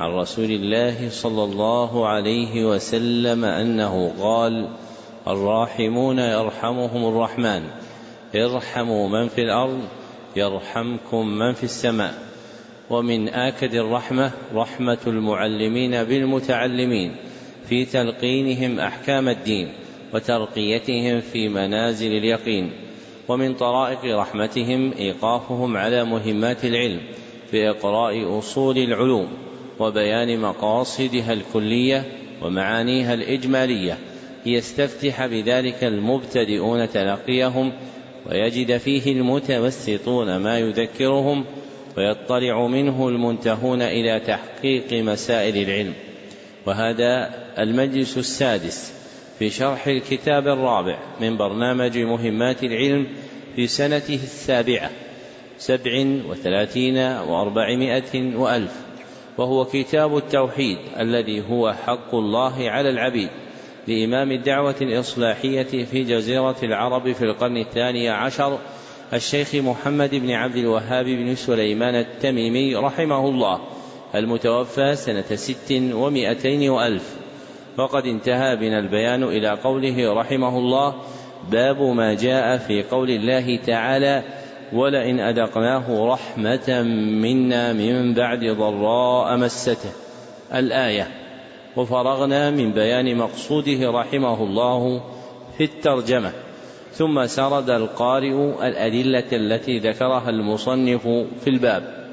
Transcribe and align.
عن 0.00 0.10
رسول 0.10 0.50
الله 0.50 1.10
صلى 1.10 1.44
الله 1.44 2.06
عليه 2.06 2.64
وسلم 2.64 3.44
أنه 3.44 4.14
قال 4.20 4.68
الراحمون 5.28 6.18
يرحمهم 6.18 7.08
الرحمن 7.08 7.62
ارحموا 8.34 9.08
من 9.08 9.28
في 9.28 9.42
الأرض 9.42 9.80
يرحمكم 10.36 11.26
من 11.26 11.52
في 11.52 11.64
السماء. 11.64 12.14
ومن 12.90 13.28
آكد 13.28 13.74
الرحمة 13.74 14.32
رحمة 14.54 14.98
المعلمين 15.06 16.04
بالمتعلمين 16.04 17.16
في 17.68 17.84
تلقينهم 17.84 18.80
أحكام 18.80 19.28
الدين 19.28 19.72
وترقيتهم 20.14 21.20
في 21.20 21.48
منازل 21.48 22.12
اليقين. 22.12 22.72
ومن 23.28 23.54
طرائق 23.54 24.18
رحمتهم 24.18 24.92
إيقافهم 24.92 25.76
على 25.76 26.04
مهمات 26.04 26.64
العلم 26.64 27.00
باقراء 27.52 28.38
أصول 28.38 28.78
العلوم. 28.78 29.49
وبيان 29.80 30.38
مقاصدها 30.38 31.32
الكلية 31.32 32.04
ومعانيها 32.42 33.14
الإجمالية. 33.14 33.98
ليستفتح 34.46 35.26
بذلك 35.26 35.84
المبتدئون 35.84 36.88
تلقيهم 36.88 37.72
ويجد 38.26 38.76
فيه 38.76 39.12
المتوسطون 39.12 40.36
ما 40.36 40.58
يذكرهم 40.58 41.44
ويطلع 41.96 42.66
منه 42.66 43.08
المنتهون 43.08 43.82
إلى 43.82 44.20
تحقيق 44.20 44.92
مسائل 44.92 45.56
العلم. 45.56 45.92
وهذا 46.66 47.30
المجلس 47.58 48.18
السادس 48.18 48.92
في 49.38 49.50
شرح 49.50 49.86
الكتاب 49.86 50.48
الرابع 50.48 50.98
من 51.20 51.36
برنامج 51.36 51.98
مهمات 51.98 52.64
العلم 52.64 53.06
في 53.56 53.66
سنته 53.66 54.14
السابعة 54.22 54.90
سبع 55.58 56.06
وثلاثين 56.28 56.98
وأربعمائة 56.98 58.36
وألف. 58.36 58.89
وهو 59.38 59.64
كتاب 59.64 60.16
التوحيد 60.16 60.78
الذي 61.00 61.42
هو 61.50 61.72
حق 61.72 62.14
الله 62.14 62.70
على 62.70 62.90
العبيد 62.90 63.28
لإمام 63.88 64.32
الدعوة 64.32 64.74
الإصلاحية 64.80 65.84
في 65.84 66.04
جزيرة 66.04 66.56
العرب 66.62 67.12
في 67.12 67.22
القرن 67.24 67.56
الثاني 67.56 68.08
عشر 68.08 68.58
الشيخ 69.12 69.54
محمد 69.54 70.14
بن 70.14 70.30
عبد 70.30 70.56
الوهاب 70.56 71.04
بن 71.04 71.34
سليمان 71.34 71.94
التميمي 71.94 72.76
رحمه 72.76 73.28
الله 73.28 73.60
المتوفى 74.14 74.96
سنة 74.96 75.36
ست 75.36 75.72
ومائتين 75.92 76.70
وألف. 76.70 77.16
وقد 77.78 78.06
انتهى 78.06 78.56
بنا 78.56 78.78
البيان 78.78 79.22
إلى 79.22 79.48
قوله 79.48 80.12
رحمه 80.12 80.58
الله 80.58 80.94
باب 81.50 81.82
ما 81.82 82.14
جاء 82.14 82.58
في 82.58 82.82
قول 82.82 83.10
الله 83.10 83.56
تعالى 83.56 84.22
ولئن 84.72 85.20
أذقناه 85.20 86.06
رحمة 86.06 86.82
منا 87.22 87.72
من 87.72 88.14
بعد 88.14 88.44
ضراء 88.44 89.36
مسته. 89.36 89.90
الآية 90.54 91.08
وفرغنا 91.76 92.50
من 92.50 92.72
بيان 92.72 93.16
مقصوده 93.16 93.90
رحمه 93.90 94.42
الله 94.42 95.02
في 95.58 95.64
الترجمة. 95.64 96.32
ثم 96.92 97.26
سرد 97.26 97.70
القارئ 97.70 98.66
الأدلة 98.68 99.24
التي 99.32 99.78
ذكرها 99.78 100.30
المصنف 100.30 101.02
في 101.44 101.50
الباب. 101.50 102.10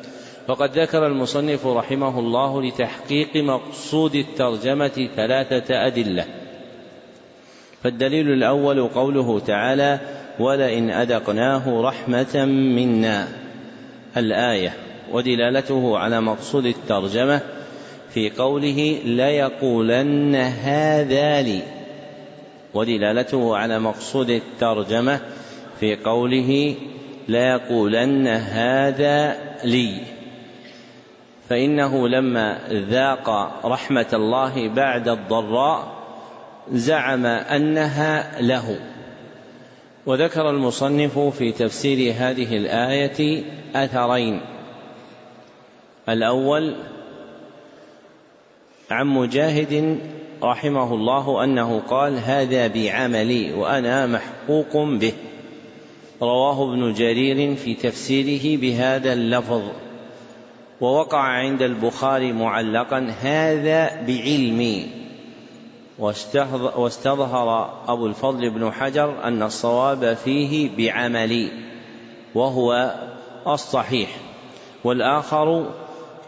وقد 0.48 0.80
ذكر 0.80 1.08
المصنف 1.08 1.68
رحمه 1.68 2.20
الله 2.20 2.62
لتحقيق 2.62 3.36
مقصود 3.36 4.16
الترجمة 4.16 5.10
ثلاثة 5.16 5.88
أدلة. 5.88 6.26
فالدليل 7.84 8.32
الأول 8.32 8.88
قوله 8.88 9.40
تعالى 9.40 10.00
ولئن 10.40 10.90
أذقناه 10.90 11.82
رحمة 11.82 12.46
منا. 12.46 13.28
الآية 14.18 14.74
ودلالته 15.12 15.98
على 15.98 16.22
مقصود 16.22 16.66
الترجمة 16.66 17.42
في 18.14 18.30
قوله 18.30 19.00
ليقولن 19.06 20.36
هذا 20.36 21.42
لي. 21.42 21.62
ودلالته 22.74 23.58
على 23.58 23.80
مقصود 23.80 24.30
الترجمة 24.30 25.20
في 25.80 25.96
قوله 25.96 26.76
ليقولن 27.28 28.28
هذا 28.28 29.38
لي. 29.64 30.02
فإنه 31.50 32.08
لما 32.08 32.60
ذاق 32.72 33.30
رحمة 33.66 34.08
الله 34.14 34.70
بعد 34.70 35.08
الضراء 35.08 35.88
زعم 36.72 37.26
أنها 37.26 38.42
له. 38.42 38.80
وذكر 40.08 40.50
المصنف 40.50 41.20
في 41.20 41.52
تفسير 41.52 42.14
هذه 42.18 42.58
الآية 42.58 43.44
أثرين. 43.76 44.42
الأول 46.10 46.76
عن 48.92 49.08
مجاهد 49.08 50.00
رحمه 50.44 50.94
الله 50.94 51.44
أنه 51.44 51.80
قال 51.80 52.18
هذا 52.18 52.68
بعملي 52.68 53.54
وأنا 53.54 54.08
محقوق 54.08 54.78
به 54.78 55.14
رواه 56.22 56.74
ابن 56.74 56.94
جرير 56.94 57.56
في 57.56 57.74
تفسيره 57.74 58.62
بهذا 58.62 59.14
اللفظ. 59.14 59.64
ووقع 60.82 61.20
عند 61.20 61.62
البخاري 61.62 62.34
معلقا 62.34 63.14
هذا 63.22 64.02
بعلمي 64.08 64.97
واستظهر 66.00 67.74
أبو 67.88 68.08
الفضل 68.08 68.50
بن 68.50 68.72
حجر 68.72 69.24
أن 69.24 69.44
الصواب 69.44 70.14
فيه 70.14 70.70
بعملي 70.78 71.50
وهو 72.36 72.96
الصحيح. 73.48 74.10
والآخر 74.84 75.70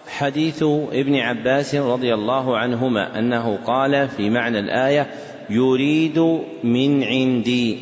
حديث 0.07 0.63
ابن 0.91 1.15
عباس 1.15 1.75
رضي 1.75 2.13
الله 2.13 2.57
عنهما 2.57 3.19
أنه 3.19 3.59
قال 3.65 4.09
في 4.09 4.29
معنى 4.29 4.59
الآية 4.59 5.11
يريد 5.49 6.19
من 6.63 7.03
عندي. 7.03 7.77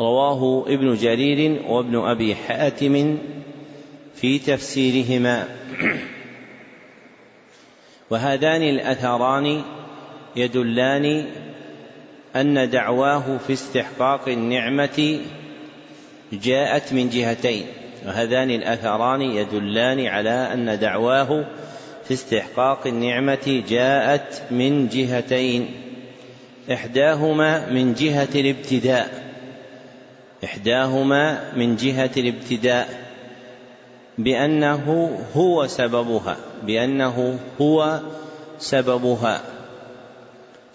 رواه 0.00 0.64
ابن 0.68 0.94
جرير 0.94 1.62
وابن 1.68 1.96
أبي 1.96 2.34
حاتم 2.34 3.18
في 4.14 4.38
تفسيرهما. 4.38 5.48
وهذان 8.10 8.62
الأثران 8.62 9.62
يدلان 10.38 11.24
أن 12.36 12.70
دعواه 12.70 13.38
في 13.46 13.52
استحقاق 13.52 14.28
النعمة 14.28 15.18
جاءت 16.32 16.92
من 16.92 17.08
جهتين 17.08 17.66
وهذان 18.06 18.50
الأثران 18.50 19.22
يدلان 19.22 20.06
على 20.06 20.52
أن 20.52 20.78
دعواه 20.78 21.44
في 22.04 22.14
استحقاق 22.14 22.86
النعمة 22.86 23.62
جاءت 23.68 24.42
من 24.50 24.88
جهتين 24.88 25.68
إحداهما 26.72 27.70
من 27.70 27.94
جهة 27.94 28.28
الابتداء 28.34 29.28
إحداهما 30.44 31.52
من 31.56 31.76
جهة 31.76 32.10
الابتداء 32.16 32.88
بأنه 34.18 35.18
هو 35.36 35.66
سببها 35.66 36.36
بأنه 36.62 37.38
هو 37.60 38.00
سببها. 38.58 39.40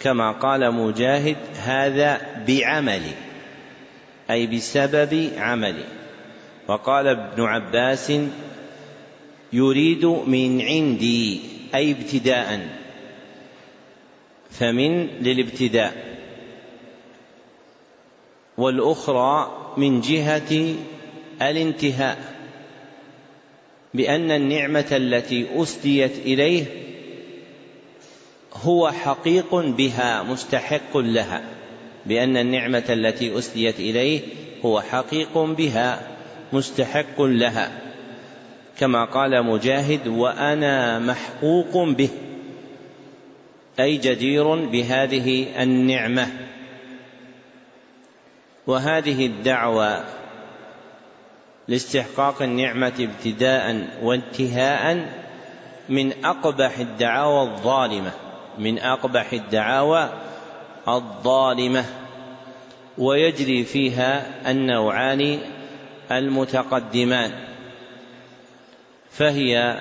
كما 0.04 0.32
قال 0.32 0.72
مجاهد 0.72 1.38
هذا 1.56 2.22
بعملي 2.48 3.14
أي 4.32 4.48
بسبب 4.48 5.30
عملي. 5.38 5.86
وقال 6.68 7.08
ابن 7.08 7.44
عباس 7.44 8.14
يريد 9.54 10.06
من 10.06 10.62
عندي 10.62 11.40
أي 11.76 11.92
ابتداء. 11.92 12.68
فمن 14.52 15.08
للابتداء. 15.08 16.14
والأخرى 18.58 19.58
من 19.78 20.02
جهة 20.02 20.76
الانتهاء 21.42 22.34
بأن 23.94 24.32
النعمة 24.32 24.88
التي 24.92 25.48
أسديت 25.56 26.18
إليه 26.18 26.66
هو 28.62 28.92
حقيق 28.92 29.56
بها 29.56 30.24
مستحق 30.24 30.98
لها 30.98 31.42
بأن 32.06 32.38
النعمة 32.38 32.84
التي 32.90 33.38
أسديت 33.38 33.80
إليه 33.80 34.22
هو 34.66 34.82
حقيق 34.82 35.38
بها 35.38 36.08
مستحق 36.54 37.22
لها. 37.22 37.72
كما 38.80 39.06
قال 39.06 39.44
مجاهد 39.46 40.08
وأنا 40.08 41.00
محقوق 41.00 41.84
به 41.84 42.10
أي 43.80 43.98
جدير 43.98 44.56
بهذه 44.56 45.48
النعمة. 45.64 46.28
وهذه 48.68 49.26
الدعوة 49.26 50.04
لاستحقاق 51.68 52.42
النعمة 52.42 52.94
ابتداء 53.00 53.88
وانتهاء 54.04 55.10
من 55.90 56.26
أقبح 56.26 56.78
الدعاوى 56.80 57.42
الظالمة. 57.42 58.12
من 58.58 58.80
أقبح 58.80 59.34
الدعاوى 59.34 60.10
الظالمة 60.88 61.86
ويجري 62.98 63.64
فيها 63.64 64.26
النوعان 64.52 65.40
المتقدمان 66.12 67.32
فهي 69.12 69.80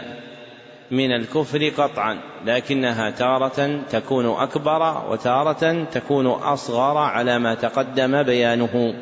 من 0.90 1.12
الكفر 1.12 1.68
قطعا 1.68 2.18
لكنها 2.46 3.10
تارة 3.10 3.80
تكون 3.90 4.26
أكبر 4.26 5.10
وتارة 5.10 5.84
تكون 5.84 6.26
أصغر 6.26 6.98
على 6.98 7.38
ما 7.38 7.54
تقدم 7.54 8.22
بيانه. 8.22 8.94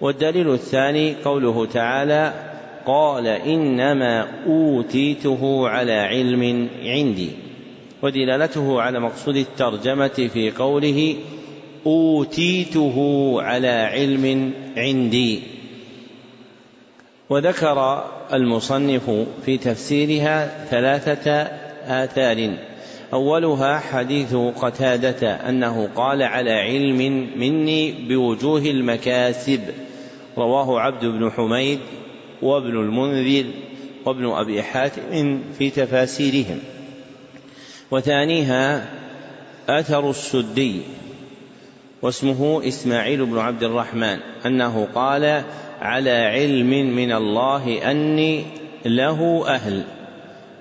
والدليل 0.00 0.52
الثاني 0.52 1.14
قوله 1.24 1.66
تعالى 1.66 2.32
قال 2.86 3.26
إنما 3.26 4.28
أوتيته 4.46 5.68
على 5.68 5.92
علم 5.92 6.68
عندي. 6.82 7.49
ودلالته 8.02 8.82
على 8.82 9.00
مقصود 9.00 9.36
الترجمة 9.36 10.28
في 10.32 10.50
قوله 10.50 11.16
أوتيته 11.86 12.96
على 13.42 13.68
علم 13.68 14.52
عندي. 14.76 15.42
وذكر 17.30 18.04
المصنف 18.32 19.10
في 19.44 19.58
تفسيرها 19.58 20.66
ثلاثة 20.70 21.30
آثار. 21.86 22.56
أولها 23.12 23.78
حديث 23.78 24.34
قتادة 24.34 25.48
أنه 25.48 25.88
قال 25.96 26.22
على 26.22 26.52
علم 26.52 27.28
مني 27.36 27.92
بوجوه 28.08 28.60
المكاسب. 28.60 29.60
رواه 30.38 30.80
عبد 30.80 31.04
بن 31.04 31.30
حميد 31.30 31.78
وابن 32.42 32.70
المنذر 32.70 33.44
وابن 34.04 34.26
أبي 34.26 34.62
حاتم 34.62 35.40
في 35.58 35.70
تفاسيرهم. 35.70 36.58
وثانيها 37.90 38.88
أثر 39.68 40.10
السدي 40.10 40.82
واسمه 42.02 42.68
إسماعيل 42.68 43.26
بن 43.26 43.38
عبد 43.38 43.62
الرحمن 43.62 44.18
أنه 44.46 44.88
قال 44.94 45.42
على 45.80 46.10
علم 46.10 46.70
من 46.96 47.12
الله 47.12 47.90
أني 47.90 48.44
له 48.84 49.44
أهل 49.46 49.84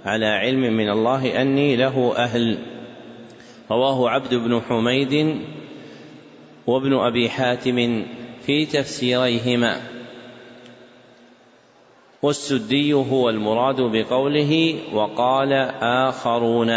على 0.05 0.25
علم 0.25 0.61
من 0.61 0.89
الله 0.89 1.41
أني 1.41 1.75
له 1.75 2.13
أهل. 2.17 2.57
رواه 3.71 4.09
عبد 4.09 4.35
بن 4.35 4.61
حميد 4.69 5.41
وابن 6.67 6.93
أبي 6.93 7.29
حاتم 7.29 8.05
في 8.45 8.65
تفسيريهما. 8.65 9.81
والسدي 12.21 12.93
هو 12.93 13.29
المراد 13.29 13.81
بقوله 13.81 14.79
وقال 14.93 15.53
آخرون. 15.81 16.69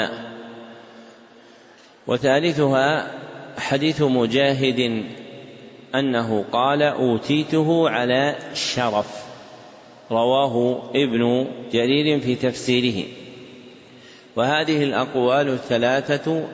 وثالثها 2.06 3.10
حديث 3.58 4.02
مجاهد 4.02 5.04
أنه 5.94 6.44
قال 6.52 6.82
أوتيته 6.82 7.90
على 7.90 8.36
شرف 8.54 9.24
رواه 10.10 10.82
ابن 10.94 11.46
جرير 11.72 12.20
في 12.20 12.34
تفسيره. 12.34 13.04
وهذه 14.36 14.82
الأقوال 14.82 15.48
الثلاثة 15.48 16.48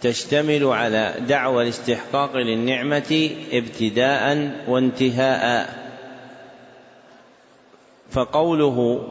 تشتمل 0.00 0.64
على 0.64 1.14
دعوى 1.28 1.62
الاستحقاق 1.62 2.36
للنعمة 2.36 3.30
ابتداء 3.52 4.50
وانتهاء. 4.68 5.82
فقوله 8.10 9.08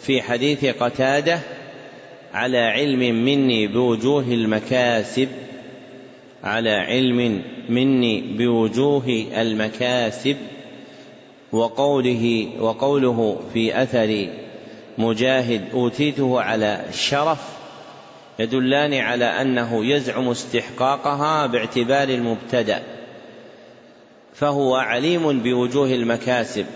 في 0.00 0.22
حديث 0.22 0.64
قتادة 0.64 1.38
على 2.34 2.58
علم 2.58 3.24
مني 3.24 3.66
بوجوه 3.66 4.22
المكاسب 4.22 5.28
على 6.44 6.70
علم 6.70 7.42
مني 7.68 8.20
بوجوه 8.20 9.26
المكاسب 9.36 10.36
وقوله 11.52 12.48
وقوله 12.60 13.40
في 13.52 13.82
أثر 13.82 14.28
مجاهد 14.98 15.64
أوتيته 15.74 16.40
على 16.40 16.84
شرف 16.92 17.38
يدلان 18.38 18.94
على 18.94 19.24
أنه 19.24 19.86
يزعم 19.86 20.28
استحقاقها 20.28 21.46
باعتبار 21.46 22.08
المبتدأ 22.08 22.82
فهو 24.34 24.74
عليم 24.76 25.40
بوجوه 25.40 25.88
المكاسب 25.88 26.66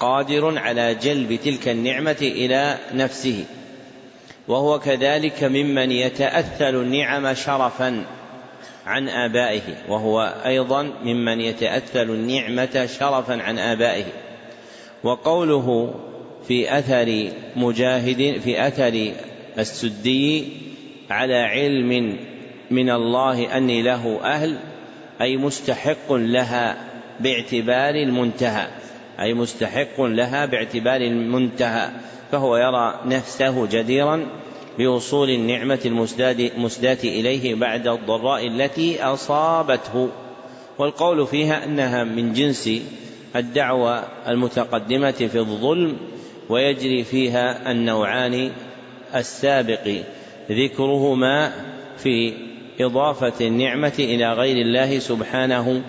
قادر 0.00 0.58
على 0.58 0.94
جلب 0.94 1.38
تلك 1.44 1.68
النعمة 1.68 2.16
إلى 2.20 2.78
نفسه. 2.94 3.44
وهو 4.50 4.78
كذلك 4.78 5.44
ممن 5.44 5.92
يتأثل 5.92 6.74
النعم 6.74 7.34
شرفا 7.34 8.04
عن 8.86 9.08
آبائه 9.08 9.60
وهو 9.88 10.34
أيضا 10.46 10.82
ممن 10.82 11.40
يتأثل 11.40 12.10
النعمة 12.10 12.88
شرفا 12.98 13.42
عن 13.42 13.58
آبائه. 13.58 14.04
وقوله 15.04 15.94
في 16.48 16.78
أثر 16.78 17.28
مجاهد 17.56 18.40
في 18.44 18.66
أثر 18.66 19.12
السدي 19.58 20.48
على 21.10 21.36
علم 21.36 22.16
من 22.70 22.90
الله 22.90 23.56
أني 23.56 23.82
له 23.82 24.20
أهل 24.24 24.56
أي 25.20 25.36
مستحق 25.36 26.12
لها 26.12 26.76
باعتبار 27.20 27.94
المنتهى 27.94 28.66
أي 29.20 29.34
مستحق 29.34 30.00
لها 30.00 30.46
باعتبار 30.46 31.00
المنتهى. 31.00 31.90
فهو 32.32 32.56
يرى 32.56 33.00
نفسه 33.06 33.66
جديرا 33.66 34.26
بوصول 34.78 35.30
النعمة 35.30 35.80
المسداة 35.84 36.98
إليه 37.04 37.54
بعد 37.54 37.88
الضراء 37.88 38.46
التي 38.46 39.02
أصابته. 39.02 40.08
والقول 40.78 41.26
فيها 41.26 41.64
أنها 41.64 42.04
من 42.04 42.32
جنس 42.32 42.70
الدعوة 43.36 44.04
المتقدمة 44.28 45.10
في 45.10 45.38
الظلم 45.38 45.96
ويجري 46.48 47.04
فيها 47.04 47.70
النوعان 47.70 48.50
السابق. 49.14 50.02
ذكرهما 50.50 51.52
في 51.98 52.32
إضافة 52.80 53.46
النعمة 53.46 53.92
إلى 53.98 54.32
غير 54.32 54.56
الله 54.56 54.98
سبحانه 54.98 55.82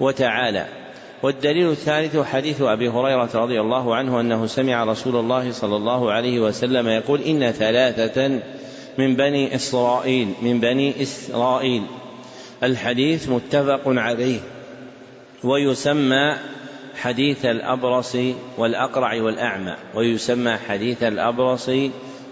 وتعالى. 0.00 0.79
والدليل 1.22 1.70
الثالث 1.70 2.16
حديث 2.16 2.62
أبي 2.62 2.88
هريرة 2.88 3.30
رضي 3.34 3.60
الله 3.60 3.94
عنه 3.94 4.20
أنه 4.20 4.46
سمع 4.46 4.84
رسول 4.84 5.16
الله 5.16 5.52
صلى 5.52 5.76
الله 5.76 6.12
عليه 6.12 6.40
وسلم 6.40 6.88
يقول 6.88 7.20
إن 7.20 7.52
ثلاثة 7.52 8.40
من 8.98 9.16
بني 9.16 9.54
إسرائيل 9.54 10.28
من 10.42 10.60
بني 10.60 11.02
إسرائيل. 11.02 11.82
الحديث 12.62 13.28
متفق 13.28 13.80
عليه. 13.86 14.40
ويسمى 15.44 16.36
حديث 16.96 17.44
الأبرص 17.44 18.16
والأقرع 18.58 19.22
والأعمى. 19.22 19.76
ويسمى 19.94 20.56
حديث 20.56 21.02
الأبرص 21.02 21.70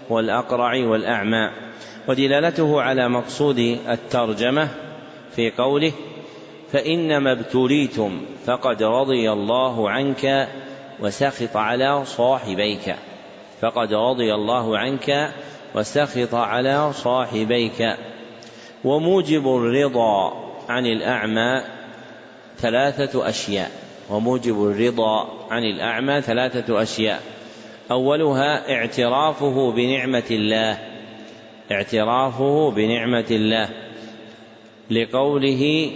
والأقرع 0.09 0.87
والأعمى. 0.87 1.49
ودلالته 2.07 2.81
على 2.81 3.09
مقصود 3.09 3.59
الترجمة 3.89 4.69
في 5.35 5.51
قوله 5.51 5.91
فإنما 6.71 7.31
ابتليتم 7.31 8.21
فقد 8.45 8.83
رضي 8.83 9.31
الله 9.31 9.89
عنك 9.89 10.47
وسخط 10.99 11.57
على 11.57 12.05
صاحبيك. 12.05 12.95
فقد 13.61 13.93
رضي 13.93 14.33
الله 14.33 14.77
عنك 14.77 15.33
وسخط 15.75 16.35
على 16.35 16.93
صاحبيك. 16.93 17.97
وموجب 18.83 19.47
الرضا 19.47 20.33
عن 20.69 20.85
الأعمى 20.85 21.61
ثلاثة 22.57 23.29
أشياء. 23.29 23.71
وموجب 24.09 24.63
الرضا 24.65 25.29
عن 25.51 25.63
الأعمى 25.63 26.21
ثلاثة 26.21 26.81
أشياء. 26.81 27.21
أولها 27.91 28.71
اعترافه 28.73 29.71
بنعمة 29.71 30.23
الله. 30.31 30.77
اعترافه 31.71 32.71
بنعمة 32.71 33.27
الله. 33.31 33.69
لقوله 34.91 35.91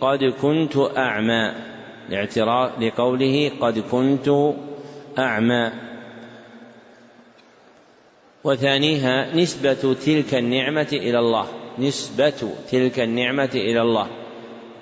قد 0.00 0.24
كنت 0.24 0.76
أعمى. 0.96 1.52
لاعتراف 2.08 2.78
لقوله 2.80 3.50
قد 3.60 3.78
كنت 3.78 4.54
أعمى. 5.18 5.70
وثانيها 8.44 9.36
نسبة 9.36 9.94
تلك 10.06 10.34
النعمة 10.34 10.88
إلى 10.92 11.18
الله. 11.18 11.46
نسبة 11.78 12.54
تلك 12.70 13.00
النعمة 13.00 13.50
إلى 13.54 13.82
الله. 13.82 14.06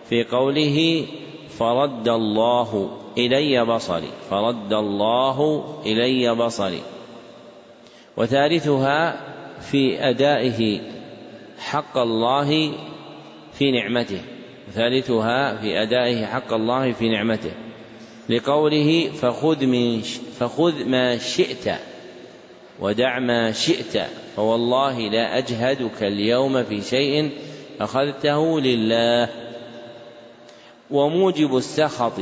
في 0.08 0.24
قوله 0.24 1.06
فرد 1.58 2.08
الله 2.08 2.98
إلي 3.18 3.64
بصري. 3.64 4.10
فرد 4.30 4.72
الله 4.72 5.64
إلي 5.86 6.34
بصري. 6.34 6.82
وثالثها 8.16 9.20
في 9.60 10.08
أدائه 10.08 10.80
حق 11.58 11.98
الله 11.98 12.72
في 13.52 13.70
نعمته. 13.70 14.20
ثالثها 14.74 15.56
في 15.56 15.82
أدائه 15.82 16.26
حق 16.26 16.52
الله 16.52 16.92
في 16.92 17.08
نعمته. 17.08 17.52
لقوله 18.28 19.10
فخذ 19.10 19.66
من 19.66 20.00
فخذ 20.40 20.84
ما 20.84 21.18
شئت 21.18 21.74
ودع 22.80 23.18
ما 23.18 23.52
شئت 23.52 24.02
فوالله 24.36 24.98
لا 24.98 25.38
أجهدك 25.38 26.02
اليوم 26.02 26.64
في 26.64 26.82
شيء 26.82 27.30
أخذته 27.80 28.60
لله. 28.60 29.28
وموجب 30.90 31.56
السخط 31.56 32.20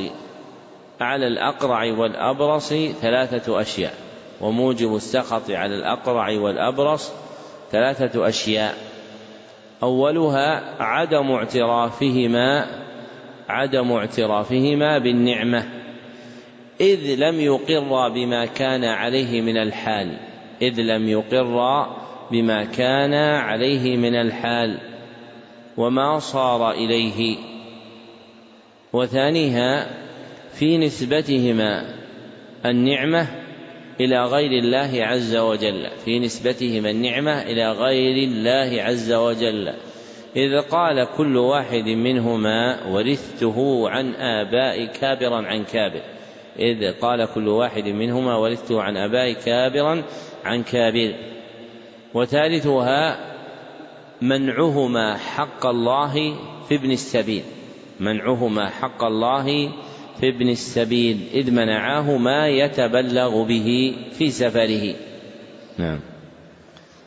على 1.01 1.27
الأقرع 1.27 1.85
والأبرص 1.99 2.69
ثلاثة 3.03 3.61
أشياء. 3.61 3.95
وموجب 4.41 4.97
السخط 4.97 5.51
على 5.51 5.75
الأقرع 5.75 6.31
والأبرص 6.39 7.11
ثلاثة 7.73 8.29
أشياء. 8.29 8.90
أولها 9.83 10.83
عدم 10.83 11.31
اعترافهما 11.33 12.67
عدم 13.49 13.93
اعترافهما 13.93 14.99
بالنعمة 14.99 15.65
إذ 16.81 17.15
لم 17.15 17.41
يقر 17.41 18.09
بما 18.09 18.47
كان 18.47 18.85
عليه 18.85 19.41
من 19.41 19.57
الحال 19.57 20.17
إذ 20.63 20.81
لم 20.81 21.09
يقر 21.09 21.87
بما 22.31 22.65
كان 22.65 23.15
عليه 23.15 23.97
من 23.97 24.15
الحال 24.15 24.79
وما 25.77 26.19
صار 26.19 26.71
إليه. 26.71 27.37
وثانيها 28.93 29.87
في 30.53 30.79
نسبتهما 30.79 31.95
النعمة 32.67 33.27
إلى 34.01 34.25
غير 34.25 34.51
الله 34.51 35.05
عز 35.05 35.37
وجل 35.37 35.91
في 36.05 36.19
نسبتهما 36.19 36.91
النعمة 36.91 37.43
إلى 37.43 37.73
غير 37.73 38.29
الله 38.29 38.83
عز 38.83 39.13
وجل. 39.13 39.73
إذ 40.37 40.61
قال 40.61 41.07
كل 41.17 41.37
واحد 41.37 41.89
منهما 41.89 42.87
ورثته 42.87 43.89
عن 43.91 44.15
آباء 44.15 44.85
كابرا 44.85 45.47
عن 45.47 45.65
كابر. 45.65 46.03
إذ 46.59 46.93
قال 46.93 47.29
كل 47.35 47.49
واحد 47.49 47.85
منهما 47.85 48.37
ورثته 48.37 48.83
عن 48.83 48.97
آباء 48.97 49.33
كابرا 49.33 50.03
عن 50.45 50.63
كابر. 50.63 51.15
وثالثها 52.15 53.19
منعهما 54.23 55.17
حق 55.17 55.67
الله 55.67 56.15
في 56.69 56.75
ابن 56.75 56.91
السبيل. 56.91 57.43
منعهما 58.01 58.69
حق 58.69 59.05
الله 59.05 59.73
في 60.21 60.29
ابن 60.29 60.49
السبيل 60.49 61.21
إذ 61.35 61.51
منعاه 61.51 62.17
ما 62.17 62.49
يتبلغ 62.49 63.43
به 63.43 63.97
في 64.19 64.31
سفره. 64.31 64.95
نعم. 65.79 66.01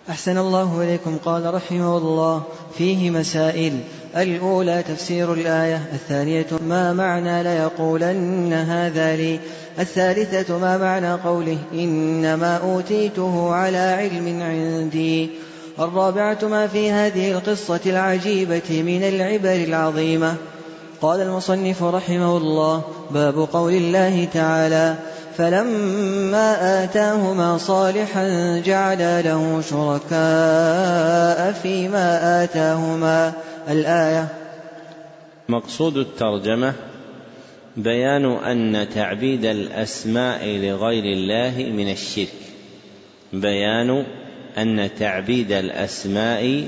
أحسن 0.10 0.38
الله 0.38 0.84
إليكم. 0.84 1.18
قال 1.26 1.54
رحمه 1.54 1.98
الله 1.98 2.44
فيه 2.78 3.10
مسائل. 3.10 3.80
الأولى 4.18 4.84
تفسير 4.88 5.34
الآية 5.34 5.82
الثانية 5.94 6.48
ما 6.68 6.94
معنى 6.94 7.44
ليقولن 7.44 8.54
هذا 8.54 9.16
لي. 9.16 9.40
الثالثة 9.80 10.58
ما 10.58 10.78
معنى 10.78 11.14
قوله 11.14 11.58
إنما 11.74 12.58
أوتيته 12.58 13.54
على 13.54 13.78
علم 13.78 14.42
عندي. 14.42 15.30
الرابعة 15.80 16.40
ما 16.44 16.68
في 16.68 16.92
هذه 16.92 17.32
القصة 17.32 17.82
العجيبة 17.86 18.84
من 18.84 19.04
العبر 19.04 19.56
العظيمة. 19.56 20.36
قال 21.04 21.22
المصنف 21.22 21.84
رحمه 21.84 22.38
الله 22.38 22.82
باب 23.12 23.48
قول 23.54 23.74
الله 23.74 24.26
تعالى 24.26 24.96
فلما 25.38 26.84
آتاهما 26.84 27.58
صالحا 27.58 28.60
جعلا 28.66 29.22
له 29.22 29.62
شركاء 29.70 31.52
فيما 31.52 32.44
آتاهما. 32.44 33.34
الآية 33.70 34.28
مقصود 35.50 35.98
الترجمة 35.98 36.74
بيان 37.78 38.26
أن 38.26 38.90
تعبيد 38.96 39.46
الأسماء 39.46 40.46
لغير 40.46 41.04
الله 41.04 41.72
من 41.72 41.92
الشرك. 41.92 42.34
بيان 43.34 44.06
أن 44.58 44.90
تعبيد 45.00 45.52
الأسماء 45.52 46.68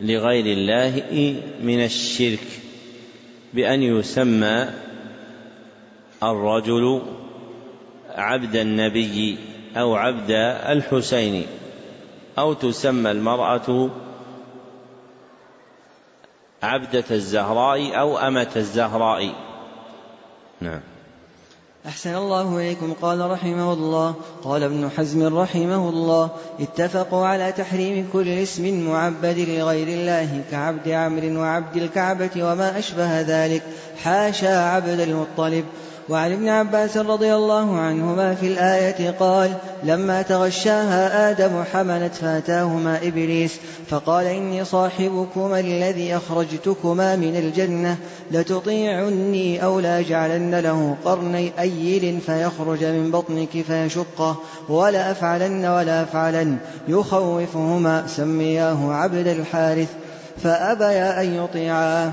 لغير 0.00 0.46
الله 0.46 1.02
من 1.62 1.84
الشرك. 1.84 2.67
بأن 3.54 3.82
يسمى 3.82 4.68
الرجل 6.22 7.02
عبد 8.14 8.56
النبي 8.56 9.38
أو 9.76 9.94
عبد 9.96 10.30
الحسين 10.68 11.46
أو 12.38 12.52
تسمى 12.52 13.10
المرأة 13.10 13.90
عبدة 16.62 17.04
الزهراء 17.10 18.00
أو 18.00 18.18
أمة 18.18 18.52
الزهراء. 18.56 19.34
نعم. 20.60 20.80
أحسن 21.86 22.14
الله 22.14 22.58
إليكم. 22.58 22.92
قال 23.02 23.30
رحمه 23.30 23.72
الله. 23.72 24.14
قال 24.44 24.62
ابن 24.62 24.90
حزم 24.96 25.38
رحمه 25.38 25.88
الله. 25.88 26.30
اتفقوا 26.60 27.26
على 27.26 27.52
تحريم 27.52 28.08
كل 28.12 28.28
اسم 28.28 28.88
معبد 28.90 29.38
لغير 29.38 29.88
الله 29.88 30.42
كعبد 30.50 30.88
عمرو 30.88 31.40
وعبد 31.40 31.76
الكعبة 31.76 32.30
وما 32.36 32.78
أشبه 32.78 33.20
ذلك. 33.20 33.62
حاشا 34.04 34.58
عبد 34.58 35.00
المطلب. 35.00 35.64
وعن 36.08 36.32
ابن 36.32 36.48
عباس 36.48 36.96
رضي 36.96 37.34
الله 37.34 37.76
عنهما 37.76 38.34
في 38.34 38.46
الآية 38.46 39.10
قال 39.10 39.50
لما 39.84 40.22
تغشاها 40.22 41.30
آدم 41.30 41.64
حملت 41.72 42.14
فأتاهما 42.14 42.98
إبليس 43.02 43.56
فقال 43.88 44.26
إني 44.26 44.64
صاحبكما 44.64 45.60
الذي 45.60 46.16
أخرجتكما 46.16 47.16
من 47.16 47.36
الجنة 47.36 47.96
لتطيعني 48.30 49.64
أو 49.64 49.80
لأجعلن 49.80 50.54
له 50.54 50.96
قرني 51.04 51.52
أيل 51.58 52.20
فيخرج 52.26 52.84
من 52.84 53.10
بطنك 53.10 53.62
فيشقه 53.66 54.36
ولا 54.68 55.10
أفعلن 55.10 55.66
ولا 55.66 56.02
أفعلن 56.02 56.56
يخوفهما 56.88 58.06
سمياه 58.06 58.92
عبد 58.92 59.26
الحارث 59.26 59.88
فأبيا 60.42 61.22
أن 61.22 61.34
يطيعاه. 61.34 62.12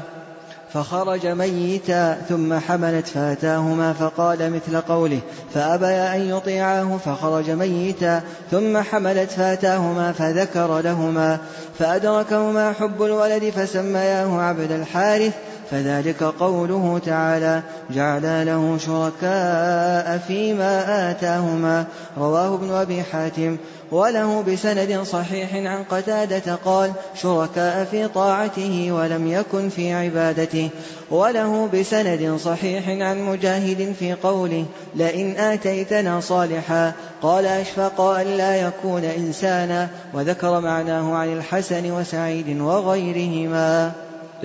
فخرج 0.75 1.27
ميتا 1.27 2.17
ثم 2.29 2.59
حملت 2.59 3.07
فأتاهما 3.07 3.93
فقال 3.93 4.51
مثل 4.53 4.81
قوله 4.81 5.19
فأبيا 5.53 6.15
أن 6.15 6.21
يطيعاه 6.29 6.97
فخرج 6.97 7.49
ميتا 7.49 8.21
ثم 8.51 8.77
حملت 8.77 9.31
فأتاهما 9.31 10.11
فذكر 10.11 10.79
لهما 10.79 11.37
فأدركهما 11.79 12.73
حب 12.73 13.03
الولد 13.03 13.49
فسمياه 13.49 14.41
عبد 14.41 14.71
الحارث 14.71 15.33
فذلك 15.71 16.23
قوله 16.23 17.01
تعالى 17.05 17.61
جعلا 17.91 18.43
له 18.43 18.77
شركاء 18.77 20.17
فيما 20.27 21.11
آتاهما. 21.11 21.85
رواه 22.17 22.55
ابن 22.55 22.71
أبي 22.71 23.03
حاتم. 23.03 23.57
وله 23.91 24.41
بسند 24.41 25.03
صحيح 25.03 25.55
عن 25.55 25.83
قتادة 25.83 26.55
قال 26.65 26.91
شركاء 27.21 27.85
في 27.91 28.07
طاعته 28.07 28.91
ولم 28.91 29.27
يكن 29.27 29.69
في 29.69 29.93
عبادته. 29.93 30.69
وله 31.11 31.69
بسند 31.73 32.37
صحيح 32.37 32.89
عن 32.89 33.21
مجاهد 33.21 33.95
في 33.99 34.13
قوله 34.13 34.65
لئن 34.95 35.37
آتيتنا 35.37 36.19
صالحا. 36.19 36.91
قال 37.21 37.45
أشفق 37.45 38.01
أن 38.01 38.27
لا 38.27 38.55
يكون 38.55 39.03
إنسانا. 39.03 39.87
وذكر 40.13 40.59
معناه 40.59 41.15
عن 41.15 41.37
الحسن 41.37 41.91
وسعيد 41.91 42.61
وغيرهما. 42.61 43.91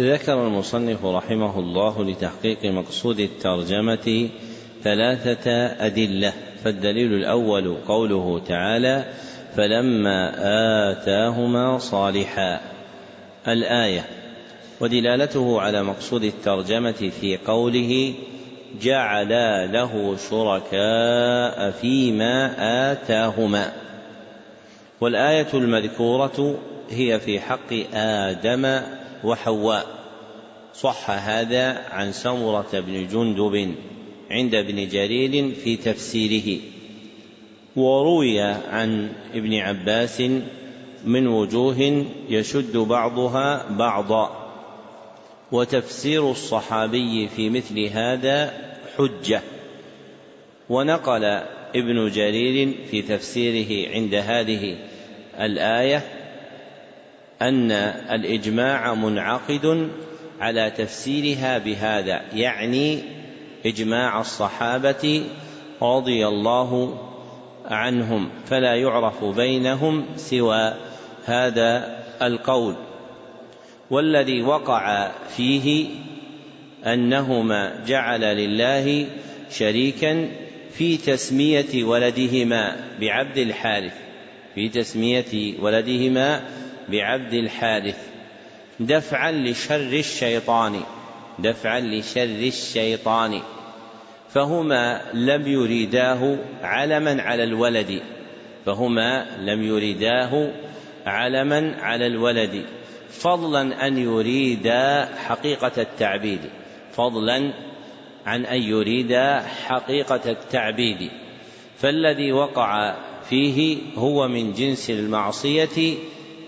ذكر 0.00 0.47
المصنف 0.47 1.04
رحمه 1.04 1.59
الله 1.59 2.04
لتحقيق 2.04 2.64
مقصود 2.64 3.21
الترجمة 3.21 4.28
ثلاثة 4.85 5.50
أدلة 5.87 6.33
فالدليل 6.64 7.14
الأول 7.14 7.76
قوله 7.88 8.42
تعالى 8.49 9.04
فلما 9.57 10.33
آتاهما 10.92 11.78
صالحا 11.78 12.61
الآية. 13.49 14.04
ودلالته 14.80 15.61
على 15.61 15.83
مقصود 15.83 16.25
الترجمة 16.25 17.11
في 17.21 17.38
قوله 17.47 18.14
جعلا 18.83 19.66
له 19.66 20.16
شركاء 20.30 21.71
فيما 21.71 22.54
آتاهما 22.92 23.73
والآية 25.00 25.49
المذكورة 25.54 26.59
هي 26.90 27.21
في 27.21 27.40
حق 27.40 27.95
آدم 27.95 28.80
وحواء. 29.25 29.87
صح 30.75 31.11
هذا 31.11 31.79
عن 31.91 32.12
سمرة 32.12 32.69
بن 32.73 33.09
جندب 33.09 33.75
عند 34.31 34.55
ابن 34.55 34.89
جرير 34.89 35.55
في 35.55 35.77
تفسيره. 35.77 36.61
وروي 37.77 38.41
عن 38.41 39.12
ابن 39.35 39.55
عباس 39.55 40.23
من 41.05 41.27
وجوه 41.27 42.07
يشد 42.29 42.77
بعضها 42.77 43.67
بعضا. 43.71 44.50
وتفسير 45.53 46.31
الصحابي 46.31 47.29
في 47.29 47.50
مثل 47.50 47.81
هذا 47.81 48.53
حجة. 48.97 49.43
ونقل 50.69 51.25
ابن 51.77 52.11
جرير 52.11 52.75
في 52.91 53.03
تفسيره 53.03 53.95
عند 53.95 54.15
هذه 54.15 54.77
الآية 55.41 56.20
أن 57.42 57.73
الإجماع 58.11 58.94
منعقد 58.94 59.90
على 60.40 60.70
تفسيرها 60.70 61.59
بهذا 61.59 62.23
يعني 62.35 63.02
إجماع 63.66 64.20
الصحابة 64.20 65.25
رضي 65.82 66.28
الله 66.28 66.99
عنهم 67.64 68.28
فلا 68.47 68.75
يعرف 68.75 69.25
بينهم 69.25 70.04
سوى 70.16 70.75
هذا 71.25 71.99
القول. 72.23 72.75
والذي 73.90 74.42
وقع 74.42 75.11
فيه 75.37 75.88
أنهما 76.87 77.85
جعل 77.87 78.20
لله 78.20 79.06
شريكا 79.50 80.28
في 80.73 80.97
تسمية 80.97 81.85
ولدهما 81.85 82.76
بعبد 83.00 83.38
الحارث 83.38 83.94
في 84.54 84.68
تسمية 84.68 85.54
ولدهما 85.61 86.42
بعبد 86.90 87.32
الحارث 87.32 88.09
دفعا 88.80 89.32
لشر 89.32 89.92
الشيطان 89.92 90.80
دفعا 91.38 91.80
لشر 91.80 92.23
الشيطان. 92.23 93.40
فهما 94.28 95.00
لم 95.14 95.47
يريداه 95.47 96.38
علما 96.62 97.23
على 97.23 97.44
الولد 97.44 98.02
فهما 98.66 99.26
لم 99.38 99.62
يريداه 99.62 100.50
علما 101.06 101.76
على 101.80 102.06
الولد. 102.06 102.64
فضلا 103.11 103.87
أن 103.87 103.99
يريدا 103.99 105.09
حقيقة 105.26 105.73
التعبيد 105.78 106.40
فضلا 106.92 107.52
عن 108.26 108.47
أن 108.47 108.62
يريدا 108.62 109.40
حقيقة 109.66 110.30
التعبيد. 110.30 111.11
فالذي 111.78 112.32
وقع 112.32 112.97
فيه 113.28 113.78
هو 113.97 114.28
من 114.28 114.52
جنس 114.52 114.90
المعصية 114.90 115.97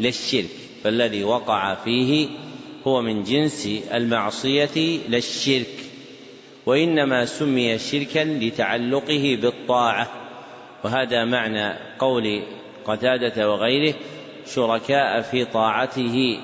للشرك 0.01 0.51
فالذي 0.85 1.25
وقع 1.25 1.75
فيه 1.75 2.29
هو 2.87 3.03
من 3.03 3.23
جنس 3.25 3.69
المعصية 3.93 4.99
للشرك. 5.09 5.93
وإنما 6.67 7.25
سمي 7.27 7.79
شركا 7.79 8.25
لتعلقه 8.25 9.39
بالطاعة 9.43 10.09
وهذا 10.85 11.25
معنى 11.25 11.75
قول 11.99 12.43
قتادة 12.85 13.51
وغيره 13.51 13.95
شركاء 14.55 15.21
في 15.21 15.45
طاعته 15.45 16.39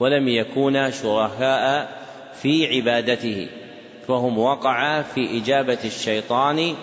ولم 0.00 0.28
يكونا 0.28 0.90
شركاء 0.90 2.02
في 2.42 2.66
عبادته 2.76 3.48
فهم 4.08 4.38
وقعا 4.38 5.02
في 5.02 5.38
إجابة 5.38 5.78
الشيطان 5.84 6.74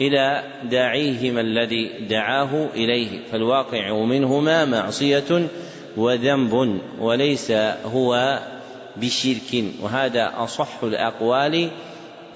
إلى 0.00 0.42
داعيهما 0.64 1.40
الذي 1.40 1.90
دعاه 2.08 2.68
إليه 2.74 3.20
فالواقع 3.32 4.04
منهما 4.04 4.64
معصية 4.64 5.48
وذنب 5.96 6.80
وليس 6.98 7.50
هو 7.84 8.40
بشرك 8.96 9.64
وهذا 9.82 10.32
أصح 10.36 10.82
الأقوال 10.82 11.70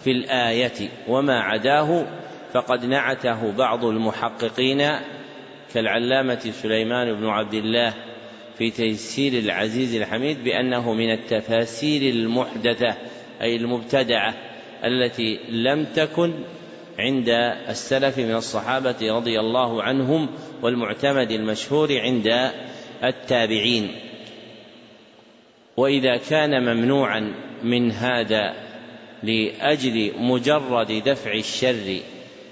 في 0.05 0.11
الآية. 0.11 0.89
وما 1.09 1.41
عداه 1.41 2.07
فقد 2.53 2.85
نعته 2.85 3.53
بعض 3.53 3.85
المحققين 3.85 4.91
كالعلامة 5.75 6.53
سليمان 6.63 7.15
بن 7.15 7.27
عبد 7.27 7.55
الله 7.55 7.95
في 8.59 8.71
تيسير 8.71 9.33
العزيز 9.33 9.95
الحميد 9.95 10.45
بأنه 10.45 10.93
من 10.93 11.13
التفاسير 11.13 12.15
المحدثة 12.15 12.95
أي 13.43 13.57
المبتدعة 13.57 14.35
التي 14.85 15.41
لم 15.49 15.85
تكن 15.85 16.33
عند 16.99 17.29
السلف 17.69 18.19
من 18.19 18.35
الصحابة 18.35 18.97
رضي 19.03 19.41
الله 19.41 19.83
عنهم 19.83 20.29
والمعتمد 20.63 21.31
المشهور 21.31 21.99
عند 22.01 22.51
التابعين. 23.05 23.95
وإذا 25.77 26.17
كان 26.17 26.63
ممنوعا 26.63 27.35
من 27.63 27.93
هذا 27.93 28.55
لأجل 29.23 30.13
مجرد 30.19 31.03
دفع 31.07 31.33
الشر 31.33 32.01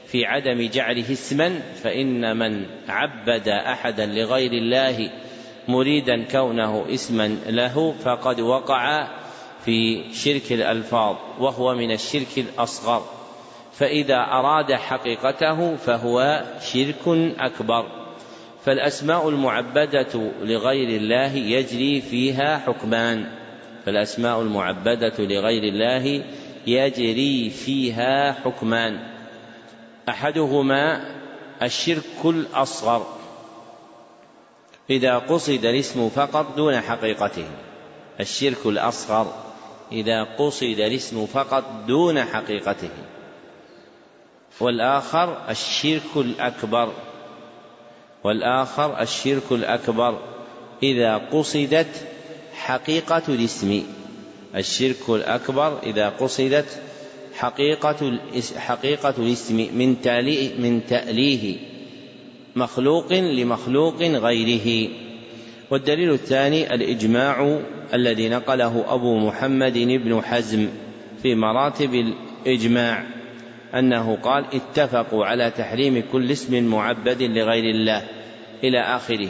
في 0.07 0.25
عدم 0.25 0.69
جعله 0.69 1.13
اسما 1.13 1.61
فإن 1.83 2.37
من 2.37 2.67
عبد 2.89 3.49
احدا 3.49 4.07
لغير 4.07 4.53
الله 4.53 5.11
مريدا 5.69 6.25
كونه 6.25 6.87
اسما 6.95 7.37
له 7.47 7.95
فقد 8.05 8.41
وقع 8.41 9.09
في 9.65 10.05
شرك 10.15 10.53
الألفاظ 10.53 11.17
وهو 11.39 11.75
من 11.75 11.93
الشرك 11.93 12.39
الأصغر. 12.39 13.22
فإذا 13.73 14.17
أراد 14.17 14.73
حقيقته 14.73 15.77
فهو 15.77 16.45
شرك 16.61 17.09
أكبر. 17.39 17.87
فالأسماء 18.65 19.29
المعبدة 19.29 20.31
لغير 20.43 20.89
الله 20.89 21.35
يجري 21.35 22.01
فيها 22.01 22.59
حكمان. 22.59 23.27
فالأسماء 23.87 24.41
المعبدة 24.41 25.15
لغير 25.19 25.63
الله 25.63 26.25
يجري 26.67 27.51
فيها 27.51 28.33
حكمان. 28.33 29.01
أحدهما 30.09 31.15
الشرك 31.63 32.25
الأصغر. 32.25 33.07
إذا 34.91 35.19
قصد 35.19 35.65
الاسم 35.65 36.09
فقط 36.09 36.57
دون 36.57 36.81
حقيقته. 36.81 37.47
الشرك 38.21 38.67
الأصغر 38.67 39.35
إذا 39.93 40.23
قصد 40.23 40.81
الاسم 40.81 41.27
فقط 41.27 41.65
دون 41.87 42.25
حقيقته. 42.25 42.91
والآخر 44.63 45.51
الشرك 45.51 46.17
الأكبر. 46.17 46.93
والآخر 48.25 49.01
الشرك 49.01 49.43
الأكبر. 49.51 50.19
إذا 50.83 51.17
قصدت 51.17 52.09
حقيقة 52.55 53.23
الاسم. 53.29 53.83
الشرك 54.57 55.09
الأكبر 55.09 55.79
إذا 55.83 56.09
قصدت 56.09 56.81
حقيقة 57.35 58.19
حقيقة 58.57 59.15
الاسم. 59.19 59.57
من 59.75 60.03
تاليه 60.03 60.59
من 60.59 60.87
تأليه. 60.89 61.57
مخلوق 62.57 63.13
لمخلوق 63.13 64.03
غيره. 64.03 64.89
والدليل 65.71 66.13
الثاني 66.13 66.75
الإجماع 66.75 67.61
الذي 67.95 68.29
نقله 68.29 68.85
أبو 68.89 69.19
محمد 69.19 69.79
بن 69.79 70.23
حزم 70.23 70.69
في 71.23 71.35
مراتب 71.35 72.15
الإجماع. 72.47 73.22
أنه 73.75 74.19
قال 74.23 74.45
اتفقوا 74.55 75.27
على 75.27 75.51
تحريم 75.51 76.03
كل 76.13 76.31
اسم 76.31 76.65
معبد 76.65 77.23
لغير 77.23 77.75
الله 77.75 78.03
إلى 78.65 78.81
آخره. 78.81 79.29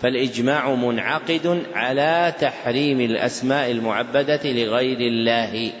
فالإجماع 0.00 0.74
منعقد 0.74 1.62
على 1.74 2.34
تحريم 2.40 3.00
الأسماء 3.00 3.70
المعبدة 3.70 4.40
لغير 4.44 5.00
الله. 5.00 5.72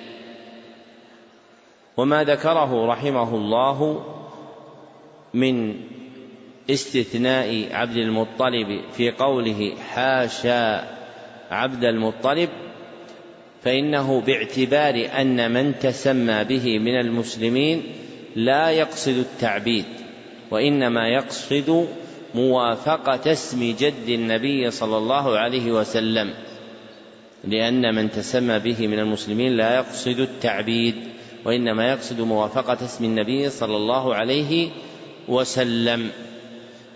وما 1.96 2.24
ذكره 2.24 2.86
رحمه 2.86 3.34
الله 3.34 4.04
من 5.34 5.74
استثناء 6.70 7.68
عبد 7.72 7.96
المطلب 7.96 8.80
في 8.92 9.10
قوله 9.10 9.72
حاشا 9.94 10.84
عبد 11.50 11.84
المطلب 11.84 12.48
فإنه 13.64 14.20
باعتبار 14.20 15.08
أن 15.20 15.52
من 15.52 15.78
تسمى 15.78 16.44
به 16.44 16.78
من 16.78 17.00
المسلمين 17.00 17.82
لا 18.36 18.70
يقصد 18.70 19.18
التعبيد 19.18 19.84
وإنما 20.50 21.08
يقصد 21.08 21.88
موافقة 22.34 23.32
اسم 23.32 23.74
جد 23.78 24.08
النبي 24.08 24.70
صلى 24.70 24.96
الله 24.96 25.38
عليه 25.38 25.72
وسلم 25.72 26.34
لأن 27.44 27.94
من 27.94 28.10
تسمى 28.10 28.58
به 28.58 28.86
من 28.86 28.98
المسلمين 28.98 29.56
لا 29.56 29.74
يقصد 29.74 30.20
التعبيد 30.20 30.94
وإنما 31.44 31.90
يقصد 31.90 32.20
موافقة 32.20 32.84
اسم 32.84 33.04
النبي 33.04 33.50
صلى 33.50 33.76
الله 33.76 34.14
عليه 34.14 34.70
وسلم. 35.28 36.10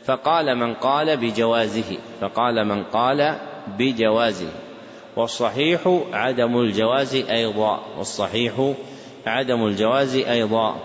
فقال 0.04 0.56
من 0.58 0.74
قال 0.74 1.16
بجوازه 1.16 1.98
فقال 2.20 2.64
من 2.64 2.84
قال 2.84 3.38
بجوازه. 3.78 4.67
والصحيح 5.18 6.00
عدم 6.12 6.60
الجواز 6.60 7.14
أيضا 7.14 7.80
والصحيح 7.98 8.72
عدم 9.26 9.66
الجواز 9.66 10.16
أيضا. 10.16 10.76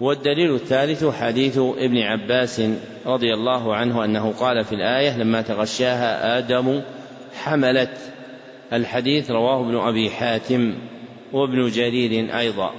والدليل 0.00 0.54
الثالث 0.54 1.04
حديث 1.04 1.58
ابن 1.58 1.98
عباس 1.98 2.62
رضي 3.06 3.34
الله 3.34 3.74
عنه 3.74 4.04
أنه 4.04 4.32
قال 4.40 4.64
في 4.64 4.74
الآية 4.74 5.18
لما 5.18 5.42
تغشاها 5.42 6.38
آدم 6.38 6.82
حملت. 7.42 7.98
الحديث 8.72 9.30
رواه 9.30 9.60
ابن 9.60 9.76
أبي 9.76 10.10
حاتم 10.10 10.74
وابن 11.32 11.68
جرير 11.68 12.38
أيضا. 12.38 12.70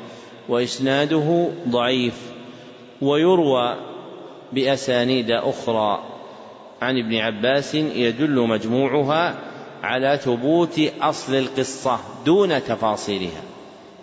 وإسناده 0.49 1.47
ضعيف. 1.69 2.31
ويروى 3.01 3.75
بأسانيد 4.53 5.31
أخرى. 5.31 6.03
عن 6.81 6.97
ابن 6.97 7.15
عباس 7.15 7.75
يدل 7.75 8.39
مجموعها 8.47 9.50
على 9.83 10.19
ثبوت 10.23 10.79
أصل 11.01 11.35
القصة 11.35 11.99
دون 12.25 12.63
تفاصيلها. 12.63 13.41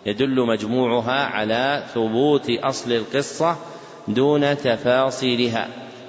يدل 0.06 0.46
مجموعها 0.46 1.24
على 1.24 1.84
ثبوت 1.94 2.50
أصل 2.50 2.92
القصة 2.92 3.56
دون 4.08 4.56
تفاصيلها. 4.56 5.68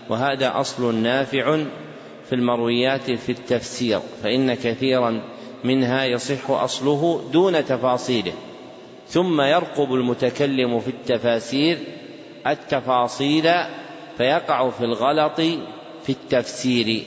وهذا 0.10 0.60
أصل 0.60 0.96
نافع 0.96 1.64
في 2.26 2.36
المرويات 2.36 3.12
في 3.12 3.32
التفسير 3.32 4.00
فإن 4.24 4.54
كثيرا 4.54 5.22
منها 5.64 6.06
يصح 6.06 6.50
أصله 6.50 7.30
دون 7.34 7.66
تفاصيله. 7.66 8.34
ثم 9.08 9.42
يرقب 9.42 9.94
المتكلم 9.94 10.80
في 10.80 10.88
التفاسير 10.88 11.78
التفاصيل 12.48 13.52
فيقع 14.18 14.70
في 14.70 14.84
الغلط 14.84 15.42
في 16.04 16.10
التفسير. 16.10 17.04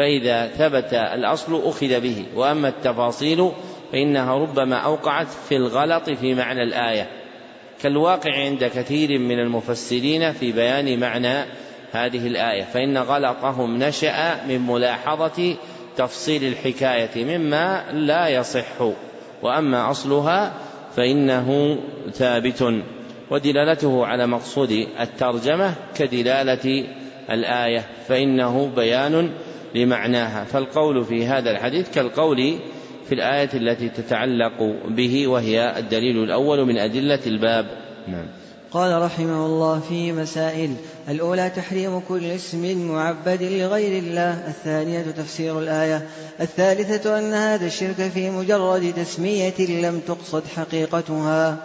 فإذا 0.00 0.46
ثبت 0.46 0.94
الأصل 0.94 1.62
أخذ 1.64 2.00
به 2.00 2.24
وأما 2.34 2.68
التفاصيل 2.68 3.50
فإنها 3.92 4.34
ربما 4.34 4.76
أوقعت 4.76 5.26
في 5.48 5.56
الغلط 5.56 6.10
في 6.10 6.34
معنى 6.34 6.62
الآية. 6.62 7.08
كالواقع 7.82 8.34
عند 8.36 8.64
كثير 8.64 9.18
من 9.18 9.38
المفسرين 9.38 10.32
في 10.32 10.52
بيان 10.52 11.00
معنى 11.00 11.44
هذه 11.92 12.26
الآية 12.26 12.62
فإن 12.62 12.98
غلطهم 12.98 13.76
نشأ 13.76 14.46
من 14.48 14.66
ملاحظة 14.66 15.56
تفصيل 15.96 16.44
الحكاية 16.44 17.24
مما 17.24 17.84
لا 17.92 18.28
يصح. 18.28 18.82
وأما 19.42 19.90
أصلها 19.90 20.52
فإنه 20.96 21.78
ثابت. 22.12 22.74
ودلالته 23.30 24.06
على 24.06 24.26
مقصود 24.26 24.86
الترجمة 25.00 25.74
كدلالة 25.96 26.84
الآية 27.30 27.84
فإنه 28.08 28.70
بيان 28.76 29.30
لمعناها 29.74 30.44
فالقول 30.44 31.04
في 31.04 31.26
هذا 31.26 31.50
الحديث 31.50 31.90
كالقول 31.90 32.58
في 33.08 33.14
الآية 33.14 33.50
التي 33.54 33.88
تتعلق 33.88 34.62
به 34.88 35.26
وهي 35.26 35.78
الدليل 35.78 36.24
الأول 36.24 36.66
من 36.66 36.78
أدلة 36.78 37.20
الباب. 37.26 37.66
نعم. 38.08 38.26
قال 38.72 39.02
رحمه 39.02 39.46
الله 39.46 39.80
في 39.80 40.12
مسائل 40.12 40.74
الأولى 41.08 41.50
تحريم 41.50 42.00
كل 42.00 42.24
اسم 42.24 42.88
معبد 42.88 43.42
لغير 43.42 44.02
الله 44.02 44.48
الثانية 44.48 45.02
تفسير 45.02 45.58
الآية 45.58 46.06
الثالثة 46.40 47.18
أن 47.18 47.32
هذا 47.32 47.66
الشرك 47.66 48.10
في 48.14 48.30
مجرد 48.30 48.92
تسمية 48.96 49.82
لم 49.82 50.00
تقصد 50.06 50.42
حقيقتها. 50.56 51.56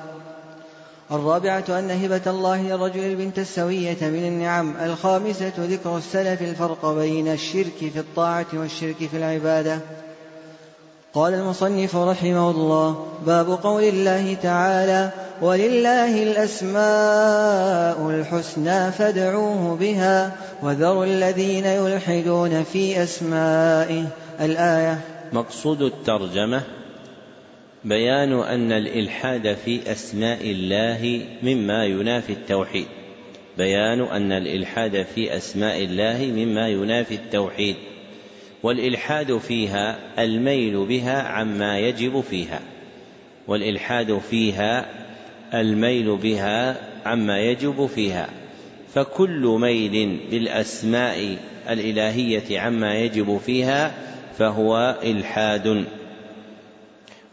الرابعة 1.11 1.65
أن 1.69 1.91
هبة 1.91 2.21
الله 2.27 2.61
للرجل 2.61 2.99
البنت 2.99 3.39
السوية 3.39 3.97
من 4.01 4.27
النعم. 4.27 4.73
الخامسة 4.85 5.53
ذكر 5.59 5.97
السلف 5.97 6.41
الفرق 6.41 6.85
بين 6.85 7.27
الشرك 7.27 7.77
في 7.93 7.99
الطاعة 7.99 8.45
والشرك 8.53 8.95
في 9.11 9.17
العبادة. 9.17 9.79
قال 11.13 11.33
المصنف 11.33 11.95
رحمه 11.95 12.51
الله 12.51 13.05
باب 13.25 13.49
قول 13.49 13.83
الله 13.83 14.33
تعالى 14.33 15.11
ولله 15.41 16.23
الأسماء 16.23 18.09
الحسنى 18.09 18.91
فادعوه 18.91 19.75
بها 19.75 20.31
وذروا 20.63 21.05
الذين 21.05 21.65
يلحدون 21.65 22.63
في 22.63 23.03
أسمائه. 23.03 24.05
الآية 24.41 24.99
مقصود 25.33 25.81
الترجمة 25.81 26.61
بيان 27.85 28.33
أن 28.33 28.71
الإلحاد 28.71 29.53
في 29.53 29.91
أسماء 29.91 30.39
الله 30.43 31.21
مما 31.43 31.85
ينافي 31.85 32.33
التوحيد. 32.33 32.85
بيان 33.57 34.01
أن 34.01 34.31
الإلحاد 34.31 35.05
في 35.15 35.37
أسماء 35.37 35.83
الله 35.83 36.31
مما 36.35 36.69
ينافي 36.69 37.15
التوحيد. 37.15 37.75
والإلحاد 38.63 39.37
فيها 39.37 39.97
الميل 40.19 40.85
بها 40.85 41.21
عما 41.21 41.79
يجب 41.79 42.21
فيها. 42.21 42.59
والإلحاد 43.47 44.17
فيها 44.29 44.85
الميل 45.53 46.15
بها 46.15 46.77
عما 47.05 47.39
يجب 47.39 47.85
فيها. 47.95 48.29
فكل 48.93 49.57
ميل 49.61 50.19
بالأسماء 50.31 51.37
الإلهية 51.69 52.59
عما 52.59 52.95
يجب 52.95 53.37
فيها 53.45 53.91
فهو 54.37 54.95
إلحاد. 55.03 55.85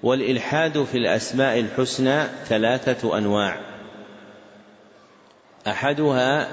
والإلحاد 0.03 0.83
في 0.85 0.99
الأسماء 0.99 1.61
الحسنى 1.61 2.23
ثلاثة 2.45 3.19
أنواع. 3.19 3.61
أحدها 5.67 6.49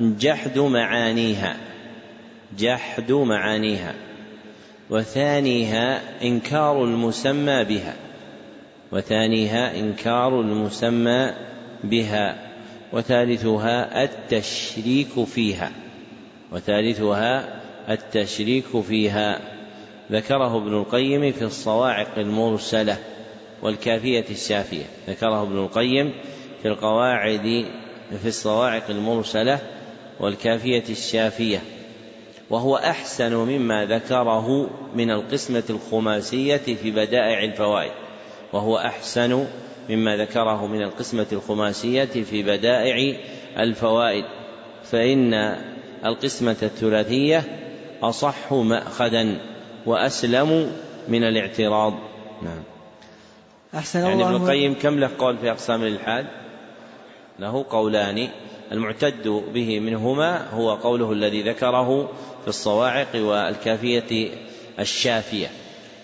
جحد 0.00 0.58
معانيها 0.58 1.56
جحد 2.58 3.12
معانيها. 3.12 3.94
وثانيها 4.90 6.00
إنكار 6.22 6.84
المسمى 6.84 7.64
بها 7.64 7.94
وثانيها 8.92 9.78
إنكار 9.78 10.40
المسمى 10.40 11.32
بها 11.84 12.50
وثالثها 12.92 14.04
التشريك 14.04 15.24
فيها 15.24 15.70
وثالثها 16.52 17.60
التشريك 17.88 18.80
فيها. 18.88 19.59
ذكره 20.10 20.56
ابن 20.56 20.74
القيم 20.74 21.32
في 21.32 21.44
الصواعق 21.44 22.18
المرسلة 22.18 22.96
والكافية 23.62 24.24
الشافية. 24.30 24.84
ذكره 25.08 25.42
ابن 25.42 25.58
القيم 25.58 26.12
في 26.62 26.68
القواعد 26.68 27.66
في 28.22 28.28
الصواعق 28.28 28.90
المرسلة 28.90 29.58
والكافية 30.20 30.84
الشافية. 30.90 31.62
وهو 32.50 32.76
أحسن 32.76 33.34
مما 33.34 33.84
ذكره 33.84 34.70
من 34.94 35.10
القسمة 35.10 35.62
الخماسية 35.70 36.56
في 36.56 36.90
بدائع 36.90 37.44
الفوائد. 37.44 37.92
وهو 38.52 38.78
أحسن 38.78 39.46
مما 39.90 40.16
ذكره 40.16 40.66
من 40.66 40.82
القسمة 40.82 41.26
الخماسية 41.32 42.04
في 42.04 42.42
بدائع 42.42 43.16
الفوائد. 43.58 44.24
فإن 44.84 45.34
القسمة 46.04 46.56
الثلاثية 46.62 47.42
أصح 48.02 48.52
مأخذا. 48.52 49.38
وأسلم 49.86 50.72
من 51.08 51.24
الاعتراض. 51.24 51.94
نعم. 52.42 52.62
أحسن 53.74 53.98
يعني 54.00 54.12
الله 54.12 54.36
ابن 54.36 54.36
القيم 54.36 54.74
كم 54.74 54.98
له 54.98 55.10
قول 55.18 55.38
في 55.38 55.50
أقسام 55.50 55.82
الإلحاد؟ 55.82 56.26
له 57.38 57.64
قولان. 57.70 58.28
المعتد 58.72 59.28
به 59.54 59.80
منهما 59.80 60.50
هو 60.50 60.74
قوله 60.74 61.12
الذي 61.12 61.42
ذكره 61.42 62.08
في 62.42 62.48
الصواعق 62.48 63.08
والكافية 63.14 64.30
الشافية. 64.78 65.46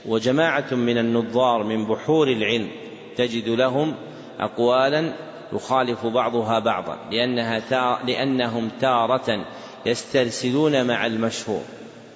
وجماعة 0.06 0.74
من 0.74 0.98
النظار 0.98 1.62
من 1.62 1.86
بحور 1.86 2.28
العلم 2.28 2.68
تجد 3.16 3.48
لهم 3.48 3.94
أقوالا 4.40 5.12
يخالف 5.52 6.06
بعضها 6.06 6.58
بعضا 6.58 6.98
لأنها 7.10 7.58
تار 7.58 8.04
لأنهم 8.06 8.70
تارة 8.80 9.44
يسترسلون 9.86 10.86
مع 10.86 11.06
المشهور 11.06 11.62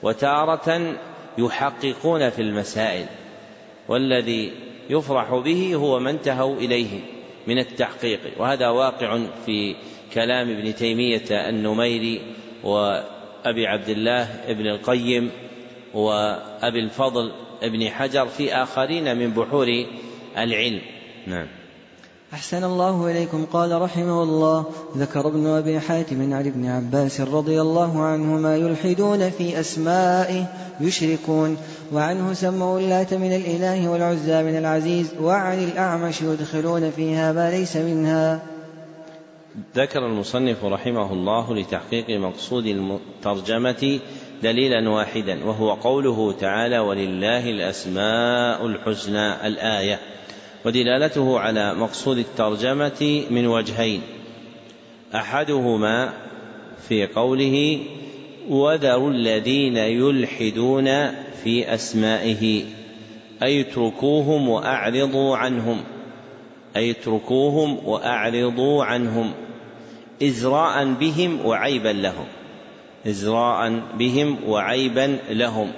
وتارة 0.02 0.96
يحققون 1.38 2.30
في 2.30 2.42
المسائل 2.42 3.06
والذي 3.88 4.52
يفرح 4.90 5.34
به 5.34 5.74
هو 5.74 6.00
ما 6.00 6.10
انتهوا 6.10 6.56
إليه 6.56 7.00
من 7.46 7.58
التحقيق. 7.58 8.20
وهذا 8.38 8.68
واقع 8.68 9.18
في 9.46 9.74
كلام 10.14 10.50
ابن 10.50 10.74
تيمية 10.74 11.48
النميري 11.48 12.20
وأبي 12.64 13.66
عبد 13.66 13.88
الله 13.88 14.22
ابن 14.22 14.66
القيم 14.66 15.30
وأبي 15.94 16.80
الفضل 16.80 17.32
ابن 17.62 17.88
حجر 17.88 18.26
في 18.26 18.54
آخرين 18.54 19.16
من 19.16 19.30
بحور 19.30 19.86
العلم. 20.38 20.80
نعم. 21.26 21.59
أحسن 22.34 22.64
الله 22.64 23.10
إليكم. 23.10 23.46
قال 23.52 23.82
رحمه 23.82 24.22
الله 24.22 24.64
ذكر 24.96 25.28
ابن 25.28 25.46
أبي 25.46 25.80
حاتم 25.80 26.34
عن 26.34 26.46
ابن 26.46 26.66
عباس 26.66 27.20
رضي 27.20 27.60
الله 27.60 28.02
عنهما 28.02 28.56
يلحدون 28.56 29.30
في 29.30 29.60
أسمائه 29.60 30.44
يشركون 30.80 31.56
وعنه 31.92 32.32
سموا 32.32 32.78
اللات 32.78 33.14
من 33.14 33.32
الإله 33.32 33.88
والعزى 33.88 34.42
من 34.42 34.58
العزيز 34.58 35.14
وعن 35.20 35.64
الأعمش 35.64 36.22
يدخلون 36.22 36.90
فيها 36.90 37.32
ما 37.32 37.50
ليس 37.50 37.76
منها. 37.76 38.42
ذكر 39.76 40.06
المصنف 40.06 40.64
رحمه 40.64 41.12
الله 41.12 41.54
لتحقيق 41.54 42.10
مقصود 42.10 42.66
الترجمة 42.66 44.00
دليلا 44.42 44.90
واحدا 44.90 45.44
وهو 45.44 45.74
قوله 45.74 46.32
تعالى 46.32 46.78
ولله 46.78 47.50
الأسماء 47.50 48.66
الحسنى 48.66 49.46
الآية. 49.46 50.00
ودلالته 50.64 51.38
على 51.38 51.74
مقصود 51.74 52.18
الترجمة 52.18 53.24
من 53.30 53.46
وجهين. 53.46 54.02
أحدهما 55.14 56.12
في 56.88 57.06
قوله 57.06 57.80
وذروا 58.48 59.10
الذين 59.10 59.76
يلحدون 59.76 60.86
في 61.42 61.74
أسمائه 61.74 62.64
أي 63.42 63.60
اتركوهم 63.60 64.48
وأعرضوا 64.48 65.36
عنهم 65.36 65.80
أي 66.76 66.90
اتركوهم 66.90 67.78
وأعرضوا 67.88 68.84
عنهم 68.84 69.32
إزراء 70.22 70.84
بهم 70.92 71.46
وعيبا 71.46 71.88
لهم 71.88 72.26
إزراء 73.06 73.82
بهم 73.98 74.38
وعيبا 74.46 75.18
لهم 75.30 75.72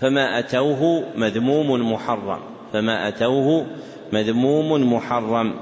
فما 0.00 0.38
أتوه 0.38 1.04
مذموم 1.16 1.92
محرم. 1.92 2.51
فما 2.72 3.08
أتوه 3.08 3.66
مذموم 4.12 4.94
محرم. 4.94 5.54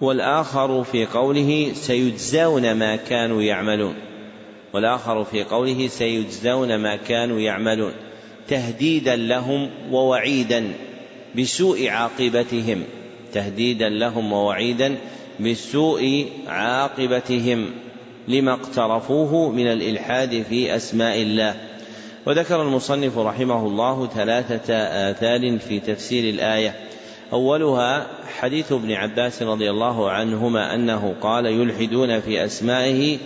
والآخر 0.00 0.84
في 0.84 1.06
قوله 1.06 1.70
سيجزون 1.74 2.72
ما 2.72 2.96
كانوا 2.96 3.42
يعملون. 3.42 3.94
والآخر 4.72 5.24
في 5.24 5.44
قوله 5.44 5.88
سيجزون 5.88 6.76
ما 6.76 6.96
كانوا 6.96 7.40
يعملون. 7.40 7.92
تهديدا 8.48 9.16
لهم 9.16 9.70
ووعيدا 9.90 10.72
بسوء 11.38 11.88
عاقبتهم. 11.88 12.82
تهديدا 13.32 13.88
لهم 13.88 14.32
ووعيدا 14.32 14.96
بسوء 15.40 16.26
عاقبتهم. 16.46 17.66
لما 18.28 18.52
اقترفوه 18.52 19.50
من 19.50 19.66
الإلحاد 19.66 20.44
في 20.48 20.76
أسماء 20.76 21.22
الله. 21.22 21.67
وذكر 22.28 22.62
المصنف 22.62 23.18
رحمه 23.18 23.66
الله 23.66 24.06
ثلاثة 24.06 24.74
آثار 25.10 25.58
في 25.58 25.80
تفسير 25.80 26.34
الآية. 26.34 26.74
أولها 27.32 28.06
حديث 28.38 28.72
ابن 28.72 28.92
عباس 28.92 29.42
رضي 29.42 29.70
الله 29.70 30.10
عنهما 30.10 30.74
أنه 30.74 31.14
قال 31.20 31.46
يلحدون 31.46 32.20
في 32.20 32.44
أسمائه 32.44 33.18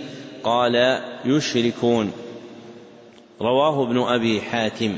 قال 0.43 1.01
يشركون. 1.25 2.13
رواه 3.41 3.83
ابن 3.83 3.99
أبي 3.99 4.41
حاتم. 4.41 4.97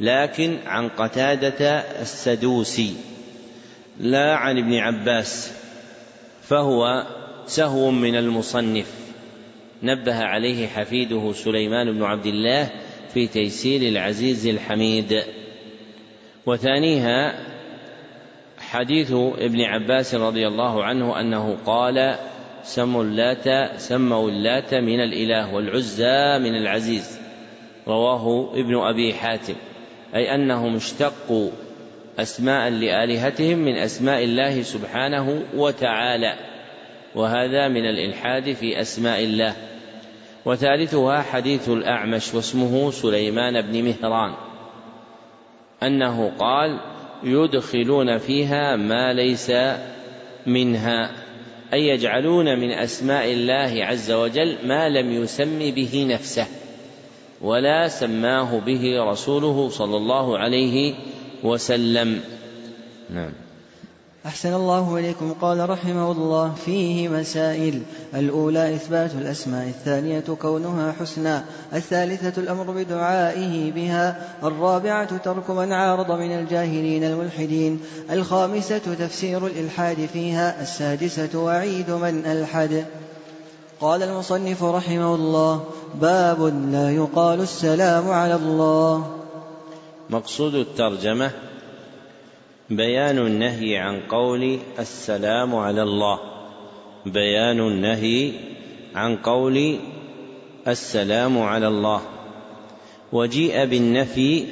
لكن 0.00 0.56
عن 0.66 0.88
قتادة 0.88 1.78
السدوسي. 1.78 2.94
لا 4.00 4.36
عن 4.36 4.58
ابن 4.58 4.74
عباس. 4.74 5.52
فهو 6.42 7.06
سهو 7.46 7.90
من 7.90 8.16
المصنف. 8.16 8.86
نبه 9.82 10.24
عليه 10.24 10.66
حفيده 10.66 11.32
سليمان 11.32 11.92
بن 11.92 12.02
عبد 12.02 12.26
الله 12.26 12.70
في 13.14 13.26
تيسير 13.26 13.88
العزيز 13.88 14.46
الحميد. 14.46 15.22
وثانيها 16.46 17.34
حديث 18.58 19.12
ابن 19.38 19.60
عباس 19.60 20.14
رضي 20.14 20.48
الله 20.48 20.84
عنه 20.84 21.20
أنه 21.20 21.56
قال 21.66 22.16
سموا 22.62 23.04
اللات 23.04 23.78
سموا 23.80 24.30
اللات 24.30 24.74
من 24.74 25.00
الإله 25.00 25.54
والعزى 25.54 26.38
من 26.38 26.56
العزيز 26.56 27.20
رواه 27.88 28.52
ابن 28.54 28.76
أبي 28.76 29.14
حاتم. 29.14 29.54
أي 30.14 30.34
أنهم 30.34 30.76
اشتقوا 30.76 31.50
أسماء 32.18 32.70
لآلهتهم 32.70 33.58
من 33.58 33.76
أسماء 33.76 34.24
الله 34.24 34.62
سبحانه 34.62 35.42
وتعالى. 35.56 36.34
وهذا 37.14 37.68
من 37.68 37.86
الإلحاد 37.86 38.52
في 38.52 38.80
أسماء 38.80 39.24
الله. 39.24 39.69
وثالثها 40.44 41.22
حديث 41.22 41.68
الأعمش 41.68 42.34
واسمه 42.34 42.90
سليمان 42.90 43.60
بن 43.60 43.84
مهران 43.84 44.34
أنه 45.82 46.32
قال 46.38 46.80
يدخلون 47.22 48.18
فيها 48.18 48.76
ما 48.76 49.12
ليس 49.12 49.52
منها 50.46 51.10
أي 51.72 51.88
يجعلون 51.88 52.58
من 52.58 52.70
أسماء 52.70 53.32
الله 53.32 53.84
عز 53.84 54.10
وجل 54.10 54.56
ما 54.64 54.88
لم 54.88 55.12
يسم 55.12 55.58
به 55.70 56.06
نفسه 56.10 56.46
ولا 57.40 57.88
سماه 57.88 58.60
به 58.60 59.04
رسوله 59.04 59.68
صلى 59.68 59.96
الله 59.96 60.38
عليه 60.38 60.94
وسلم. 61.42 62.20
نعم. 63.10 63.32
أحسن 64.26 64.54
الله 64.54 64.98
إليكم. 64.98 65.34
قال 65.40 65.70
رحمه 65.70 66.12
الله 66.12 66.54
فيه 66.64 67.08
مسائل. 67.08 67.82
الأولى 68.14 68.74
إثبات 68.74 69.10
الأسماء 69.14 69.68
الثانية 69.68 70.24
كونها 70.42 70.92
حسنى 71.00 71.40
الثالثة 71.74 72.42
الأمر 72.42 72.70
بدعائه 72.70 73.72
بها 73.72 74.28
الرابعة 74.42 75.16
ترك 75.16 75.50
من 75.50 75.72
عارض 75.72 76.10
من 76.10 76.38
الجاهلين 76.38 77.04
الملحدين 77.04 77.80
الخامسة 78.10 78.78
تفسير 78.78 79.46
الإلحاد 79.46 80.08
فيها 80.12 80.62
السادسة 80.62 81.38
وعيد 81.38 81.90
من 81.90 82.26
ألحد. 82.26 82.84
قال 83.80 84.02
المصنف 84.02 84.62
رحمه 84.62 85.14
الله 85.14 85.64
باب 86.00 86.42
لا 86.72 86.90
يقال 86.90 87.40
السلام 87.40 88.10
على 88.10 88.34
الله. 88.34 89.10
مقصود 90.10 90.54
الترجمة 90.54 91.30
بيان 92.70 93.18
النهي 93.18 93.76
عن 93.76 94.00
قول 94.00 94.58
السلام 94.78 95.54
على 95.54 95.82
الله. 95.82 96.18
بيان 97.06 97.60
النهي 97.60 98.32
عن 98.94 99.16
قول 99.16 99.76
السلام 100.68 101.38
على 101.38 101.68
الله. 101.68 102.02
وجيء 103.12 103.64
بالنفي 103.64 104.44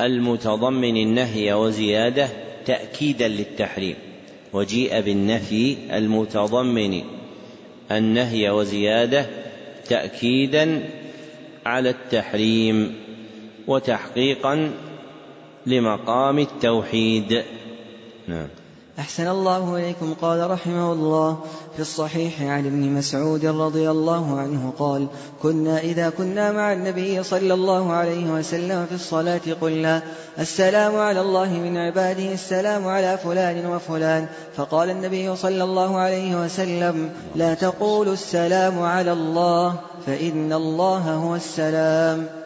المتضمن 0.00 0.96
النهي 0.96 1.52
وزيادة 1.52 2.28
تأكيدا 2.66 3.28
للتحريم. 3.28 3.96
وجيء 4.52 5.00
بالنفي 5.00 5.76
المتضمن 5.92 7.02
النهي 7.90 8.50
وزيادة 8.50 9.26
تأكيدا 9.88 10.82
على 11.66 11.90
التحريم 11.90 12.94
وتحقيقا 13.66 14.70
لمقام 15.66 16.38
التوحيد. 16.38 17.42
نعم. 18.28 18.48
أحسن 18.98 19.28
الله 19.28 19.76
إليكم. 19.76 20.14
قال 20.22 20.50
رحمه 20.50 20.92
الله 20.92 21.38
في 21.74 21.80
الصحيح 21.80 22.42
عن 22.42 22.66
ابن 22.66 22.92
مسعود 22.92 23.46
رضي 23.46 23.90
الله 23.90 24.38
عنه 24.38 24.72
قال 24.78 25.06
كنا 25.42 25.78
إذا 25.78 26.10
كنا 26.10 26.52
مع 26.52 26.72
النبي 26.72 27.22
صلى 27.22 27.54
الله 27.54 27.92
عليه 27.92 28.32
وسلم 28.32 28.86
في 28.86 28.94
الصلاة 28.94 29.40
قلنا 29.60 30.02
السلام 30.38 30.96
على 30.96 31.20
الله 31.20 31.52
من 31.52 31.76
عباده 31.76 32.32
السلام 32.32 32.86
على 32.86 33.18
فلان 33.18 33.66
وفلان. 33.66 34.28
فقال 34.56 34.90
النبي 34.90 35.36
صلى 35.36 35.64
الله 35.64 35.96
عليه 35.98 36.44
وسلم 36.44 37.10
لا 37.34 37.54
تقولوا 37.54 38.12
السلام 38.12 38.82
على 38.82 39.12
الله 39.12 39.74
فإن 40.06 40.52
الله 40.52 41.14
هو 41.14 41.34
السلام. 41.34 42.43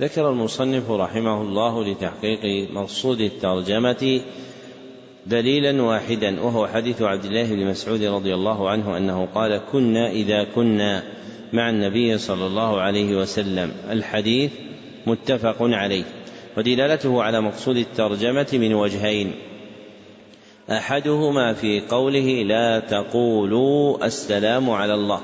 ذكر 0.00 0.30
المصنف 0.30 0.90
رحمه 0.90 1.42
الله 1.42 1.84
لتحقيق 1.84 2.70
مقصود 2.70 3.20
الترجمة 3.20 4.20
دليلا 5.26 5.82
واحدا 5.82 6.40
وهو 6.40 6.66
حديث 6.66 7.02
عبد 7.02 7.24
الله 7.24 7.54
بن 7.54 7.66
مسعود 7.66 8.02
رضي 8.02 8.34
الله 8.34 8.68
عنه 8.68 8.96
أنه 8.96 9.28
قال 9.34 9.60
كنا 9.72 10.10
إذا 10.10 10.44
كنا 10.54 11.02
مع 11.52 11.70
النبي 11.70 12.18
صلى 12.18 12.46
الله 12.46 12.80
عليه 12.80 13.16
وسلم. 13.16 13.72
الحديث 13.90 14.50
متفق 15.06 15.56
عليه 15.60 16.04
ودلالته 16.56 17.22
على 17.22 17.40
مقصود 17.40 17.76
الترجمة 17.76 18.48
من 18.52 18.74
وجهين 18.74 19.32
أحدهما 20.70 21.54
في 21.54 21.80
قوله 21.80 22.42
لا 22.42 22.78
تقولوا 22.78 24.06
السلام 24.06 24.70
على 24.70 24.94
الله 24.94 25.20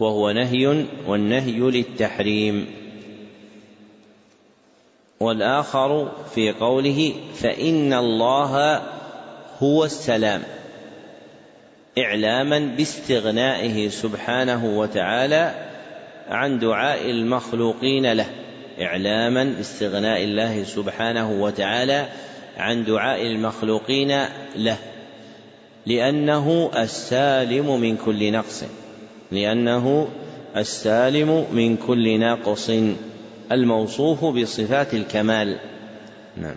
وهو 0.00 0.30
نهي 0.30 0.84
والنهي 1.06 1.58
للتحريم. 1.58 2.85
والآخر 5.20 6.12
في 6.34 6.52
قوله 6.52 7.12
فإن 7.34 7.92
الله 7.92 8.82
هو 9.62 9.84
السلام 9.84 10.42
إعلاما 11.98 12.58
باستغنائه 12.58 13.88
سبحانه 13.88 14.78
وتعالى 14.78 15.54
عن 16.28 16.58
دعاء 16.58 17.10
المخلوقين 17.10 18.12
له 18.12 18.26
إعلاما 18.80 19.44
باستغناء 19.44 20.24
الله 20.24 20.64
سبحانه 20.64 21.30
وتعالى 21.30 22.06
عن 22.56 22.84
دعاء 22.84 23.22
المخلوقين 23.22 24.24
له 24.56 24.76
لأنه 25.86 26.70
السالم 26.76 27.80
من 27.80 27.96
كل 27.96 28.32
نقص 28.32 28.64
لأنه 29.32 30.08
السالم 30.56 31.46
من 31.52 31.76
كل 31.76 32.20
ناقص. 32.20 32.70
الموصوف 33.52 34.24
بصفات 34.24 34.94
الكمال. 34.94 35.58
نعم. 36.36 36.54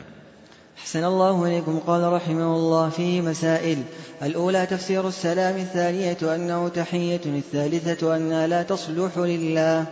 أحسن 0.78 1.04
الله 1.04 1.46
إليكم. 1.46 1.80
قال 1.88 2.14
رحمه 2.14 2.56
الله 2.56 2.90
فيه 2.90 3.22
مسائل 3.22 3.78
الأولى 4.24 4.66
تفسير 4.66 5.08
السلام 5.08 5.56
الثانية 5.56 6.36
أنه 6.36 6.68
تحية 6.68 7.22
الثالثة 7.26 8.16
أنها 8.16 8.48
لا 8.48 8.64
تصلح 8.64 9.18
لله. 9.18 9.86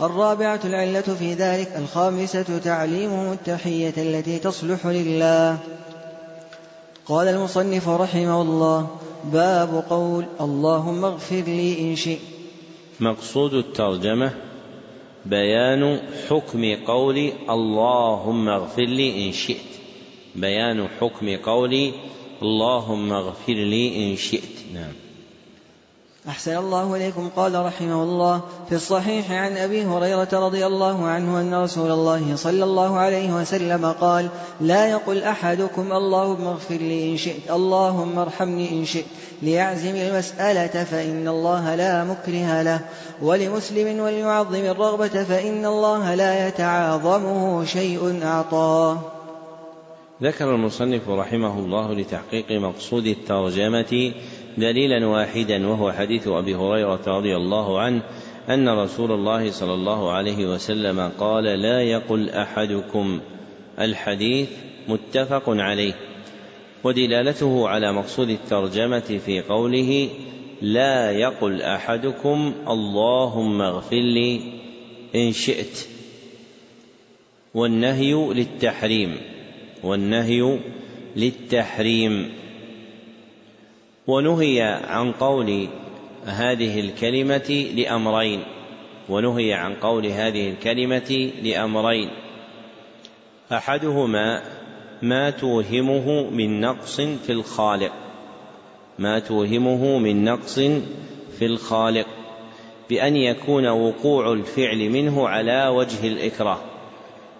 الرابعة 0.00 0.60
العلة 0.64 1.00
في 1.00 1.34
ذلك 1.34 1.72
الخامسة 1.76 2.58
تعليمهم 2.58 3.32
التحية 3.32 3.94
التي 3.96 4.38
تصلح 4.38 4.86
لله. 4.86 5.58
قال 7.06 7.28
المصنف 7.28 7.88
رحمه 7.88 8.42
الله 8.42 8.88
باب 9.24 9.84
قول 9.90 10.24
اللهم 10.40 11.04
اغفر 11.04 11.42
لي 11.46 11.80
إن 11.80 11.96
شئت. 11.96 12.18
مقصود 13.00 13.54
الترجمة 13.54 14.49
بيان 15.26 16.00
حكم 16.28 16.74
قول 16.74 17.32
اللهم 17.50 18.48
اغفر 18.48 18.82
لي 18.82 19.26
إن 19.26 19.32
شئت. 19.32 19.70
بيان 20.36 20.88
حكم 21.00 21.36
قول 21.36 21.92
اللهم 22.42 23.12
اغفر 23.12 23.52
لي 23.52 24.10
إن 24.10 24.16
شئت. 24.16 24.74
نعم. 24.74 24.99
أحسن 26.28 26.56
الله 26.56 26.96
إليكم. 26.96 27.30
قال 27.36 27.64
رحمه 27.64 28.02
الله 28.02 28.40
في 28.68 28.74
الصحيح 28.74 29.32
عن 29.32 29.56
أبي 29.56 29.84
هريرة 29.84 30.28
رضي 30.32 30.66
الله 30.66 31.06
عنه 31.06 31.40
أن 31.40 31.54
رسول 31.54 31.90
الله 31.90 32.36
صلى 32.36 32.64
الله 32.64 32.96
عليه 32.96 33.32
وسلم 33.32 33.86
قال 34.00 34.28
لا 34.60 34.86
يقل 34.86 35.22
أحدكم 35.22 35.92
اللهم 35.92 36.46
اغفر 36.46 36.74
لي 36.74 37.12
إن 37.12 37.16
شئت 37.16 37.50
اللهم 37.50 38.18
ارحمني 38.18 38.70
إن 38.70 38.84
شئت 38.84 39.04
ليعزم 39.42 39.96
المسألة 39.96 40.84
فإن 40.84 41.28
الله 41.28 41.74
لا 41.74 42.04
مكره 42.04 42.62
له 42.62 42.80
ولمسلم 43.22 44.00
وليعظم 44.00 44.64
الرغبة 44.64 45.24
فإن 45.24 45.66
الله 45.66 46.14
لا 46.14 46.48
يتعاظمه 46.48 47.64
شيء 47.64 48.20
أعطاه. 48.24 48.98
ذكر 50.22 50.54
المصنف 50.54 51.08
رحمه 51.08 51.58
الله 51.58 51.94
لتحقيق 51.94 52.52
مقصود 52.52 53.06
الترجمة 53.06 54.12
دليلا 54.58 55.06
واحدا 55.06 55.68
وهو 55.68 55.92
حديث 55.92 56.28
أبي 56.28 56.54
هريرة 56.54 57.02
رضي 57.06 57.36
الله 57.36 57.80
عنه 57.80 58.02
أن 58.48 58.68
رسول 58.68 59.12
الله 59.12 59.50
صلى 59.50 59.74
الله 59.74 60.12
عليه 60.12 60.46
وسلم 60.46 61.10
قال 61.18 61.44
لا 61.44 61.82
يقل 61.82 62.30
أحدكم 62.30 63.20
الحديث 63.80 64.48
متفق 64.88 65.44
عليه. 65.48 65.94
ودلالته 66.84 67.68
على 67.68 67.92
مقصود 67.92 68.30
الترجمة 68.30 69.20
في 69.26 69.40
قوله 69.40 70.08
لا 70.62 71.10
يقل 71.10 71.62
أحدكم 71.62 72.54
اللهم 72.68 73.62
اغفر 73.62 74.00
لي 74.00 74.40
إن 75.14 75.32
شئت. 75.32 75.86
والنهي 77.54 78.12
للتحريم 78.12 79.16
والنهي 79.82 80.58
للتحريم. 81.16 82.39
ونهي 84.10 84.62
عن 84.88 85.12
قول 85.12 85.68
هذه 86.26 86.80
الكلمة 86.80 87.66
لأمرين. 87.74 88.42
ونهي 89.08 89.52
عن 89.52 89.74
قول 89.74 90.06
هذه 90.06 90.50
الكلمة 90.50 91.30
لأمرين. 91.42 92.10
أحدهما 93.52 94.42
ما 95.02 95.30
توهمه 95.30 96.30
من 96.30 96.60
نقص 96.60 97.00
في 97.00 97.32
الخالق. 97.32 97.92
ما 98.98 99.18
توهمه 99.18 99.98
من 99.98 100.24
نقص 100.24 100.54
في 101.38 101.46
الخالق. 101.46 102.06
بأن 102.90 103.16
يكون 103.16 103.68
وقوع 103.68 104.32
الفعل 104.32 104.90
منه 104.90 105.28
على 105.28 105.68
وجه 105.68 106.06
الإكراه. 106.06 106.58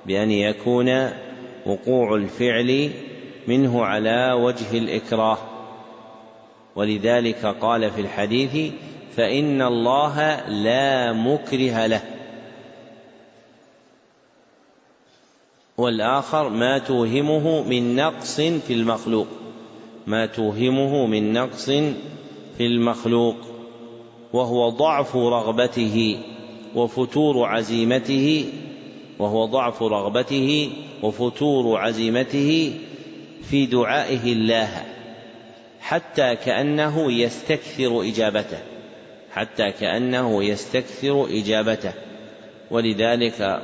بأن 0.06 0.30
يكون 0.30 1.10
وقوع 1.66 2.14
الفعل 2.14 2.90
منه 3.48 3.84
على 3.84 4.32
وجه 4.32 4.78
الإكراه. 4.78 5.38
ولذلك 6.76 7.46
قال 7.46 7.90
في 7.90 8.00
الحديث 8.00 8.72
فإن 9.16 9.62
الله 9.62 10.48
لا 10.48 11.12
مكره 11.12 11.86
له. 11.86 12.02
والآخر 15.78 16.48
ما 16.48 16.78
توهمه 16.78 17.62
من 17.62 17.96
نقص 17.96 18.40
في 18.40 18.72
المخلوق. 18.72 19.26
ما 20.06 20.26
توهمه 20.26 21.06
من 21.06 21.32
نقص 21.32 21.66
في 22.56 22.66
المخلوق. 22.66 23.36
وهو 24.32 24.68
ضعف 24.68 25.16
رغبته 25.16 26.18
وفتور 26.74 27.44
عزيمته. 27.44 28.52
وهو 29.18 29.44
ضعف 29.44 29.82
رغبته 29.82 30.70
وفتور 31.02 31.78
عزيمته 31.78 32.72
في 33.50 33.66
دعائه 33.66 34.32
الله. 34.32 34.99
حتى 35.80 36.36
كأنه 36.36 37.12
يستكثر 37.12 38.02
إجابته. 38.02 38.58
حتى 39.32 39.70
كأنه 39.70 40.44
يستكثر 40.44 41.26
إجابته. 41.30 41.92
ولذلك 42.70 43.62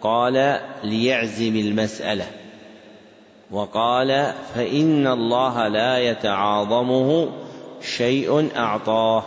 قال 0.00 0.60
ليعزم 0.84 1.56
المسألة. 1.56 2.26
وقال 3.50 4.32
فإن 4.54 5.06
الله 5.06 5.68
لا 5.68 5.98
يتعاظمه 5.98 7.32
شيء 7.82 8.56
أعطاه. 8.56 9.24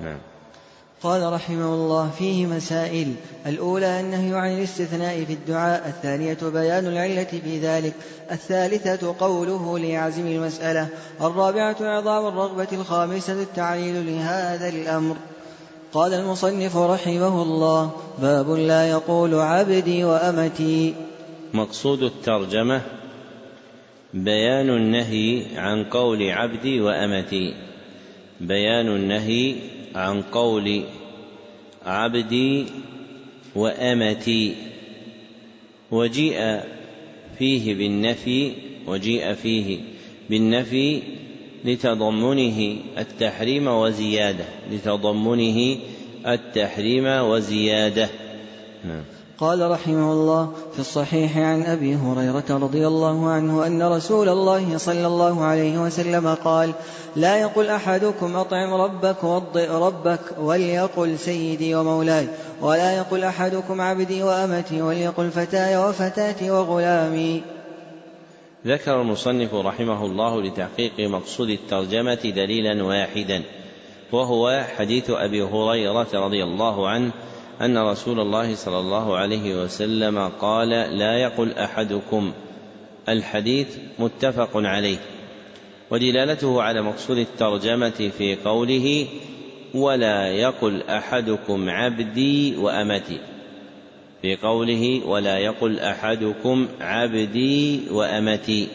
نعم. 0.00 0.31
قال 1.02 1.32
رحمه 1.32 1.74
الله 1.74 2.10
فيه 2.18 2.46
مسائل. 2.46 3.14
الأولى 3.46 4.00
النهي 4.00 4.34
عن 4.34 4.58
الاستثناء 4.58 5.24
في 5.24 5.32
الدعاء 5.32 5.88
الثانية 5.88 6.38
بيان 6.42 6.86
العلة 6.86 7.24
في 7.24 7.58
ذلك 7.58 7.94
الثالثة 8.30 9.14
قوله 9.20 9.78
ليعزم 9.78 10.26
المسألة 10.26 10.88
الرابعة 11.20 11.76
إعظام 11.80 12.26
الرغبة 12.26 12.68
الخامسة 12.72 13.32
التعليل 13.32 14.06
لهذا 14.06 14.68
الأمر. 14.68 15.16
قال 15.92 16.14
المصنف 16.14 16.76
رحمه 16.76 17.42
الله 17.42 17.90
باب 18.18 18.50
لا 18.50 18.90
يقول 18.90 19.34
عبدي 19.34 20.04
وأمتي. 20.04 20.94
مقصود 21.54 22.02
الترجمة 22.02 22.80
بيان 24.14 24.70
النهي 24.70 25.42
عن 25.56 25.84
قول 25.84 26.30
عبدي 26.30 26.80
وأمتي. 26.80 27.54
بيان 28.40 28.86
النهي 28.86 29.71
عن 29.94 30.22
قول 30.22 30.84
عبدي 31.86 32.66
وأمتي 33.54 34.54
وجيء 35.90 36.60
فيه 37.38 37.74
بالنفي 37.74 38.52
وجيء 38.86 39.34
فيه 39.34 39.78
بالنفي 40.30 41.02
لتضمنه 41.64 42.76
التحريم 42.98 43.66
وزيادة 43.66 44.44
لتضمنه 44.72 45.76
التحريم 46.26 47.06
وزيادة. 47.06 48.08
نعم. 48.84 49.02
قال 49.42 49.70
رحمه 49.70 50.12
الله 50.12 50.52
في 50.72 50.78
الصحيح 50.78 51.38
عن 51.38 51.62
أبي 51.62 51.96
هريرة 51.96 52.44
رضي 52.50 52.86
الله 52.86 53.28
عنه 53.30 53.66
أن 53.66 53.82
رسول 53.82 54.28
الله 54.28 54.78
صلى 54.78 55.06
الله 55.06 55.44
عليه 55.44 55.78
وسلم 55.78 56.34
قال 56.34 56.72
لا 57.16 57.40
يقل 57.40 57.66
أحدكم 57.66 58.36
أطعم 58.36 58.74
ربك 58.74 59.24
وأضئ 59.24 59.70
ربك 59.70 60.20
وليقل 60.40 61.18
سيدي 61.18 61.74
ومولاي 61.74 62.28
ولا 62.60 62.96
يقل 62.96 63.24
أحدكم 63.24 63.80
عبدي 63.80 64.22
وأمتي 64.22 64.82
وليقل 64.82 65.30
فتاي 65.30 65.76
وفتاتي 65.76 66.50
وغلامي. 66.50 67.42
ذكر 68.66 69.00
المصنف 69.00 69.54
رحمه 69.54 70.06
الله 70.06 70.42
لتحقيق 70.42 71.00
مقصود 71.00 71.50
الترجمة 71.50 72.22
دليلا 72.24 72.84
واحدا 72.84 73.42
وهو 74.12 74.64
حديث 74.76 75.10
أبي 75.10 75.42
هريرة 75.42 76.08
رضي 76.14 76.44
الله 76.44 76.88
عنه 76.88 77.12
أن 77.62 77.78
رسول 77.78 78.20
الله 78.20 78.54
صلى 78.54 78.78
الله 78.78 79.16
عليه 79.16 79.64
وسلم 79.64 80.28
قال 80.28 80.68
لا 80.98 81.18
يقل 81.18 81.52
أحدكم 81.52 82.32
الحديث 83.08 83.76
متفق 83.98 84.50
عليه 84.54 84.96
ودلالته 85.90 86.62
على 86.62 86.82
مقصود 86.82 87.18
الترجمة 87.18 88.10
في 88.18 88.36
قوله 88.44 89.06
ولا 89.74 90.28
يقل 90.28 90.82
أحدكم 90.82 91.70
عبدي 91.70 92.56
وأمتي 92.56 93.18
في 94.22 94.36
قوله 94.36 95.06
ولا 95.06 95.38
يقل 95.38 95.78
أحدكم 95.78 96.68
عبدي 96.80 97.80
وأمتي 97.90 98.68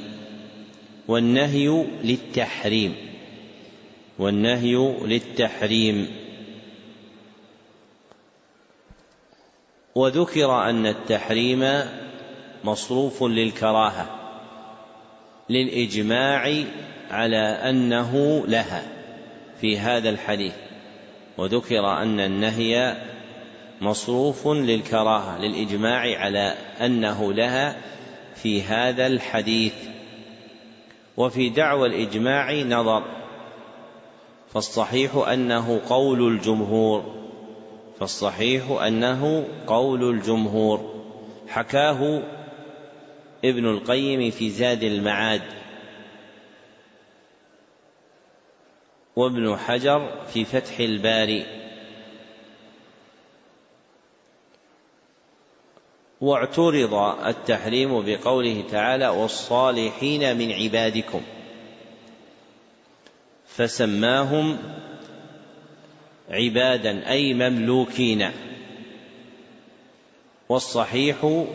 والنهي 1.07 1.85
للتحريم 2.03 2.95
والنهي 4.19 4.75
للتحريم. 5.05 6.07
وذكر 9.97 10.69
أن 10.69 10.85
التحريم 10.85 11.81
مصروف 12.63 13.23
للكراهة 13.23 14.09
للإجماع 15.49 16.53
على 17.11 17.37
أنه 17.37 18.43
لها 18.47 18.83
في 19.61 19.79
هذا 19.79 20.09
الحديث. 20.09 20.53
وذكر 21.37 21.87
أن 22.01 22.19
النهي 22.19 22.97
مصروف 23.81 24.47
للكراهة 24.47 25.39
للإجماع 25.39 26.19
على 26.19 26.53
أنه 26.81 27.33
لها 27.33 27.77
في 28.35 28.63
هذا 28.63 29.07
الحديث. 29.07 29.73
وفي 31.17 31.49
دعوى 31.49 31.87
الإجماع 31.87 32.53
نظر 32.53 33.03
فالصحيح 34.53 35.15
أنه 35.15 35.81
قول 35.89 36.27
الجمهور 36.27 37.26
فالصحيح 37.99 38.71
أنه 38.71 39.47
قول 39.67 40.09
الجمهور 40.09 41.03
حكاه 41.47 42.23
ابن 43.45 43.65
القيم 43.65 44.31
في 44.31 44.49
زاد 44.49 44.83
المعاد 44.83 45.41
وابن 49.15 49.57
حجر 49.57 50.25
في 50.33 50.45
فتح 50.45 50.79
الباري 50.79 51.45
واعترض 56.21 56.93
التحريم 57.25 58.05
بقوله 58.05 58.63
تعالى 58.71 59.07
والصالحين 59.07 60.37
من 60.37 60.51
عبادكم 60.51 61.21
فسماهم 63.47 64.57
عبادا 66.29 67.09
أي 67.09 67.33
مملوكين. 67.33 68.29
والصحيح 70.49 71.45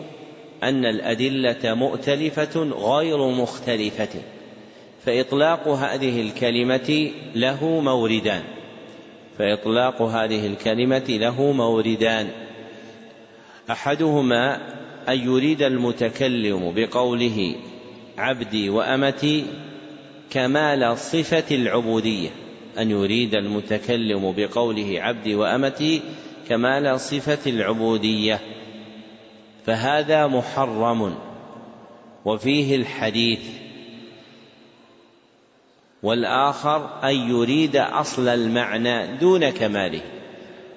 أن 0.63 0.85
الأدلة 0.85 1.73
مؤتلفة 1.73 2.63
غير 2.63 3.27
مختلفة 3.27 4.21
فإطلاق 5.05 5.67
هذه 5.67 6.21
الكلمة 6.21 7.11
له 7.35 7.65
موردان. 7.65 8.43
فإطلاق 9.37 10.01
هذه 10.01 10.47
الكلمة 10.47 11.05
له 11.09 11.51
موردان. 11.51 12.29
أحدهما 13.71 14.55
أن 15.09 15.19
يريد 15.19 15.61
المتكلم 15.61 16.73
بقوله 16.75 17.55
عبدي 18.17 18.69
وأمتي 18.69 19.45
كمال 20.29 20.97
صفة 20.97 21.55
العبودية. 21.55 22.29
أن 22.79 22.91
يريد 22.91 23.35
المتكلم 23.35 24.33
بقوله 24.37 24.95
عبدي 25.01 25.35
وأمتي 25.35 26.01
كمال 26.49 26.99
صفة 26.99 27.51
العبودية. 27.51 28.39
فهذا 29.65 30.27
محرم 30.27 31.15
وفيه 32.25 32.75
الحديث. 32.75 33.39
والآخر 36.03 36.89
أن 37.03 37.15
يريد 37.15 37.75
أصل 37.75 38.27
المعنى 38.27 39.17
دون 39.17 39.49
كماله. 39.49 40.01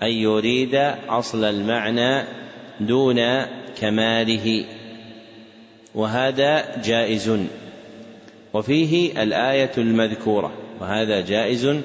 أن 0.03 0.11
يريد 0.11 0.75
أصل 1.09 1.45
المعنى 1.45 2.25
دون 2.81 3.21
كماله. 3.81 4.65
وهذا 5.95 6.83
جائز. 6.83 7.39
وفيه 8.55 9.23
الآية 9.23 9.73
المذكورة. 9.79 10.66
وهذا 10.81 11.21
جائز 11.21 11.77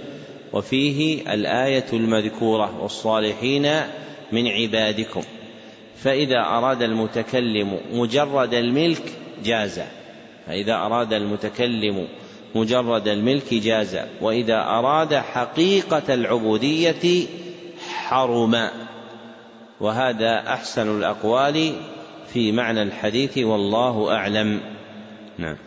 وفيه 0.54 1.34
الآية 1.34 1.86
المذكورة 1.94 2.82
والصالحين 2.82 3.68
من 4.32 4.48
عبادكم. 4.48 5.22
فإذا 5.98 6.40
أراد 6.40 6.82
المتكلم 6.82 7.78
مجرد 7.94 8.54
الملك 8.54 9.04
جاز. 9.44 9.82
فإذا 10.48 10.74
أراد 10.74 11.14
المتكلم 11.14 12.08
مجرد 12.56 13.08
الملك 13.08 13.54
جاز. 13.54 13.98
وإذا 14.22 14.58
أراد 14.58 15.16
حقيقة 15.16 16.14
العبودية 16.14 17.28
حرم. 18.08 18.70
وهذا 19.80 20.44
أحسن 20.48 20.98
الأقوال 20.98 21.74
في 22.34 22.52
معنى 22.52 22.82
الحديث 22.82 23.38
والله 23.38 24.16
أعلم. 24.16 24.60
نعم. 25.38 25.58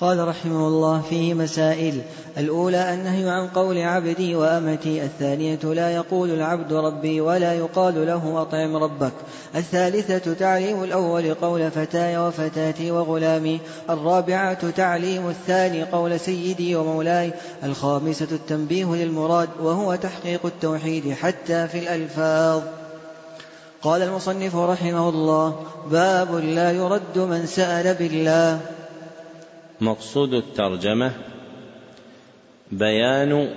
قال 0.00 0.28
رحمه 0.28 0.68
الله 0.68 1.02
فيه 1.10 1.34
مسائل. 1.34 2.02
الأولى 2.38 2.94
النهي 2.94 3.30
عن 3.30 3.48
قول 3.48 3.78
عبدي 3.78 4.34
وأمتي. 4.34 5.02
الثانية 5.02 5.58
لا 5.64 5.90
يقول 5.90 6.30
العبد 6.30 6.72
ربي 6.72 7.20
ولا 7.20 7.52
يقال 7.52 8.06
له 8.06 8.42
أطعم 8.42 8.76
ربك. 8.76 9.12
الثالثة 9.56 10.34
تعليم 10.34 10.84
الأول 10.84 11.34
قول 11.34 11.70
فتاي 11.70 12.18
وفتاتي 12.18 12.90
وغلامي. 12.90 13.60
الرابعة 13.90 14.70
تعليم 14.70 15.28
الثاني 15.28 15.84
قول 15.84 16.20
سيدي 16.20 16.76
ومولاي. 16.76 17.32
الخامسة 17.64 18.28
التنبيه 18.32 18.94
للمراد 18.94 19.48
وهو 19.62 19.94
تحقيق 19.94 20.46
التوحيد 20.46 21.12
حتى 21.12 21.68
في 21.68 21.78
الألفاظ. 21.78 22.62
قال 23.82 24.02
المصنف 24.02 24.56
رحمه 24.56 25.08
الله 25.08 25.56
باب 25.90 26.34
لا 26.34 26.70
يرد 26.70 27.18
من 27.18 27.46
سأل 27.46 27.94
بالله. 27.94 28.60
مقصود 29.80 30.34
الترجمة 30.34 31.12
بيان 32.72 33.54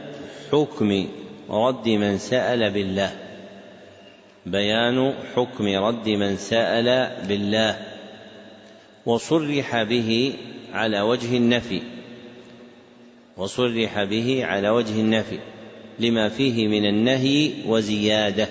حكم 0.51 1.07
رد 1.49 1.89
من 1.89 2.17
سأل 2.17 2.69
بالله. 2.69 3.11
بيان 4.45 5.13
حكم 5.35 5.67
رد 5.67 6.09
من 6.09 6.37
سأل 6.37 7.11
بالله. 7.27 7.79
وصرح 9.05 9.83
به 9.83 10.33
على 10.73 11.01
وجه 11.01 11.37
النفي. 11.37 11.81
وصرح 13.37 14.03
به 14.03 14.45
على 14.45 14.69
وجه 14.69 15.01
النفي. 15.01 15.39
لما 15.99 16.29
فيه 16.29 16.67
من 16.67 16.85
النهي 16.85 17.51
وزيادة. 17.65 18.47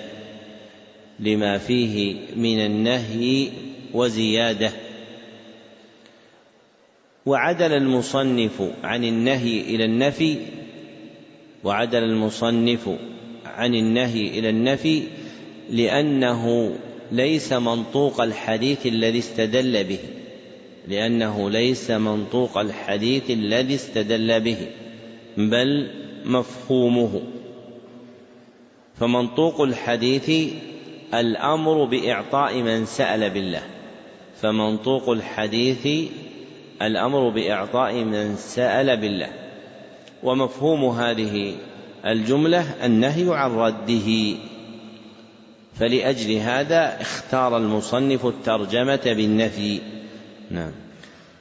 لما 1.19 1.57
فيه 1.57 2.15
من 2.35 2.65
النهي 2.65 3.49
وزيادة. 3.93 4.71
وعدل 7.27 7.73
المصنف 7.73 8.61
عن 8.83 9.03
النهي 9.03 9.61
إلى 9.61 9.85
النفي 9.85 10.35
وعدل 11.63 12.03
المصنف 12.03 12.89
عن 13.45 13.75
النهي 13.75 14.39
إلى 14.39 14.49
النفي 14.49 15.03
لأنه 15.69 16.75
ليس 17.11 17.53
منطوق 17.53 18.21
الحديث 18.21 18.85
الذي 18.85 19.19
استدل 19.19 19.83
به 19.83 19.99
لأنه 20.87 21.49
ليس 21.49 21.91
منطوق 21.91 22.57
الحديث 22.57 23.31
الذي 23.31 23.75
استدل 23.75 24.39
به 24.39 24.57
بل 25.37 25.91
مفهومه. 26.25 27.21
فمنطوق 28.99 29.61
الحديث 29.61 30.53
الأمر 31.13 31.83
بإعطاء 31.83 32.61
من 32.61 32.85
سأل 32.85 33.29
بالله 33.29 33.61
فمنطوق 34.41 35.09
الحديث 35.09 36.09
الأمر 36.81 37.29
بإعطاء 37.29 37.93
من 37.93 38.35
سأل 38.35 38.97
بالله 38.97 39.29
ومفهوم 40.23 40.85
هذه 40.85 41.55
الجملة 42.05 42.85
النهي 42.85 43.35
عن 43.35 43.55
رده. 43.55 44.37
فلأجل 45.79 46.35
هذا 46.35 47.01
اختار 47.01 47.57
المصنف 47.57 48.25
الترجمة 48.25 49.01
بالنفي. 49.05 49.81
نعم. 50.51 50.71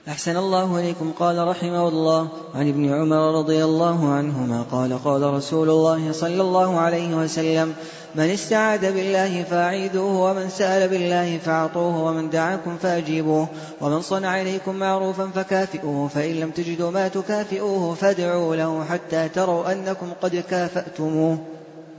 أحسن 0.09 0.37
الله 0.37 0.81
إليكم. 0.81 1.13
قال 1.19 1.49
رحمه 1.49 1.89
الله 1.89 2.29
عن 2.55 2.69
ابن 2.69 2.95
عمر 2.95 3.39
رضي 3.39 3.65
الله 3.65 4.09
عنهما 4.09 4.63
قال 4.63 5.05
قال 5.05 5.23
رسول 5.23 5.71
الله 5.71 6.13
صلى 6.13 6.43
الله 6.43 6.81
عليه 6.81 7.15
وسلم 7.15 7.75
من 8.17 8.31
استعاذ 8.31 8.93
بالله 8.93 9.43
فأعيذوه 9.43 10.31
ومن 10.31 10.49
سأل 10.49 10.89
بالله 10.89 11.39
فأعطوه 11.39 12.05
ومن 12.05 12.31
دعاكم 12.31 12.77
فأجيبوه 12.77 13.49
ومن 13.81 14.01
صنع 14.01 14.41
إليكم 14.41 14.75
معروفا 14.75 15.31
فكافئوه 15.35 16.09
فإن 16.09 16.41
لم 16.41 16.51
تجدوا 16.51 16.91
ما 16.91 17.09
تكافئوه 17.09 17.95
فادعوا 17.95 18.57
له 18.57 18.85
حتى 18.85 19.29
تروا 19.29 19.73
أنكم 19.73 20.13
قد 20.23 20.37
كافأتموه. 20.37 21.39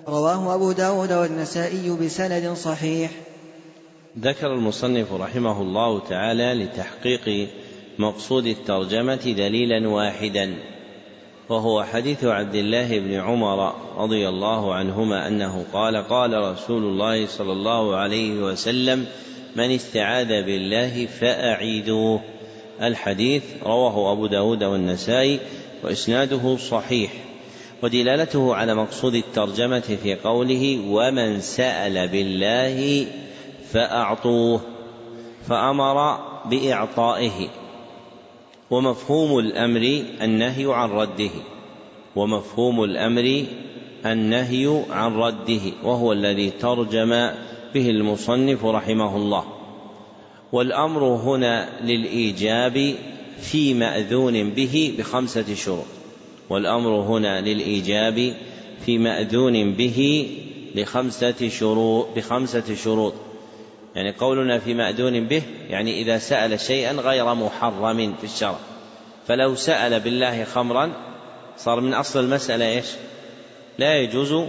رواه 0.07 0.55
أبو 0.55 0.72
داود 0.72 1.11
والنسائي 1.11 1.97
بسند 2.01 2.53
صحيح. 2.53 3.11
ذكر 4.20 4.53
المصنف 4.53 5.13
رحمه 5.13 5.61
الله 5.61 5.99
تعالى 5.99 6.53
لتحقيق 6.53 7.49
مقصود 7.99 8.45
الترجمة 8.45 9.34
دليلا 9.38 9.89
واحدا. 9.89 10.55
وهو 11.49 11.83
حديث 11.83 12.23
عبد 12.23 12.55
الله 12.55 12.99
بن 12.99 13.13
عمر 13.13 13.73
رضي 13.97 14.29
الله 14.29 14.73
عنهما 14.73 15.27
أنه 15.27 15.65
قال 15.73 15.95
قال 15.95 16.33
رسول 16.33 16.83
الله 16.83 17.27
صلى 17.27 17.51
الله 17.51 17.95
عليه 17.95 18.31
وسلم 18.31 19.05
من 19.55 19.71
استعاذ 19.71 20.27
بالله 20.27 21.05
فأعيدوه. 21.05 22.21
الحديث 22.81 23.43
رواه 23.63 24.11
أبو 24.11 24.27
داود 24.27 24.63
والنسائي 24.63 25.39
وإسناده 25.83 26.57
صحيح 26.57 27.11
ودلالته 27.83 28.55
على 28.55 28.75
مقصود 28.75 29.15
الترجمة 29.15 29.97
في 30.03 30.15
قوله 30.15 30.79
ومن 30.87 31.41
سأل 31.41 32.07
بالله 32.07 33.07
فأعطوه. 33.71 34.61
فأمر 35.49 36.19
بإعطائه. 36.45 37.49
ومفهوم 38.72 39.39
الأمر 39.39 40.03
النهي 40.22 40.74
عن 40.74 40.89
رده. 40.89 41.30
ومفهوم 42.15 42.84
الأمر 42.84 43.45
النهي 44.05 44.84
عن 44.89 45.15
رده 45.15 45.61
وهو 45.84 46.13
الذي 46.13 46.49
ترجم 46.49 47.09
به 47.74 47.89
المصنف 47.89 48.65
رحمه 48.65 49.15
الله. 49.15 49.43
والأمر 50.51 51.03
هنا 51.03 51.70
للإيجاب 51.84 52.95
في 53.41 53.74
مأذون 53.74 54.49
به 54.49 54.95
بخمسة 54.99 55.55
شروط. 55.55 55.86
والأمر 56.49 56.89
هنا 56.89 57.41
للإيجاب 57.41 58.34
في 58.86 58.97
مأذون 58.97 59.74
به 59.74 60.28
بخمسه 60.76 61.49
شروط 61.49 62.07
بخمسة 62.15 62.76
شروط. 62.76 63.13
يعني 63.97 64.11
قولنا 64.11 64.59
في 64.59 64.73
مأذون 64.73 65.27
به 65.27 65.41
يعني 65.69 66.01
إذا 66.01 66.17
سأل 66.17 66.59
شيئا 66.59 66.91
غير 66.91 67.33
محرم 67.33 68.15
في 68.21 68.23
الشرع. 68.23 68.59
فلو 69.27 69.55
سأل 69.55 69.99
بالله 69.99 70.43
خمرا 70.43 70.91
صار 71.57 71.79
من 71.79 71.93
أصل 71.93 72.19
المسألة 72.19 72.65
إيش؟ 72.65 72.85
لا 73.77 73.97
يجوز 73.97 74.45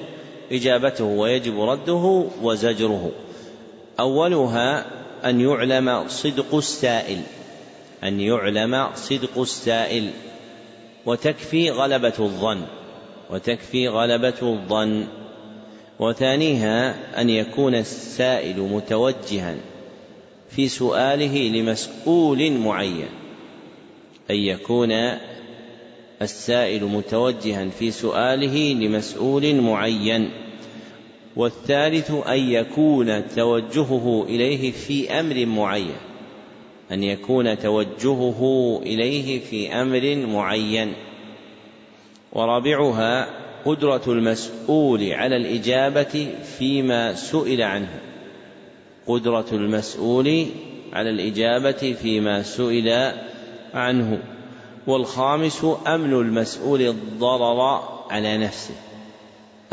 إجابته 0.53 1.05
ويجب 1.05 1.61
رده 1.61 2.25
وزجره. 2.43 3.11
أولها 4.01 4.85
أن 5.25 5.41
يعلم 5.41 6.09
صدق 6.09 6.55
السائل 6.55 7.21
أن 8.05 8.21
يعلم 8.21 8.89
صدق 8.95 9.39
السائل. 9.39 10.11
وتكفي 11.07 11.71
غلبة 11.71 12.15
الظن 12.19 12.63
وتكفي 13.31 13.89
غلبة 13.89 14.35
الظن. 14.43 15.07
وثانيها 16.01 16.95
أن 17.21 17.31
يكون 17.31 17.75
السائل 17.75 18.61
متوجها 18.61 19.57
في 20.51 20.69
سؤاله 20.69 21.49
لمسؤول 21.49 22.53
معين 22.53 23.09
أن 24.31 24.37
يكون 24.37 24.93
السائل 26.23 26.85
متوجها 26.85 27.69
في 27.69 27.91
سؤاله 27.91 28.73
لمسؤول 28.73 29.61
معين 29.61 30.31
والثالث 31.37 32.11
أن 32.11 32.39
يكون 32.39 33.29
توجهه 33.37 34.27
إليه 34.29 34.71
في 34.71 35.11
أمر 35.11 35.47
معين 35.47 35.97
أن 36.93 37.05
يكون 37.05 37.59
توجهه 37.59 38.81
إليه 38.83 39.41
في 39.41 39.73
أمر 39.73 40.17
معين. 40.17 40.93
ورابعها 42.33 43.29
قدرة 43.65 44.03
المسؤول 44.07 45.13
على 45.13 45.37
الإجابة 45.37 46.35
فيما 46.59 47.15
سئل 47.15 47.63
عنه. 47.63 48.01
قدرة 49.07 49.47
المسؤول 49.53 50.47
على 50.93 51.11
الإجابة 51.11 51.97
فيما 52.03 52.43
سئل 52.43 53.13
عنه. 53.75 54.19
والخامس 54.87 55.67
أمن 55.87 56.13
المسؤول 56.13 56.83
الضرر 56.83 57.83
على 58.11 58.39
نفسه. 58.39 58.75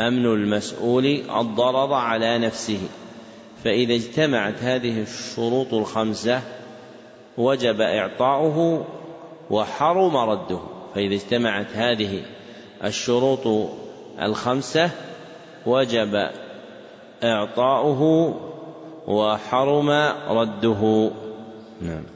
أمن 0.00 0.26
المسؤول 0.26 1.06
الضرر 1.40 1.92
على 1.92 2.38
نفسه. 2.38 2.80
فإذا 3.64 3.94
اجتمعت 3.94 4.62
هذه 4.62 5.02
الشروط 5.02 5.74
الخمسة 5.74 6.42
وجب 7.38 7.80
إعطاؤه 7.80 8.86
وحرم 9.50 10.16
رده. 10.16 10.60
فإذا 10.94 11.14
اجتمعت 11.14 11.66
هذه 11.74 12.22
الشروط 12.84 13.70
الخمسة 14.22 14.90
وجب 15.66 16.30
إعطاؤه 17.24 18.34
وحرم 19.06 19.90
رده. 20.28 21.10
نعم. 21.80 22.15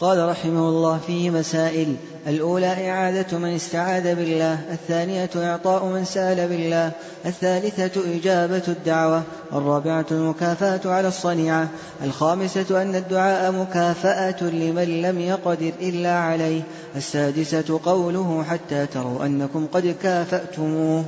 قال 0.00 0.28
رحمه 0.28 0.68
الله 0.68 0.98
فيه 1.06 1.30
مسائل 1.30 1.96
الأولى 2.26 2.90
إعادة 2.90 3.38
من 3.38 3.54
استعاذ 3.54 4.14
بالله 4.14 4.58
الثانية 4.72 5.30
إعطاء 5.36 5.84
من 5.84 6.04
سأل 6.04 6.48
بالله 6.48 6.92
الثالثة 7.26 8.16
إجابة 8.16 8.62
الدعوة 8.68 9.22
الرابعة 9.52 10.06
المكافأة 10.10 10.80
على 10.84 11.08
الصنيعة 11.08 11.68
الخامسة 12.04 12.82
أن 12.82 12.94
الدعاء 12.94 13.52
مكافأة 13.52 14.42
لمن 14.42 15.02
لم 15.02 15.20
يقدر 15.20 15.72
إلا 15.80 16.18
عليه 16.18 16.62
السادسة 16.96 17.80
قوله 17.84 18.44
حتى 18.50 18.86
تروا 18.86 19.26
أنكم 19.26 19.66
قد 19.72 19.96
كافأتموه. 20.02 21.04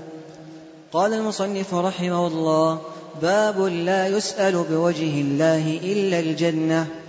قال 0.92 1.14
المصنف 1.14 1.74
رحمه 1.74 2.26
الله 2.26 2.78
باب 3.22 3.60
لا 3.60 4.06
يسأل 4.06 4.64
بوجه 4.70 5.20
الله 5.20 5.80
إلا 5.82 6.18
الجنة. 6.20 7.01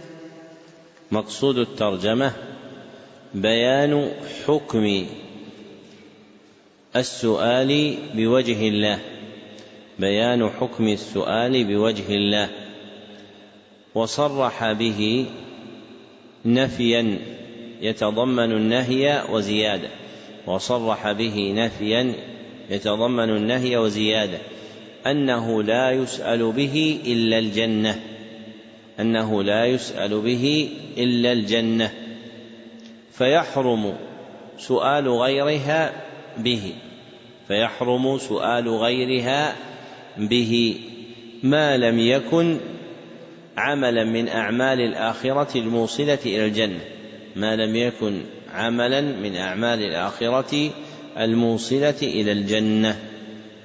مقصود 1.13 1.57
الترجمة 1.57 2.33
بيان 3.33 4.11
حكم 4.45 5.05
السؤال 6.95 7.97
بوجه 8.15 8.67
الله. 8.67 8.99
بيان 9.99 10.49
حكم 10.49 10.87
السؤال 10.87 11.63
بوجه 11.63 12.09
الله. 12.09 12.49
وصرح 13.95 14.71
به 14.71 15.25
نفيا 16.45 17.19
يتضمن 17.81 18.51
النهي 18.51 19.23
وزيادة. 19.29 19.89
وصرح 20.47 21.11
به 21.11 21.53
نفيا 21.55 22.13
يتضمن 22.69 23.29
النهي 23.29 23.77
وزيادة. 23.77 24.37
أنه 25.07 25.63
لا 25.63 25.91
يسأل 25.91 26.51
به 26.51 26.99
إلا 27.05 27.39
الجنة. 27.39 28.12
أنه 28.99 29.43
لا 29.43 29.65
يسأل 29.65 30.21
به 30.21 30.69
إلا 30.97 31.31
الجنة 31.31 31.91
فيحرم 33.11 33.95
سؤال 34.57 35.09
غيرها 35.09 35.93
به 36.37 36.73
فيحرم 37.47 38.17
سؤال 38.17 38.69
غيرها 38.69 39.55
به 40.17 40.75
ما 41.43 41.77
لم 41.77 41.99
يكن 41.99 42.57
عملا 43.57 44.03
من 44.03 44.27
أعمال 44.27 44.81
الآخرة 44.81 45.57
الموصلة 45.57 46.19
إلى 46.25 46.45
الجنة 46.45 46.79
ما 47.35 47.55
لم 47.55 47.75
يكن 47.75 48.21
عملا 48.53 49.01
من 49.01 49.35
أعمال 49.35 49.83
الآخرة 49.83 50.71
الموصلة 51.17 51.95
إلى 52.01 52.31
الجنة. 52.31 52.99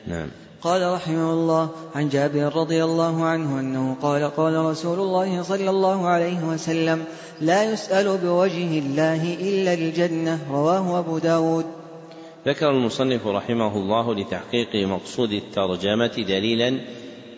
نعم. 0.06 0.28
قال 0.62 0.92
رحمه 0.92 1.32
الله 1.32 1.68
عن 1.94 2.08
جابر 2.08 2.56
رضي 2.56 2.84
الله 2.84 3.24
عنه 3.24 3.60
أنه 3.60 3.96
قال 4.02 4.24
قال 4.24 4.56
رسول 4.56 4.98
الله 4.98 5.42
صلى 5.42 5.70
الله 5.70 6.06
عليه 6.06 6.44
وسلم 6.44 7.04
لا 7.40 7.72
يسأل 7.72 8.18
بوجه 8.18 8.78
الله 8.78 9.34
إلا 9.34 9.74
الجنة 9.74 10.38
رواه 10.50 10.98
أبو 10.98 11.18
داود. 11.18 11.66
ذكر 12.46 12.70
المصنف 12.70 13.26
رحمه 13.26 13.76
الله 13.76 14.14
لتحقيق 14.14 14.74
مقصود 14.74 15.32
الترجمة 15.32 16.24
دليلا 16.28 16.80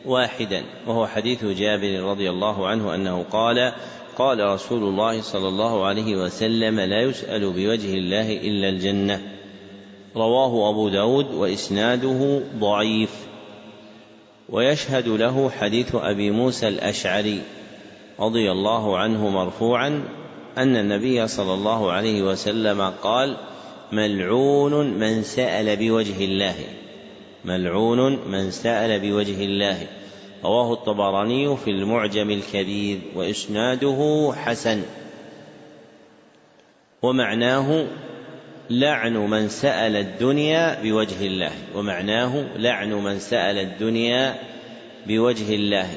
واحدا 0.06 0.64
وهو 0.86 1.06
حديث 1.06 1.44
جابر 1.44 2.02
رضي 2.02 2.30
الله 2.30 2.66
عنه 2.66 2.94
أنه 2.94 3.24
قال 3.32 3.72
قال 4.18 4.40
رسول 4.40 4.82
الله 4.82 5.22
صلى 5.22 5.48
الله 5.48 5.86
عليه 5.86 6.16
وسلم 6.16 6.80
لا 6.80 7.00
يسأل 7.00 7.50
بوجه 7.50 7.94
الله 7.94 8.32
إلا 8.32 8.68
الجنة. 8.68 9.39
رواه 10.16 10.70
أبو 10.70 10.88
داود 10.88 11.34
وإسناده 11.34 12.42
ضعيف. 12.58 13.10
ويشهد 14.48 15.08
له 15.08 15.50
حديث 15.50 15.94
أبي 15.94 16.30
موسى 16.30 16.68
الأشعري 16.68 17.42
رضي 18.20 18.52
الله 18.52 18.98
عنه 18.98 19.28
مرفوعا 19.28 20.04
أن 20.58 20.76
النبي 20.76 21.28
صلى 21.28 21.54
الله 21.54 21.92
عليه 21.92 22.22
وسلم 22.22 22.80
قال 23.02 23.36
ملعون 23.92 24.90
من 24.90 25.22
سأل 25.22 25.76
بوجه 25.76 26.24
الله. 26.24 26.54
ملعون 27.44 28.18
من 28.28 28.50
سأل 28.50 29.00
بوجه 29.00 29.44
الله. 29.44 29.86
رواه 30.44 30.72
الطبراني 30.72 31.56
في 31.56 31.70
المعجم 31.70 32.30
الكبير 32.30 32.98
وإسناده 33.16 34.32
حسن. 34.36 34.82
ومعناه 37.02 37.86
لعن 38.70 39.16
من 39.16 39.48
سأل 39.48 39.96
الدنيا 39.96 40.82
بوجه 40.82 41.26
الله 41.26 41.52
ومعناه 41.74 42.46
لعن 42.56 42.92
من 42.92 43.18
سأل 43.18 43.58
الدنيا 43.58 44.34
بوجه 45.06 45.54
الله. 45.54 45.88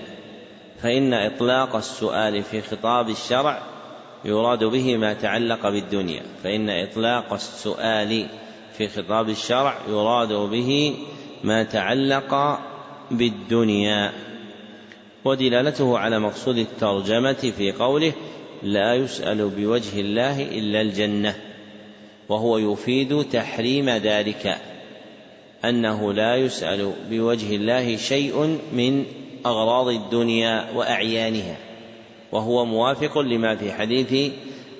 فإن 0.81 1.13
إطلاق 1.13 1.75
السؤال 1.75 2.43
في 2.43 2.61
خطاب 2.61 3.09
الشرع 3.09 3.61
يراد 4.25 4.63
به 4.63 4.97
ما 4.97 5.13
تعلق 5.13 5.69
بالدنيا 5.69 6.21
فإن 6.43 6.69
إطلاق 6.69 7.33
السؤال 7.33 8.27
في 8.77 8.87
خطاب 8.87 9.29
الشرع 9.29 9.77
يراد 9.89 10.33
به 10.33 10.95
ما 11.43 11.63
تعلق 11.63 12.59
بالدنيا. 13.11 14.11
ودلالته 15.25 15.99
على 15.99 16.19
مقصود 16.19 16.57
الترجمة 16.57 17.51
في 17.57 17.71
قوله 17.71 18.13
لا 18.63 18.95
يسأل 18.95 19.49
بوجه 19.49 19.99
الله 19.99 20.41
إلا 20.41 20.81
الجنة 20.81 21.35
وهو 22.29 22.57
يفيد 22.57 23.23
تحريم 23.23 23.89
ذلك 23.89 24.57
أنه 25.65 26.13
لا 26.13 26.35
يسأل 26.35 26.93
بوجه 27.09 27.55
الله 27.55 27.97
شيء 27.97 28.59
من 28.73 29.05
أغراض 29.45 29.87
الدنيا 29.87 30.71
وأعيانها 30.75 31.57
وهو 32.31 32.65
موافق 32.65 33.17
لما 33.17 33.55
في 33.55 33.71
حديث 33.71 34.31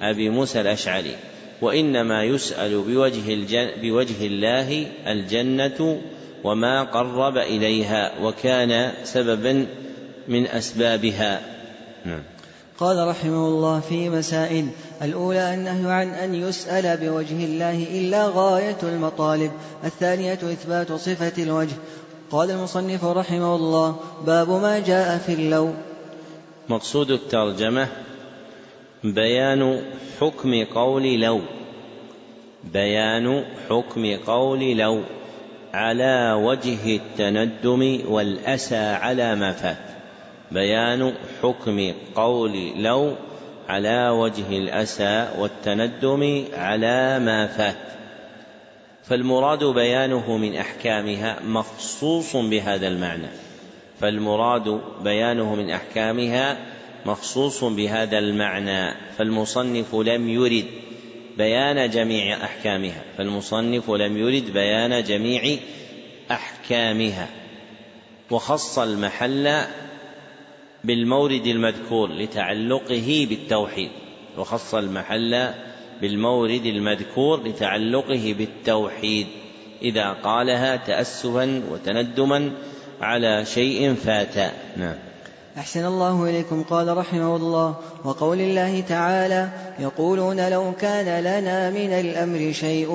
أبي 0.02 0.30
موسى 0.30 0.62
الأشعري 0.62 1.16
وإنما 1.62 2.24
يسأل 2.24 2.82
بوجه, 2.82 3.34
الجن 3.34 3.70
بوجه 3.82 4.26
الله 4.26 4.88
الجنة 5.08 6.02
وما 6.44 6.84
قرب 6.84 7.38
إليها 7.38 8.12
وكان 8.22 8.92
سببا 9.04 9.68
من 10.28 10.48
أسبابها. 10.48 11.42
قال 12.80 13.08
رحمه 13.08 13.48
الله 13.48 13.80
في 13.80 14.10
مسائل 14.10 14.68
الأولى 15.04 15.54
النهي 15.54 15.92
عن 15.92 16.10
أن 16.10 16.36
يسأل 16.36 16.98
بوجه 16.98 17.46
الله 17.46 17.84
إلا 17.92 18.32
غاية 18.36 18.78
المطالب 18.84 19.52
الثانية 19.84 20.34
إثبات 20.34 20.92
صفة 20.92 21.44
الوجه. 21.44 21.76
قال 22.32 22.52
المصنف 22.52 23.06
رحمه 23.06 23.56
الله 23.56 23.96
باب 24.26 24.50
ما 24.50 24.80
جاء 24.80 25.18
في 25.18 25.34
اللو. 25.34 25.74
مقصود 26.70 27.12
الترجمة 27.12 27.88
بيان 29.04 29.82
حكم 30.20 30.64
قول 30.64 31.20
لو. 31.20 31.42
بيان 32.74 33.44
حكم 33.70 34.18
قول 34.28 34.78
لو. 34.78 35.02
على 35.74 36.34
وجه 36.34 36.96
التندم 36.96 38.00
والأسى 38.08 38.76
على 38.76 39.36
ما 39.36 39.52
فات. 39.52 39.78
بيان 40.52 41.14
حكم 41.42 41.94
قول 42.16 42.72
لو 42.76 43.14
على 43.74 44.10
وجه 44.10 44.58
الأسى 44.58 45.28
والتندم 45.38 46.46
على 46.54 47.20
ما 47.20 47.48
فات. 47.48 47.78
فالمراد 49.04 49.64
بيانه 49.64 50.38
من 50.38 50.56
أحكامها 50.56 51.40
مخصوص 51.44 52.36
بهذا 52.36 52.88
المعنى. 52.88 53.28
فالمراد 54.00 54.82
بيانه 55.04 55.56
من 55.56 55.70
أحكامها 55.70 56.58
مخصوص 57.06 57.64
بهذا 57.64 58.18
المعنى. 58.18 58.96
فالمصنف 59.18 59.96
لم 59.96 60.30
يرد 60.30 60.66
بيان 61.38 61.90
جميع 61.90 62.44
أحكامها. 62.44 63.02
فالمصنف 63.18 63.90
لم 63.90 64.18
يرد 64.18 64.54
بيان 64.54 65.04
جميع 65.04 65.58
أحكامها. 66.32 67.28
وخص 68.32 68.80
المحل 68.80 69.64
بالمورد 70.84 71.48
المذكور 71.48 72.12
لتعلقه 72.12 73.28
بالتوحيد 73.30 73.90
وخص 74.38 74.76
المحل 74.76 75.50
بالمورد 76.02 76.66
المذكور 76.66 77.48
لتعلقه 77.48 78.36
بالتوحيد 78.38 79.28
إذا 79.82 80.10
قالها 80.10 80.76
تأسفا 80.76 81.64
وتندما 81.72 82.52
على 83.02 83.46
شيء 83.46 83.94
فات. 83.94 84.54
نعم. 84.78 85.13
أحسن 85.58 85.86
الله 85.86 86.24
إليكم. 86.24 86.64
قال 86.70 86.98
رحمه 86.98 87.36
الله 87.36 87.76
وقول 88.04 88.40
الله 88.42 88.84
تعالى 88.90 89.50
يقولون 89.80 90.50
لو 90.50 90.72
كان 90.82 91.24
لنا 91.24 91.70
من 91.70 91.90
الأمر 91.94 92.52
شيء 92.52 92.92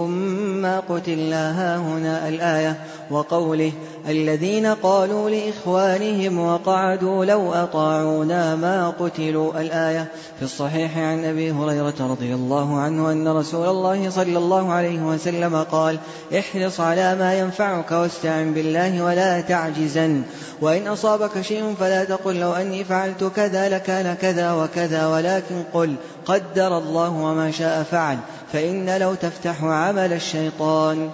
ما 0.63 0.81
قتلنا 0.81 1.43
هاهنا 1.61 2.29
الآية. 2.29 2.77
وقوله 3.11 3.73
الذين 4.09 4.67
قالوا 4.67 5.31
لإخوانهم 5.31 6.39
وقعدوا 6.39 7.25
لو 7.25 7.53
أطاعونا 7.53 8.57
ما 8.57 8.91
قتلوا. 8.91 9.61
الآية 9.61 10.09
في 10.39 10.45
الصحيح 10.45 10.99
عن 10.99 11.25
أبي 11.25 11.53
هريرة 11.53 11.95
رضي 12.01 12.35
الله 12.35 12.79
عنه 12.81 13.13
أن 13.13 13.29
رسول 13.29 13.69
الله 13.69 14.11
صلى 14.11 14.39
الله 14.39 14.73
عليه 14.73 15.01
وسلم 15.01 15.57
قال 15.57 15.99
احرص 16.39 16.81
على 16.81 17.15
ما 17.15 17.39
ينفعك 17.39 17.93
واستعن 17.93 18.55
بالله 18.55 19.05
ولا 19.05 19.41
تعجزن. 19.41 20.23
وإن 20.61 20.87
أصابك 20.87 21.41
شيء 21.41 21.75
فلا 21.75 22.05
تقل 22.05 22.41
لو 22.41 22.53
أني 22.53 22.85
فعلت 22.85 23.25
كذا 23.25 23.69
لكان 23.69 24.15
كذا 24.15 24.53
وكذا 24.53 25.07
ولكن 25.07 25.63
قل 25.75 25.95
قدر 26.27 26.79
الله 26.79 27.11
وما 27.11 27.51
شاء 27.51 27.83
فعل 27.83 28.19
فإن 28.53 28.99
لو 28.99 29.15
تفتح 29.15 29.65
عمل 29.65 30.13
الشيطان. 30.13 31.11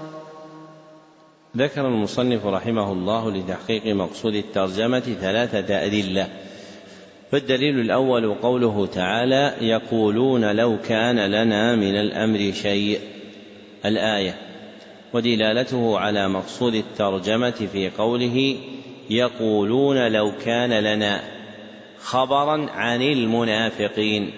ذكر 1.56 1.86
المصنف 1.86 2.46
رحمه 2.46 2.92
الله 2.92 3.30
لتحقيق 3.30 3.94
مقصود 3.94 4.34
الترجمة 4.34 5.16
ثلاثة 5.20 5.84
أدلة 5.84 6.28
فالدليل 7.32 7.80
الأول 7.80 8.34
قوله 8.34 8.86
تعالى 8.86 9.54
يقولون 9.60 10.56
لو 10.56 10.76
كان 10.88 11.18
لنا 11.18 11.76
من 11.76 11.96
الأمر 11.96 12.52
شيء. 12.52 13.00
الآية. 13.84 14.34
ودلالته 15.12 15.98
على 15.98 16.28
مقصود 16.28 16.74
الترجمة 16.74 17.68
في 17.72 17.90
قوله 17.90 18.56
يقولون 19.10 20.12
لو 20.12 20.32
كان 20.44 20.72
لنا 20.72 21.22
خبرا 21.98 22.70
عن 22.70 23.02
المنافقين. 23.02 24.30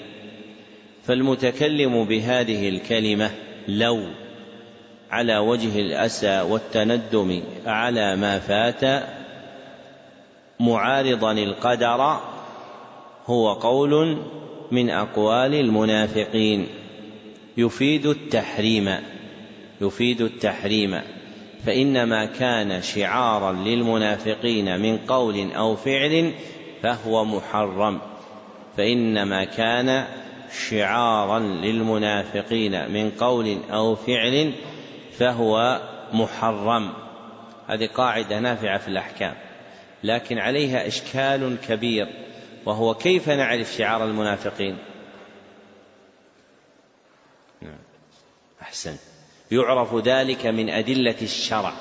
فالمتكلم 1.04 2.04
بهذه 2.04 2.68
الكلمة 2.68 3.30
لو 3.68 4.00
على 5.10 5.38
وجه 5.38 5.80
الأسى 5.80 6.40
والتندم 6.40 7.42
على 7.66 8.16
ما 8.16 8.38
فات 8.38 9.04
معارضا 10.60 11.32
القدر 11.32 12.20
هو 13.26 13.52
قول 13.52 14.18
من 14.70 14.90
أقوال 14.90 15.54
المنافقين. 15.54 16.66
يفيد 17.56 18.06
التحريم 18.06 18.96
يفيد 19.80 20.20
التحريم. 20.20 21.00
فإنما 21.66 22.24
كان 22.26 22.82
شعارا 22.82 23.52
للمنافقين 23.52 24.80
من 24.80 24.98
قول 24.98 25.52
أو 25.52 25.76
فعل 25.76 26.32
فهو 26.82 27.24
محرم. 27.24 28.00
فإنما 28.76 29.44
كان 29.44 30.06
شعارا 30.68 31.38
للمنافقين 31.38 32.90
من 32.90 33.10
قول 33.10 33.58
أو 33.70 33.96
فعل 33.96 34.52
فهو 35.18 35.80
محرم. 36.12 36.92
هذه 37.68 37.86
قاعدة 37.86 38.38
نافعة 38.38 38.78
في 38.78 38.88
الأحكام 38.88 39.34
لكن 40.04 40.38
عليها 40.38 40.86
إشكال 40.86 41.56
كبير 41.68 42.08
وهو 42.66 42.94
كيف 42.94 43.28
نعرف 43.28 43.72
شعار 43.72 44.04
المنافقين؟ 44.04 44.78
نعم. 47.62 47.78
يعرف 49.53 49.94
ذلك 49.94 50.47
من 50.47 50.70
أدلة 50.70 51.16
الشرع 51.22 51.72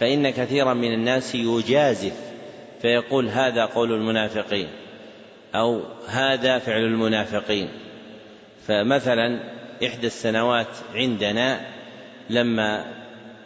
فإن 0.00 0.30
كثيرا 0.30 0.74
من 0.74 0.92
الناس 0.94 1.34
يجازف 1.34 2.12
فيقول 2.82 3.28
هذا 3.28 3.64
قول 3.64 3.92
المنافقين 3.92 4.68
أو 5.54 5.82
هذا 6.08 6.58
فعل 6.58 6.80
المنافقين. 6.80 7.68
فمثلا 8.66 9.40
إحدى 9.86 10.06
السنوات 10.06 10.76
عندنا 10.94 11.66
لما 12.30 12.84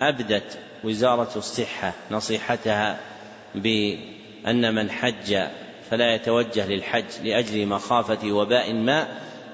أبدت 0.00 0.58
وزارة 0.84 1.30
الصحة 1.36 1.92
نصيحتها 2.10 3.00
بأن 3.54 4.74
من 4.74 4.90
حج 4.90 5.38
فلا 5.90 6.14
يتوجه 6.14 6.66
للحج 6.66 7.04
لأجل 7.24 7.66
مخافة 7.66 8.32
وباء 8.32 8.72
ما 8.72 9.08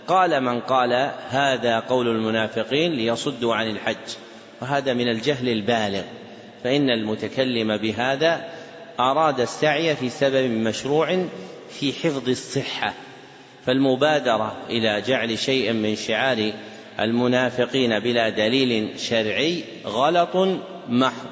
قال 0.09 0.41
من 0.41 0.61
قال 0.61 1.11
هذا 1.29 1.79
قول 1.79 2.09
المنافقين 2.09 2.93
ليصدوا 2.93 3.55
عن 3.55 3.71
الحج 3.71 4.17
وهذا 4.63 4.95
من 4.95 5.09
الجهل 5.09 5.49
البالغ 5.49 6.03
فإن 6.65 6.91
المتكلم 6.91 7.77
بهذا 7.77 8.45
أراد 9.01 9.41
السعي 9.41 9.97
في 9.97 10.09
سبب 10.09 10.51
مشروع 10.51 11.27
في 11.71 11.93
حفظ 11.93 12.29
الصحة 12.29 12.95
فالمبادرة 13.67 14.57
إلى 14.71 15.01
جعل 15.01 15.39
شيء 15.39 15.73
من 15.73 15.97
شعار 15.97 16.53
المنافقين 17.01 17.99
بلا 17.99 18.29
دليل 18.29 19.01
شرعي 19.01 19.65
غلط 19.87 20.37
محض 20.89 21.27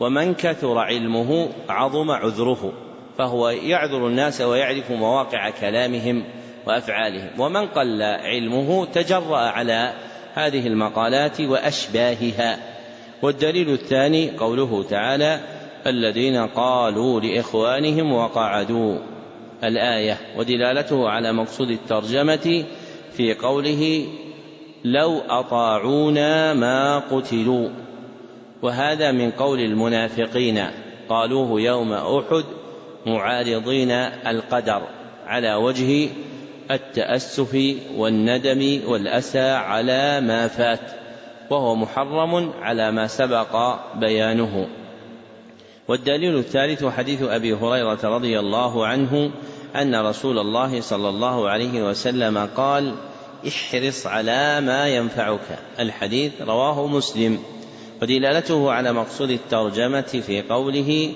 ومن 0.00 0.34
كثر 0.34 0.78
علمه 0.78 1.48
عظم 1.68 2.10
عذره 2.10 2.72
فهو 3.18 3.48
يعذر 3.48 4.06
الناس 4.06 4.40
ويعرف 4.40 4.90
مواقع 4.90 5.50
كلامهم 5.50 6.24
وأفعالهم. 6.66 7.28
ومن 7.38 7.66
قل 7.66 8.02
علمه 8.02 8.84
تجرأ 8.84 9.38
على 9.38 9.92
هذه 10.34 10.66
المقالات 10.66 11.40
وأشباهها. 11.40 12.58
والدليل 13.22 13.72
الثاني 13.72 14.30
قوله 14.30 14.82
تعالى 14.82 15.40
الذين 15.86 16.46
قالوا 16.46 17.20
لإخوانهم 17.20 18.12
وقعدوا. 18.12 18.98
الآية 19.64 20.16
ودلالته 20.36 21.08
على 21.08 21.32
مقصود 21.32 21.70
الترجمة 21.70 22.64
في 23.12 23.34
قوله 23.34 24.06
لو 24.84 25.20
أطاعونا 25.28 26.54
ما 26.54 26.98
قتلوا. 26.98 27.68
وهذا 28.62 29.12
من 29.12 29.30
قول 29.30 29.60
المنافقين 29.60 30.66
قالوه 31.08 31.60
يوم 31.60 31.92
أحد 31.92 32.44
معارضين 33.06 33.90
القدر 34.26 34.82
على 35.26 35.54
وجه 35.54 36.08
التأسف 36.70 37.76
والندم 37.96 38.80
والأسى 38.86 39.50
على 39.50 40.20
ما 40.20 40.48
فات 40.48 40.80
وهو 41.50 41.74
محرم 41.74 42.52
على 42.62 42.90
ما 42.90 43.06
سبق 43.06 43.74
بيانه. 43.94 44.68
والدليل 45.88 46.38
الثالث 46.38 46.84
حديث 46.84 47.22
أبي 47.22 47.54
هريرة 47.54 47.98
رضي 48.04 48.38
الله 48.38 48.86
عنه 48.86 49.30
أن 49.76 49.96
رسول 50.06 50.38
الله 50.38 50.80
صلى 50.80 51.08
الله 51.08 51.48
عليه 51.48 51.82
وسلم 51.88 52.48
قال 52.56 52.94
احرص 53.48 54.06
على 54.06 54.60
ما 54.60 54.88
ينفعك. 54.88 55.58
الحديث 55.80 56.32
رواه 56.42 56.86
مسلم. 56.86 57.38
ودلالته 58.02 58.72
على 58.72 58.92
مقصود 58.92 59.30
الترجمة 59.30 60.00
في 60.00 60.42
قوله 60.42 61.12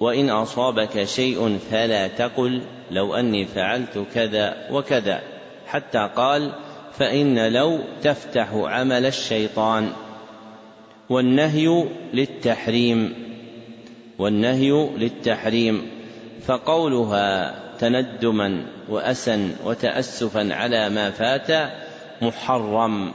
وإن 0.00 0.30
أصابك 0.30 1.04
شيء 1.04 1.58
فلا 1.70 2.08
تقل 2.08 2.62
لو 2.90 3.14
أني 3.14 3.46
فعلت 3.46 4.06
كذا 4.14 4.68
وكذا. 4.70 5.22
حتى 5.66 6.10
قال 6.16 6.52
فإن 6.98 7.52
لو 7.52 7.78
تفتح 8.02 8.48
عمل 8.52 9.06
الشيطان. 9.06 9.90
والنهي 11.08 11.84
للتحريم. 12.14 13.14
والنهي 14.18 14.88
للتحريم. 14.98 15.90
فقولها 16.46 17.54
تندما 17.78 18.66
وأسا 18.88 19.50
وتأسفا 19.64 20.54
على 20.54 20.88
ما 20.88 21.10
فات 21.10 21.70
محرم. 22.22 23.12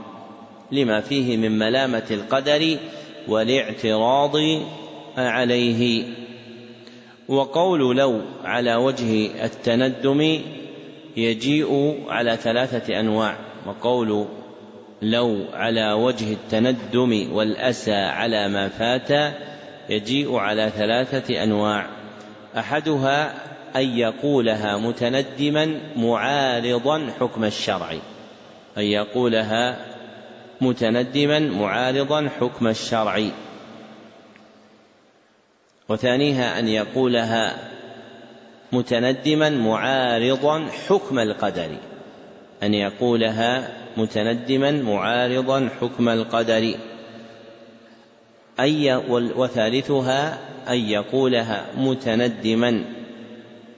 لما 0.71 1.01
فيه 1.01 1.38
من 1.38 1.59
ملامة 1.59 2.03
القدر 2.11 2.77
والاعتراض 3.27 4.36
عليه. 5.17 6.03
وقول 7.28 7.97
لو 7.97 8.21
على 8.43 8.76
وجه 8.76 9.30
التندم 9.45 10.41
يجيء 11.17 12.03
على 12.09 12.38
ثلاثة 12.38 12.99
أنواع 12.99 13.36
وقول 13.65 14.28
لو 15.01 15.45
على 15.53 15.91
وجه 15.91 16.34
التندم 16.34 17.34
والأسى 17.34 17.95
على 17.95 18.47
ما 18.47 18.69
فات 18.69 19.34
يجيء 19.89 20.36
على 20.36 20.71
ثلاثة 20.78 21.43
أنواع. 21.43 21.86
أحدها 22.57 23.34
أن 23.76 23.97
يقولها 23.97 24.78
متندما 24.78 25.80
معارضا 25.95 27.07
حكم 27.19 27.43
الشرع. 27.43 27.91
أن 28.78 28.84
يقولها 28.84 29.78
متندما 30.61 31.39
معارضا 31.39 32.30
حكم 32.39 32.67
الشرع. 32.67 33.21
وثانيها 35.93 36.59
أن 36.59 36.67
يقولها 36.67 37.55
متندما 38.71 39.49
معارضا 39.49 40.67
حكم 40.87 41.19
القدر. 41.19 41.69
أن 42.63 42.73
يقولها 42.73 43.69
متندما 43.97 44.71
معارضا 44.71 45.69
حكم 45.81 46.09
القدر. 46.09 46.73
أي 48.59 48.95
وثالثها 49.09 50.37
أن 50.69 50.77
يقولها 50.77 51.65
متندما 51.77 52.83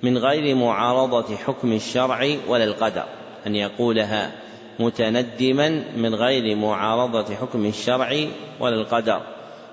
من 0.04 0.18
غير 0.18 0.56
معارضة 0.56 1.36
حكم 1.36 1.74
الشرع 1.74 2.36
ولا 2.48 2.64
القدر. 2.64 3.06
أن 3.48 3.56
يقولها 3.56 4.32
متندما 4.80 5.84
من 5.98 6.16
غير 6.16 6.56
معارضة 6.56 7.36
حكم 7.36 7.66
الشرع 7.66 8.28
ولا 8.60 8.76
القدر. 8.76 9.22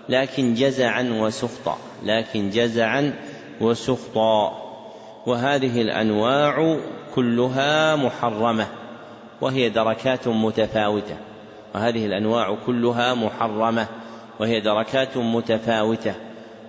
لكن 0.09 0.55
جزعا 0.55 1.19
وسخطا. 1.21 1.92
لكن 2.05 2.51
جزعا 2.51 3.13
وسخطا. 3.61 4.63
وهذه 5.27 5.83
الأنواع 5.83 6.79
كلها 7.15 7.97
محرمة 7.97 8.67
وهي 9.41 9.69
دركات 9.69 10.29
متفاوتة. 10.29 11.17
وهذه 11.75 12.07
الأنواع 12.07 12.57
كلها 12.67 13.15
محرمة 13.15 13.87
وهي 14.41 14.61
دركات 14.61 15.17
متفاوتة. 15.17 16.15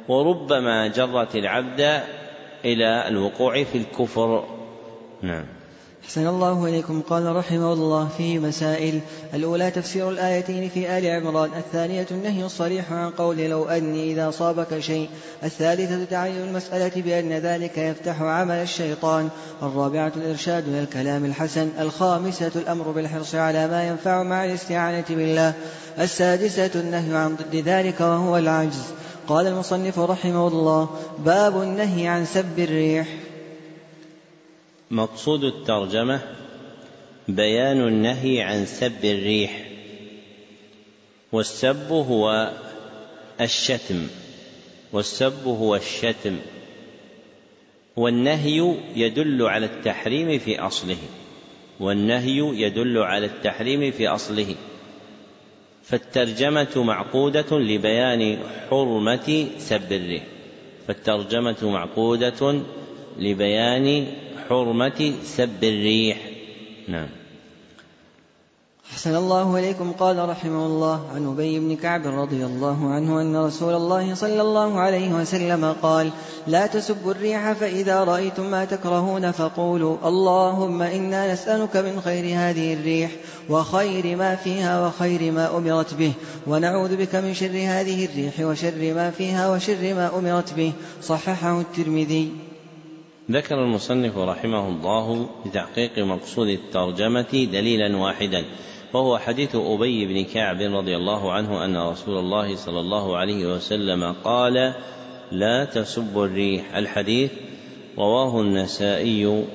وربما 0.08 0.88
جرت 0.88 1.36
العبد 1.36 2.02
إلى 2.66 3.08
الوقوع 3.08 3.64
في 3.64 3.78
الكفر. 3.78 4.44
نعم. 5.22 5.46
أحسن 6.04 6.28
الله 6.28 6.66
إليكم. 6.66 7.02
قال 7.02 7.36
رحمه 7.36 7.74
الله 7.74 8.10
فيه 8.18 8.40
مسائل. 8.40 9.00
الأولى 9.34 9.72
تفسير 9.72 10.10
الآيتين 10.10 10.70
في 10.70 10.98
آل 10.98 11.06
عمران. 11.06 11.50
الثانية 11.58 12.08
النهي 12.12 12.46
الصريح 12.46 12.94
عن 12.94 13.10
قول 13.10 13.38
لو 13.38 13.66
أني 13.66 14.12
إذا 14.12 14.32
صابك 14.32 14.80
شيء. 14.80 15.10
الثالثة 15.44 16.04
تعين 16.04 16.36
المسألة 16.36 16.92
بأن 16.96 17.34
ذلك 17.34 17.78
يفتح 17.78 18.22
عمل 18.22 18.56
الشيطان. 18.56 19.30
الرابعة 19.62 20.12
الإرشاد 20.16 20.68
إلى 20.68 20.80
الكلام 20.80 21.26
الحسن. 21.26 21.70
الخامسة 21.80 22.52
الأمر 22.56 22.92
بالحرص 22.92 23.36
على 23.36 23.68
ما 23.68 23.88
ينفع 23.88 24.24
مع 24.24 24.46
الاستعانة 24.46 25.06
بالله. 25.10 25.54
السادسة 26.00 26.72
النهي 26.76 27.16
عن 27.16 27.36
ضد 27.36 27.56
ذلك 27.56 28.02
وهو 28.02 28.38
العجز. 28.38 28.84
قال 29.28 29.48
المصنف 29.48 30.00
رحمه 30.00 30.48
الله 30.48 30.90
باب 31.26 31.62
النهي 31.62 32.08
عن 32.08 32.26
سب 32.26 32.60
الريح. 32.60 33.08
مقصود 34.94 35.44
الترجمة 35.44 36.20
بيان 37.28 37.88
النهي 37.88 38.42
عن 38.42 38.66
سب 38.66 39.06
الريح. 39.06 39.66
والسب 41.32 41.92
هو 41.92 42.52
الشتم. 43.42 44.08
والسب 44.92 45.48
هو 45.48 45.76
الشتم. 45.76 46.40
والنهي 47.96 48.76
يدل 48.96 49.42
على 49.42 49.66
التحريم 49.66 50.40
في 50.40 50.60
أصله. 50.60 50.98
والنهي 51.80 52.62
يدل 52.62 52.98
على 52.98 53.26
التحريم 53.26 53.92
في 53.92 54.08
أصله. 54.08 54.56
فالترجمة 55.84 56.84
معقودة 56.84 57.60
لبيان 57.60 58.38
حرمة 58.70 59.48
سب 59.58 59.94
الريح. 59.94 60.24
فالترجمة 60.88 61.58
معقودة 61.64 62.62
لبيان 63.20 64.08
حرمة 64.54 65.14
سب 65.24 65.64
الريح. 65.64 66.18
نعم. 66.88 67.08
أحسن 68.92 69.16
الله 69.16 69.60
إليكم. 69.60 69.92
قال 69.92 70.30
رحمه 70.30 70.66
الله 70.66 71.10
عن 71.16 71.28
أبي 71.28 71.60
بن 71.60 71.76
كعب 71.76 72.08
رضي 72.08 72.46
الله 72.46 72.94
عنه 72.94 73.22
أن 73.22 73.36
رسول 73.36 73.74
الله 73.74 74.16
صلى 74.16 74.42
الله 74.42 74.80
عليه 74.80 75.14
وسلم 75.14 75.76
قال 75.82 76.12
لا 76.48 76.68
تسبوا 76.68 77.12
الريح 77.12 77.54
فإذا 77.54 78.04
رأيتم 78.04 78.52
ما 78.52 78.66
تكرهون 78.66 79.32
فقولوا 79.32 79.98
اللهم 80.06 80.82
إنا 80.82 81.34
نسألك 81.34 81.78
من 81.78 82.02
خير 82.02 82.38
هذه 82.38 82.74
الريح 82.74 83.12
وخير 83.50 84.18
ما 84.18 84.36
فيها 84.36 84.88
وخير 84.88 85.32
ما 85.32 85.58
أمرت 85.58 85.94
به 85.94 86.14
ونعوذ 86.48 86.96
بك 86.96 87.16
من 87.16 87.34
شر 87.34 87.58
هذه 87.66 88.06
الريح 88.06 88.40
وشر 88.40 88.94
ما 88.94 89.12
فيها 89.12 89.50
وشر 89.50 89.94
ما 89.94 90.20
أمرت 90.20 90.54
به. 90.54 90.74
صححه 91.02 91.62
الترمذي. 91.62 92.53
ذكر 93.32 93.64
المصنف 93.64 94.18
رحمه 94.18 94.68
الله 94.68 95.30
لتحقيق 95.46 96.00
مقصود 96.00 96.48
الترجمة 96.48 97.48
دليلا 97.52 97.98
واحدا 97.98 98.44
وهو 98.94 99.18
حديث 99.18 99.56
أبي 99.56 100.06
بن 100.06 100.24
كعب 100.24 100.62
رضي 100.62 100.96
الله 100.96 101.32
عنه 101.32 101.66
أن 101.66 101.78
رسول 101.78 102.18
الله 102.18 102.56
صلى 102.56 102.80
الله 102.80 103.18
عليه 103.18 103.56
وسلم 103.56 104.16
قال 104.24 104.74
لا 105.32 105.66
تسبوا 105.66 106.26
الريح. 106.26 106.76
الحديث 106.76 107.32
رواه 107.98 108.42
النسائي 108.42 109.46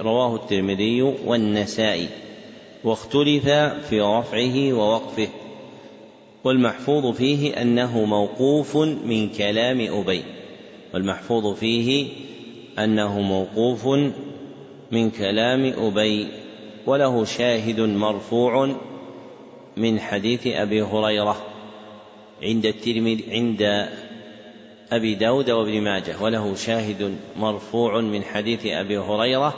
رواه 0.00 0.36
الترمذي 0.36 1.02
والنسائي 1.02 2.08
واختلف 2.84 3.48
في 3.88 4.00
رفعه 4.00 4.72
ووقفه 4.72 5.28
والمحفوظ 6.44 7.16
فيه 7.16 7.62
أنه 7.62 8.04
موقوف 8.04 8.76
من 8.76 9.28
كلام 9.28 9.80
أبي 9.80 10.22
والمحفوظ 10.94 11.54
فيه 11.54 12.08
أنه 12.78 13.20
موقوف 13.20 13.86
من 14.90 15.10
كلام 15.10 15.72
أبي 15.78 16.28
وله 16.86 17.24
شاهد 17.24 17.80
مرفوع 17.80 18.76
من 19.76 20.00
حديث 20.00 20.46
أبي 20.46 20.82
هريرة 20.82 21.36
عند 22.42 22.66
الترمذي 22.66 23.24
عند 23.30 23.88
أبي 24.92 25.14
داود 25.14 25.50
وابن 25.50 25.80
ماجه 25.80 26.14
وله 26.20 26.54
شاهد 26.54 27.16
مرفوع 27.36 28.00
من 28.00 28.24
حديث 28.24 28.66
أبي 28.66 28.98
هريرة 28.98 29.54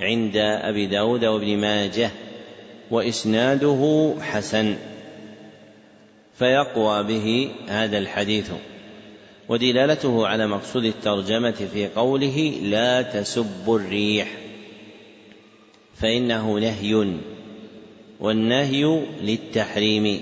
عند 0.00 0.36
أبي 0.36 0.86
داود 0.86 1.24
وابن 1.24 1.56
ماجه 1.56 2.10
وإسناده 2.90 4.14
حسن 4.20 4.76
فيقوى 6.38 7.02
به 7.02 7.50
هذا 7.68 7.98
الحديث. 7.98 8.50
ودلالته 9.48 10.26
على 10.26 10.46
مقصود 10.46 10.84
الترجمة 10.84 11.68
في 11.72 11.88
قوله 11.88 12.52
لا 12.62 13.02
تسبوا 13.02 13.78
الريح 13.78 14.28
فإنه 15.94 16.58
نهي 16.58 17.06
والنهي 18.20 19.00
للتحريم 19.22 20.20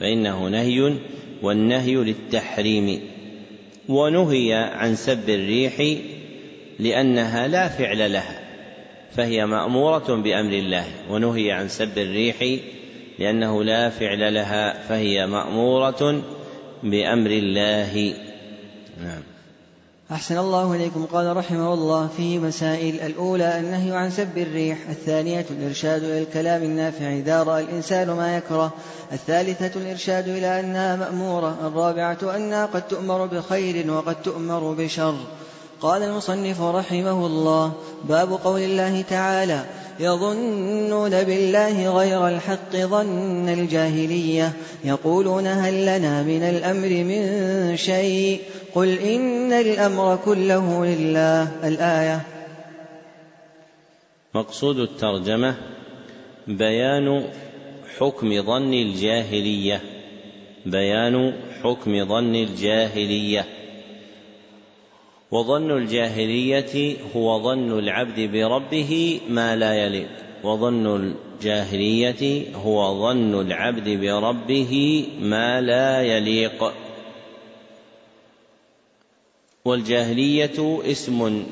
فإنه 0.00 0.48
نهي 0.48 0.94
والنهي 1.42 1.94
للتحريم. 1.94 3.00
ونهي 3.88 4.54
عن 4.54 4.94
سب 4.94 5.30
الريح 5.30 5.98
لأنها 6.78 7.48
لا 7.48 7.68
فعل 7.68 8.12
لها 8.12 8.40
فهي 9.16 9.46
مأمورة 9.46 10.14
بأمر 10.14 10.52
الله. 10.52 10.84
ونهي 11.10 11.52
عن 11.52 11.68
سب 11.68 11.98
الريح 11.98 12.58
لأنه 13.18 13.64
لا 13.64 13.90
فعل 13.90 14.34
لها 14.34 14.82
فهي 14.88 15.26
مأمورة 15.26 16.22
بأمر 16.82 17.30
الله. 17.30 18.14
نعم. 19.02 19.22
أحسن 20.12 20.38
الله 20.38 20.74
إليكم. 20.74 21.06
قال 21.12 21.36
رحمه 21.36 21.74
الله 21.74 22.08
فيه 22.16 22.38
مسائل 22.38 23.00
الأولى 23.00 23.58
النهي 23.60 23.96
عن 23.96 24.10
سب 24.10 24.38
الريح 24.38 24.78
الثانية 24.88 25.46
الإرشاد 25.50 26.04
إلى 26.04 26.22
الكلام 26.22 26.62
النافع 26.62 27.12
إذا 27.12 27.42
رأى 27.42 27.62
الإنسان 27.62 28.10
ما 28.10 28.36
يكره 28.36 28.72
الثالثة 29.12 29.80
الإرشاد 29.80 30.28
إلى 30.28 30.60
أنها 30.60 30.96
مأمورة 30.96 31.56
الرابعة 31.66 32.36
أنها 32.36 32.66
قد 32.66 32.88
تؤمر 32.88 33.26
بخير 33.26 33.90
وقد 33.90 34.22
تؤمر 34.22 34.72
بشر. 34.72 35.14
قال 35.80 36.02
المصنف 36.02 36.60
رحمه 36.60 37.26
الله 37.26 37.72
باب 38.04 38.32
قول 38.32 38.60
الله 38.60 39.02
تعالى 39.02 39.64
يظنون 40.00 41.24
بالله 41.24 41.96
غير 41.98 42.28
الحق 42.28 42.76
ظن 42.76 43.48
الجاهلية. 43.48 44.52
يقولون 44.84 45.46
هل 45.46 45.82
لنا 45.82 46.22
من 46.22 46.42
الأمر 46.42 46.88
من 46.88 47.76
شيء؟ 47.76 48.40
قل 48.74 48.98
إن 48.98 49.52
الأمر 49.52 50.18
كله 50.24 50.86
لله. 50.86 51.68
الآية. 51.68 52.20
مقصود 54.34 54.78
الترجمة 54.78 55.54
بيان 56.46 57.28
حكم 57.98 58.42
ظن 58.42 58.74
الجاهلية. 58.74 59.80
بيان 60.66 61.32
حكم 61.62 62.08
ظن 62.08 62.34
الجاهلية. 62.34 63.44
وظن 65.36 65.70
الجاهلية 65.70 66.96
هو 67.16 67.42
ظن 67.42 67.78
العبد 67.78 68.20
بربه 68.20 69.20
ما 69.28 69.56
لا 69.56 69.84
يليق 69.84 70.08
وظن 70.44 70.86
الجاهلية 70.96 72.54
هو 72.54 73.02
ظن 73.02 73.40
العبد 73.40 73.88
بربه 73.88 75.04
ما 75.20 75.60
لا 75.60 76.02
يليق. 76.02 76.72
والجاهلية 79.64 80.80
اسم 80.90 81.46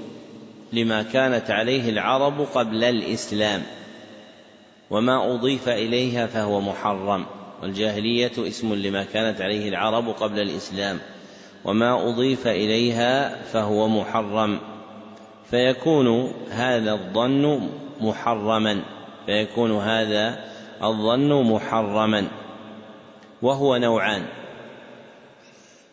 لما 0.73 1.03
كانت 1.03 1.51
عليه 1.51 1.91
العرب 1.91 2.41
قبل 2.55 2.85
الإسلام 2.85 3.63
وما 4.91 5.35
أضيف 5.35 5.69
إليها 5.69 6.27
فهو 6.27 6.61
محرم. 6.61 7.27
والجاهلية 7.63 8.33
اسم 8.39 8.75
لما 8.75 9.05
كانت 9.05 9.41
عليه 9.41 9.69
العرب 9.69 10.09
قبل 10.09 10.41
الإسلام. 10.41 10.99
وما 11.65 12.09
أضيف 12.09 12.47
إليها 12.47 13.43
فهو 13.43 13.89
محرم. 13.89 14.59
فيكون 15.51 16.33
هذا 16.51 16.93
الظن 16.93 17.69
محرما. 18.01 18.81
فيكون 19.27 19.79
هذا 19.79 20.45
الظن 20.83 21.53
محرما. 21.53 22.27
وهو 23.43 23.77
نوعان. 23.77 24.23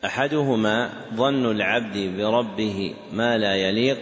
أحدهما 0.05 0.89
ظن 1.15 1.51
العبد 1.51 2.17
بربه 2.17 2.93
ما 3.13 3.38
لا 3.38 3.55
يليق 3.55 3.97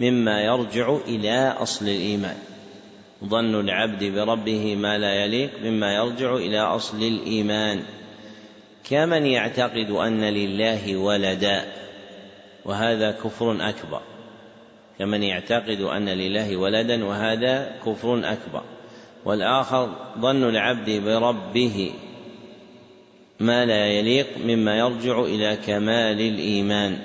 مما 0.00 0.40
يرجع 0.40 0.96
إلى 1.08 1.54
أصل 1.58 1.84
الإيمان. 1.84 2.36
ظن 3.24 3.60
العبد 3.60 4.04
بربه 4.04 4.76
ما 4.76 4.98
لا 4.98 5.24
يليق 5.24 5.50
مما 5.64 5.94
يرجع 5.94 6.34
إلى 6.34 6.60
أصل 6.60 7.02
الإيمان. 7.02 7.82
كمن 8.90 9.26
يعتقد 9.26 9.90
أن 9.90 10.24
لله 10.24 10.96
ولدا 10.96 11.64
وهذا 12.64 13.10
كفر 13.10 13.68
أكبر. 13.68 14.00
كمن 14.98 15.22
يعتقد 15.22 15.80
أن 15.80 16.08
لله 16.08 16.56
ولدا 16.56 17.04
وهذا 17.04 17.76
كفر 17.86 18.18
أكبر. 18.18 18.62
والآخر 19.24 19.96
ظن 20.18 20.48
العبد 20.48 20.90
بربه 20.90 21.92
ما 23.40 23.66
لا 23.66 23.86
يليق 23.86 24.26
مما 24.44 24.78
يرجع 24.78 25.20
إلى 25.20 25.58
كمال 25.66 26.20
الإيمان. 26.20 26.98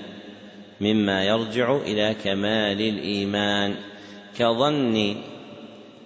مما 0.81 1.23
يرجع 1.23 1.75
إلى 1.75 2.15
كمال 2.23 2.81
الإيمان. 2.81 3.75
كظن 4.37 5.15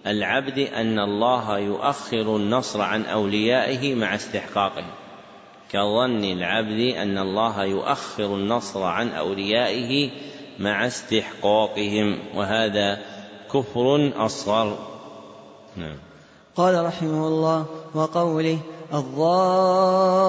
العبد 0.07 0.59
أن 0.59 0.99
الله 0.99 1.59
يؤخر 1.59 2.35
النصر 2.35 2.81
عن 2.81 3.05
أوليائه 3.05 3.95
مع 3.95 4.15
استحقاقه 4.15 5.00
كظن 5.71 6.23
العبد 6.23 6.95
أن 6.95 7.17
الله 7.17 7.63
يؤخر 7.63 8.35
النصر 8.35 8.83
عن 8.83 9.09
أوليائه 9.09 10.09
مع 10.59 10.87
استحقاقهم 10.87 12.19
وهذا 12.35 12.99
كفر 13.53 14.11
أصغر. 14.25 14.77
نعم. 15.77 15.97
قال 16.55 16.85
رحمه 16.85 17.27
الله 17.27 17.65
وقوله 17.95 18.57
الظانين 18.93 20.27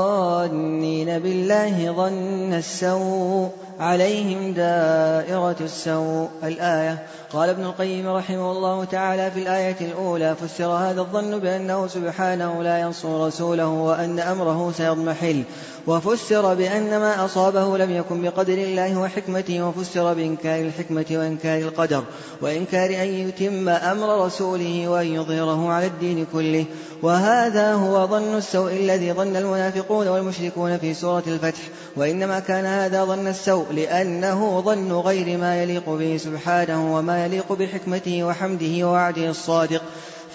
بالله 1.18 1.93
ظن 1.93 2.53
السوء 2.53 3.51
عليهم 3.80 4.53
دائرة 4.53 5.57
السوء. 5.61 6.28
الآية 6.43 7.07
قال 7.33 7.49
ابن 7.49 7.64
القيم 7.64 8.09
رحمه 8.09 8.53
الله 8.53 8.85
تعالى 8.85 9.30
في 9.30 9.41
الآية 9.41 9.76
الأولى 9.80 10.37
فسر 10.37 10.66
هذا 10.66 11.01
الظن 11.01 11.39
بأنه 11.39 11.87
سبحانه 11.87 12.62
لا 12.62 12.80
ينصر 12.80 13.26
رسوله 13.26 13.68
وأن 13.68 14.20
أمره 14.20 14.72
سيضمحل. 14.76 15.45
وفسر 15.87 16.55
بأن 16.55 16.99
ما 16.99 17.24
أصابه 17.24 17.78
لم 17.78 17.91
يكن 17.91 18.22
بقدر 18.22 18.55
الله 18.55 18.99
وحكمته 18.99 19.68
وفسر 19.68 20.14
بإنكار 20.14 20.61
الحكمة 20.61 21.05
وإنكار 21.11 21.59
القدر 21.59 22.03
وإنكار 22.41 22.91
أن 22.91 23.09
يتم 23.09 23.68
أمر 23.68 24.26
رسوله 24.26 24.89
وأن 24.89 25.07
يظهره 25.07 25.68
على 25.68 25.87
الدين 25.87 26.26
كله. 26.33 26.64
وهذا 27.03 27.74
هو 27.74 28.07
ظن 28.07 28.37
السوء 28.37 28.72
الذي 28.72 29.12
ظن 29.12 29.37
المنافقون 29.37 30.09
والمشركون 30.09 30.78
في 30.78 30.95
سورة 30.95 31.22
الفتح. 31.26 31.61
وإنما 31.97 32.41
كان 32.41 32.64
هذا 32.64 33.05
ظن 33.05 33.26
السوء 33.26 33.66
لأنه 33.72 34.61
ظن 34.61 34.93
غير 34.93 35.39
ما 35.39 35.62
يليق 35.62 35.91
به 35.91 36.16
سبحانه 36.16 36.97
وما 36.97 37.22
يليق 37.25 37.53
بحكمته 37.53 38.25
وحمده 38.25 38.87
ووعده 38.87 39.31
الصادق. 39.31 39.83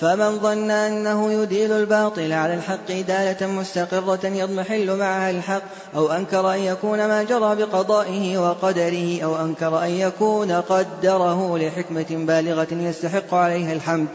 فمن 0.01 0.39
ظن 0.39 0.71
أنه 0.71 1.31
يديل 1.33 1.71
الباطل 1.71 2.33
على 2.33 2.53
الحق 2.53 2.91
إدالة 2.91 3.47
مستقرة 3.47 4.25
يضمحل 4.25 4.95
معها 4.95 5.29
الحق 5.31 5.61
أو 5.95 6.11
أنكر 6.11 6.53
أن 6.53 6.59
يكون 6.59 7.07
ما 7.07 7.23
جرى 7.23 7.55
بقضائه 7.55 8.37
وقدره 8.37 9.21
أو 9.23 9.45
أنكر 9.45 9.83
أن 9.83 9.89
يكون 9.89 10.51
قدره 10.51 11.57
لحكمة 11.57 12.05
بالغة 12.09 12.67
يستحق 12.71 13.33
عليها 13.33 13.73
الحمد. 13.73 14.07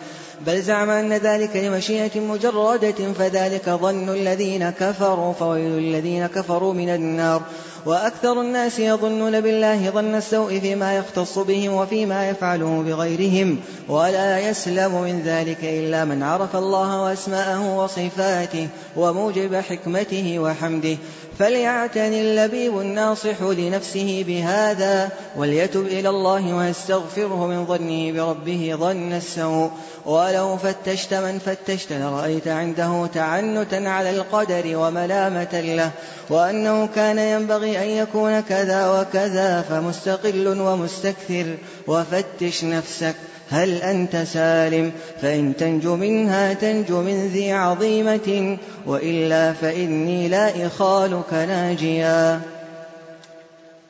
بل 0.47 0.63
زعم 0.63 0.91
أن 0.91 1.13
ذلك 1.13 1.57
لمشيئة 1.57 2.21
مجردة 2.21 3.13
فذلك 3.19 3.71
ظن 3.71 4.09
الذين 4.09 4.71
كفروا 4.71 5.33
فويل 5.33 5.79
الذين 5.79 6.27
كفروا 6.27 6.75
من 6.75 6.89
النار. 6.89 7.43
وأكثر 7.87 8.41
الناس 8.41 8.79
يظنون 8.79 9.41
بالله 9.41 9.91
ظن 9.91 10.15
السوء 10.15 10.59
فيما 10.59 10.97
يختص 10.97 11.39
بهم 11.39 11.73
وفيما 11.73 12.29
يفعله 12.29 12.83
بغيرهم 12.87 13.59
ولا 13.89 14.39
يسلم 14.39 15.03
من 15.03 15.23
ذلك 15.25 15.59
إلا 15.65 16.05
من 16.05 16.23
عرف 16.23 16.57
الله 16.57 17.03
وأسماءه 17.03 17.77
وصفاته 17.77 18.69
وموجب 18.97 19.55
حكمته 19.55 20.39
وحمده. 20.39 20.97
فليعتني 21.39 22.21
اللبيب 22.21 22.79
الناصح 22.79 23.43
لنفسه 23.43 24.25
بهذا 24.27 25.11
وليتب 25.37 25.87
إلى 25.87 26.09
الله 26.09 26.55
ويستغفره 26.55 27.47
من 27.47 27.67
ظنه 27.67 28.13
بربه 28.13 28.77
ظن 28.81 29.13
السوء. 29.13 29.71
ولو 30.07 30.57
فتشت 30.57 31.15
من 31.15 31.39
فتشت 31.39 31.93
لرأيت 31.93 32.49
عنده 32.49 33.07
تعنتا 33.15 33.89
على 33.89 34.11
القدر 34.11 34.77
وملامة 34.77 35.61
له. 35.61 35.91
وأنه 36.31 36.87
كان 36.87 37.19
ينبغي 37.19 37.79
أن 37.83 37.89
يكون 37.89 38.41
كذا 38.41 39.01
وكذا 39.01 39.63
فمستقل 39.63 40.61
ومستكثر. 40.61 41.57
وفتش 41.87 42.65
نفسك 42.65 43.15
هل 43.53 43.71
أنت 43.71 44.17
سالم؟ 44.17 44.93
فإن 45.21 45.57
تنجو 45.57 45.97
منها 45.97 46.55
تنجو 46.55 47.03
من 47.03 47.27
ذي 47.27 47.53
عظيمة 47.53 48.59
وإلا 48.87 49.53
فإني 49.53 50.29
لا 50.29 50.67
إخالك 50.67 51.33
ناجيا. 51.33 52.41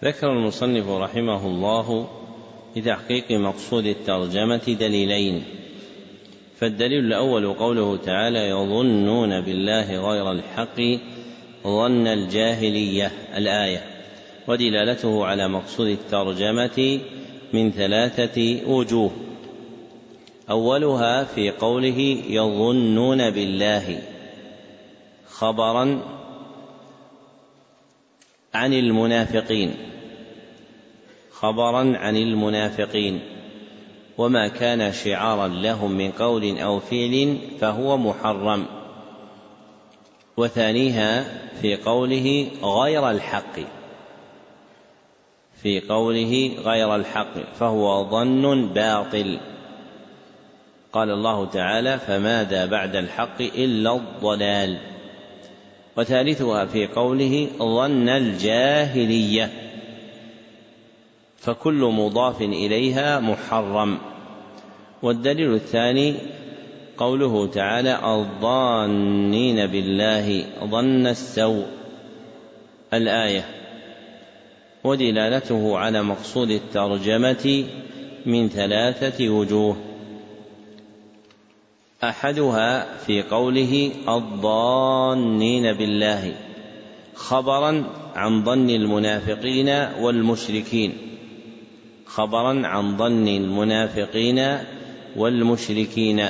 ذكر 0.05 0.33
المصنف 0.33 0.89
رحمه 0.89 1.47
الله 1.47 2.09
لتحقيق 2.77 3.31
مقصود 3.31 3.87
الترجمة 3.87 4.77
دليلين. 4.81 5.43
فالدليل 6.61 7.05
الأول 7.05 7.53
قوله 7.53 7.97
تعالى 7.97 8.49
يظنون 8.49 9.41
بالله 9.41 10.11
غير 10.11 10.33
الحق 10.33 10.81
ظن 11.65 12.07
الجاهلية 12.07 13.13
الآية. 13.37 13.83
ودلالته 14.49 15.27
على 15.27 15.49
مقصود 15.49 15.87
الترجمة 15.87 17.01
من 17.53 17.71
ثلاثة 17.71 18.59
وجوه. 18.67 19.11
أولها 20.51 21.25
في 21.25 21.51
قوله 21.51 21.99
يظنون 22.29 23.31
بالله 23.31 24.03
خبرا 25.27 26.03
عن 28.55 28.73
المنافقين 28.75 29.75
خبرا 31.43 31.97
عن 31.97 32.17
المنافقين. 32.17 33.21
وما 34.19 34.49
كان 34.49 34.93
شعارا 34.93 35.49
لهم 35.49 35.93
من 35.93 36.11
قول 36.11 36.59
أو 36.59 36.81
فعل 36.81 37.39
فهو 37.61 37.97
محرم. 37.97 38.67
وثانيها 40.37 41.25
في 41.61 41.77
قوله 41.77 42.51
غير 42.63 43.11
الحق 43.11 43.61
في 45.63 45.81
قوله 45.81 46.53
غير 46.65 46.97
الحق 46.97 47.55
فهو 47.59 48.11
ظن 48.11 48.67
باطل. 48.67 49.39
قال 50.93 51.11
الله 51.11 51.47
تعالى 51.47 51.99
فماذا 51.99 52.67
بعد 52.67 52.97
الحق 52.97 53.41
إلا 53.41 53.97
الضلال. 53.97 54.79
وثالثها 55.97 56.65
في 56.65 56.87
قوله 56.87 57.49
ظن 57.59 58.09
الجاهلية. 58.09 59.51
فكل 61.39 61.75
مضاف 61.75 62.43
إليها 62.43 63.21
محرم. 63.21 63.99
والدليل 65.03 65.55
الثاني 65.55 66.15
قوله 66.99 67.47
تعالى 67.47 67.99
الظانين 68.05 69.67
بالله 69.67 70.45
ظن 70.65 71.07
السوء. 71.07 71.67
الآية 72.95 73.45
ودلالته 74.85 75.79
على 75.79 76.03
مقصود 76.03 76.51
الترجمة 76.51 77.65
من 78.27 78.49
ثلاثة 78.49 79.29
وجوه. 79.29 79.92
أحدها 82.05 82.97
في 82.99 83.23
قوله 83.23 83.91
الظانين 84.09 85.73
بالله 85.73 86.35
خبرا 87.15 87.85
عن 88.15 88.45
ظن 88.45 88.71
المنافقين 88.71 89.69
والمشركين 90.01 90.93
خبرا 92.07 92.67
عن 92.67 92.97
ظن 92.97 93.29
المنافقين 93.29 94.59
والمشركين 95.17 96.27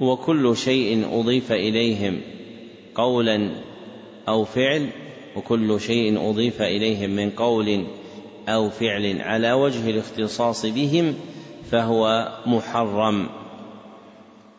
وكل 0.00 0.56
شيء 0.56 1.20
أضيف 1.20 1.52
إليهم 1.52 2.20
قولا 2.94 3.50
أو 4.28 4.44
فعل 4.44 4.86
وكل 5.36 5.80
شيء 5.80 6.30
أضيف 6.30 6.62
إليهم 6.62 7.10
من 7.10 7.30
قول 7.30 7.84
أو 8.48 8.70
فعل 8.70 9.20
على 9.20 9.52
وجه 9.52 9.90
الاختصاص 9.90 10.66
بهم 10.66 11.14
فهو 11.70 12.28
محرم. 12.46 13.28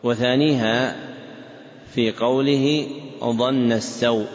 وثانيها 0.02 0.96
في 1.94 2.10
قوله 2.12 2.86
ظن 3.24 3.72
السوء 3.72 4.26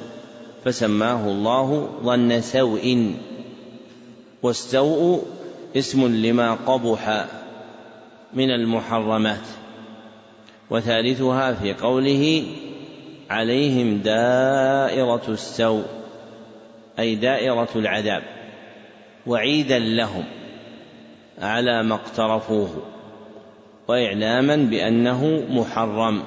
فسماه 0.65 1.27
الله 1.27 1.89
ظن 2.03 2.41
سوء. 2.41 3.15
والسوء 4.43 5.23
اسم 5.77 6.07
لما 6.07 6.53
قبح 6.53 7.25
من 8.33 8.51
المحرمات. 8.51 9.47
وثالثها 10.69 11.53
في 11.53 11.73
قوله 11.73 12.43
عليهم 13.29 13.97
دائرة 13.97 15.23
السوء 15.27 15.85
أي 16.99 17.15
دائرة 17.15 17.69
العذاب 17.75 18.23
وعيدا 19.27 19.79
لهم 19.79 20.23
على 21.41 21.83
ما 21.83 21.95
اقترفوه. 21.95 22.94
وإعلاما 23.87 24.55
بأنه 24.55 25.43
محرم 25.49 26.23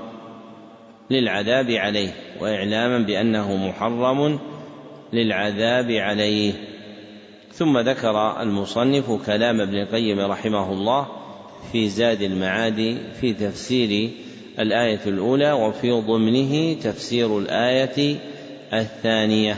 للعذاب 1.10 1.70
عليه 1.70 2.10
وإعلاما 2.40 2.98
بأنه 2.98 3.56
محرم 3.68 4.38
للعذاب 5.12 5.90
عليه. 5.90 6.52
ثم 7.52 7.78
ذكر 7.78 8.42
المصنف 8.42 9.26
كلام 9.26 9.60
ابن 9.60 9.74
القيم 9.74 10.20
رحمه 10.20 10.72
الله 10.72 11.06
في 11.72 11.88
زاد 11.88 12.22
المعاد 12.22 12.98
في 13.20 13.32
تفسير 13.32 14.10
الآية 14.58 15.00
الأولى 15.06 15.52
وفي 15.52 15.90
ضمنه 15.90 16.74
تفسير 16.74 17.38
الآية 17.38 18.16
الثانية. 18.72 19.56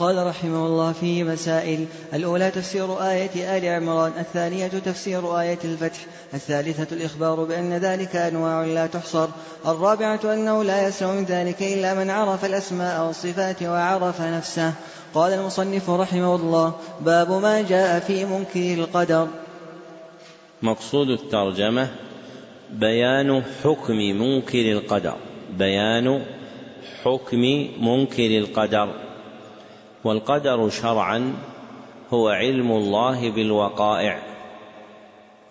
قال 0.00 0.26
رحمه 0.26 0.66
الله 0.66 0.92
فيه 0.92 1.24
مسائل. 1.24 1.86
الأولى 2.14 2.50
تفسير 2.50 3.02
آية 3.02 3.58
آل 3.58 3.64
عمران 3.64 4.12
الثانية 4.18 4.66
تفسير 4.66 5.40
آية 5.40 5.58
الفتح 5.64 5.98
الثالثة 6.34 6.96
الإخبار 6.96 7.44
بأن 7.44 7.72
ذلك 7.72 8.16
أنواع 8.16 8.64
لا 8.64 8.86
تحصر 8.86 9.28
الرابعة 9.66 10.20
أنه 10.24 10.64
لا 10.64 10.88
يسع 10.88 11.12
من 11.12 11.24
ذلك 11.24 11.62
إلا 11.62 11.94
من 11.94 12.10
عرف 12.10 12.44
الأسماء 12.44 13.06
والصفات 13.06 13.62
وعرف 13.62 14.20
نفسه. 14.20 14.72
قال 15.14 15.32
المصنف 15.32 15.90
رحمه 15.90 16.36
الله 16.36 16.74
باب 17.00 17.32
ما 17.32 17.62
جاء 17.62 18.00
في 18.00 18.24
منكر 18.24 18.74
القدر. 18.74 19.28
مقصود 20.62 21.08
الترجمة 21.10 21.88
بيان 22.72 23.42
حكم 23.64 23.96
منكر 23.96 24.72
القدر. 24.72 25.16
بيان 25.58 26.24
حكم 27.04 27.68
منكر 27.80 28.38
القدر. 28.38 29.09
والقدر 30.04 30.68
شرعا 30.68 31.34
هو 32.12 32.28
علم 32.28 32.72
الله 32.72 33.30
بالوقائع 33.30 34.18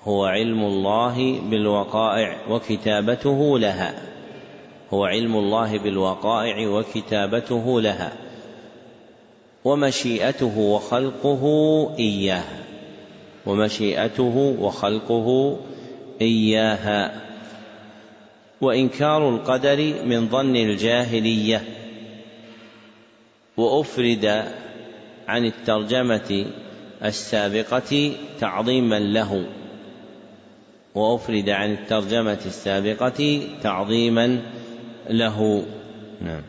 هو 0.03 0.25
علم 0.25 0.63
الله 0.63 1.39
بالوقائع 1.39 2.37
وكتابته 2.49 3.59
لها 3.59 4.01
هو 4.93 5.05
علم 5.05 5.35
الله 5.35 5.77
بالوقائع 5.77 6.67
وكتابته 6.67 7.81
لها 7.81 8.13
ومشيئته 9.65 10.59
وخلقه 10.59 11.43
إياها 11.99 12.59
ومشيئته 13.45 14.55
وخلقه 14.59 15.57
إياها 16.21 17.21
وإنكار 18.61 19.29
القدر 19.29 19.93
من 20.05 20.29
ظن 20.29 20.55
الجاهلية. 20.55 21.63
وأفرد 23.59 24.25
عن 25.27 25.45
الترجمة 25.45 26.45
السابقة 27.05 28.11
تعظيما 28.39 28.99
له. 28.99 29.45
وأفرد 30.95 31.49
عن 31.49 31.71
الترجمة 31.71 32.39
السابقة 32.45 33.41
تعظيما 33.63 34.41
له. 35.09 35.65
نعم. 36.21 36.41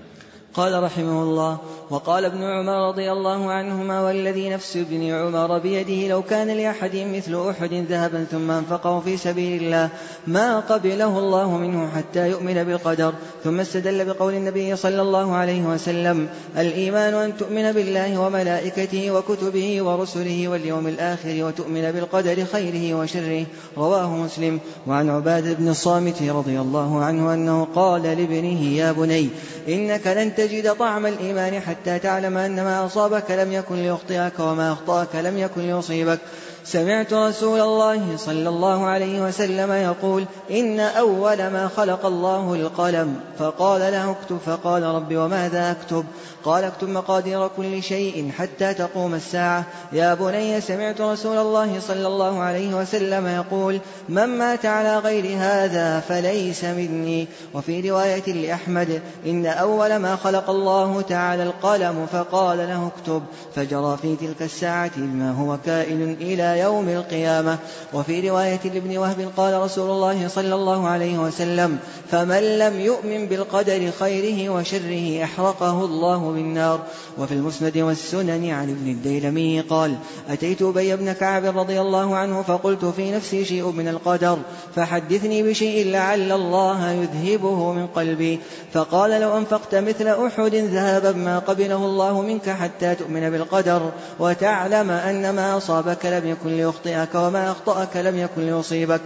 قال 0.54 0.82
رحمه 0.82 1.22
الله 1.22 1.58
وقال 1.90 2.24
ابن 2.24 2.42
عمر 2.42 2.88
رضي 2.88 3.12
الله 3.12 3.50
عنهما 3.50 4.00
والذي 4.00 4.48
نفس 4.48 4.76
ابن 4.76 5.10
عمر 5.10 5.58
بيده 5.58 6.08
لو 6.08 6.22
كان 6.22 6.48
لأحد 6.48 6.96
مثل 6.96 7.48
أحد 7.50 7.72
ذهبا 7.72 8.24
ثم 8.30 8.50
أنفقه 8.50 9.00
في 9.00 9.16
سبيل 9.16 9.62
الله 9.62 9.88
ما 10.26 10.60
قبله 10.60 11.18
الله 11.18 11.56
منه 11.58 11.90
حتى 11.96 12.28
يؤمن 12.30 12.64
بالقدر 12.64 13.14
ثم 13.44 13.60
استدل 13.60 14.04
بقول 14.04 14.34
النبي 14.34 14.76
صلى 14.76 15.02
الله 15.02 15.34
عليه 15.34 15.62
وسلم 15.62 16.28
الإيمان 16.58 17.14
أن 17.14 17.36
تؤمن 17.36 17.72
بالله 17.72 18.20
وملائكته 18.20 19.10
وكتبه 19.10 19.82
ورسله 19.82 20.48
واليوم 20.48 20.86
الآخر 20.86 21.44
وتؤمن 21.44 21.92
بالقدر 21.92 22.44
خيره 22.44 22.94
وشره 22.94 23.46
رواه 23.76 24.16
مسلم 24.16 24.60
وعن 24.86 25.10
عبادة 25.10 25.52
بن 25.52 25.68
الصامت 25.68 26.22
رضي 26.22 26.60
الله 26.60 27.04
عنه 27.04 27.34
أنه 27.34 27.68
قال 27.74 28.02
لابنه 28.02 28.62
يا 28.62 28.92
بني 28.92 29.28
إنك 29.68 30.06
لن 30.06 30.34
تجد 30.34 30.74
طعم 30.74 31.06
الإيمان 31.06 31.60
حتى 31.60 31.79
تعلم 31.84 32.36
أن 32.36 32.64
ما 32.64 32.86
أصابك 32.86 33.30
لم 33.30 33.52
يكن 33.52 33.74
ليخطئك 33.74 34.40
وما 34.40 34.72
أخطأك 34.72 35.14
لم 35.14 35.38
يكن 35.38 35.60
ليصيبك. 35.60 36.18
سمعت 36.64 37.12
رسول 37.12 37.60
الله 37.60 38.16
صلى 38.16 38.48
الله 38.48 38.86
عليه 38.86 39.20
وسلم 39.20 39.72
يقول 39.72 40.24
إن 40.50 40.80
أول 40.80 41.36
ما 41.36 41.70
خلق 41.76 42.06
الله 42.06 42.54
القلم. 42.54 43.20
فقال 43.38 43.80
له 43.80 44.10
اكتب. 44.10 44.38
فقال 44.46 44.82
رب 44.82 45.16
وماذا 45.16 45.70
أكتب؟ 45.70 46.04
قال 46.44 46.64
اكتب 46.64 46.88
مقادير 46.88 47.48
كل 47.48 47.82
شيء 47.82 48.30
حتى 48.38 48.74
تقوم 48.74 49.14
الساعة. 49.14 49.64
يا 49.92 50.14
بني 50.14 50.60
سمعت 50.60 51.00
رسول 51.00 51.38
الله 51.38 51.80
صلى 51.80 52.06
الله 52.06 52.38
عليه 52.38 52.74
وسلم 52.74 53.26
يقول 53.26 53.80
من 54.08 54.26
مات 54.26 54.66
على 54.66 54.98
غير 54.98 55.36
هذا 55.38 56.00
فليس 56.00 56.64
مني. 56.64 57.28
وفي 57.54 57.90
رواية 57.90 58.32
لأحمد 58.32 59.02
إن 59.26 59.46
أول 59.46 59.96
ما 59.96 60.16
خلق 60.16 60.50
الله 60.50 61.00
تعالى 61.00 61.42
القلم 61.42 62.06
فقال 62.12 62.58
له 62.58 62.90
اكتب. 62.96 63.22
فجرى 63.54 63.96
في 64.02 64.16
تلك 64.16 64.42
الساعة 64.42 64.98
ما 64.98 65.32
هو 65.32 65.58
كائن 65.66 66.16
إلى 66.20 66.58
يوم 66.58 66.88
القيامة. 66.88 67.58
وفي 67.92 68.30
رواية 68.30 68.60
لابن 68.64 68.98
وهب 68.98 69.30
قال 69.36 69.60
رسول 69.62 69.90
الله 69.90 70.28
صلى 70.28 70.54
الله 70.54 70.88
عليه 70.88 71.18
وسلم 71.18 71.78
فمن 72.10 72.58
لم 72.58 72.80
يؤمن 72.80 73.26
بالقدر 73.26 73.90
خيره 73.98 74.50
وشره 74.50 75.24
أحرقه 75.24 75.84
بالنار. 76.32 76.80
وفي 77.18 77.34
المسند 77.34 77.78
والسنن 77.78 78.50
عن 78.50 78.70
ابن 78.70 78.90
الديلمي 78.90 79.60
قال 79.60 79.96
أتيت 80.28 80.62
أبي 80.62 80.96
بن 80.96 81.12
كعب 81.12 81.58
رضي 81.58 81.80
الله 81.80 82.16
عنه 82.16 82.42
فقلت 82.42 82.84
في 82.84 83.10
نفسي 83.10 83.44
شيء 83.44 83.70
من 83.70 83.88
القدر 83.88 84.38
فحدثني 84.76 85.42
بشيء 85.42 85.90
لعل 85.90 86.32
الله 86.32 86.90
يذهبه 86.90 87.72
من 87.72 87.86
قلبي. 87.86 88.40
فقال 88.72 89.20
لو 89.20 89.38
أنفقت 89.38 89.74
مثل 89.74 90.08
أحد 90.08 90.54
ذهبا 90.54 91.12
ما 91.12 91.38
قبله 91.38 91.76
الله 91.76 92.22
منك 92.22 92.50
حتى 92.50 92.94
تؤمن 92.94 93.30
بالقدر 93.30 93.90
وتعلم 94.18 94.90
أن 94.90 95.30
ما 95.30 95.56
أصابك 95.56 96.06
لم 96.06 96.26
يكن 96.26 96.56
ليخطئك 96.56 97.14
وما 97.14 97.50
أخطأك 97.50 97.96
لم 97.96 98.18
يكن 98.18 98.46
ليصيبك. 98.46 99.00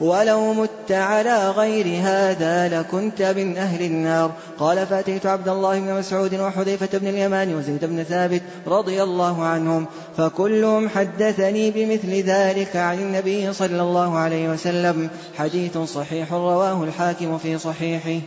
ولو 0.00 0.52
مت 0.52 0.92
على 0.92 1.50
غير 1.50 1.86
هذا 2.02 2.80
لكنت 2.80 3.22
من 3.22 3.56
أهل 3.56 3.84
النار 3.84 4.32
قال 4.58 4.86
فأتيت 4.86 5.26
عبد 5.26 5.48
الله 5.48 5.80
بن 5.80 5.94
مسعود 5.94 6.34
وحذيفة 6.34 6.98
بن 6.98 7.08
اليمان 7.08 7.54
وزيد 7.54 7.84
بن 7.84 8.02
ثابت 8.02 8.42
رضي 8.66 9.02
الله 9.02 9.44
عنهم 9.44 9.86
فكلهم 10.16 10.88
حدثني 10.88 11.70
بمثل 11.70 12.10
ذلك 12.10 12.76
عن 12.76 12.98
النبي 12.98 13.52
صلى 13.52 13.82
الله 13.82 14.16
عليه 14.16 14.48
وسلم 14.48 15.10
حديث 15.36 15.78
صحيح 15.78 16.32
رواه 16.32 16.84
الحاكم 16.84 17.38
في 17.38 17.58
صحيحه. 17.58 18.20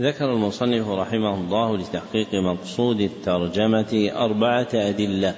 ذكر 0.00 0.24
المصنف 0.24 0.88
رحمه 0.88 1.34
الله 1.34 1.76
لتحقيق 1.76 2.34
مقصود 2.34 3.00
الترجمة 3.00 4.10
أربعة 4.16 4.68
أدلة. 4.74 5.34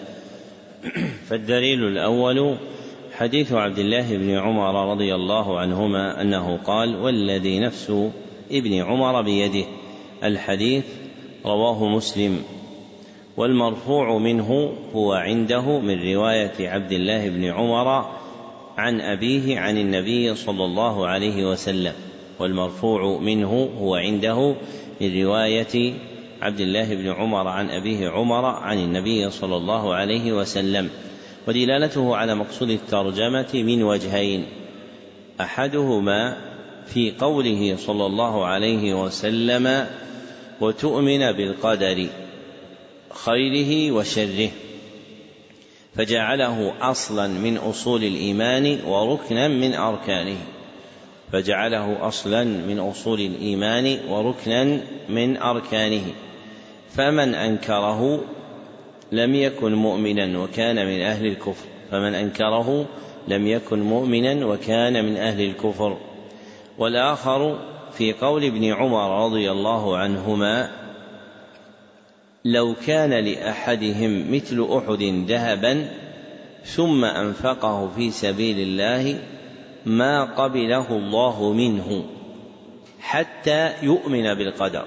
فالدليل 1.29 1.85
الأول 1.85 2.57
حديث 3.21 3.53
عبد 3.53 3.79
الله 3.79 4.17
بن 4.17 4.31
عمر 4.31 4.91
رضي 4.91 5.15
الله 5.15 5.59
عنهما 5.59 6.23
أنه 6.23 6.59
قال 6.65 6.97
والذي 6.97 7.59
نفس 7.59 7.93
ابن 8.51 8.75
عمر 8.75 9.23
بيده. 9.23 9.65
الحديث 10.25 10.85
رواه 11.47 11.89
مسلم. 11.89 12.43
والمرفوع 13.37 14.19
منه 14.19 14.73
هو 14.95 15.13
عنده 15.13 15.79
من 15.79 16.13
رواية 16.13 16.69
عبد 16.69 16.93
الله 16.93 17.29
بن 17.29 17.45
عمر 17.45 18.05
عن 18.77 19.01
أبيه 19.01 19.59
عن 19.59 19.79
النبي 19.79 20.35
صلى 20.35 20.65
الله 20.65 21.07
عليه 21.07 21.45
وسلم. 21.51 21.93
والمرفوع 22.39 23.19
منه 23.19 23.69
هو 23.81 23.95
عنده 23.95 24.55
من 25.01 25.23
رواية 25.23 25.95
عبد 26.43 26.61
الله 26.61 26.95
بن 26.95 27.09
عمر 27.09 27.49
عن 27.49 27.71
أبيه 27.71 28.09
عمر 28.09 28.45
عن 28.45 28.79
النبي 28.79 29.31
صلى 29.31 29.57
الله 29.57 29.95
عليه 29.95 30.33
وسلم. 30.33 30.91
ودلالته 31.49 32.17
على 32.17 32.35
مقصود 32.35 32.71
الترجمة 32.71 33.49
من 33.55 33.83
وجهين. 33.83 34.47
أحدهما 35.41 36.37
في 36.87 37.13
قوله 37.21 37.77
صلى 37.77 38.07
الله 38.07 38.47
عليه 38.47 38.95
وسلم 39.03 39.87
وتؤمن 40.61 41.33
بالقدر 41.33 42.07
خيره 43.25 43.93
وشره 43.93 44.51
فجعله 45.95 46.73
أصلا 46.81 47.29
من 47.29 47.57
أصول 47.57 48.05
الإيمان 48.05 48.79
وركنا 48.87 49.49
من 49.49 49.75
أركانه 49.75 50.37
فجعله 51.33 52.09
أصلا 52.09 52.45
من 52.45 52.79
أصول 52.79 53.21
الإيمان 53.21 53.99
وركنا 54.09 54.81
من 55.09 55.37
أركانه 55.37 56.03
فمن 56.97 57.35
أنكره 57.35 58.25
لم 59.13 59.35
يكن 59.35 59.75
مؤمنا 59.75 60.39
وكان 60.39 60.87
من 60.87 61.01
أهل 61.01 61.27
الكفر 61.27 61.67
فمن 61.91 62.15
أنكره 62.15 62.87
لم 63.29 63.47
يكن 63.47 63.81
مؤمنا 63.81 64.47
وكان 64.47 65.05
من 65.05 65.17
أهل 65.17 65.41
الكفر. 65.41 65.97
والآخر 66.79 67.59
في 67.93 68.13
قول 68.13 68.45
ابن 68.45 68.65
عمر 68.73 69.25
رضي 69.25 69.51
الله 69.51 69.97
عنهما 69.97 70.71
لو 72.45 72.75
كان 72.87 73.11
لأحدهم 73.11 74.35
مثل 74.35 74.69
أحد 74.77 75.03
ذهبا 75.29 75.89
ثم 76.65 77.05
أنفقه 77.05 77.89
في 77.97 78.11
سبيل 78.11 78.59
الله 78.59 79.19
ما 79.87 80.25
قبله 80.25 80.97
الله 80.97 81.53
منه 81.53 82.05
حتى 83.01 83.73
يؤمن 83.83 84.35
بالقدر 84.35 84.85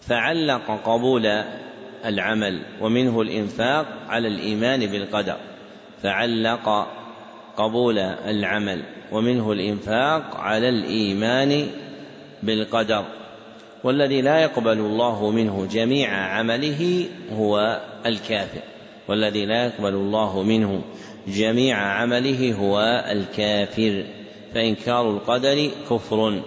فعلق 0.00 0.80
قبول 0.84 1.44
العمل 2.04 2.62
ومنه 2.80 3.20
الإنفاق 3.20 3.86
على 4.08 4.28
الإيمان 4.28 4.86
بالقدر 4.86 5.36
فعلق 6.02 6.86
قبول 7.56 7.98
العمل 7.98 8.82
ومنه 9.12 9.52
الإنفاق 9.52 10.36
على 10.36 10.68
الإيمان 10.68 11.66
بالقدر. 12.42 13.04
والذي 13.84 14.20
لا 14.20 14.42
يقبل 14.42 14.78
الله 14.78 15.30
منه 15.30 15.68
جميع 15.70 16.10
عمله 16.10 17.08
هو 17.32 17.80
الكافر. 18.06 18.60
والذي 19.08 19.46
لا 19.46 19.66
يقبل 19.66 19.94
الله 19.94 20.42
منه 20.42 20.82
جميع 21.28 21.78
عمله 21.78 22.52
هو 22.52 23.04
الكافر. 23.10 24.04
فإنكار 24.54 25.10
القدر 25.10 25.70
كفر. 25.90 26.40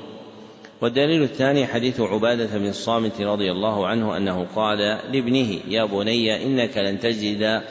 والدليل 0.82 1.24
الثاني 1.24 1.68
حديث 1.68 2.00
عبادة 2.00 2.58
بن 2.58 2.68
الصامت 2.68 3.22
رضي 3.22 3.52
الله 3.52 3.88
عنه 3.88 4.18
أنه 4.18 4.48
قال 4.56 4.78
لابنه 5.12 5.60
يا 5.68 5.86
بني 5.86 6.44
إنك 6.44 6.78
لن 6.78 7.00
تجد 7.00 7.62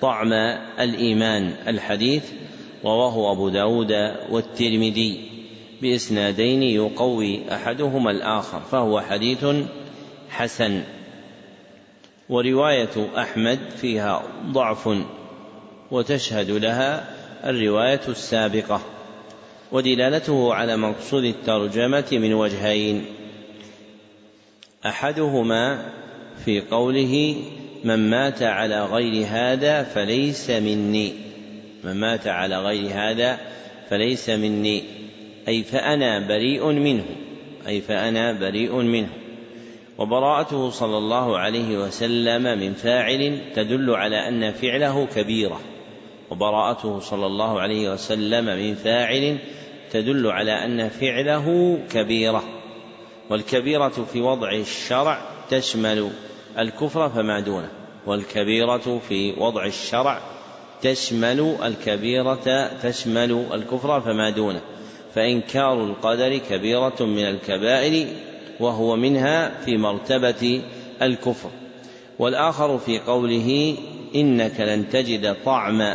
طعم 0.00 0.32
الإيمان. 0.80 1.54
الحديث 1.68 2.24
رواه 2.84 3.32
أبو 3.32 3.48
داود 3.48 3.92
والترمذي 4.30 5.30
بإسنادين 5.82 6.62
يقوي 6.62 7.54
أحدهما 7.54 8.10
الآخر 8.10 8.60
فهو 8.60 9.00
حديث 9.00 9.46
حسن. 10.30 10.82
ورواية 12.28 13.08
أحمد 13.18 13.58
فيها 13.76 14.22
ضعف 14.46 14.88
وتشهد 15.90 16.50
لها 16.50 17.08
الرواية 17.44 18.00
السابقة. 18.08 18.93
ودلالته 19.74 20.54
على 20.54 20.76
مقصود 20.76 21.24
الترجمة 21.24 22.04
من 22.12 22.34
وجهين. 22.34 23.04
أحدهما 24.86 25.92
في 26.44 26.60
قوله 26.60 27.36
من 27.84 28.10
مات 28.10 28.42
على 28.42 28.84
غير 28.84 29.26
هذا 29.30 29.82
فليس 29.82 30.50
مني 30.50 31.12
من 31.84 32.00
مات 32.00 32.26
على 32.26 32.58
غير 32.58 32.90
هذا 32.94 33.38
فليس 33.90 34.30
مني. 34.30 34.82
أي 35.48 35.62
فأنا 35.62 36.28
بريء 36.28 36.66
منه. 36.66 37.04
أي 37.66 37.80
فأنا 37.80 38.32
بريء 38.32 38.74
منه. 38.74 39.10
وبراءته 39.98 40.70
صلى 40.70 40.98
الله 40.98 41.38
عليه 41.38 41.78
وسلم 41.78 42.42
من 42.42 42.72
فاعل 42.72 43.38
تدل 43.54 43.90
على 43.90 44.28
أن 44.28 44.52
فعله 44.52 45.06
كبيرة. 45.14 45.60
وبراءته 46.30 47.00
صلى 47.00 47.26
الله 47.26 47.60
عليه 47.60 47.92
وسلم 47.92 48.44
من 48.44 48.74
فاعل 48.74 49.38
تدل 49.94 50.26
على 50.26 50.52
أن 50.64 50.88
فعله 50.88 51.78
كبيرة 51.90 52.44
والكبيرة 53.30 53.88
في 54.12 54.20
وضع 54.20 54.52
الشرع 54.52 55.18
تشمل 55.50 56.10
الكفر 56.58 57.08
فما 57.08 57.40
دونه 57.40 57.68
والكبيرة 58.06 59.00
في 59.08 59.32
وضع 59.38 59.64
الشرع 59.66 60.20
تشمل 60.82 61.56
الكبيرة 61.64 62.70
تشمل 62.82 63.46
الكفر 63.52 64.00
فما 64.00 64.30
دونه 64.30 64.60
فإنكار 65.14 65.84
القدر 65.84 66.38
كبيرة 66.38 66.96
من 67.00 67.24
الكبائر 67.24 68.06
وهو 68.60 68.96
منها 68.96 69.64
في 69.64 69.76
مرتبة 69.76 70.62
الكفر. 71.02 71.50
والآخر 72.18 72.78
في 72.78 72.98
قوله 72.98 73.76
إنك 74.14 74.60
لن 74.60 74.88
تجد 74.88 75.36
طعم 75.44 75.94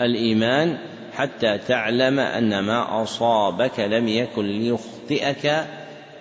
الإيمان 0.00 0.78
حتى 1.16 1.58
تعلم 1.58 2.18
أن 2.18 2.58
ما 2.58 3.02
أصابك 3.02 3.80
لم 3.80 4.08
يكن 4.08 4.46
ليخطئك 4.46 5.64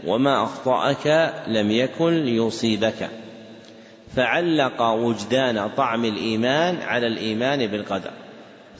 وما 0.07 0.43
أخطأك 0.43 1.33
لم 1.47 1.71
يكن 1.71 2.23
ليصيبك. 2.23 3.09
فعلق 4.15 4.81
وجدان 4.81 5.69
طعم 5.77 6.05
الإيمان 6.05 6.77
على 6.81 7.07
الإيمان 7.07 7.67
بالقدر. 7.67 8.11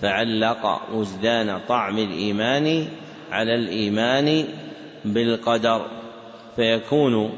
فعلق 0.01 0.81
وجدان 0.93 1.59
طعم 1.67 1.97
الإيمان 1.97 2.87
على 3.31 3.55
الإيمان 3.55 4.45
بالقدر. 5.05 5.85
فيكون 6.55 7.33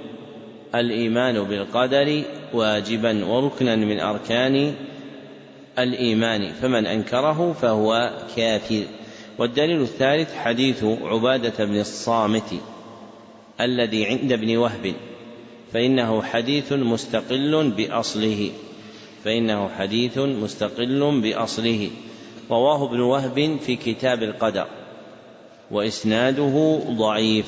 الإيمان 0.75 1.43
بالقدر 1.43 2.23
واجبا 2.53 3.25
وركنا 3.25 3.75
من 3.75 3.99
أركان 3.99 4.73
الإيمان 5.79 6.53
فمن 6.53 6.85
أنكره 6.85 7.55
فهو 7.61 8.11
كافر. 8.35 8.83
والدليل 9.37 9.81
الثالث 9.81 10.35
حديث 10.35 10.83
عبادة 10.83 11.65
بن 11.65 11.79
الصامت 11.79 12.53
الذي 13.61 14.05
عند 14.05 14.31
ابن 14.31 14.57
وهب 14.57 14.93
فإنه 15.73 16.21
حديث 16.21 16.73
مستقل 16.73 17.73
بأصله 17.77 18.51
فإنه 19.23 19.69
حديث 19.69 20.17
مستقل 20.17 21.21
بأصله. 21.21 21.89
رواه 22.51 22.85
ابن 22.85 22.99
وهب 22.99 23.57
في 23.61 23.75
كتاب 23.75 24.23
القدر 24.23 24.67
وإسناده 25.71 26.79
ضعيف 26.89 27.47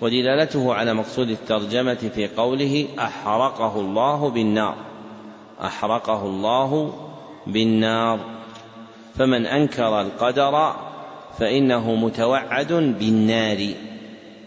ودلالته 0.00 0.74
على 0.74 0.94
مقصود 0.94 1.30
الترجمة 1.30 2.10
في 2.14 2.26
قوله 2.26 2.86
أحرقه 2.98 3.80
الله 3.80 4.30
بالنار 4.30 4.76
أحرقه 5.60 6.26
الله 6.26 6.94
بالنار. 7.46 8.20
فمن 9.18 9.46
أنكر 9.46 10.00
القدر 10.00 10.74
فإنه 11.38 11.94
متوعد 11.94 12.72
بالنار 12.72 13.68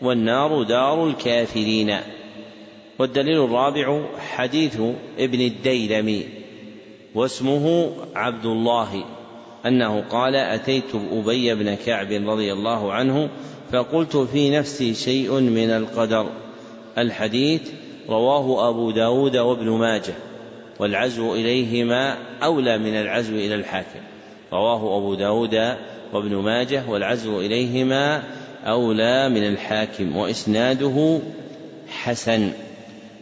والنار 0.01 0.63
دار 0.63 1.07
الكافرين. 1.07 1.97
والدليل 2.99 3.43
الرابع 3.43 4.01
حديث 4.19 4.79
ابن 5.19 5.41
الديلمي 5.41 6.25
واسمه 7.15 7.91
عبد 8.15 8.45
الله 8.45 9.03
أنه 9.65 10.03
قال 10.09 10.35
أتيت 10.35 10.95
أبي 11.11 11.55
بن 11.55 11.75
كعب 11.75 12.11
رضي 12.11 12.53
الله 12.53 12.93
عنه 12.93 13.29
فقلت 13.71 14.17
في 14.17 14.49
نفسي 14.49 14.93
شيء 14.93 15.39
من 15.39 15.69
القدر. 15.69 16.29
الحديث 16.97 17.61
رواه 18.09 18.69
أبو 18.69 18.91
داود 18.91 19.37
وابن 19.37 19.69
ماجه. 19.69 20.13
والعزو 20.79 21.35
إليهما 21.35 22.17
أولى 22.43 22.77
من 22.77 22.95
العزو 22.95 23.35
إلى 23.35 23.55
الحاكم. 23.55 23.99
رواه 24.53 24.97
أبو 24.97 25.13
داود 25.15 25.75
وابن 26.13 26.35
ماجه 26.35 26.83
والعزو 26.89 27.41
إليهما 27.41 28.23
أولى 28.65 29.29
من 29.29 29.47
الحاكم 29.47 30.17
وإسناده 30.17 31.19
حسن. 31.89 32.51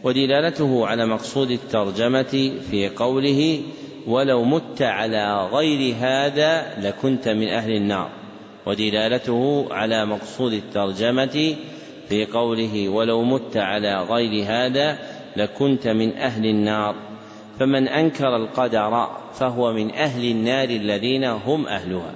ودلالته 0.04 0.86
على 0.86 1.06
مقصود 1.06 1.50
الترجمة 1.50 2.52
في 2.70 2.88
قوله 2.96 3.60
ولو 4.06 4.44
مت 4.44 4.82
على 4.82 5.48
غير 5.52 5.94
هذا 6.00 6.74
لكنت 6.82 7.28
من 7.28 7.48
أهل 7.48 7.72
النار 7.72 8.08
ودلالته 8.66 9.66
على 9.70 10.06
مقصود 10.06 10.52
الترجمة 10.52 11.56
في 12.08 12.24
قوله 12.24 12.88
ولو 12.88 13.22
مت 13.22 13.56
على 13.56 14.02
غير 14.02 14.44
هذا 14.46 14.98
لكنت 15.36 15.88
من 15.88 16.16
أهل 16.16 16.46
النار 16.46 16.94
فمن 17.58 17.88
أنكر 17.88 18.36
القدر 18.36 19.06
فهو 19.34 19.72
من 19.72 19.94
أهل 19.94 20.30
النار 20.30 20.68
الذين 20.68 21.24
هم 21.24 21.66
أهلها. 21.66 22.14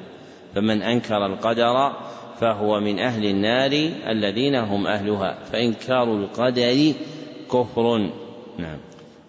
فمن 0.55 0.83
أنكر 0.83 1.27
القدر 1.27 1.93
فهو 2.41 2.81
من 2.81 2.99
أهل 2.99 3.25
النار 3.25 3.91
الذين 4.09 4.55
هم 4.55 4.87
أهلها. 4.87 5.39
فإنكار 5.53 6.15
القدر 6.15 6.93
كفر. 7.53 8.11
نعم. 8.59 8.79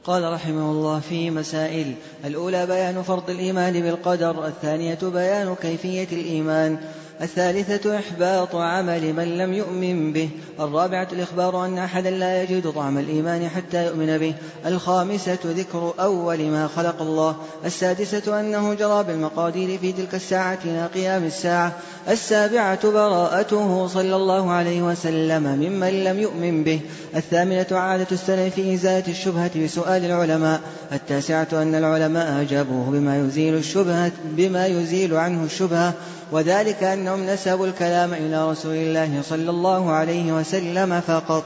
قال 0.04 0.34
رحمه 0.34 0.72
الله 0.72 1.00
فيه 1.00 1.30
مسائل 1.30 1.94
الأولى 2.26 2.66
بيان 2.66 3.02
فرض 3.02 3.30
الإيمان 3.30 3.82
بالقدر 3.82 4.46
الثانية 4.46 5.00
بيان 5.04 5.56
كيفية 5.62 6.08
الإيمان. 6.12 6.78
الثالثة 7.22 7.98
إحباط 7.98 8.56
عمل 8.56 9.14
من 9.14 9.38
لم 9.38 9.54
يؤمن 9.54 10.14
به 10.14 10.30
الرابعة 10.60 11.08
الإخبار 11.14 11.66
أن 11.66 11.78
أحدا 11.78 12.10
لا 12.10 12.44
يجد 12.44 12.72
طعم 12.72 12.98
الإيمان 12.98 13.50
حتى 13.50 13.86
يؤمن 13.86 14.18
به 14.18 14.34
الخامسة 14.66 15.38
ذكر 15.46 15.94
أول 16.00 16.42
ما 16.42 16.68
خلق 16.68 17.02
الله 17.02 17.36
السادسة 17.66 18.40
أنه 18.40 18.74
جرى 18.74 19.04
بالمقادير 19.04 19.80
في 19.80 19.92
تلك 19.92 20.16
الساعة 20.16 20.60
إلى 20.66 20.86
قيام 20.86 21.24
الساعة 21.24 21.74
السابعة 22.10 22.92
براءته 22.92 23.88
صلى 23.88 24.16
الله 24.16 24.52
عليه 24.52 24.82
وسلم 24.82 25.44
ممن 25.44 26.04
لم 26.04 26.20
يؤمن 26.20 26.64
به 26.64 26.80
الثامنة 27.16 27.68
عادة 27.72 28.08
السلف 28.12 28.56
في 28.56 28.74
إزالة 28.74 29.08
الشبهة 29.08 29.64
بسؤال 29.64 30.06
العلماء 30.06 30.62
التاسعة 30.92 31.48
أن 31.54 31.76
العلماء 31.76 32.42
أجابوه 32.42 32.90
بما 32.90 33.18
يزيل 33.18 33.56
الشبهة 33.56 34.12
بما 34.24 34.68
يزيل 34.68 35.14
عنه 35.14 35.44
الشبهة 35.44 35.94
وذلك 36.32 36.84
أنهم 36.84 37.26
نسبوا 37.26 37.68
الكلام 37.68 38.14
إلى 38.14 38.52
رسول 38.52 38.76
الله 38.76 39.22
صلى 39.22 39.50
الله 39.50 39.92
عليه 39.92 40.32
وسلم 40.32 41.00
فقط. 41.00 41.44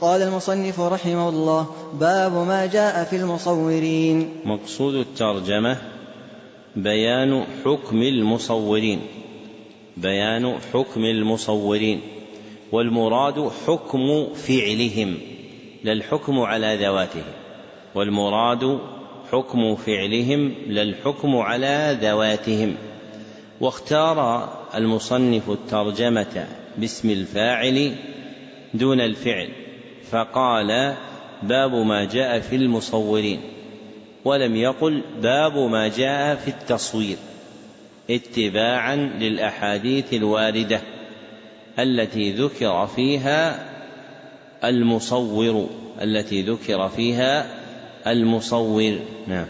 قال 0.00 0.22
المصنف 0.22 0.80
رحمه 0.80 1.28
الله 1.28 1.66
باب 2.00 2.32
ما 2.32 2.66
جاء 2.66 3.04
في 3.04 3.16
المصورين. 3.16 4.28
مقصود 4.44 4.94
الترجمة 4.94 5.76
بيان 6.76 7.44
حكم 7.64 8.02
المصورين. 8.02 9.00
بيان 9.96 10.54
حكم 10.72 11.04
المصورين. 11.04 12.00
والمراد 12.72 13.50
حكم 13.66 14.28
فعلهم. 14.34 15.14
لا 15.84 15.92
الحكم 15.92 16.38
على 16.40 16.78
ذواتهم. 16.82 17.24
والمراد 17.94 18.78
حكم 19.32 19.76
فعلهم 19.76 20.54
لا 20.66 20.82
الحكم 20.82 21.36
على 21.36 21.98
ذواتهم. 22.02 22.74
واختار 23.60 24.48
المصنف 24.74 25.50
الترجمة 25.50 26.46
باسم 26.78 27.10
الفاعل 27.10 27.94
دون 28.74 29.00
الفعل 29.00 29.48
فقال 30.10 30.94
باب 31.42 31.74
ما 31.74 32.04
جاء 32.04 32.40
في 32.40 32.56
المصورين 32.56 33.40
ولم 34.24 34.56
يقل 34.56 35.02
باب 35.22 35.58
ما 35.58 35.88
جاء 35.88 36.36
في 36.36 36.48
التصوير 36.48 37.16
اتباعا 38.10 38.96
للأحاديث 38.96 40.14
الواردة 40.14 40.80
التي 41.78 42.32
ذكر 42.32 42.86
فيها 42.86 43.66
المصور 44.64 45.68
التي 46.02 46.42
ذكر 46.42 46.88
فيها 46.88 47.46
المصور. 48.06 48.98
نعم. 49.26 49.46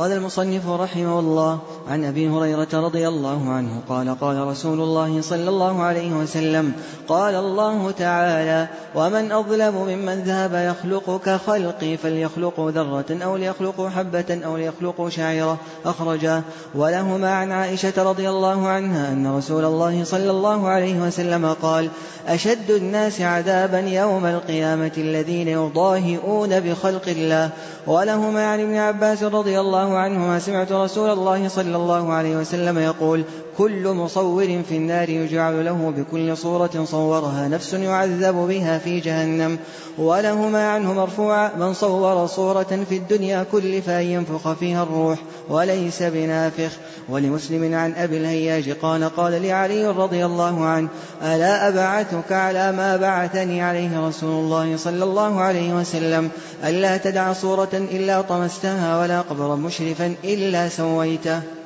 قال 0.00 0.12
المصنف 0.12 0.68
رحمه 0.68 1.18
الله 1.18 1.58
عن 1.88 2.04
أبي 2.04 2.28
هريرة 2.28 2.68
رضي 2.72 3.08
الله 3.08 3.50
عنه 3.50 3.80
قال 3.88 4.20
قال 4.20 4.46
رسول 4.46 4.80
الله 4.80 5.20
صلى 5.20 5.48
الله 5.48 5.82
عليه 5.82 6.12
وسلم 6.12 6.72
قال 7.08 7.34
الله 7.34 7.90
تعالى 7.90 8.68
ومن 8.94 9.32
أظلم 9.32 9.74
ممن 9.74 10.22
ذهب 10.22 10.54
يخلق 10.54 11.20
كخلقي 11.24 11.96
فليخلق 11.96 12.60
ذرة 12.60 13.24
أو 13.24 13.36
ليخلق 13.36 13.88
حبة 13.88 14.40
أو 14.44 14.56
ليخلق 14.56 15.08
شعيرة 15.08 15.58
اخرجا 15.84 16.42
ولهما 16.74 17.34
عن 17.34 17.52
عائشة 17.52 17.92
رضي 18.10 18.28
الله 18.28 18.68
عنها 18.68 19.12
أن 19.12 19.36
رسول 19.36 19.64
الله 19.64 20.04
صلى 20.04 20.30
الله 20.30 20.68
عليه 20.68 21.00
وسلم 21.00 21.56
قال 21.62 21.88
أشد 22.28 22.70
الناس 22.70 23.20
عذابا 23.20 23.80
يوم 23.80 24.26
القيامة 24.26 24.92
الذين 24.98 25.48
يضاهئون 25.48 26.60
بخلق 26.60 27.08
الله. 27.08 27.50
ولهما 27.86 28.46
عن 28.46 28.60
ابن 28.60 28.76
عباس 28.76 29.22
رضي 29.22 29.60
الله 29.60 29.89
عنهما 29.98 30.38
سمعت 30.38 30.72
رسول 30.72 31.10
الله 31.10 31.48
صلى 31.48 31.76
الله 31.76 32.12
عليه 32.12 32.36
وسلم 32.36 32.78
يقول 32.78 33.24
كل 33.60 33.88
مصور 33.88 34.62
في 34.68 34.76
النار 34.76 35.08
يجعل 35.08 35.64
له 35.64 35.92
بكل 35.96 36.36
صورة 36.36 36.84
صورها 36.84 37.48
نفس 37.48 37.72
يعذب 37.74 38.34
بها 38.34 38.78
في 38.78 39.00
جهنم. 39.00 39.58
ولهما 39.98 40.68
عنه 40.68 40.92
مرفوعا 40.92 41.50
من 41.58 41.74
صور 41.74 42.26
صورة 42.26 42.84
في 42.88 42.96
الدنيا 42.96 43.46
كلف 43.52 43.88
أن 43.88 44.02
ينفخ 44.02 44.52
فيها 44.52 44.82
الروح 44.82 45.18
وليس 45.48 46.02
بنافخ. 46.02 46.70
ولمسلم 47.08 47.74
عن 47.74 47.94
أبي 47.94 48.16
الهياج 48.16 48.70
قال 48.70 49.04
قال 49.16 49.42
لعلي 49.42 49.86
رضي 49.86 50.26
الله 50.26 50.64
عنه 50.64 50.88
ألا 51.22 51.68
أبعثك 51.68 52.32
على 52.32 52.72
ما 52.72 52.96
بعثني 52.96 53.62
عليه 53.62 54.08
رسول 54.08 54.44
الله 54.44 54.76
صلى 54.76 55.04
الله 55.04 55.40
عليه 55.40 55.74
وسلم 55.74 56.30
ألا 56.64 56.96
تدع 56.96 57.32
صورة 57.32 57.70
إلا 57.72 58.20
طمستها 58.20 59.00
ولا 59.00 59.20
قبرا 59.20 59.56
مشرفا 59.56 60.14
إلا 60.24 60.68
سويته. 60.68 61.59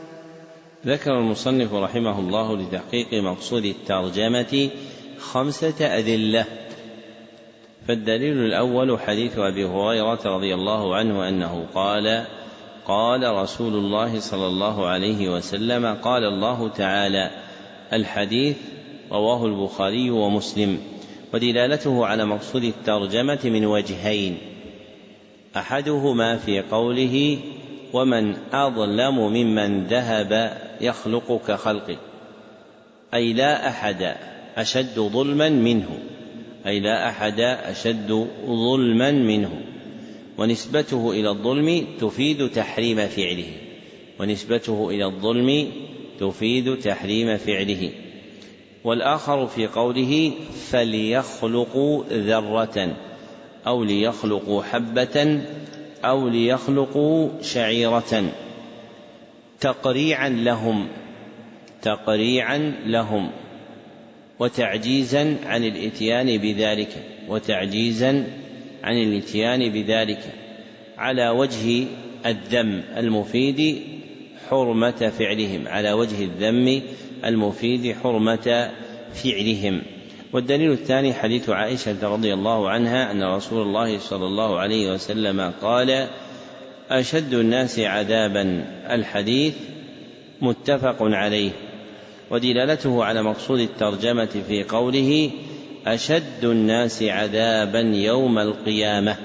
ذكر 0.87 1.19
المصنف 1.19 1.75
رحمه 1.75 2.19
الله 2.19 2.57
لتحقيق 2.57 3.15
مقصود 3.15 3.65
الترجمة 3.65 4.71
خمسة 5.19 5.99
أدلة. 5.99 6.45
فالدليل 7.89 8.39
الأول 8.39 9.01
حديث 9.01 9.39
أبي 9.39 9.65
هريرة 9.65 10.21
رضي 10.25 10.55
الله 10.55 10.97
عنه 10.97 11.29
أنه 11.29 11.67
قال 11.75 12.25
قال 12.87 13.35
رسول 13.35 13.75
الله 13.75 14.21
صلى 14.21 14.47
الله 14.47 14.87
عليه 14.87 15.29
وسلم 15.29 15.87
قال 15.87 16.25
الله 16.25 16.69
تعالى 16.69 17.31
الحديث 17.93 18.57
رواه 19.13 19.47
البخاري 19.47 20.11
ومسلم 20.11 20.81
ودلالته 21.35 22.07
على 22.07 22.25
مقصود 22.25 22.65
الترجمة 22.65 23.41
من 23.45 23.67
وجهين 23.67 24.39
أحدهما 25.57 26.37
في 26.37 26.61
قوله 26.61 27.39
ومن 27.93 28.37
أظلم 28.53 29.19
ممن 29.19 29.87
ذهب 29.87 30.64
يخلق 30.81 31.41
كخلقه 31.49 31.97
أي 33.15 33.33
لا 33.33 33.69
أحد 33.69 34.15
أشد 34.57 35.01
ظلما 35.01 35.49
منه. 35.49 35.99
أي 36.67 36.81
لا 36.81 37.09
أحد 37.09 37.41
أشد 37.41 38.29
ظلما 38.47 39.11
منه. 39.11 39.61
ونسبته 40.39 41.11
إلى 41.11 41.31
الظلم 41.31 41.87
تفيد 42.01 42.51
تحريم 42.51 43.07
فعله. 43.07 43.53
ونسبته 44.21 44.91
إلى 44.91 45.05
الظلم 45.05 45.73
تفيد 46.21 46.79
تحريم 46.79 47.37
فعله. 47.37 47.91
والآخر 48.85 49.47
في 49.47 49.67
قوله 49.67 50.33
فليخلقوا 50.71 52.05
ذرة 52.13 52.97
أو 53.67 53.85
ليخلقوا 53.85 54.63
حبة 54.63 55.41
أو 56.05 56.29
ليخلقوا 56.29 57.29
شعيرة. 57.43 58.33
تقريعا 59.65 60.29
لهم 60.29 60.89
تقريعا 61.83 62.75
لهم 62.87 63.31
وتعجيزا 64.39 65.37
عن 65.47 65.65
الإتيان 65.65 66.39
بذلك 66.39 66.89
وتعجيزا 67.29 68.27
عن 68.85 68.97
الإتيان 68.97 69.69
بذلك. 69.73 70.21
على 70.99 71.29
وجه 71.29 71.87
الذم 72.27 72.83
المفيد 72.97 73.83
حرمة 74.51 75.13
فعلهم 75.19 75.69
على 75.69 75.93
وجه 75.93 76.25
الذم 76.25 76.83
المفيد 77.25 77.97
حرمة 78.03 78.71
فعلهم. 79.15 79.83
والدليل 80.33 80.73
الثاني 80.73 81.13
حديث 81.15 81.49
عائشة 81.51 82.09
رضي 82.15 82.35
الله 82.35 82.71
عنها 82.71 83.11
أن 83.11 83.25
رسول 83.25 83.63
الله 83.63 83.99
صلى 83.99 84.27
الله 84.27 84.59
عليه 84.59 84.93
وسلم 84.93 85.53
قال 85.63 86.09
أشد 86.91 87.35
الناس 87.35 87.79
عذابا 87.79 88.65
الحديث 88.91 89.55
متفق 90.41 90.97
عليه 91.01 91.51
ودلالته 92.31 93.05
على 93.05 93.23
مقصود 93.23 93.61
الترجمة 93.61 94.43
في 94.49 94.65
قوله 94.65 95.31
أشد 95.87 96.45
الناس 96.45 97.03
عذابا 97.03 97.81
يوم 97.81 98.39
القيامة. 98.39 99.17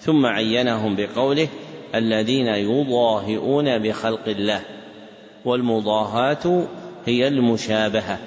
ثم 0.00 0.26
عينهم 0.26 0.96
بقوله 0.96 1.48
الذين 1.94 2.46
يضاهئون 2.46 3.78
بخلق 3.78 4.28
الله 4.28 4.60
والمضاهاة 5.44 6.66
هي 7.06 7.28
المشابهة. 7.28 8.18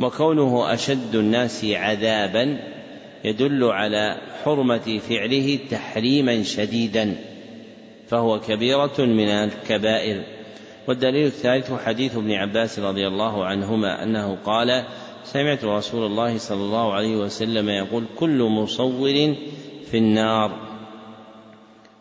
وكونه 0.00 0.72
أشد 0.74 1.14
الناس 1.14 1.64
عذابا 1.64 2.58
يدل 3.24 3.64
على 3.64 4.16
حرمة 4.44 5.00
فعله 5.08 5.58
تحريما 5.70 6.42
شديدا. 6.42 7.14
فهو 8.14 8.40
كبيرة 8.40 8.94
من 8.98 9.28
الكبائر. 9.28 10.22
والدليل 10.88 11.26
الثالث 11.26 11.72
حديث 11.72 12.16
ابن 12.16 12.32
عباس 12.32 12.78
رضي 12.78 13.06
الله 13.06 13.44
عنهما 13.44 14.02
أنه 14.02 14.38
قال 14.44 14.84
سمعت 15.24 15.64
رسول 15.64 16.06
الله 16.06 16.38
صلى 16.38 16.60
الله 16.60 16.92
عليه 16.92 17.16
وسلم 17.16 17.68
يقول 17.68 18.04
كل 18.16 18.42
مصور 18.42 19.34
في 19.90 19.98
النار. 19.98 20.50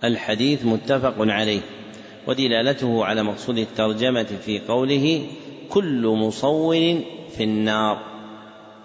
الحديث 0.03 0.65
متفق 0.65 1.15
عليه 1.19 1.61
ودلالته 2.27 3.05
على 3.05 3.23
مقصود 3.23 3.57
الترجمة 3.57 4.27
في 4.45 4.59
قوله 4.59 5.25
كل 5.69 6.07
مصور 6.07 6.75
في 7.37 7.43
النار 7.43 7.99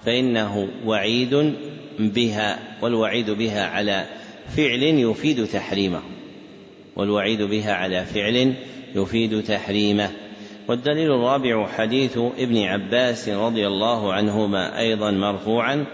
فإنه 0.04 0.68
وعيد 0.86 1.54
بها 1.98 2.58
والوعيد 2.82 3.30
بها 3.30 3.66
على 3.66 4.06
فعل 4.56 4.82
يفيد 4.82 5.46
تحريمه. 5.46 6.17
والوعيد 6.98 7.42
بها 7.42 7.72
على 7.72 8.04
فعل 8.04 8.54
يفيد 8.94 9.42
تحريمه. 9.42 10.10
والدليل 10.68 11.12
الرابع 11.12 11.66
حديث 11.66 12.18
ابن 12.38 12.62
عباس 12.62 13.28
رضي 13.28 13.66
الله 13.66 14.12
عنهما 14.12 14.78
أيضا 14.78 15.10
مرفوعا 15.10 15.84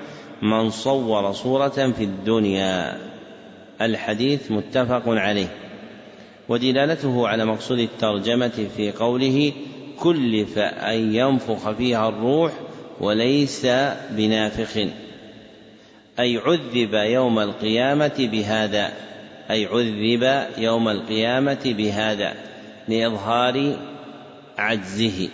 من 0.43 0.71
صور 0.71 1.33
صورة 1.33 1.69
في 1.69 2.05
الدنيا 2.05 2.99
الحديث 3.81 4.51
متفق 4.51 5.03
عليه. 5.07 5.49
ودلالته 6.49 7.29
على 7.29 7.45
مقصود 7.45 7.79
الترجمة 7.79 8.69
في 8.77 8.91
قوله 8.91 9.53
كلف 10.01 10.59
أن 10.59 11.15
ينفخ 11.15 11.71
فيها 11.71 12.09
الروح 12.09 12.53
وليس 13.01 13.67
بنافخ 14.11 14.77
أي 16.19 16.37
عذب 16.37 16.95
يوم 16.95 17.39
القيامة 17.39 18.29
بهذا. 18.33 18.93
أي 19.51 19.67
عذب 19.67 20.47
يوم 20.59 20.89
القيامة 20.89 21.61
بهذا 21.65 22.35
لإظهار 22.89 23.77
عجزه 24.59 25.29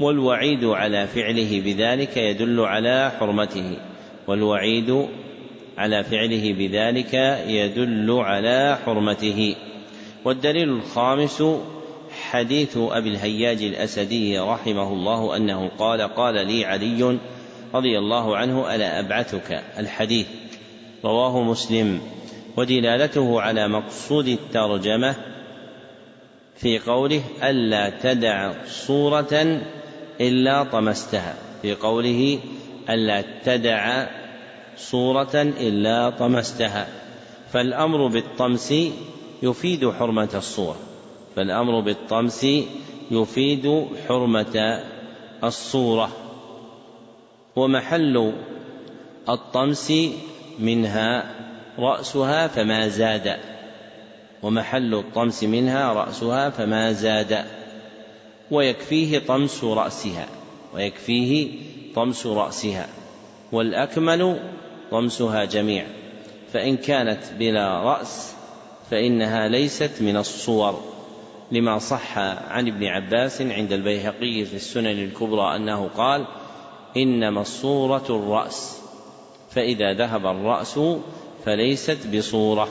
والوعيد 0.00 0.64
على 0.64 1.06
فعله 1.06 1.60
بذلك 1.60 2.16
يدل 2.16 2.60
على 2.60 3.12
حرمته 3.20 3.76
والوعيد 4.26 5.06
على 5.78 6.04
فعله 6.04 6.52
بذلك 6.52 7.14
يدل 7.46 8.10
على 8.10 8.78
حرمته. 8.84 9.56
والدليل 10.24 10.68
الخامس 10.68 11.42
حديث 12.30 12.76
أبي 12.76 13.08
الهياج 13.08 13.62
الأسدي 13.62 14.38
رحمه 14.38 14.92
الله 14.92 15.36
أنه 15.36 15.70
قال 15.78 16.02
قال 16.02 16.46
لي 16.46 16.64
علي 16.64 17.18
رضي 17.74 17.98
الله 17.98 18.36
عنه 18.36 18.74
ألا 18.74 19.00
أبعثك 19.00 19.62
الحديث؟ 19.78 20.26
رواه 21.04 21.42
مسلم. 21.42 22.00
ودلالته 22.56 23.40
على 23.40 23.68
مقصود 23.68 24.28
الترجمة 24.28 25.14
في 26.56 26.78
قوله 26.78 27.22
ألا 27.42 27.90
تدع 27.90 28.52
صورة 28.66 29.60
إلا 30.20 30.62
طمستها. 30.62 31.34
في 31.62 31.74
قوله 31.74 32.38
ألا 32.90 33.24
تدع 33.44 34.06
صورة 34.76 35.30
إلا 35.34 36.10
طمستها. 36.10 36.86
فالأمر 37.52 38.06
بالطمس 38.06 38.74
يفيد 39.42 39.90
حرمة 39.90 40.28
الصورة. 40.34 40.76
فالأمر 41.36 41.80
بالطمس 41.80 42.46
يفيد 43.10 43.86
حرمة 44.08 44.82
الصورة. 45.44 46.10
ومحل 47.56 48.32
الطمس 49.28 49.92
منها 50.58 51.34
رأسها 51.80 52.48
فما 52.48 52.88
زاد 52.88 53.36
ومحل 54.42 54.94
الطمس 54.94 55.44
منها 55.44 55.92
رأسها 55.92 56.50
فما 56.50 56.92
زاد 56.92 57.44
ويكفيه 58.50 59.18
طمس 59.18 59.64
رأسها 59.64 60.26
ويكفيه 60.74 61.48
طمس 61.94 62.26
رأسها 62.26 62.86
والأكمل 63.52 64.40
طمسها 64.90 65.44
جميعا 65.44 65.86
فإن 66.52 66.76
كانت 66.76 67.20
بلا 67.38 67.82
رأس 67.82 68.34
فإنها 68.90 69.48
ليست 69.48 69.90
من 70.00 70.16
الصور 70.16 70.80
لما 71.52 71.78
صح 71.78 72.18
عن 72.18 72.68
ابن 72.68 72.84
عباس 72.84 73.42
عند 73.42 73.72
البيهقي 73.72 74.44
في 74.44 74.56
السنن 74.56 74.86
الكبرى 74.86 75.56
أنه 75.56 75.88
قال 75.96 76.26
إنما 76.96 77.40
الصورة 77.40 78.04
الرأس 78.10 78.80
فإذا 79.50 79.94
ذهب 79.94 80.26
الرأس 80.26 80.78
فليست 81.44 82.06
بصورة. 82.14 82.68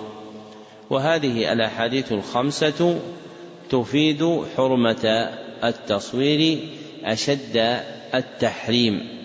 وهذه 0.90 1.54
الأحاديث 1.54 2.12
الخمسة 2.12 3.00
تفيد 3.70 4.42
حرمة 4.58 5.30
التصوير 5.64 6.60
أشد 7.04 7.82
التحريم. 8.16 9.20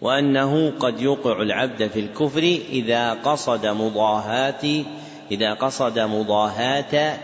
وأنه 0.00 0.70
قد 0.80 1.00
يوقع 1.00 1.42
العبد 1.42 1.86
في 1.86 2.00
الكفر 2.00 2.58
إذا 2.70 3.12
قصد 3.12 3.66
مضاهاة 3.66 4.84
إذا 5.30 5.54
قصد 5.54 5.98
مضاهاة 5.98 7.18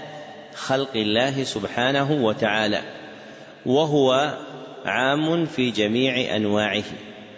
خلق 0.55 0.91
الله 0.97 1.45
سبحانه 1.45 2.13
وتعالى. 2.25 2.83
وهو 3.67 4.35
عام 4.85 5.47
في 5.47 5.71
جميع 5.71 6.37
أنواعه 6.37 6.85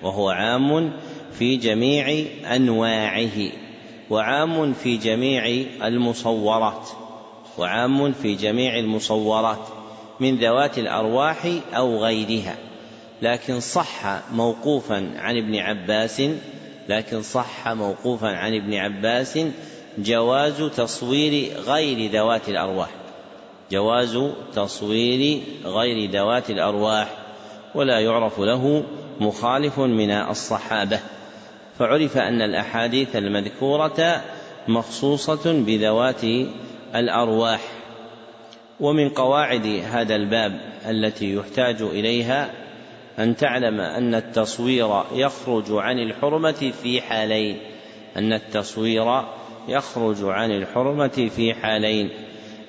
وهو 0.02 0.30
عام 0.30 0.92
في 1.38 1.56
جميع 1.56 2.26
أنواعه. 2.56 3.65
وعام 4.10 4.72
في 4.72 4.96
جميع 4.96 5.46
المصورات 5.86 6.88
وعام 7.58 8.12
في 8.12 8.34
جميع 8.34 8.78
المصورات 8.78 9.68
من 10.20 10.36
ذوات 10.36 10.78
الأرواح 10.78 11.48
أو 11.74 12.04
غيرها. 12.04 12.56
لكن 13.22 13.60
صح 13.60 14.20
موقوفا 14.32 15.12
عن 15.16 15.36
ابن 15.36 15.56
عباس 15.56 16.22
لكن 16.88 17.22
صح 17.22 17.68
موقوفا 17.68 18.28
عن 18.28 18.54
ابن 18.54 18.74
عباس 18.74 19.38
جواز 19.98 20.62
تصوير 20.62 21.60
غير 21.60 22.10
ذوات 22.10 22.48
الأرواح. 22.48 22.88
جواز 23.70 24.18
تصوير 24.54 25.40
غير 25.64 26.10
ذوات 26.10 26.50
الأرواح 26.50 27.08
ولا 27.74 28.00
يعرف 28.00 28.40
له 28.40 28.84
مخالف 29.20 29.78
من 29.78 30.10
الصحابة. 30.10 31.00
فعرف 31.78 32.16
أن 32.16 32.42
الأحاديث 32.42 33.16
المذكورة 33.16 34.24
مخصوصة 34.68 35.52
بذوات 35.52 36.24
الأرواح 36.94 37.60
ومن 38.80 39.08
قواعد 39.08 39.66
هذا 39.66 40.14
الباب 40.16 40.60
التي 40.88 41.34
يحتاج 41.34 41.82
إليها 41.82 42.50
أن 43.18 43.36
تعلم 43.36 43.80
أن 43.80 44.14
التصوير 44.14 45.02
يخرج 45.12 45.64
عن 45.70 45.98
الحرمة 45.98 46.72
في 46.82 47.00
حالين 47.00 47.58
أن 48.16 48.32
التصوير 48.32 49.22
يخرج 49.68 50.16
عن 50.22 50.50
الحرمة 50.50 51.30
في 51.36 51.54
حالين 51.54 52.10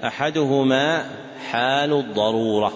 أحدهما 0.03 1.05
حال 1.51 1.93
الضرورة 1.93 2.73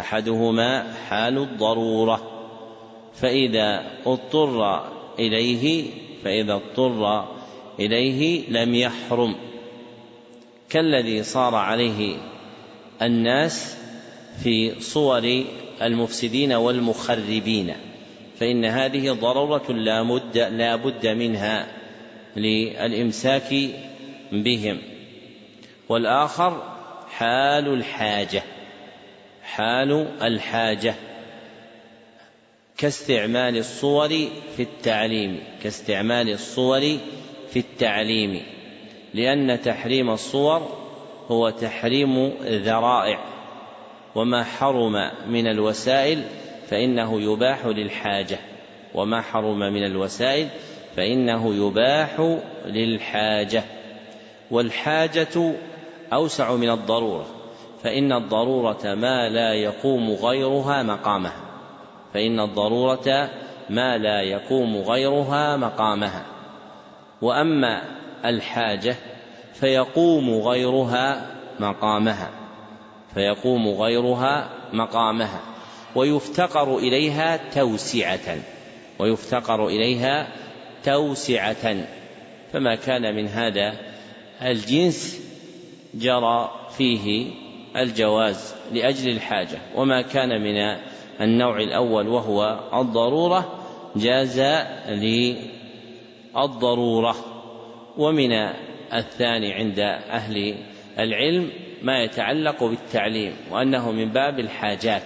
أحدهما 0.00 0.94
حال 1.08 1.38
الضرورة 1.38 2.22
فإذا 3.14 3.82
اضطر 4.06 4.82
إليه 5.18 5.84
فإذا 6.24 6.54
اضطر 6.54 7.28
إليه 7.80 8.48
لم 8.48 8.74
يحرم. 8.74 9.34
كالذي 10.70 11.22
صار 11.22 11.54
عليه 11.54 12.16
الناس 13.02 13.76
في 14.42 14.80
صور 14.80 15.44
المفسدين 15.82 16.52
والمخربين 16.52 17.74
فإن 18.38 18.64
هذه 18.64 19.10
ضرورة 19.10 19.72
لا, 19.72 20.02
مد 20.02 20.38
لا 20.38 20.76
بد 20.76 21.06
منها 21.06 21.66
للإمساك 22.36 23.54
بهم. 24.32 24.78
والآخر 25.88 26.62
حال 27.08 27.68
الحاجة 27.68 28.42
حال 29.42 29.92
الحاجة. 30.22 30.94
كاستعمال 32.82 33.58
الصور 33.58 34.08
في 34.56 34.62
التعليم 34.62 35.40
كاستعمال 35.62 36.30
الصور 36.30 36.80
في 37.50 37.58
التعليم. 37.58 38.42
لأن 39.14 39.62
تحريم 39.62 40.10
الصور 40.10 40.68
هو 41.30 41.50
تحريم 41.50 42.32
ذرائع. 42.42 43.18
وما 44.14 44.44
حرم 44.44 45.10
من 45.28 45.46
الوسائل 45.46 46.22
فإنه 46.68 47.20
يباح 47.20 47.66
للحاجة. 47.66 48.38
وما 48.94 49.20
حرم 49.20 49.58
من 49.58 49.86
الوسائل 49.86 50.48
فإنه 50.96 51.54
يباح 51.54 52.38
للحاجة. 52.66 53.64
والحاجة 54.50 55.54
أوسع 56.12 56.54
من 56.54 56.70
الضرورة 56.70 57.26
فإن 57.82 58.12
الضرورة 58.12 58.94
ما 58.94 59.28
لا 59.28 59.54
يقوم 59.54 60.10
غيرها 60.10 60.82
مقامها. 60.82 61.51
فإن 62.14 62.40
الضرورة 62.40 63.30
ما 63.70 63.98
لا 63.98 64.20
يقوم 64.22 64.76
غيرها 64.76 65.56
مقامها. 65.56 66.22
وأما 67.22 67.82
الحاجة 68.24 68.96
فيقوم 69.54 70.30
غيرها 70.30 71.26
مقامها. 71.60 72.30
فيقوم 73.14 73.68
غيرها 73.68 74.48
مقامها. 74.72 75.40
ويفتقر 75.94 76.78
إليها 76.78 77.36
توسعة. 77.36 78.38
ويفتقر 78.98 79.66
إليها 79.66 80.28
توسعة. 80.84 81.86
فما 82.52 82.74
كان 82.74 83.14
من 83.14 83.28
هذا 83.28 83.74
الجنس 84.42 85.20
جرى 85.94 86.50
فيه 86.76 87.30
الجواز 87.76 88.54
لأجل 88.72 89.10
الحاجة. 89.10 89.58
وما 89.76 90.02
كان 90.02 90.42
من 90.42 90.76
النوع 91.20 91.56
الأول 91.56 92.08
وهو 92.08 92.60
الضرورة 92.74 93.58
جاز 93.96 94.40
للضرورة. 96.34 97.16
ومن 97.98 98.32
الثاني 98.94 99.52
عند 99.52 99.78
أهل 100.10 100.54
العلم 100.98 101.50
ما 101.82 102.02
يتعلق 102.02 102.64
بالتعليم 102.64 103.32
وأنه 103.50 103.92
من 103.92 104.08
باب 104.08 104.40
الحاجات. 104.40 105.02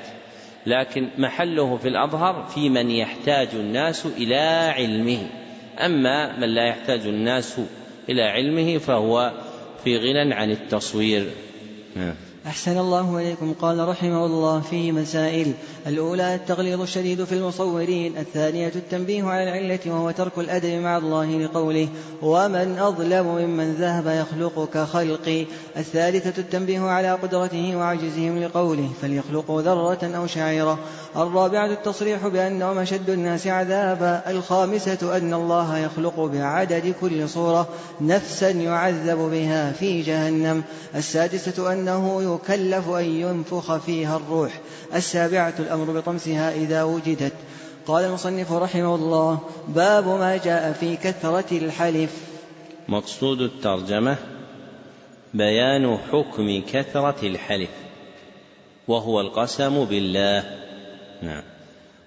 لكن 0.66 1.08
محله 1.18 1.76
في 1.76 1.88
الأظهر 1.88 2.46
في 2.54 2.68
من 2.68 2.90
يحتاج 2.90 3.48
الناس 3.54 4.06
إلى 4.06 4.72
علمه. 4.76 5.28
أما 5.78 6.36
من 6.36 6.48
لا 6.48 6.66
يحتاج 6.68 7.00
الناس 7.00 7.60
إلى 8.08 8.22
علمه 8.22 8.78
فهو 8.78 9.32
في 9.84 9.98
غنى 9.98 10.34
عن 10.34 10.50
التصوير. 10.50 11.30
نعم. 11.96 12.14
أحسن 12.46 12.78
الله 12.78 13.18
إليكم. 13.18 13.54
قال 13.60 13.88
رحمه 13.88 14.26
الله 14.26 14.60
فيه 14.60 14.92
مسائل 14.92 15.52
الأولى 15.86 16.34
التغليظ 16.34 16.80
الشديد 16.80 17.24
في 17.24 17.32
المصورين. 17.32 18.16
الثانية 18.18 18.72
التنبيه 18.76 19.24
على 19.24 19.42
العلة 19.42 19.78
وهو 19.86 20.10
ترك 20.10 20.38
الأدب 20.38 20.70
مع 20.70 20.96
الله 20.96 21.38
لقوله 21.38 21.88
ومن 22.22 22.78
أظلم 22.78 23.26
ممن 23.26 23.74
ذهب 23.74 24.06
يخلق 24.06 24.68
كخلقي 24.74 25.46
الثالثة 25.76 26.40
التنبيه 26.40 26.80
على 26.80 27.12
قدرته 27.12 27.76
وعجزهم 27.76 28.38
لقوله 28.38 28.90
فليخلقوا 29.02 29.62
ذرة 29.62 30.16
أو 30.16 30.26
شعيرة. 30.26 30.78
الرابعة 31.16 31.66
التصريح 31.66 32.26
بأنهم 32.26 32.78
أشد 32.78 33.10
الناس 33.10 33.46
عذابا. 33.46 34.22
الخامسة 34.30 35.16
أن 35.16 35.34
الله 35.34 35.78
يخلق 35.78 36.20
بعدد 36.20 36.94
كل 37.00 37.28
صورة 37.28 37.68
نفسا 38.00 38.50
يعذب 38.50 39.18
بها 39.18 39.72
في 39.72 40.02
جهنم. 40.02 40.62
السادسة 40.94 41.72
أنه 41.72 42.22
يكلف 42.36 42.88
أن 42.88 43.04
ينفخ 43.04 43.76
فيها 43.76 44.16
الروح. 44.16 44.60
السابعة 44.94 45.54
الأمر 45.58 46.00
بطمسها 46.00 46.54
إذا 46.54 46.82
وجدت. 46.82 47.32
قال 47.86 48.04
المصنف 48.04 48.52
رحمه 48.52 48.94
الله 48.94 49.40
باب 49.68 50.08
ما 50.08 50.36
جاء 50.36 50.72
في 50.72 50.96
كثرة 50.96 51.58
الحلف. 51.58 52.10
مقصود 52.88 53.40
الترجمة 53.40 54.16
بيان 55.34 55.98
حكم 56.12 56.62
كثرة 56.72 57.26
الحلف. 57.26 57.70
وهو 58.88 59.20
القسم 59.20 59.84
بالله. 59.84 60.44
نعم. 61.22 61.55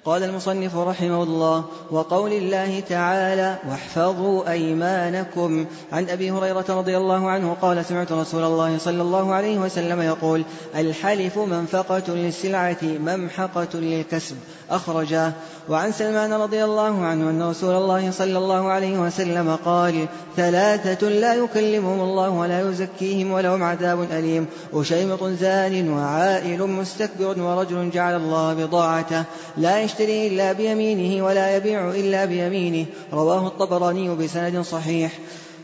قال 0.05 0.23
المصنف 0.23 0.77
رحمه 0.77 1.23
الله 1.23 1.65
وقول 1.91 2.31
الله 2.34 2.80
تعالى 2.80 3.57
واحفظوا 3.69 4.51
أيمانكم. 4.51 5.65
عن 5.91 6.09
أبي 6.09 6.31
هريرة 6.31 6.65
رضي 6.69 6.97
الله 6.97 7.30
عنه 7.30 7.57
قال 7.61 7.85
سمعت 7.85 8.11
رسول 8.11 8.43
الله 8.43 8.77
صلى 8.77 9.01
الله 9.01 9.34
عليه 9.34 9.59
وسلم 9.59 10.01
يقول 10.01 10.43
الحلف 10.76 11.38
منفقة 11.38 12.03
للسلعة 12.07 12.77
ممحقة 12.84 13.67
للكسب. 13.73 14.35
أخرجاه 14.71 15.33
وعن 15.69 15.91
سلمان 15.91 16.33
رضي 16.33 16.63
الله 16.63 17.05
عنه 17.05 17.29
أن 17.29 17.49
رسول 17.49 17.75
الله 17.75 18.11
صلى 18.11 18.37
الله 18.37 18.67
عليه 18.67 18.99
وسلم 18.99 19.57
قال 19.65 20.07
ثلاثة 20.37 21.09
لا 21.09 21.33
يكلمهم 21.33 22.01
الله 22.01 22.29
ولا 22.29 22.69
يزكيهم 22.69 23.31
ولهم 23.31 23.63
عذاب 23.63 24.11
أليم 24.11 24.45
وشيمط 24.73 25.23
زان 25.23 25.89
وعائل 25.89 26.67
مستكبر 26.67 27.41
ورجل 27.41 27.89
جعل 27.89 28.15
الله 28.15 28.53
بضاعته 28.53 29.23
لا 29.57 29.81
يشتري 29.81 30.27
إلا 30.27 30.53
بيمينه 30.53 31.25
ولا 31.25 31.55
يبيع 31.55 31.89
إلا 31.89 32.25
بيمينه. 32.25 32.85
رواه 33.13 33.47
الطبراني 33.47 34.15
بسند 34.15 34.61
صحيح. 34.61 35.11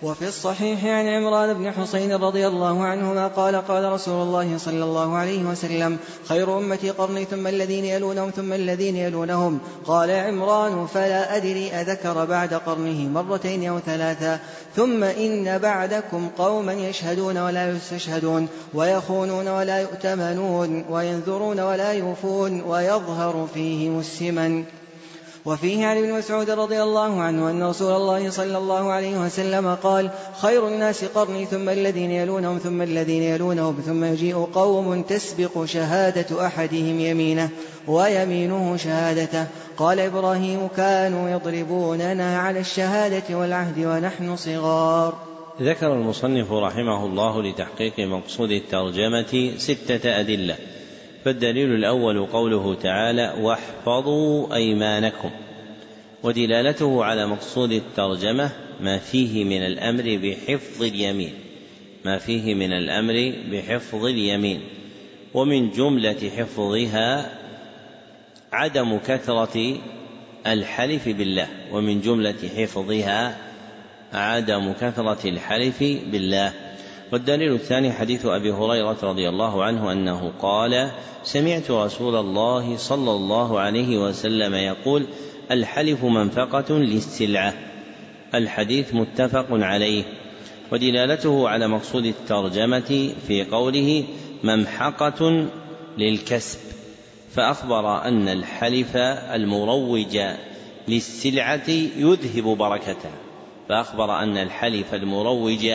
وفي 0.03 0.27
الصحيح 0.27 0.85
عن 0.85 1.07
عمران 1.07 1.53
بن 1.53 1.71
حسين 1.71 2.13
رضي 2.13 2.47
الله 2.47 2.83
عنهما 2.83 3.27
قال 3.27 3.55
قال 3.55 3.91
رسول 3.91 4.23
الله 4.23 4.57
صلى 4.57 4.83
الله 4.83 5.15
عليه 5.15 5.43
وسلم 5.43 5.97
خير 6.27 6.57
أمتي 6.57 6.89
قرني 6.89 7.25
ثم 7.25 7.47
الذين 7.47 7.85
يلونهم 7.85 8.29
ثم 8.29 8.53
الذين 8.53 8.95
يلونهم. 8.95 9.59
قال 9.85 10.11
عمران 10.11 10.87
فلا 10.87 11.37
أدري 11.37 11.71
أذكر 11.71 12.25
بعد 12.25 12.53
قرنه 12.53 13.09
مرتين 13.09 13.69
أو 13.69 13.79
ثلاثا 13.79 14.39
ثم 14.75 15.03
إن 15.03 15.57
بعدكم 15.57 16.29
قوما 16.37 16.73
يشهدون 16.73 17.37
ولا 17.37 17.71
يستشهدون 17.71 18.47
ويخونون 18.73 19.47
ولا 19.47 19.81
يؤتمنون 19.81 20.85
وينذرون 20.89 21.59
ولا 21.59 21.93
يوفون 21.93 22.61
ويظهر 22.61 23.47
فيهم 23.53 23.99
السمن. 23.99 24.63
وفيه 25.45 25.85
عن 25.85 25.97
ابن 25.97 26.13
مسعود 26.13 26.49
رضي 26.49 26.83
الله 26.83 27.21
عنه 27.21 27.49
أن 27.49 27.63
رسول 27.63 27.95
الله 27.95 28.29
صلى 28.29 28.57
الله 28.57 28.91
عليه 28.91 29.17
وسلم 29.17 29.75
قال 29.75 30.09
خير 30.41 30.67
الناس 30.67 31.05
قرني 31.05 31.45
ثم 31.45 31.69
الذين 31.69 32.11
يلونهم 32.11 32.57
ثم 32.57 32.81
الذين 32.81 33.23
يلونهم 33.23 33.81
ثم 33.85 34.03
يجيء 34.03 34.35
قوم 34.53 35.01
تسبق 35.01 35.65
شهادة 35.65 36.45
أحدهم 36.45 36.99
يمينه 36.99 37.49
ويمينه 37.87 38.77
شهادته. 38.77 39.47
قال 39.77 39.99
إبراهيم 39.99 40.67
كانوا 40.77 41.29
يضربوننا 41.29 42.39
على 42.39 42.59
الشهادة 42.59 43.37
والعهد 43.37 43.85
ونحن 43.85 44.35
صغار. 44.35 45.13
ذكر 45.61 45.93
المصنف 45.93 46.51
رحمه 46.51 47.05
الله 47.05 47.43
لتحقيق 47.43 47.99
مقصود 47.99 48.51
الترجمة 48.51 49.51
ستة 49.57 50.19
أدلة. 50.19 50.74
فالدليل 51.25 51.73
الأول 51.73 52.25
قوله 52.25 52.75
تعالى 52.75 53.33
واحفظوا 53.39 54.55
أيمانكم 54.55 55.29
ودلالته 56.23 57.05
على 57.05 57.27
مقصود 57.27 57.71
الترجمة 57.71 58.51
ما 58.81 58.97
فيه 58.97 59.43
من 59.43 59.65
الأمر 59.65 60.19
بحفظ 60.23 60.83
اليمين 60.83 61.33
ما 62.05 62.17
فيه 62.17 62.53
من 62.53 62.73
الأمر 62.73 63.33
بحفظ 63.51 64.05
اليمين 64.05 64.61
ومن 65.33 65.71
جملة 65.71 66.31
حفظها 66.37 67.31
عدم 68.53 68.97
كثرة 68.97 69.77
الحلف 70.47 71.09
بالله 71.09 71.47
ومن 71.71 72.01
جملة 72.01 72.49
حفظها 72.57 73.37
عدم 74.13 74.73
كثرة 74.73 75.29
الحلف 75.29 75.83
بالله. 75.83 76.53
والدليل 77.11 77.53
الثاني 77.53 77.91
حديث 77.91 78.25
أبي 78.25 78.51
هريرة 78.51 78.97
رضي 79.03 79.29
الله 79.29 79.63
عنه 79.63 79.91
أنه 79.91 80.31
قال 80.41 80.91
سمعت 81.23 81.71
رسول 81.71 82.15
الله 82.15 82.77
صلى 82.77 83.11
الله 83.11 83.59
عليه 83.59 83.97
وسلم 83.97 84.53
يقول 84.53 85.07
الحلف 85.51 86.03
منفقة 86.03 86.73
للسلعة. 86.73 87.53
الحديث 88.35 88.93
متفق 88.93 89.47
عليه. 89.51 90.03
ودلالته 90.71 91.49
على 91.49 91.67
مقصود 91.67 92.05
الترجمة 92.05 93.13
في 93.27 93.43
قوله 93.43 94.03
ممحقة 94.43 95.47
للكسب. 95.97 96.59
فأخبر 97.35 98.03
أن 98.03 98.27
الحلف 98.27 98.97
المروج 99.35 100.19
للسلعة 100.87 101.69
يذهب 101.97 102.57
بركتها 102.57 103.11
فأخبر 103.69 104.19
أن 104.19 104.37
الحلف 104.37 104.93
المروج 104.93 105.67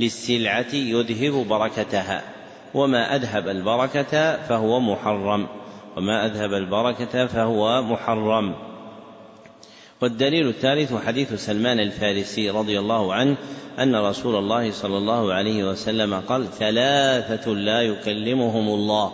للسلعة 0.00 0.74
يذهب 0.74 1.48
بركتها. 1.48 2.22
وما 2.74 3.16
أذهب 3.16 3.48
البركة 3.48 4.36
فهو 4.36 4.80
محرم. 4.80 5.46
وما 5.96 6.26
أذهب 6.26 6.52
البركة 6.52 7.26
فهو 7.26 7.82
محرم. 7.82 8.54
والدليل 10.00 10.48
الثالث 10.48 10.94
حديث 11.06 11.34
سلمان 11.34 11.80
الفارسي 11.80 12.50
رضي 12.50 12.78
الله 12.78 13.14
عنه 13.14 13.36
أن 13.78 13.96
رسول 13.96 14.36
الله 14.36 14.70
صلى 14.70 14.98
الله 14.98 15.32
عليه 15.32 15.64
وسلم 15.64 16.14
قال 16.14 16.52
ثلاثة 16.52 17.50
لا 17.50 17.82
يكلمهم 17.82 18.68
الله. 18.68 19.12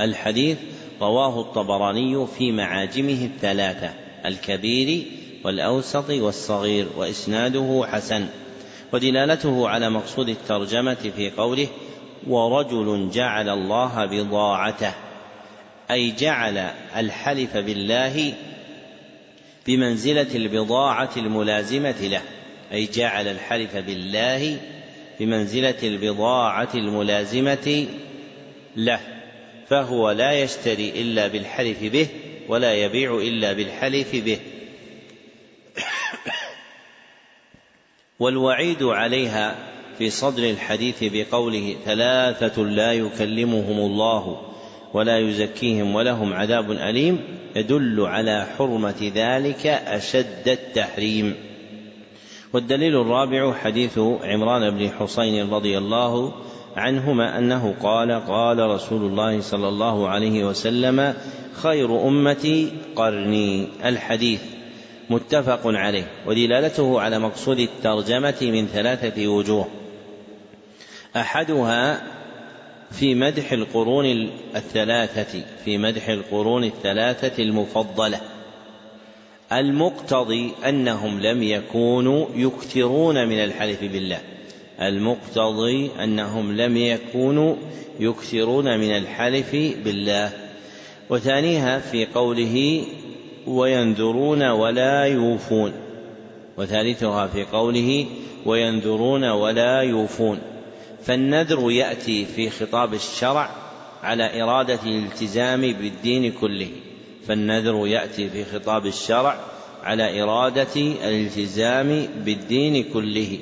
الحديث 0.00 0.58
رواه 1.00 1.40
الطبراني 1.40 2.26
في 2.26 2.52
معاجمه 2.52 3.24
الثلاثة 3.24 3.90
الكبير 4.26 5.06
والأوسط 5.44 6.10
والصغير 6.10 6.86
وإسناده 6.96 7.86
حسن. 7.86 8.26
ودلالته 8.92 9.68
على 9.68 9.90
مقصود 9.90 10.28
الترجمة 10.28 11.10
في 11.16 11.30
قوله 11.30 11.68
ورجل 12.26 13.10
جعل 13.12 13.48
الله 13.48 14.04
بضاعته 14.04 14.92
أي 15.90 16.10
جعل 16.10 16.58
الحلف 16.96 17.56
بالله 17.56 18.32
بمنزلة 19.66 20.34
البضاعة 20.34 21.10
الملازمة 21.16 22.00
له 22.02 22.22
أي 22.72 22.86
جعل 22.86 23.28
الحلف 23.28 23.76
بالله 23.76 24.56
بمنزلة 25.20 25.76
البضاعة 25.82 26.68
الملازمة 26.74 27.86
له 28.76 29.00
فهو 29.68 30.10
لا 30.10 30.32
يشتري 30.32 30.92
إلا 30.96 31.26
بالحلف 31.26 31.82
به 31.82 32.06
ولا 32.48 32.74
يبيع 32.74 33.14
إلا 33.14 33.52
بالحلف 33.52 34.16
به. 34.16 34.38
والوعيد 38.20 38.82
عليها 38.82 39.54
في 39.98 40.10
صدر 40.10 40.50
الحديث 40.50 40.96
بقوله 41.02 41.76
ثلاثة 41.84 42.62
لا 42.62 42.92
يكلمهم 42.92 43.78
الله 43.78 44.40
ولا 44.94 45.18
يزكيهم 45.18 45.94
ولهم 45.94 46.32
عذاب 46.32 46.70
أليم 46.70 47.20
يدل 47.56 48.00
على 48.00 48.46
حرمة 48.58 49.12
ذلك 49.14 49.66
أشد 49.66 50.48
التحريم. 50.48 51.34
والدليل 52.52 53.00
الرابع 53.00 53.52
حديث 53.52 53.98
عمران 54.22 54.70
بن 54.70 54.90
حسين 54.90 55.50
رضي 55.50 55.78
الله 55.78 56.32
عنهما 56.76 57.38
أنه 57.38 57.74
قال 57.82 58.12
قال 58.12 58.58
رسول 58.58 59.02
الله 59.02 59.40
صلى 59.40 59.68
الله 59.68 60.08
عليه 60.08 60.44
وسلم 60.44 61.14
خير 61.52 62.08
أمتي 62.08 62.72
قرني. 62.96 63.68
الحديث 63.84 64.57
متفق 65.10 65.60
عليه 65.64 66.06
ودلالته 66.26 67.00
على 67.00 67.18
مقصود 67.18 67.58
الترجمة 67.58 68.36
من 68.40 68.66
ثلاثة 68.66 69.28
وجوه. 69.28 69.68
أحدها 71.16 72.02
في 72.90 73.14
مدح 73.14 73.52
القرون 73.52 74.30
الثلاثة 74.56 75.42
في 75.64 75.78
مدح 75.78 76.08
القرون 76.08 76.64
الثلاثة 76.64 77.42
المفضلة. 77.42 78.20
المقتضي 79.52 80.52
أنهم 80.68 81.20
لم 81.20 81.42
يكونوا 81.42 82.26
يكثرون 82.34 83.28
من 83.28 83.44
الحلف 83.44 83.80
بالله. 83.80 84.20
المقتضي 84.80 85.90
أنهم 86.02 86.56
لم 86.56 86.76
يكونوا 86.76 87.56
يكثرون 88.00 88.78
من 88.78 88.96
الحلف 88.96 89.52
بالله. 89.84 90.30
وثانيها 91.10 91.78
في 91.78 92.06
قوله 92.06 92.84
وينذرون 93.48 94.42
ولا 94.42 95.04
يوفون. 95.04 95.72
وثالثها 96.56 97.26
في 97.26 97.44
قوله 97.44 98.06
وينذرون 98.46 99.24
ولا 99.24 99.80
يوفون. 99.80 100.38
فالنذر 101.04 101.70
يأتي 101.70 102.24
في 102.24 102.50
خطاب 102.50 102.94
الشرع 102.94 103.50
على 104.02 104.42
إرادة 104.42 104.78
الالتزام 104.86 105.60
بالدين 105.60 106.32
كله. 106.32 106.68
فالنذر 107.26 107.86
يأتي 107.86 108.28
في 108.28 108.44
خطاب 108.44 108.86
الشرع 108.86 109.36
على 109.84 110.22
إرادة 110.22 110.76
الالتزام 110.76 112.06
بالدين 112.24 112.84
كله. 112.92 113.38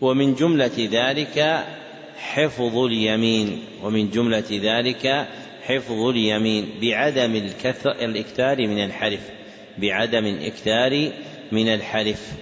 ومن 0.00 0.34
جملة 0.34 0.88
ذلك 0.92 1.64
حفظ 2.18 2.76
اليمين. 2.76 3.58
ومن 3.84 4.10
جملة 4.10 4.60
ذلك 4.62 5.28
حفظ 5.66 6.00
اليمين 6.00 6.68
بعدم 6.82 7.36
الكثر 7.36 7.90
الإكثار 7.90 8.66
من 8.66 8.84
الحلف 8.84 9.20
بعدم 9.78 10.26
الإكثار 10.26 11.10
من 11.52 11.68
الحلف. 11.68 12.32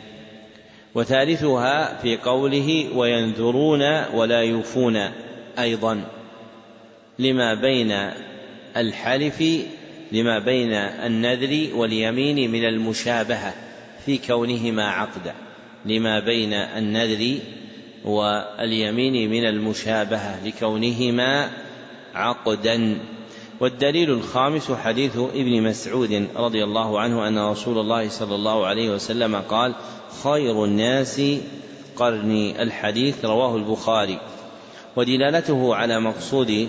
وثالثها 0.95 1.99
في 2.03 2.17
قوله 2.17 2.89
وينذرون 2.95 4.05
ولا 4.15 4.43
يوفون 4.43 4.97
أيضا 5.59 6.05
لما 7.19 7.55
بين 7.55 8.11
الحلف 8.77 9.45
لما 10.13 10.39
بين 10.39 10.73
النذر 10.73 11.77
واليمين 11.77 12.51
من 12.51 12.65
المشابهة 12.65 13.55
في 14.07 14.19
كونهما 14.19 14.89
عقدا 14.89 15.35
لما 15.85 16.21
بين 16.21 16.53
النذر 16.53 17.39
واليمين 18.05 19.31
من 19.31 19.45
المشابهة 19.45 20.47
لكونهما 20.47 21.51
عقدا. 22.15 22.99
والدليل 23.63 24.11
الخامس 24.11 24.73
حديث 24.73 25.17
ابن 25.17 25.63
مسعود 25.63 26.29
رضي 26.37 26.65
الله 26.65 27.01
عنه 27.01 27.29
أن 27.29 27.39
رسول 27.39 27.79
الله 27.79 28.09
صلى 28.09 28.35
الله 28.35 28.67
عليه 28.67 28.91
وسلم 28.91 29.37
قال 29.37 29.75
خير 30.25 30.65
الناس 30.65 31.23
قرني. 31.97 32.63
الحديث 32.63 33.25
رواه 33.25 33.57
البخاري. 33.57 34.19
ودلالته 34.97 35.75
على 35.75 36.01
مقصود 36.01 36.69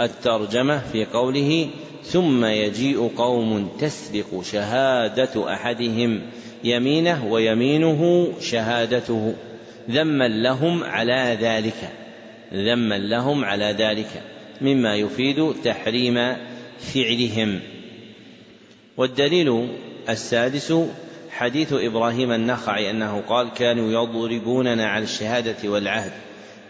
الترجمة 0.00 0.78
في 0.92 1.04
قوله 1.04 1.68
ثم 2.02 2.44
يجيء 2.44 3.10
قوم 3.16 3.68
تسبق 3.78 4.42
شهادة 4.42 5.52
أحدهم 5.52 6.22
يمينه 6.64 7.26
ويمينه 7.26 8.32
شهادته 8.40 9.34
ذما 9.90 10.28
لهم 10.28 10.84
على 10.84 11.38
ذلك 11.40 11.90
ذما 12.54 12.98
لهم 12.98 13.44
على 13.44 13.76
ذلك. 13.78 14.33
مما 14.64 14.96
يفيد 14.96 15.54
تحريم 15.64 16.36
فعلهم. 16.78 17.60
والدليل 18.96 19.68
السادس 20.08 20.74
حديث 21.30 21.72
إبراهيم 21.72 22.32
النخعي 22.32 22.90
أنه 22.90 23.22
قال 23.28 23.48
كانوا 23.48 23.92
يضربوننا 23.92 24.86
على 24.86 25.04
الشهادة 25.04 25.68
والعهد 25.68 26.12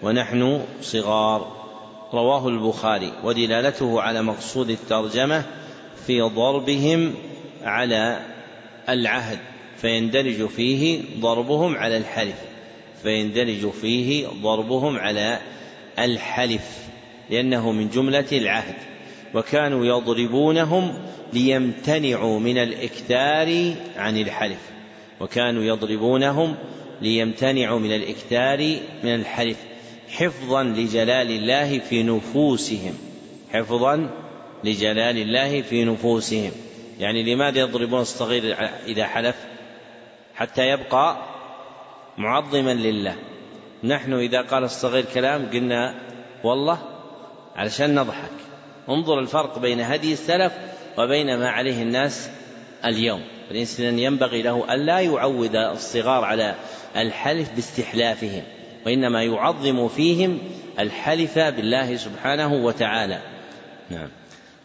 ونحن 0.03 0.65
صغار. 0.83 1.65
رواه 2.12 2.49
البخاري 2.49 3.12
ودلالته 3.25 4.01
على 4.01 4.23
مقصود 4.23 4.71
الترجمة 4.71 5.45
في 6.07 6.21
ضربهم 6.21 7.15
على 7.62 8.21
العهد 8.89 9.39
فيندرج 9.77 10.47
فيه 10.47 11.01
ضربهم 11.21 11.77
على 11.77 11.97
الحلف 11.97 12.37
فيندرج 13.03 13.71
فيه 13.71 14.27
ضربهم 14.43 14.97
على 14.99 15.41
الحلف. 15.99 16.84
لأنه 17.30 17.72
من 17.72 17.88
جملة 17.88 18.26
العهد 18.32 18.74
وكانوا 19.34 19.86
يضربونهم 19.86 20.94
ليمتنعوا 21.32 22.40
من 22.40 22.59
الإكثار 22.59 23.74
عن 23.96 24.16
الحلف 24.16 24.70
وكانوا 25.20 25.62
يضربونهم 25.62 26.56
ليمتنعوا 27.02 27.78
من 27.78 27.92
الإكثار 27.92 28.76
من 29.05 29.14
الحلف 29.14 29.56
حفظا 30.09 30.62
لجلال 30.62 31.30
الله 31.30 31.78
في 31.78 32.02
نفوسهم 32.02 32.94
حفظا 33.52 34.10
لجلال 34.64 35.18
الله 35.18 35.62
في 35.62 35.84
نفوسهم. 35.84 36.52
يعني 37.01 37.34
لماذا 37.34 37.60
يضربون 37.60 38.01
الصغير 38.01 38.56
إذا 38.86 39.06
حلف؟ 39.06 39.36
حتى 40.34 40.68
يبقى 40.68 41.16
معظما 42.18 42.74
لله. 42.74 43.16
نحن 43.84 44.12
إذا 44.12 44.40
قال 44.40 44.64
الصغير 44.64 45.05
كلام 45.14 45.51
قلنا 45.52 45.94
والله 46.44 46.94
علشان 47.56 47.94
نضحك. 47.94 48.31
انظر 48.89 49.18
الفرق 49.18 49.59
بين 49.59 49.81
هدي 49.81 50.12
السلف 50.12 50.52
وبين 50.98 51.39
ما 51.39 51.48
عليه 51.48 51.82
الناس 51.82 52.31
اليوم. 52.85 53.22
الإنسان 53.51 53.98
ينبغي 53.98 54.43
له 54.43 54.74
ألا 54.74 55.01
يعود 55.01 55.56
الصغار 55.56 56.24
على 56.24 56.55
الحلف 56.97 57.51
باستحلافهم 57.55 58.43
وإنما 58.86 59.22
يعظم 59.22 59.89
فيهم 59.89 60.39
الحلف 60.78 61.39
بالله 61.39 61.97
سبحانه 61.97 62.52
وتعالى. 62.52 63.18
نعم. 63.90 64.09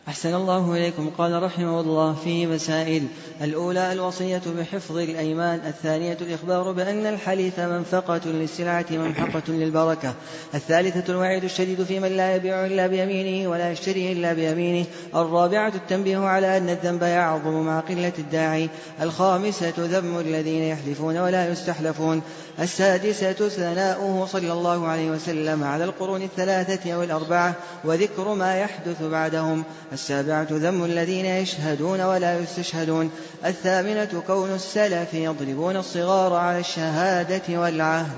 أحسن 0.09 0.35
الله 0.35 0.73
إليكم. 0.73 1.09
قال 1.17 1.43
رحمه 1.43 1.79
الله 1.79 2.15
فيه 2.23 2.47
مسائل 2.47 3.07
الأولى 3.41 3.93
الوصية 3.93 4.41
بحفظ 4.57 4.97
الأيمان 4.97 5.59
الثانية 5.67 6.17
الإخبار 6.21 6.71
بأن 6.71 7.05
الحليف 7.05 7.59
منفقة 7.59 8.21
للسلعة 8.25 8.85
ممحقة 8.91 9.43
للبركة 9.47 10.13
الثالثة 10.53 11.13
الوعيد 11.13 11.43
الشديد 11.43 11.83
في 11.83 11.99
من 11.99 12.07
لا 12.17 12.35
يبيع 12.35 12.65
إلا 12.65 12.87
بيمينه 12.87 13.49
ولا 13.49 13.71
يشتري 13.71 14.11
إلا 14.11 14.33
بيمينه 14.33 14.85
الرابعة 15.15 15.73
التنبيه 15.75 16.17
على 16.17 16.57
أن 16.57 16.69
الذنب 16.69 17.01
يعظم 17.03 17.65
مع 17.65 17.79
قلة 17.79 18.13
الداعي 18.19 18.69
الخامسة 19.01 19.73
ذم 19.77 20.19
الذين 20.19 20.63
يحلفون 20.63 21.17
ولا 21.17 21.51
يستحلفون 21.51 22.21
السادسة 22.61 23.49
ثناؤه 23.49 24.25
صلى 24.25 24.51
الله 24.51 24.87
عليه 24.87 25.11
وسلم 25.11 25.63
على 25.63 25.83
القرون 25.83 26.21
الثلاثة 26.21 26.93
أو 26.93 27.03
الأربعة 27.03 27.55
وذكر 27.83 28.33
ما 28.33 28.55
يحدث 28.55 29.03
بعدهم. 29.03 29.63
السابعة 29.93 30.47
ذم 30.51 30.83
الذين 30.85 31.25
يشهدون 31.25 32.01
ولا 32.01 32.39
يستشهدون. 32.39 33.11
الثامنة 33.45 34.23
كون 34.27 34.49
السلف 34.49 35.13
يضربون 35.13 35.75
الصغار 35.75 36.33
على 36.33 36.59
الشهادة 36.59 37.61
والعهد. 37.61 38.17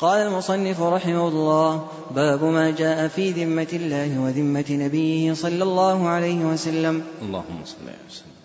قال 0.00 0.26
المصنف 0.26 0.80
رحمه 0.80 1.28
الله 1.28 1.88
باب 2.10 2.44
ما 2.44 2.70
جاء 2.70 3.08
في 3.08 3.30
ذمة 3.30 3.68
الله 3.72 4.20
وذمة 4.20 4.64
نبيه 4.70 5.32
صلى 5.32 5.62
الله 5.62 6.08
عليه 6.08 6.44
وسلم. 6.44 7.02
اللهم 7.22 7.64
صل 7.64 7.76
وسلم 8.08 8.36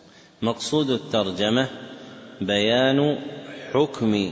مقصود 0.41 0.89
الترجمة 0.89 1.68
بيان 2.41 3.18
حكم 3.73 4.31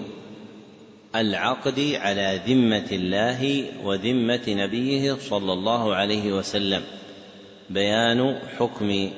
العقد 1.15 1.79
على 1.95 2.39
ذمة 2.47 2.87
الله 2.91 3.65
وذمة 3.83 4.41
نبيه 4.47 5.13
صلى 5.13 5.53
الله 5.53 5.95
عليه 5.95 6.31
وسلم. 6.33 6.81
بيان 7.69 8.39
حكم 8.59 9.09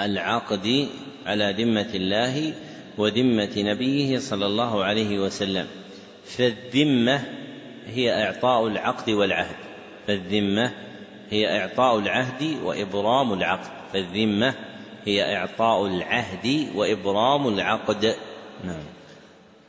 العقد 0.00 0.88
على 1.26 1.54
ذمة 1.58 1.90
الله 1.94 2.54
وذمة 2.98 3.52
نبيه 3.56 4.18
صلى 4.18 4.46
الله 4.46 4.84
عليه 4.84 5.18
وسلم. 5.18 5.66
فالذمة 6.24 7.24
هي 7.86 8.24
إعطاء 8.24 8.66
العقد 8.66 9.10
والعهد. 9.10 9.56
فالذمة 10.06 10.72
هي 11.30 11.58
إعطاء 11.60 11.98
العهد 11.98 12.56
وإبرام 12.64 13.32
العقد. 13.32 13.70
فالذمة 13.92 14.54
هي 15.04 15.36
إعطاء 15.36 15.86
العهد 15.86 16.66
وإبرام 16.74 17.48
العقد. 17.48 18.14
نعم. 18.64 18.93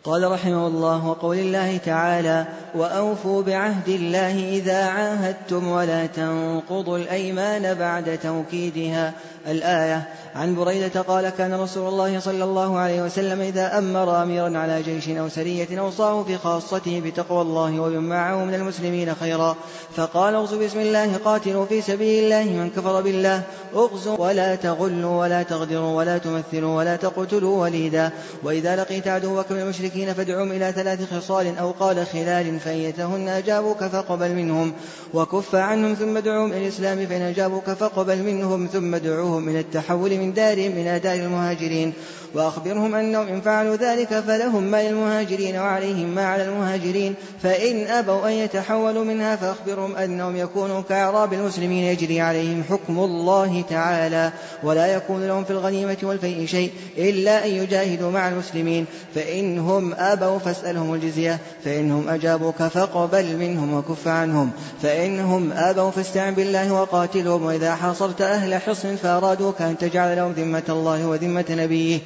قال 0.06 0.32
رحمه 0.32 0.68
الله 0.68 1.08
وقول 1.08 1.38
الله 1.38 1.78
تعالى 1.78 2.46
وأوفوا 2.76 3.44
بعهد 3.44 3.90
الله 3.90 4.50
إذا 4.50 4.86
عاهدتم 4.86 5.68
ولا 5.68 6.06
تنقضوا 6.06 6.98
الأيمان 6.98 7.74
بعد 7.74 8.20
توكيدها. 8.24 9.14
الآية 9.48 10.08
عن 10.36 10.56
بريدة 10.56 11.02
قال 11.02 11.30
كان 11.30 11.54
رسول 11.54 11.88
الله 11.88 12.20
صلى 12.20 12.44
الله 12.44 12.78
عليه 12.78 13.02
وسلم 13.02 13.42
إذا 13.42 13.78
أمر 13.78 14.24
أميرا 14.24 14.58
على 14.58 14.82
جيش 14.82 15.10
أو 15.10 15.30
سرية 15.30 15.80
أوصاه 15.80 16.24
في 16.24 16.38
خاصته 16.38 17.02
بتقوى 17.06 17.42
الله 17.42 17.80
ومن 17.80 18.10
معه 18.10 18.46
من 18.46 18.54
المسلمين 18.54 19.16
خيرا. 19.16 19.56
فقال 19.96 20.36
اغزوا 20.36 20.66
بسم 20.66 20.80
الله 20.80 21.18
قاتلوا 21.18 21.66
في 21.66 21.82
سبيل 21.82 22.24
الله 22.24 22.44
من 22.44 22.70
كفر 22.70 23.02
بالله. 23.02 23.42
اغزوا 23.76 24.18
ولا 24.18 24.56
تغلوا 24.56 25.20
ولا 25.20 25.44
تغدروا 25.44 25.98
ولا 25.98 26.18
تمثلوا 26.18 26.78
ولا 26.78 26.96
تقتلوا 26.96 27.62
وليدا. 27.62 28.12
وإذا 28.44 28.76
لقيت 28.76 29.08
عدوك 29.08 29.52
من 29.52 29.60
المشركين 29.60 30.14
فادعهم 30.14 30.52
إلى 30.52 30.72
ثلاث 30.72 31.14
خصال 31.14 31.58
أو 31.58 31.72
قال 31.72 32.06
خلال 32.06 32.60
فإيتهن 32.60 33.28
أجابوك 33.28 33.84
فاقبل 33.84 34.34
منهم. 34.34 34.74
وكف 35.14 35.56
عنهم 35.56 35.94
ثم 35.94 36.18
ادعوهم 36.18 36.52
إلى 36.52 36.64
الإسلام 36.64 37.06
فإن 37.06 37.22
أجابوك 37.22 37.70
فاقبل 37.70 38.24
منهم 38.24 38.68
ثم 38.68 38.96
ادعوهم 38.96 39.50
إلى 39.50 39.60
التحول 39.60 40.18
من 40.18 40.25
إلى 40.72 41.00
دار 41.00 41.16
المهاجرين 41.16 41.94
وأخبرهم 42.36 42.96
أنهم 42.96 43.28
إن 43.28 43.42
فعلوا 43.42 43.76
ذلك 43.76 44.20
فلهم 44.20 44.64
ما 44.64 44.90
للمهاجرين 44.90 45.58
وعليهم 45.58 46.16
ما 46.16 46.26
على 46.26 46.44
المهاجرين 46.44 47.16
فإن 47.44 47.88
أبوا 47.88 48.28
أن 48.28 48.32
يتحولوا 48.32 49.04
منها 49.04 49.36
فأخبرهم 49.36 49.96
أنهم 49.96 50.36
يكونوا 50.36 50.82
كأعراب 50.82 51.34
المسلمين 51.34 51.84
يجري 51.84 52.22
عليهم 52.22 52.64
حكم 52.70 53.00
الله 53.00 53.64
تعالى 53.70 54.32
ولا 54.64 54.88
يكون 54.88 55.28
لهم 55.28 55.44
في 55.44 55.52
الغنيمة 55.52 55.98
والفيء 56.04 56.46
شيء 56.46 56.72
إلا 56.98 57.46
أن 57.46 57.52
يجاهدوا 57.52 58.12
مع 58.12 58.30
المسلمين 58.30 58.86
فإنهم 59.16 59.94
أبوا 59.94 60.40
فاسألهم 60.40 60.94
الجزية 60.94 61.40
فإنهم 61.66 62.10
أجابوك 62.10 62.64
فاقبل 62.64 63.38
منهم 63.38 63.74
وكف 63.74 64.08
عنهم 64.08 64.52
فإنهم 64.82 65.52
أبوا 65.52 65.92
فاستعن 65.92 66.34
بالله 66.34 66.74
وقاتلهم 66.74 67.46
وإذا 67.46 67.76
حاصرت 67.76 68.22
أهل 68.22 68.56
حصن 68.56 68.96
فأرادوك 68.96 69.62
أن 69.62 69.78
تجعل 69.78 70.16
لهم 70.16 70.32
ذمة 70.32 70.64
الله 70.70 71.08
وذمة 71.08 71.46
نبيه. 71.50 72.00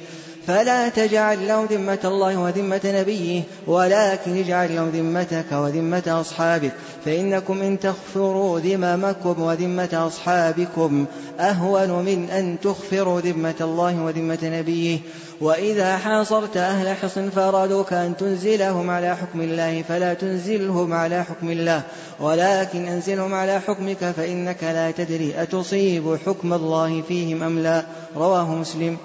فلا 0.46 0.88
تجعل 0.88 1.48
لهم 1.48 1.66
ذمة 1.66 1.98
الله 2.04 2.36
وذمة 2.38 2.80
نبيه 2.84 3.42
ولكن 3.66 4.36
اجعل 4.36 4.76
لهم 4.76 4.88
ذمتك 4.88 5.52
وذمة 5.52 6.20
أصحابك 6.20 6.72
فإنكم 7.04 7.62
إن 7.62 7.80
تغفروا 7.80 8.60
ذممكم 8.60 9.42
وذمة 9.42 10.06
أصحابكم 10.06 11.06
أهون 11.40 12.04
من 12.04 12.30
أن 12.30 12.60
تغفروا 12.62 13.20
ذمة 13.20 13.54
الله 13.60 14.04
وذمة 14.04 14.38
نبيه. 14.42 14.98
وإذا 15.40 15.96
حاصرت 15.96 16.56
أهل 16.56 16.96
حصن 16.96 17.30
فأرادوك 17.30 17.92
أن 17.92 18.16
تنزلهم 18.16 18.90
على 18.90 19.16
حكم 19.16 19.40
الله 19.40 19.82
فلا 19.82 20.14
تنزلهم 20.14 20.92
على 20.92 21.24
حكم 21.24 21.50
الله 21.50 21.82
ولكن 22.20 22.88
أنزلهم 22.88 23.34
على 23.34 23.60
حكمك 23.60 24.04
فإنك 24.16 24.64
لا 24.64 24.90
تدري 24.90 25.42
أتصيب 25.42 26.18
حكم 26.26 26.52
الله 26.52 27.02
فيهم 27.02 27.42
أم 27.42 27.58
لا. 27.58 27.84
رواه 28.16 28.54
مسلم. 28.54 28.96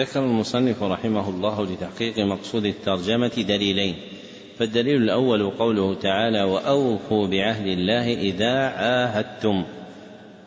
ذكر 0.00 0.20
المصنف 0.20 0.82
رحمه 0.82 1.28
الله 1.28 1.66
لتحقيق 1.66 2.18
مقصود 2.18 2.66
الترجمة 2.66 3.44
دليلين. 3.48 3.96
فالدليل 4.58 5.02
الأول 5.02 5.50
قوله 5.50 5.94
تعالى 5.94 6.42
وأوفوا 6.42 7.26
بعهد 7.26 7.66
الله 7.66 8.14
إذا 8.14 8.54
عاهدتم 8.58 9.64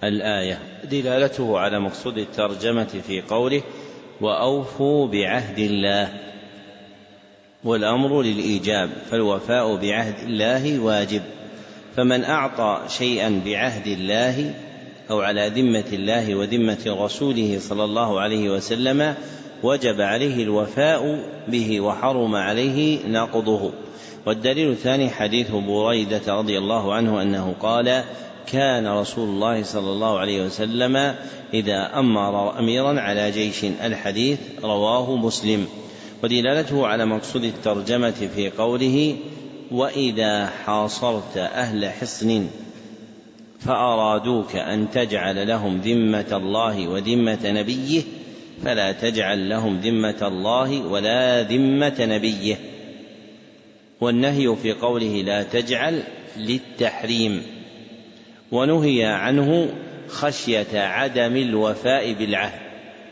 الآية 0.04 0.60
دلالته 0.92 1.60
على 1.60 1.80
مقصود 1.80 2.18
الترجمة 2.18 3.02
في 3.08 3.22
قوله 3.22 3.62
وأوفوا 4.22 5.08
بعهد 5.08 5.60
الله 5.60 6.10
والأمر 7.64 8.22
للإيجاب 8.22 8.90
فالوفاء 9.12 9.76
بعهد 9.76 10.20
الله 10.20 10.80
واجب 10.80 11.22
فمن 11.96 12.24
أعطى 12.24 12.82
شيئا 12.88 13.42
بعهد 13.46 13.88
الله 13.88 14.54
أو 15.12 15.22
على 15.22 15.48
ذمة 15.48 15.86
الله 15.94 16.36
وذمة 16.36 16.98
رسوله 17.06 17.58
صلى 17.60 17.84
الله 17.84 18.20
عليه 18.20 18.50
وسلم 18.50 19.16
وجب 19.64 20.02
عليه 20.02 20.44
الوفاء 20.44 21.24
به 21.48 21.82
وحرم 21.82 22.36
عليه 22.36 23.08
نقضه. 23.08 23.72
والدليل 24.26 24.72
الثاني 24.72 25.10
حديث 25.10 25.52
بريدة 25.52 26.22
رضي 26.28 26.58
الله 26.58 26.94
عنه 26.94 27.22
أنه 27.22 27.56
قال 27.60 28.04
كان 28.52 28.88
رسول 28.88 29.30
الله 29.30 29.64
صلى 29.64 29.92
الله 29.92 30.20
عليه 30.20 30.46
وسلم 30.46 31.16
إذا 31.54 32.00
أمر 32.00 32.60
أميرا 32.60 33.00
على 33.00 33.32
جيش 33.32 33.64
الحديث 33.64 34.40
رواه 34.64 35.16
مسلم. 35.16 35.68
ودلالته 36.24 36.88
على 36.88 37.06
مقصود 37.06 37.44
الترجمة 37.44 38.30
في 38.36 38.50
قوله 38.50 39.16
وإذا 39.72 40.46
حاصرت 40.66 41.38
أهل 41.38 41.90
حصن 41.90 42.48
فأرادوك 43.60 44.56
أن 44.56 44.90
تجعل 44.92 45.48
لهم 45.48 45.78
ذمة 45.78 46.28
الله 46.32 46.88
وذمة 46.88 47.40
نبيه 47.44 48.02
فلا 48.64 48.92
تجعل 48.92 49.50
لهم 49.50 49.80
ذمة 49.80 50.28
الله 50.28 50.82
ولا 50.82 51.42
ذمة 51.42 51.96
نبيه. 52.00 52.56
والنهي 54.02 54.56
في 54.56 54.72
قوله 54.72 55.22
لا 55.22 55.44
تجعل 55.44 56.04
للتحريم 56.38 57.42
ونهي 58.52 59.06
عنه 59.06 59.70
خشية 60.08 60.80
عدم 60.80 61.38
الوفاء 61.38 62.14
بالعهد 62.14 62.60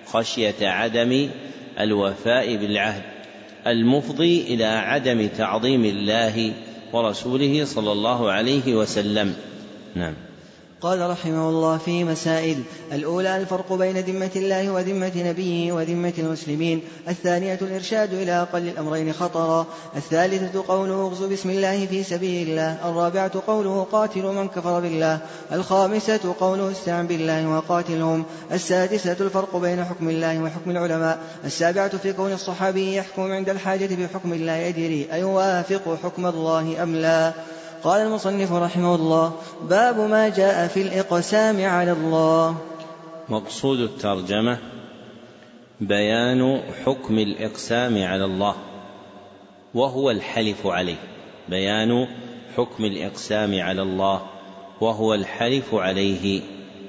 خشية 0.05 0.67
عدم 0.67 1.29
الوفاء 1.79 2.55
بالعهد 2.55 3.03
المفضي 3.67 4.41
إلى 4.41 4.65
عدم 4.65 5.27
تعظيم 5.37 5.85
الله 5.85 6.53
ورسوله 6.93 7.65
صلى 7.65 7.91
الله 7.91 8.31
عليه 8.31 8.75
وسلم. 8.75 9.35
نعم. 9.95 10.13
قال 10.81 11.09
رحمه 11.09 11.49
الله 11.49 11.77
في 11.77 12.03
مسائل 12.03 12.63
الأولى 12.91 13.37
الفرق 13.37 13.73
بين 13.73 13.97
ذمة 13.97 14.31
الله 14.35 14.71
وذمة 14.71 15.11
نبيه 15.15 15.71
وذمة 15.71 16.13
المسلمين. 16.17 16.81
الثانية 17.09 17.59
الإرشاد 17.61 18.13
إلى 18.13 18.41
أقل 18.41 18.67
الأمرين 18.67 19.13
خطرا. 19.13 19.65
الثالثة 19.95 20.63
قوله 20.67 20.93
اغزو 20.93 21.29
بسم 21.29 21.49
الله 21.49 21.85
في 21.85 22.03
سبيل 22.03 22.47
الله. 22.47 22.89
الرابعة 22.89 23.31
قوله 23.47 23.87
قاتلوا 23.91 24.33
من 24.33 24.47
كفر 24.47 24.79
بالله. 24.79 25.19
الخامسة 25.51 26.35
قوله 26.39 26.71
استعن 26.71 27.07
بالله 27.07 27.49
وقاتلهم. 27.49 28.23
السادسة 28.51 29.17
الفرق 29.21 29.57
بين 29.57 29.85
حكم 29.85 30.09
الله 30.09 30.43
وحكم 30.43 30.71
العلماء. 30.71 31.19
السابعة 31.45 31.97
في 31.97 32.13
كون 32.13 32.33
الصحابي 32.33 32.95
يحكم 32.95 33.31
عند 33.31 33.49
الحاجة 33.49 33.95
بحكم 33.95 34.33
الله 34.33 34.55
يدري 34.55 35.07
أيوافق 35.13 35.97
حكم 36.03 36.25
الله 36.25 36.83
أم 36.83 36.95
لا. 36.95 37.33
قال 37.83 38.01
المصنف 38.01 38.53
رحمه 38.53 38.95
الله 38.95 39.33
باب 39.69 39.99
ما 39.99 40.29
جاء 40.29 40.67
في 40.67 40.81
الإقسام 40.81 41.65
على 41.65 41.91
الله. 41.91 42.55
مقصود 43.29 43.79
الترجمة 43.79 44.57
بيان 45.81 46.61
حكم 46.85 47.19
الإقسام 47.19 48.03
على 48.03 48.25
الله 48.25 48.55
وهو 49.73 50.11
الحلف 50.11 50.67
عليه. 50.67 50.99
بيان 51.49 52.07
حكم 52.57 52.85
الإقسام 52.85 53.61
على 53.61 53.81
الله 53.81 54.21
وهو 54.81 55.13
الحلف 55.13 55.75
عليه. 55.75 56.41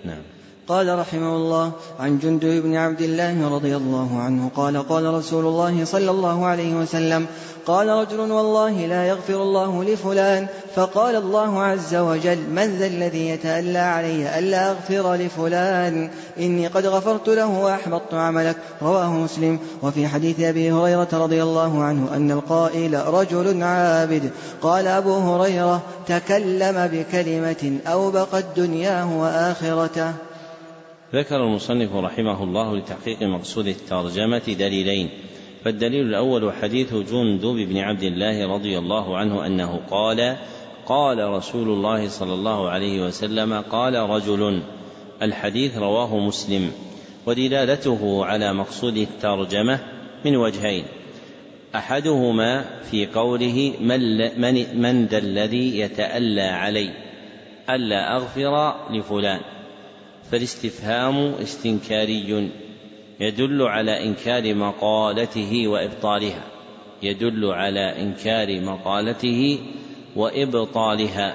نعم. 0.05 0.23
قال 0.69 0.99
رحمه 0.99 1.37
الله 1.37 1.73
عن 2.01 2.19
جندب 2.19 2.63
بن 2.63 2.77
عبد 2.77 3.01
الله 3.01 3.55
رضي 3.55 3.77
الله 3.77 4.19
عنه 4.19 4.51
قال 4.57 4.89
قال 4.89 5.15
رسول 5.15 5.47
الله 5.47 5.85
صلى 5.85 6.11
الله 6.11 6.47
عليه 6.47 6.75
وسلم 6.75 7.27
قال 7.67 7.89
رجل 7.89 8.21
والله 8.21 8.87
لا 8.87 9.09
يغفر 9.09 9.43
الله 9.43 9.85
لفلان. 9.85 10.47
فقال 10.75 11.17
الله 11.17 11.63
عز 11.63 11.95
وجل 11.95 12.39
من 12.51 12.77
ذا 12.79 12.87
الذي 12.87 13.29
يتألى 13.29 13.79
علي 13.79 14.39
ألا 14.39 14.71
أغفر 14.71 15.15
لفلان؟ 15.15 16.11
إني 16.39 16.67
قد 16.67 16.87
غفرت 16.87 17.29
له 17.29 17.59
وأحبطت 17.61 18.15
عملك. 18.15 18.57
رواه 18.83 19.11
مسلم. 19.11 19.59
وفي 19.83 20.09
حديث 20.09 20.41
أبي 20.41 20.73
هريرة 20.73 21.09
رضي 21.13 21.43
الله 21.43 21.83
عنه 21.83 22.17
أن 22.17 22.31
القائل 22.31 23.07
رجل 23.07 23.63
عابد. 23.63 24.31
قال 24.63 24.87
أبو 24.87 25.15
هريرة 25.15 25.83
تكلم 26.07 26.87
بكلمة 26.93 27.79
أوبقت 27.87 28.45
دنياه 28.57 29.19
وآخرته 29.21 30.13
ذكر 31.15 31.37
المصنف 31.37 31.95
رحمه 31.95 32.45
الله 32.45 32.77
لتحقيق 32.77 33.23
مقصود 33.23 33.67
الترجمة 33.67 34.43
دليلين. 34.49 35.11
فالدليل 35.65 36.07
الأول 36.07 36.53
حديث 36.53 36.95
جندب 36.95 37.57
بن 37.57 37.79
عبد 37.79 38.03
الله 38.03 38.55
رضي 38.55 38.79
الله 38.79 39.17
عنه 39.17 39.47
أنه 39.47 39.81
قال 39.91 40.37
قال 40.87 41.29
رسول 41.29 41.69
الله 41.69 42.09
صلى 42.09 42.35
الله 42.35 42.71
عليه 42.71 43.07
وسلم 43.07 43.61
قال 43.61 43.95
رجل 43.95 44.63
الحديث 45.23 45.79
رواه 45.79 46.19
مسلم 46.19 46.73
ودلالته 47.27 48.25
على 48.25 48.53
مقصود 48.53 48.97
الترجمة 48.97 49.79
من 50.25 50.37
وجهين. 50.37 50.85
أحدهما 51.75 52.65
في 52.91 53.07
قوله 53.07 53.73
من, 53.81 54.19
من, 54.41 54.81
من 54.81 55.07
ذا 55.07 55.19
الذي 55.19 55.79
يتألى 55.79 56.43
علي 56.43 56.91
ألا 57.71 58.17
أغفر 58.17 58.75
لفلان. 58.91 59.41
فالاستفهام 60.31 61.35
استنكاري. 61.43 62.51
يدل 63.21 63.63
على 63.63 64.05
إنكار 64.05 64.55
مقالته 64.55 65.69
وإبطالها. 65.69 66.45
يدل 67.03 67.47
على 67.47 68.03
إنكار 68.03 68.61
مقالته 68.61 69.59
وإبطالها. 70.17 71.35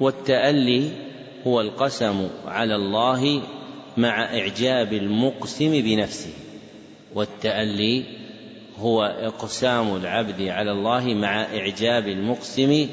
والتألي 0.00 0.90
هو 1.46 1.60
القسم 1.60 2.28
على 2.46 2.76
الله 2.76 3.42
مع 3.96 4.24
إعجاب 4.24 4.92
المقسم 4.92 5.82
بنفسه. 5.82 6.32
والتألي 7.14 8.04
هو 8.78 9.02
إقسام 9.04 9.96
العبد 9.96 10.42
على 10.42 10.72
الله 10.72 11.14
مع 11.14 11.42
إعجاب 11.42 12.08
المقسم 12.08 12.86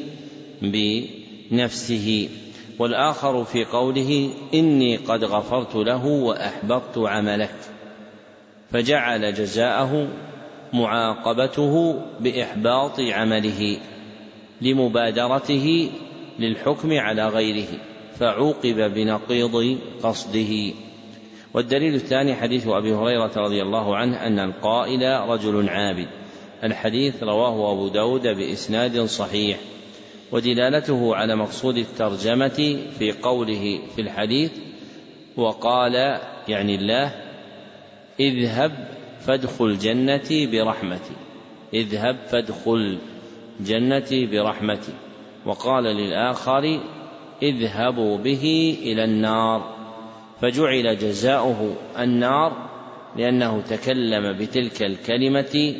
بنفسه. 0.61 2.29
والآخر 2.79 3.43
في 3.43 3.65
قوله 3.65 4.33
إني 4.53 4.97
قد 4.97 5.23
غفرت 5.23 5.75
له 5.75 6.05
وأحبطت 6.05 6.97
عملك. 6.97 7.70
فجعل 8.71 9.33
جزاءه 9.33 10.07
معاقبته 10.73 12.01
بإحباط 12.19 12.99
عمله 12.99 13.77
لمبادرته 14.61 15.89
للحكم 16.39 16.99
على 16.99 17.27
غيره 17.27 17.67
فعوقب 18.19 18.93
بنقيض 18.93 19.77
قصده. 20.03 20.73
والدليل 21.53 21.95
الثاني 21.95 22.35
حديث 22.35 22.67
أبي 22.67 22.93
هريرة 22.93 23.31
رضي 23.37 23.61
الله 23.61 23.95
عنه 23.95 24.27
أن 24.27 24.39
القائل 24.39 25.29
رجل 25.29 25.69
عابد. 25.69 26.07
الحديث 26.63 27.23
رواه 27.23 27.71
أبو 27.71 27.87
داود 27.87 28.27
بإسناد 28.27 29.05
صحيح. 29.05 29.57
ودلالته 30.31 31.15
على 31.15 31.35
مقصود 31.35 31.77
الترجمة 31.77 32.79
في 32.99 33.11
قوله 33.11 33.79
في 33.95 34.01
الحديث 34.01 34.51
وقال 35.37 35.93
يعني 36.47 36.75
الله 36.75 37.20
اذهب 38.21 38.87
فادخل 39.25 39.77
جنتي 39.77 40.47
برحمتي. 40.47 41.15
اذهب 41.73 42.17
فادخل 42.29 42.97
جنتي 43.59 44.25
برحمتي. 44.25 44.93
وقال 45.45 45.83
للآخر 45.83 46.79
اذهبوا 47.43 48.17
به 48.17 48.77
إلى 48.81 49.03
النار. 49.03 49.75
فجعل 50.41 50.97
جزاؤه 50.97 51.75
النار 51.99 52.69
لأنه 53.17 53.61
تكلم 53.61 54.37
بتلك 54.37 54.83
الكلمة 54.83 55.75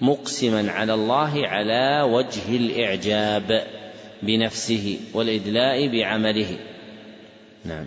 مقسما 0.00 0.70
على 0.70 0.94
الله 0.94 1.48
على 1.48 2.02
وجه 2.02 2.56
الإعجاب 2.56 3.66
بنفسه 4.22 4.98
والإدلاء 5.14 5.88
بعمله. 5.88 6.56
نعم. 7.64 7.86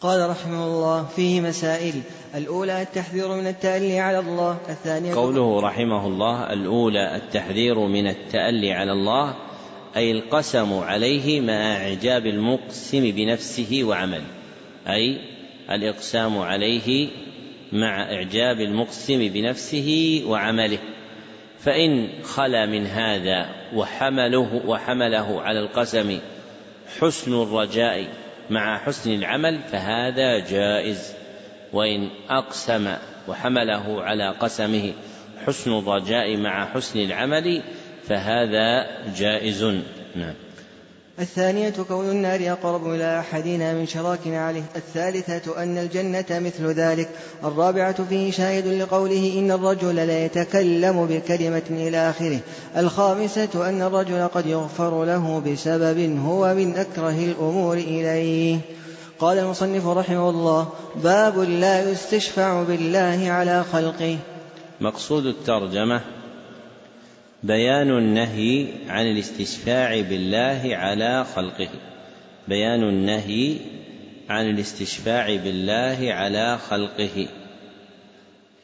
قال 0.00 0.30
رحمه 0.30 0.64
الله 0.66 1.06
فيه 1.16 1.40
مسائل. 1.40 1.94
الأولى 2.34 2.82
التحذير 2.82 3.28
من 3.28 3.46
التألي 3.46 4.00
على 4.00 4.18
الله 4.18 4.58
الثانية 4.68 5.14
قوله 5.14 5.60
رحمه 5.60 6.06
الله 6.06 6.52
الأولى 6.52 7.16
التحذير 7.16 7.78
من 7.78 8.06
التألي 8.08 8.72
على 8.72 8.92
الله 8.92 9.34
أي 9.96 10.12
القسم 10.12 10.78
عليه 10.78 11.40
مع 11.40 11.76
إعجاب 11.76 12.26
المقسم 12.26 13.10
بنفسه 13.10 13.80
وعمله 13.84 14.26
أي 14.88 15.18
الإقسام 15.70 16.38
عليه 16.38 17.08
مع 17.72 18.02
إعجاب 18.02 18.60
المقسم 18.60 19.28
بنفسه 19.28 20.22
وعمله. 20.26 20.78
فإن 21.58 22.08
خلا 22.22 22.66
من 22.66 22.86
هذا 22.86 23.48
وحمله 23.74 24.62
وحمله 24.66 25.40
على 25.40 25.60
القسم 25.60 26.18
حسن 27.00 27.42
الرجاء 27.42 28.29
مع 28.50 28.78
حسن 28.78 29.14
العمل 29.14 29.58
فهذا 29.72 30.38
جائز. 30.38 31.14
وإن 31.72 32.08
أقسم 32.30 32.96
وحمله 33.28 34.02
على 34.02 34.28
قسمه 34.28 34.92
حسن 35.46 35.78
الرجاء 35.78 36.36
مع 36.36 36.66
حسن 36.66 36.98
العمل 36.98 37.62
فهذا 38.08 38.86
جائز. 39.16 39.64
نعم. 40.16 40.34
الثانية 41.20 41.74
كون 41.88 42.10
النار 42.10 42.52
أقرب 42.52 42.94
إلى 42.94 43.20
أحدنا 43.20 43.74
من 43.74 43.86
شراكنا 43.86 44.46
عليه 44.46 44.62
الثالثة 44.76 45.62
أن 45.62 45.78
الجنة 45.78 46.24
مثل 46.30 46.66
ذلك. 46.66 47.08
الرابعة 47.44 48.04
فيه 48.04 48.30
شاهد 48.32 48.66
لقوله 48.66 49.38
إن 49.38 49.50
الرجل 49.50 49.96
لا 49.96 50.24
يتكلم 50.24 51.06
بكلمة 51.06 51.62
إلى 51.70 52.10
آخره. 52.10 52.38
الخامسة 52.76 53.68
أن 53.68 53.82
الرجل 53.82 54.28
قد 54.28 54.46
يغفر 54.46 55.04
له 55.04 55.42
بسبب 55.46 56.18
هو 56.18 56.54
من 56.54 56.76
أكره 56.76 57.24
الأمور 57.24 57.76
إليه. 57.76 58.58
قال 59.18 59.38
المصنف 59.38 59.86
رحمه 59.86 60.30
الله 60.30 60.68
باب 60.96 61.38
لا 61.38 61.90
يستشفع 61.90 62.62
بالله 62.62 63.30
على 63.30 63.64
خلقه. 63.72 64.18
مقصود 64.80 65.26
الترجمة 65.26 66.19
بيان 67.42 67.90
النهي 67.90 68.66
عن 68.88 69.06
الاستشفاع 69.06 70.00
بالله 70.00 70.70
على 70.72 71.24
خلقه. 71.34 71.68
بيان 72.48 72.82
النهي 72.82 73.56
عن 74.28 74.50
الاستشفاع 74.50 75.36
بالله 75.36 75.98
على 76.12 76.58
خلقه. 76.58 77.28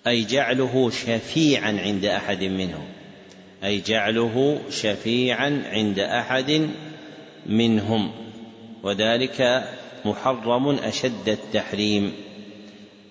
أي 0.07 0.25
جعله 0.25 0.91
شفيعا 0.91 1.81
عند 1.81 2.05
أحد 2.05 2.45
منهم 2.45 2.85
أي 3.65 3.81
جعله 3.81 4.61
شفيعا 4.71 5.63
عند 5.67 5.99
أحد 5.99 6.69
منهم. 7.47 8.11
وذلك 8.83 9.65
محرم 10.05 10.69
أشد 10.69 11.29
التحريم. 11.29 12.13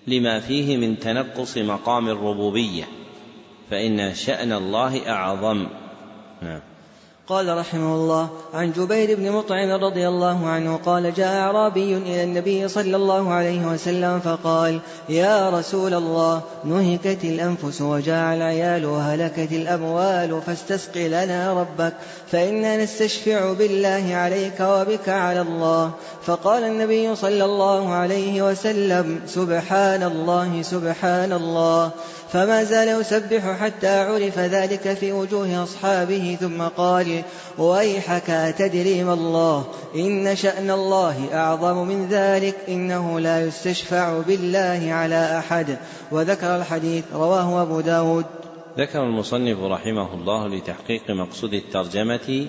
لما 0.06 0.40
فيه 0.40 0.76
من 0.76 0.98
تنقص 0.98 1.58
مقام 1.58 2.08
الربوبية. 2.08 2.84
فإن 3.70 4.14
شأن 4.14 4.52
الله 4.52 5.08
أعظم. 5.08 5.66
نعم. 6.42 6.60
قال 7.28 7.58
رحمه 7.58 7.94
الله 7.94 8.28
عن 8.54 8.72
جبير 8.72 9.16
بن 9.16 9.32
مطعم 9.32 9.70
رضي 9.84 10.08
الله 10.08 10.46
عنه 10.46 10.76
قال 10.76 11.14
جاء 11.14 11.36
أعرابي 11.36 11.96
إلى 11.96 12.24
النبي 12.24 12.68
صلى 12.68 12.96
الله 12.96 13.32
عليه 13.32 13.66
وسلم 13.66 14.20
فقال 14.20 14.80
يا 15.08 15.50
رسول 15.50 15.94
الله 15.94 16.42
نهكت 16.64 17.24
الأنفس 17.24 17.80
وجاع 17.80 18.34
العيال 18.34 18.86
وهلكت 18.86 19.52
الأموال 19.52 20.42
فاستسق 20.46 20.96
لنا 20.96 21.52
ربك 21.52 21.92
فإنا 22.30 22.84
نستشفع 22.84 23.52
بالله 23.52 24.14
عليك 24.14 24.60
وبك 24.60 25.08
على 25.08 25.40
الله. 25.40 25.90
فقال 26.22 26.64
النبي 26.64 27.16
صلى 27.16 27.44
الله 27.44 27.92
عليه 27.92 28.42
وسلم 28.42 29.20
سبحان 29.26 30.02
الله 30.02 30.62
سبحان 30.62 31.32
الله. 31.32 31.90
فما 32.32 32.64
زال 32.64 33.00
يسبح 33.00 33.60
حتى 33.60 33.98
عرف 33.98 34.38
ذلك 34.38 34.94
في 34.94 35.12
وجوه 35.12 35.62
أصحابه 35.62 36.36
ثم 36.40 36.62
قال 36.62 37.22
ويحك 37.58 38.30
أتدري 38.30 39.04
ما 39.04 39.12
الله؟ 39.12 39.64
إن 39.94 40.36
شأن 40.36 40.70
الله 40.70 41.34
أعظم 41.34 41.88
من 41.88 42.06
ذلك 42.08 42.54
إنه 42.68 43.20
لا 43.20 43.46
يستشفع 43.46 44.18
بالله 44.20 44.92
على 44.92 45.38
أحد. 45.38 45.78
وذكر 46.12 46.56
الحديث 46.56 47.04
رواه 47.14 47.62
أبو 47.62 47.80
داود. 47.80 48.24
ذكر 48.78 49.02
المصنف 49.02 49.58
رحمه 49.60 50.14
الله 50.14 50.48
لتحقيق 50.48 51.10
مقصود 51.10 51.54
الترجمة 51.54 52.46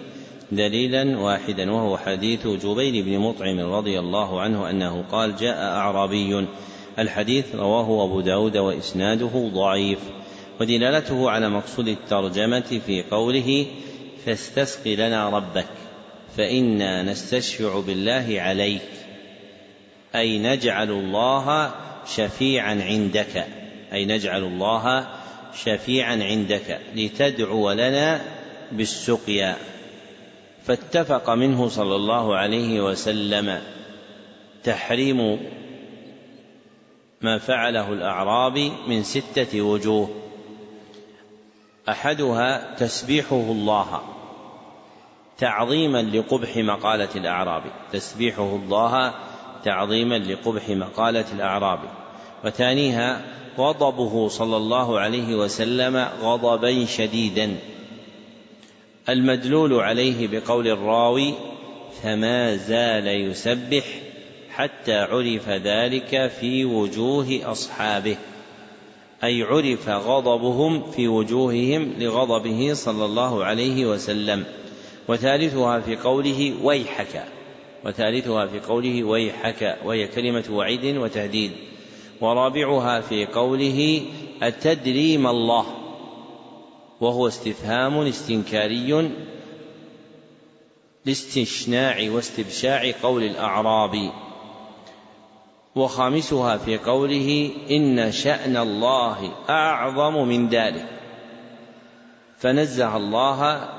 دليلا 0.51 1.19
واحدا 1.19 1.71
وهو 1.71 1.97
حديث 1.97 2.47
جبير 2.47 3.05
بن 3.05 3.19
مطعم 3.19 3.59
رضي 3.59 3.99
الله 3.99 4.41
عنه 4.41 4.69
أنه 4.69 5.03
قال 5.11 5.35
جاء 5.35 5.57
أعرابي 5.57 6.47
الحديث 6.99 7.55
رواه 7.55 8.05
أبو 8.05 8.21
داود 8.21 8.57
وإسناده 8.57 9.49
ضعيف 9.53 9.99
ودلالته 10.61 11.29
على 11.29 11.49
مقصود 11.49 11.87
الترجمة 11.87 12.81
في 12.85 13.03
قوله 13.11 13.65
فاستسق 14.25 14.87
لنا 14.87 15.29
ربك 15.29 15.67
فإنا 16.37 17.03
نستشفع 17.03 17.79
بالله 17.79 18.35
عليك 18.37 18.89
أي 20.15 20.39
نجعل 20.39 20.91
الله 20.91 21.71
شفيعا 22.15 22.83
عندك 22.83 23.47
أي 23.93 24.05
نجعل 24.05 24.43
الله 24.43 25.07
شفيعا 25.63 26.23
عندك 26.23 26.79
لتدعو 26.95 27.71
لنا 27.71 28.21
بالسقيا. 28.71 29.55
فاتفق 30.65 31.29
منه 31.29 31.67
صلى 31.67 31.95
الله 31.95 32.35
عليه 32.35 32.81
وسلم 32.81 33.61
تحريم 34.63 35.39
ما 37.21 37.37
فعله 37.37 37.93
الاعرابي 37.93 38.71
من 38.87 39.03
ستة 39.03 39.61
وجوه. 39.61 40.09
أحدها 41.89 42.75
تسبيحه 42.75 43.35
الله 43.35 44.01
تعظيما 45.37 46.01
لقبح 46.01 46.57
مقالة 46.57 47.09
الاعرابي 47.15 47.69
تسبيحه 47.91 48.55
الله 48.55 49.13
تعظيما 49.63 50.17
لقبح 50.17 50.69
مقالة 50.69 51.25
الاعرابي 51.33 51.87
وثانيها 52.45 53.21
غضبه 53.57 54.27
صلى 54.27 54.57
الله 54.57 54.99
عليه 54.99 55.35
وسلم 55.35 56.07
غضبا 56.21 56.85
شديدا. 56.85 57.57
المدلول 59.09 59.73
عليه 59.73 60.27
بقول 60.27 60.67
الراوي 60.67 61.33
فما 62.03 62.55
زال 62.55 63.07
يسبح 63.07 63.83
حتى 64.57 64.93
عرف 64.93 65.49
ذلك 65.49 66.31
في 66.39 66.65
وجوه 66.65 67.39
أصحابه. 67.43 68.17
أي 69.23 69.43
عرف 69.43 69.89
غضبهم 69.89 70.91
في 70.91 71.07
وجوههم 71.07 71.93
لغضبه 71.97 72.73
صلى 72.73 73.05
الله 73.05 73.43
عليه 73.43 73.85
وسلم. 73.85 74.45
وثالثها 75.07 75.79
في 75.79 75.95
قوله 75.95 76.53
ويحك. 76.63 77.23
وثالثها 77.85 78.45
في 78.45 78.59
قوله 78.59 79.03
ويحك 79.03 79.77
وهي 79.85 80.07
كلمة 80.07 80.43
وعيد 80.51 80.97
وتهديد. 80.97 81.51
ورابعها 82.21 83.01
في 83.01 83.25
قوله 83.25 84.01
أتدري 84.41 85.17
ما 85.17 85.29
الله. 85.29 85.65
وهو 87.01 87.27
استفهام 87.27 87.97
استنكاري 87.97 89.11
لاستشناع 91.05 92.09
واستبشاع 92.11 92.91
قول 93.03 93.23
الأعراب 93.23 94.11
وخامسها 95.77 96.57
في 96.57 96.77
قوله 96.77 97.51
إن 97.71 98.11
شأن 98.11 98.57
الله 98.57 99.31
أعظم 99.49 100.27
من 100.27 100.49
ذلك. 100.49 100.85
فنزه 102.37 102.97
الله 102.97 103.69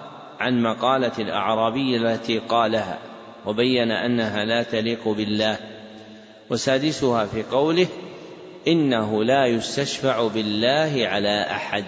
عن 0.40 0.62
مقالة 0.62 1.12
الأعرابي 1.18 1.96
التي 1.96 2.38
قالها 2.38 2.98
وبين 3.46 3.90
أنها 3.90 4.44
لا 4.44 4.62
تليق 4.62 5.08
بالله. 5.08 5.58
وسادسها 6.50 7.26
في 7.26 7.42
قوله 7.42 7.86
إنه 8.68 9.24
لا 9.24 9.46
يستشفع 9.46 10.26
بالله 10.26 11.06
على 11.06 11.46
أحد 11.50 11.84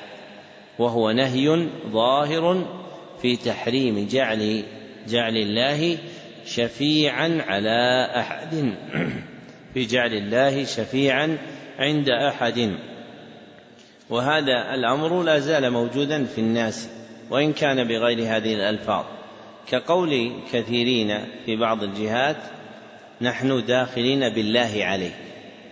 وهو 0.78 1.10
نهي 1.10 1.68
ظاهر 1.92 2.64
في 3.22 3.36
تحريم 3.36 4.08
جعل 4.10 4.62
جعل 5.08 5.36
الله 5.36 5.98
شفيعا 6.46 7.42
على 7.48 8.10
أحد. 8.16 8.74
في 9.74 9.86
جعل 9.86 10.12
الله 10.12 10.64
شفيعا 10.64 11.38
عند 11.78 12.08
أحد. 12.08 12.76
وهذا 14.10 14.74
الأمر 14.74 15.22
لا 15.22 15.38
زال 15.38 15.70
موجودا 15.70 16.24
في 16.24 16.40
الناس 16.40 16.88
وإن 17.30 17.52
كان 17.52 17.88
بغير 17.88 18.18
هذه 18.18 18.54
الألفاظ. 18.54 19.04
كقول 19.68 20.32
كثيرين 20.52 21.18
في 21.46 21.56
بعض 21.56 21.82
الجهات 21.82 22.36
نحن 23.20 23.64
داخلين 23.66 24.28
بالله 24.28 24.72
عليه. 24.80 25.14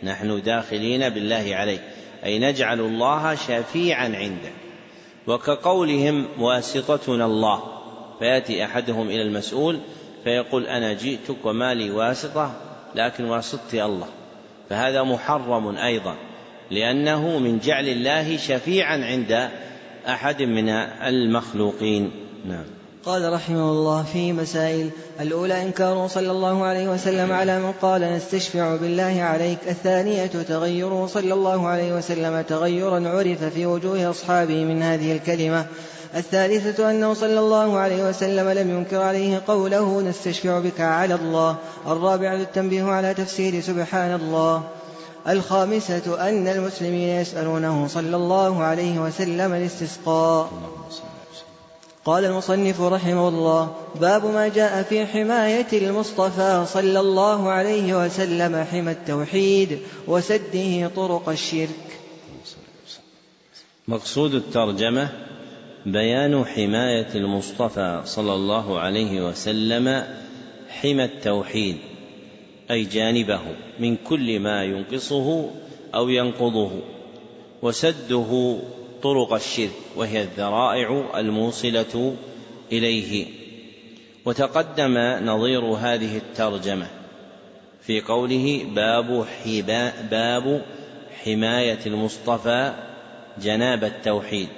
نحن 0.02 0.42
داخلين 0.42 1.08
بالله 1.08 1.50
عليه. 1.52 1.78
أي 2.24 2.38
نجعل 2.38 2.80
الله 2.80 3.34
شفيعا 3.34 4.04
عنده. 4.04 4.50
وكقولهم 5.26 6.26
واسطتنا 6.38 7.24
الله 7.24 7.62
فيأتي 8.18 8.64
أحدهم 8.64 9.08
إلى 9.08 9.22
المسؤول 9.22 9.80
فيقول 10.24 10.66
أنا 10.66 10.92
جئتك 10.92 11.44
وما 11.44 11.74
لي 11.74 11.90
واسطة؟ 11.90 12.67
لكن 12.94 13.24
واسطتي 13.24 13.84
الله. 13.84 14.06
فهذا 14.70 15.02
محرم 15.02 15.76
أيضا 15.76 16.14
لأنه 16.70 17.38
من 17.38 17.58
جعل 17.58 17.88
الله 17.88 18.36
شفيعا 18.36 19.04
عند 19.04 19.48
أحد 20.08 20.42
من 20.42 20.68
المخلوقين. 20.68 22.10
نعم. 22.48 22.64
قال 23.04 23.32
رحمه 23.32 23.70
الله 23.70 24.02
في 24.02 24.32
مسائل 24.32 24.90
الأولى 25.20 25.62
إنكاره 25.62 26.06
صلى 26.06 26.30
الله 26.30 26.64
عليه 26.64 26.88
وسلم 26.88 27.32
على 27.32 27.60
من 27.60 27.72
قال 27.72 28.00
نستشفع 28.00 28.76
بالله 28.76 29.22
عليك. 29.22 29.58
الثانية 29.68 30.26
تغيره 30.26 31.06
صلى 31.06 31.34
الله 31.34 31.66
عليه 31.66 31.92
وسلم 31.92 32.40
تغيرا 32.40 33.08
عرف 33.08 33.44
في 33.44 33.66
وجوه 33.66 34.10
أصحابه 34.10 34.64
من 34.64 34.82
هذه 34.82 35.12
الكلمة. 35.12 35.66
الثالثة 36.14 36.90
أنه 36.90 37.14
صلى 37.14 37.40
الله 37.40 37.78
عليه 37.78 38.08
وسلم 38.08 38.48
لم 38.48 38.70
ينكر 38.70 39.00
عليه 39.02 39.42
قوله 39.46 40.00
نستشفع 40.00 40.58
بك 40.58 40.80
على 40.80 41.14
الله. 41.14 41.56
الرابعة 41.86 42.34
التنبيه 42.34 42.84
على 42.84 43.14
تفسير 43.14 43.60
سبحان 43.60 44.14
الله. 44.14 44.62
الخامسة 45.28 46.28
أن 46.28 46.48
المسلمين 46.48 47.08
يسألونه 47.08 47.86
صلى 47.86 48.16
الله 48.16 48.62
عليه 48.62 48.98
وسلم 48.98 49.52
الاستسقاء. 49.54 50.50
قال 52.04 52.24
المصنف 52.24 52.80
رحمه 52.80 53.28
الله 53.28 53.74
باب 54.00 54.26
ما 54.26 54.48
جاء 54.48 54.82
في 54.82 55.06
حماية 55.06 55.66
المصطفى 55.72 56.64
صلى 56.72 57.00
الله 57.00 57.50
عليه 57.50 58.04
وسلم 58.04 58.64
حمى 58.70 58.90
التوحيد 58.90 59.78
وسده 60.06 60.88
طرق 60.96 61.28
الشرك. 61.28 61.68
مقصود 63.88 64.34
الترجمة 64.34 65.27
بيان 65.86 66.44
حماية 66.44 67.08
المصطفى 67.14 68.02
صلى 68.04 68.34
الله 68.34 68.78
عليه 68.78 69.28
وسلم 69.28 70.04
حمى 70.68 71.04
التوحيد 71.04 71.76
أي 72.70 72.84
جانبه 72.84 73.40
من 73.78 73.96
كل 73.96 74.40
ما 74.40 74.64
ينقصه 74.64 75.50
أو 75.94 76.08
ينقضه 76.08 76.70
وسده 77.62 78.58
طرق 79.02 79.32
الشرك 79.32 79.70
وهي 79.96 80.22
الذرائع 80.22 81.04
الموصلة 81.16 82.16
إليه. 82.72 83.26
وتقدم 84.24 84.98
نظير 85.24 85.64
هذه 85.64 86.16
الترجمة 86.16 86.86
في 87.82 88.00
قوله 88.00 88.66
باب 88.74 89.26
باب 90.10 90.62
حماية 91.24 91.78
المصطفى 91.86 92.72
جناب 93.42 93.84
التوحيد 93.84 94.48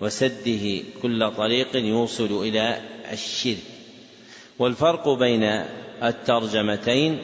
وسده 0.00 0.82
كل 1.02 1.30
طريق 1.30 1.76
يوصل 1.76 2.42
إلى 2.42 2.78
الشرك. 3.12 3.56
والفرق 4.58 5.08
بين 5.08 5.62
الترجمتين 6.02 7.18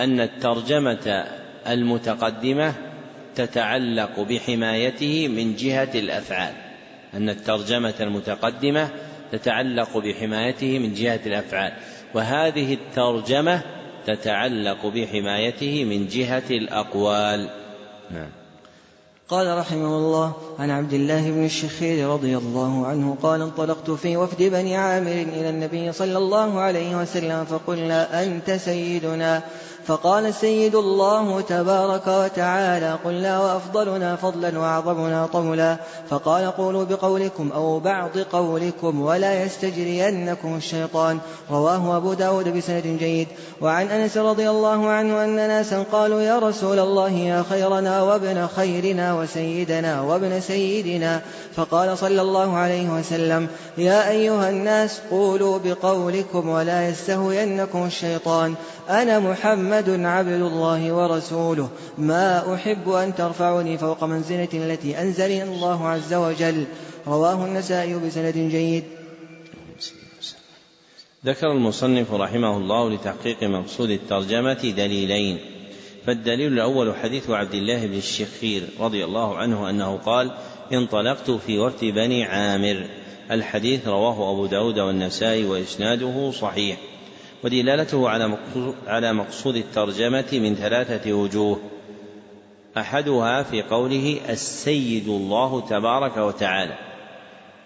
أن 0.00 0.20
الترجمة 0.20 1.26
المتقدمة 1.66 2.74
تتعلق 3.34 4.20
بحمايته 4.20 5.28
من 5.28 5.56
جهة 5.56 5.90
الأفعال. 5.94 6.54
أن 7.14 7.28
الترجمة 7.28 7.94
المتقدمة 8.00 8.88
تتعلق 9.32 9.96
بحمايته 9.96 10.78
من 10.78 10.94
جهة 10.94 11.20
الأفعال. 11.26 11.72
وهذه 12.14 12.74
الترجمة 12.74 13.62
تتعلق 14.06 14.86
بحمايته 14.86 15.84
من 15.84 16.06
جهة 16.06 16.42
الأقوال. 16.50 17.48
نعم. 18.10 18.47
قال 19.28 19.58
رحمه 19.58 19.96
الله 19.96 20.32
عن 20.58 20.70
عبد 20.70 20.92
الله 20.92 21.30
بن 21.30 21.44
الشخير 21.44 22.08
رضي 22.08 22.36
الله 22.36 22.86
عنه 22.86 23.16
قال 23.22 23.42
انطلقت 23.42 23.90
في 23.90 24.16
وفد 24.16 24.42
بني 24.42 24.76
عامر 24.76 25.10
إلى 25.10 25.50
النبي 25.50 25.92
صلى 25.92 26.18
الله 26.18 26.60
عليه 26.60 26.96
وسلم 26.96 27.44
فقلنا 27.44 28.22
أنت 28.22 28.50
سيدنا 28.50 29.42
فقال 29.88 30.34
سيد 30.34 30.74
الله 30.74 31.40
تبارك 31.40 32.06
وتعالى 32.06 32.98
قلنا 33.04 33.40
وأفضلنا 33.40 34.16
فضلا 34.16 34.58
وأعظمنا 34.58 35.26
طولا 35.26 35.76
فقال 36.10 36.50
قولوا 36.50 36.84
بقولكم 36.84 37.52
أو 37.52 37.80
بعض 37.80 38.18
قولكم 38.18 39.00
ولا 39.00 39.44
يستجرينكم 39.44 40.56
الشيطان 40.56 41.18
رواه 41.50 41.96
أبو 41.96 42.12
داود 42.12 42.56
بسند 42.56 42.96
جيد 42.98 43.28
وعن 43.60 43.86
أنس 43.86 44.16
رضي 44.16 44.50
الله 44.50 44.88
عنه 44.88 45.24
أن 45.24 45.36
ناسا 45.36 45.84
قالوا 45.92 46.20
يا 46.20 46.38
رسول 46.38 46.78
الله 46.78 47.10
يا 47.10 47.44
خيرنا 47.50 48.02
وابن 48.02 48.46
خيرنا 48.46 49.14
وسيدنا 49.14 50.00
وابن 50.00 50.40
سيدنا 50.40 51.20
فقال 51.56 51.98
صلى 51.98 52.22
الله 52.22 52.56
عليه 52.56 52.88
وسلم 52.88 53.48
يا 53.78 54.10
أيها 54.10 54.50
الناس 54.50 55.00
قولوا 55.10 55.58
بقولكم 55.64 56.48
ولا 56.48 56.88
يستهوينكم 56.88 57.86
الشيطان 57.86 58.54
أنا 58.88 59.18
محمد 59.18 59.90
عبد 59.90 60.42
الله 60.42 60.92
ورسوله. 60.92 61.70
ما 61.98 62.54
أحب 62.54 62.88
أن 62.88 63.14
ترفعني 63.14 63.78
فوق 63.78 64.04
منزلة 64.04 64.48
التي 64.54 65.00
أنزلني 65.00 65.42
الله 65.42 65.88
عز 65.88 66.14
وجل. 66.14 66.64
رواه 67.06 67.44
النسائي 67.44 67.94
بسند 67.94 68.34
جيد. 68.34 68.84
ذكر 71.26 71.52
المصنف 71.52 72.12
رحمه 72.12 72.56
الله 72.56 72.90
لتحقيق 72.90 73.44
مقصود 73.44 73.90
الترجمة 73.90 74.72
دليلين. 74.76 75.38
فالدليل 76.06 76.52
الأول 76.52 76.94
حديث 76.96 77.30
عبد 77.30 77.54
الله 77.54 77.86
بن 77.86 77.96
الشخير 77.96 78.62
رضي 78.80 79.04
الله 79.04 79.36
عنه 79.36 79.70
أنه 79.70 79.96
قال 79.96 80.30
انطلقت 80.72 81.30
في 81.30 81.58
وفد 81.58 81.84
بني 81.84 82.24
عامر. 82.24 82.86
الحديث 83.30 83.88
رواه 83.88 84.32
أبو 84.32 84.46
داود 84.46 84.78
والنسائي 84.78 85.44
وإسناده 85.44 86.30
صحيح. 86.30 86.76
ودلالته 87.44 88.08
على 88.86 89.12
مقصود 89.12 89.56
الترجمة 89.56 90.26
من 90.32 90.54
ثلاثة 90.54 91.12
وجوه. 91.12 91.60
أحدها 92.76 93.42
في 93.42 93.62
قوله 93.62 94.20
السيد 94.28 95.08
الله 95.08 95.60
تبارك 95.60 96.16
وتعالى. 96.16 96.74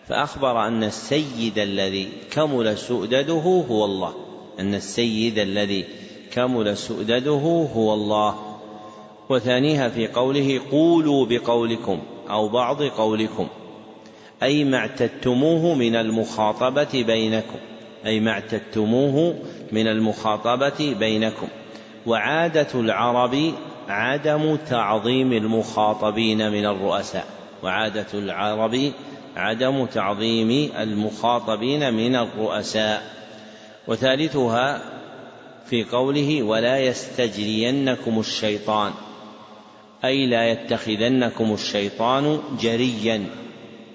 فأخبر 0.09 0.67
أن 0.67 0.85
السيد 0.85 1.59
الذي 1.59 2.09
كمل 2.31 2.79
سؤدده 2.79 3.65
هو 3.71 3.85
الله. 3.85 4.15
أن 4.61 4.75
السيد 4.75 5.39
الذي 5.39 5.85
كمل 6.33 6.77
سؤدده 6.77 7.69
هو 7.75 7.95
الله. 7.95 8.59
وثانيها 9.29 9.89
في 9.89 10.07
قوله 10.09 10.61
قولوا 10.71 11.27
بقولكم 11.27 11.99
أو 12.31 12.49
بعض 12.49 12.83
قولكم. 12.83 13.49
أي 14.43 14.65
ما 14.65 14.77
اعتدتموه 14.77 15.75
من 15.75 15.97
المخاطبة 15.97 17.05
بينكم. 17.07 17.59
أي 18.07 18.21
ما 18.21 18.31
اعتدتموه 18.31 19.35
من 19.73 19.87
المخاطبة 19.87 20.95
بينكم. 20.99 21.49
وعادة 22.07 22.69
العرب 22.75 23.53
عدم 23.89 24.57
تعظيم 24.57 25.33
المخاطبين 25.33 26.53
من 26.53 26.67
الرؤساء. 26.67 27.27
وعادة 27.63 28.07
العرب 28.15 28.93
عدم 29.37 29.87
تعظيم 29.87 30.71
المخاطبين 30.81 31.95
من 31.95 32.17
الرؤساء. 32.17 33.03
وثالثها 33.89 34.83
في 35.67 35.85
قوله 35.85 36.43
ولا 36.43 36.79
يستجرينكم 36.79 38.19
الشيطان 38.21 38.93
أي 40.05 40.27
لا 40.27 40.51
يتخذنكم 40.51 41.53
الشيطان 41.53 42.41
جريا. 42.61 43.27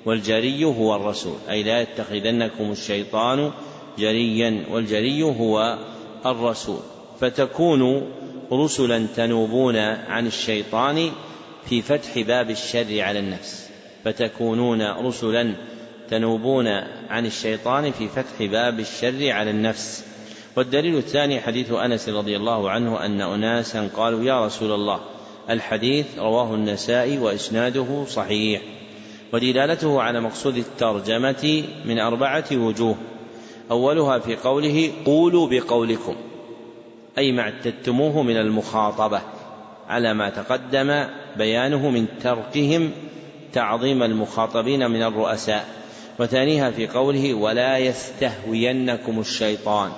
والجري 0.06 0.66
هو 0.66 0.96
الرسول. 0.96 1.36
أي 1.50 1.64
لا 1.64 1.82
يتخذنكم 1.82 2.72
الشيطان 2.72 3.52
جريا 3.98 4.64
والجري 4.72 5.24
هو 5.24 5.78
الرسول. 6.26 6.80
فتكونوا 7.20 8.02
رسلا 8.52 9.08
تنوبون 9.16 9.76
عن 10.08 10.28
الشيطان 10.28 11.12
في 11.70 11.82
فتح 11.82 12.20
باب 12.20 12.50
الشر 12.50 13.02
على 13.02 13.20
النفس. 13.20 13.70
فتكونون 14.06 14.92
رسلا 14.92 15.54
تنوبون 16.10 16.68
عن 17.10 17.26
الشيطان 17.26 17.92
في 17.92 18.08
فتح 18.08 18.44
باب 18.46 18.80
الشر 18.80 19.32
على 19.32 19.52
النفس. 19.52 20.06
والدليل 20.56 20.98
الثاني 20.98 21.40
حديث 21.40 21.72
أنس 21.72 22.10
رضي 22.10 22.38
الله 22.38 22.70
عنه 22.70 23.06
أن 23.06 23.22
أناسا 23.22 23.90
قالوا 23.98 24.24
يا 24.24 24.46
رسول 24.46 24.72
الله 24.72 25.00
الحديث 25.50 26.06
رواه 26.18 26.54
النسائي 26.54 27.18
وإسناده 27.18 28.06
صحيح. 28.08 28.62
ودلالته 29.34 30.02
على 30.02 30.22
مقصود 30.22 30.58
الترجمة 30.58 31.64
من 31.86 32.00
أربعة 32.00 32.46
وجوه. 32.52 32.96
أولها 33.72 34.20
في 34.20 34.36
قوله 34.36 34.92
قولوا 35.06 35.48
بقولكم 35.48 36.16
أي 37.18 37.32
ما 37.32 37.42
اعتدتموه 37.42 38.24
من 38.24 38.38
المخاطبة 38.38 39.22
على 39.88 40.14
ما 40.14 40.30
تقدم 40.30 41.06
بيانه 41.38 41.90
من 41.90 42.06
تركهم 42.24 42.92
تعظيم 43.54 44.04
المخاطبين 44.04 44.92
من 44.92 45.04
الرؤساء. 45.04 45.78
وثانيها 46.20 46.72
في 46.72 46.88
قوله 46.88 47.34
ولا 47.34 47.78
يستهوينكم 47.78 49.20
الشيطان 49.20 49.92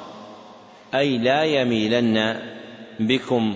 أي 0.95 1.17
لا 1.17 1.43
يميلن 1.43 2.39
بكم 2.99 3.55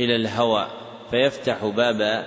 إلى 0.00 0.16
الهوى 0.16 0.66
فيفتح 1.10 1.64
باب 1.64 2.26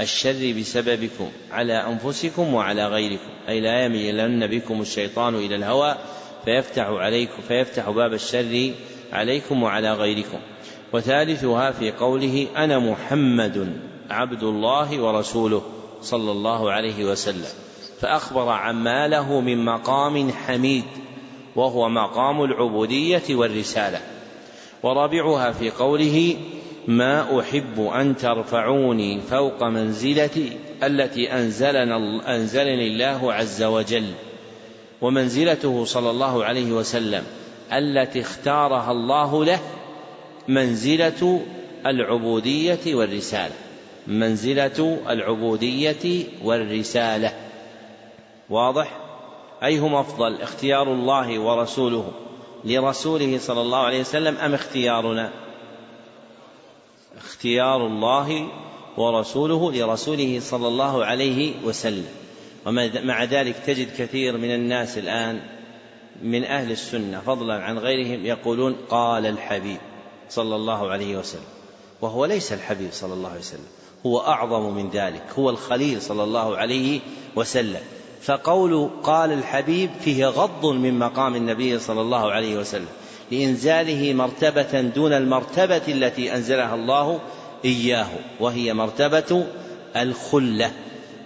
الشر 0.00 0.54
بسببكم 0.58 1.28
على 1.50 1.74
أنفسكم 1.74 2.54
وعلى 2.54 2.86
غيركم 2.86 3.30
أي 3.48 3.60
لا 3.60 3.84
يميلن 3.84 4.46
بكم 4.46 4.80
الشيطان 4.80 5.34
إلى 5.34 5.56
الهوى 5.56 5.96
فيفتح 6.44 6.86
عليكم 6.86 7.42
فيفتح 7.48 7.90
باب 7.90 8.12
الشر 8.12 8.70
عليكم 9.12 9.62
وعلى 9.62 9.92
غيركم. 9.92 10.38
وثالثها 10.92 11.70
في 11.70 11.90
قوله 11.90 12.46
أنا 12.56 12.78
محمد 12.78 13.72
عبد 14.10 14.42
الله 14.42 15.00
ورسوله 15.00 15.62
صلى 16.02 16.30
الله 16.30 16.72
عليه 16.72 17.04
وسلم. 17.04 17.48
فأخبر 18.00 18.48
عما 18.48 19.08
له 19.08 19.40
من 19.40 19.64
مقام 19.64 20.32
حميد 20.32 20.84
وهو 21.56 21.88
مقام 21.88 22.44
العبودية 22.44 23.22
والرسالة. 23.30 24.00
ورابعها 24.82 25.50
في 25.52 25.70
قوله 25.70 26.36
ما 26.88 27.40
أحب 27.40 27.90
أن 27.94 28.16
ترفعوني 28.16 29.20
فوق 29.20 29.62
منزلتي 29.62 30.56
التي 30.82 31.32
انزلنا 31.32 31.96
أنزلني 32.36 32.86
الله 32.86 33.32
عز 33.32 33.62
وجل. 33.62 34.06
ومنزلته 35.02 35.84
صلى 35.84 36.10
الله 36.10 36.44
عليه 36.44 36.72
وسلم 36.72 37.24
التي 37.72 38.20
اختارها 38.20 38.90
الله 38.92 39.44
له 39.44 39.60
منزلة 40.48 41.40
العبودية 41.86 42.94
والرسالة. 42.94 43.54
منزلة 44.06 44.98
العبودية 45.08 46.24
والرسالة. 46.44 47.32
واضح؟ 48.50 48.96
أيهما 49.62 50.00
أفضل 50.00 50.42
اختيار 50.42 50.92
الله 50.92 51.38
ورسوله 51.38 52.12
لرسوله 52.64 53.38
صلى 53.38 53.60
الله 53.60 53.78
عليه 53.78 54.00
وسلم 54.00 54.36
أم 54.36 54.54
اختيارنا؟ 54.54 55.30
اختيار 57.16 57.86
الله 57.86 58.48
ورسوله 58.96 59.72
لرسوله 59.72 60.40
صلى 60.42 60.68
الله 60.68 61.04
عليه 61.04 61.52
وسلم. 61.64 62.21
ومع 62.66 63.24
ذلك 63.24 63.56
تجد 63.66 63.88
كثير 63.98 64.36
من 64.36 64.54
الناس 64.54 64.98
الآن 64.98 65.40
من 66.22 66.44
أهل 66.44 66.72
السنة 66.72 67.20
فضلا 67.20 67.54
عن 67.54 67.78
غيرهم 67.78 68.26
يقولون 68.26 68.76
قال 68.88 69.26
الحبيب 69.26 69.78
صلى 70.28 70.56
الله 70.56 70.90
عليه 70.90 71.16
وسلم 71.16 71.44
وهو 72.00 72.24
ليس 72.24 72.52
الحبيب 72.52 72.88
صلى 72.92 73.14
الله 73.14 73.28
عليه 73.28 73.40
وسلم 73.40 73.66
هو 74.06 74.18
أعظم 74.20 74.74
من 74.74 74.90
ذلك 74.90 75.22
هو 75.38 75.50
الخليل 75.50 76.02
صلى 76.02 76.22
الله 76.22 76.56
عليه 76.56 77.00
وسلم. 77.36 77.80
فقول 78.22 78.90
قال 79.02 79.32
الحبيب 79.32 79.90
فيه 80.00 80.26
غض 80.26 80.66
من 80.66 80.98
مقام 80.98 81.36
النبي 81.36 81.78
صلى 81.78 82.00
الله 82.00 82.32
عليه 82.32 82.56
وسلم 82.56 82.88
لإنزاله 83.30 84.12
مرتبة 84.12 84.80
دون 84.80 85.12
المرتبة 85.12 85.82
التي 85.88 86.34
أنزلها 86.34 86.74
الله 86.74 87.20
إياه 87.64 88.08
وهي 88.40 88.74
مرتبة 88.74 89.46
الخلة 89.96 90.72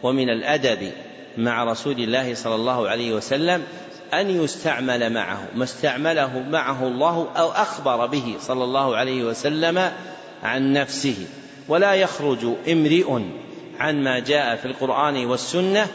ومن 0.02 0.30
الأدب 0.30 0.92
مع 1.38 1.64
رسول 1.64 1.98
الله 1.98 2.34
صلى 2.34 2.54
الله 2.54 2.88
عليه 2.88 3.12
وسلم 3.12 3.62
أن 4.14 4.30
يستعمل 4.30 5.12
معه 5.12 5.48
ما 5.54 5.64
استعمله 5.64 6.44
معه 6.50 6.86
الله 6.86 7.28
أو 7.36 7.50
أخبر 7.50 8.06
به 8.06 8.36
صلى 8.40 8.64
الله 8.64 8.96
عليه 8.96 9.24
وسلم 9.24 9.92
عن 10.42 10.72
نفسه. 10.72 11.26
ولا 11.68 11.94
يخرج 11.94 12.46
امرئ 12.68 13.20
عن 13.78 14.04
ما 14.04 14.18
جاء 14.18 14.56
في 14.56 14.64
القرآن 14.64 15.26
والسنة 15.26 15.86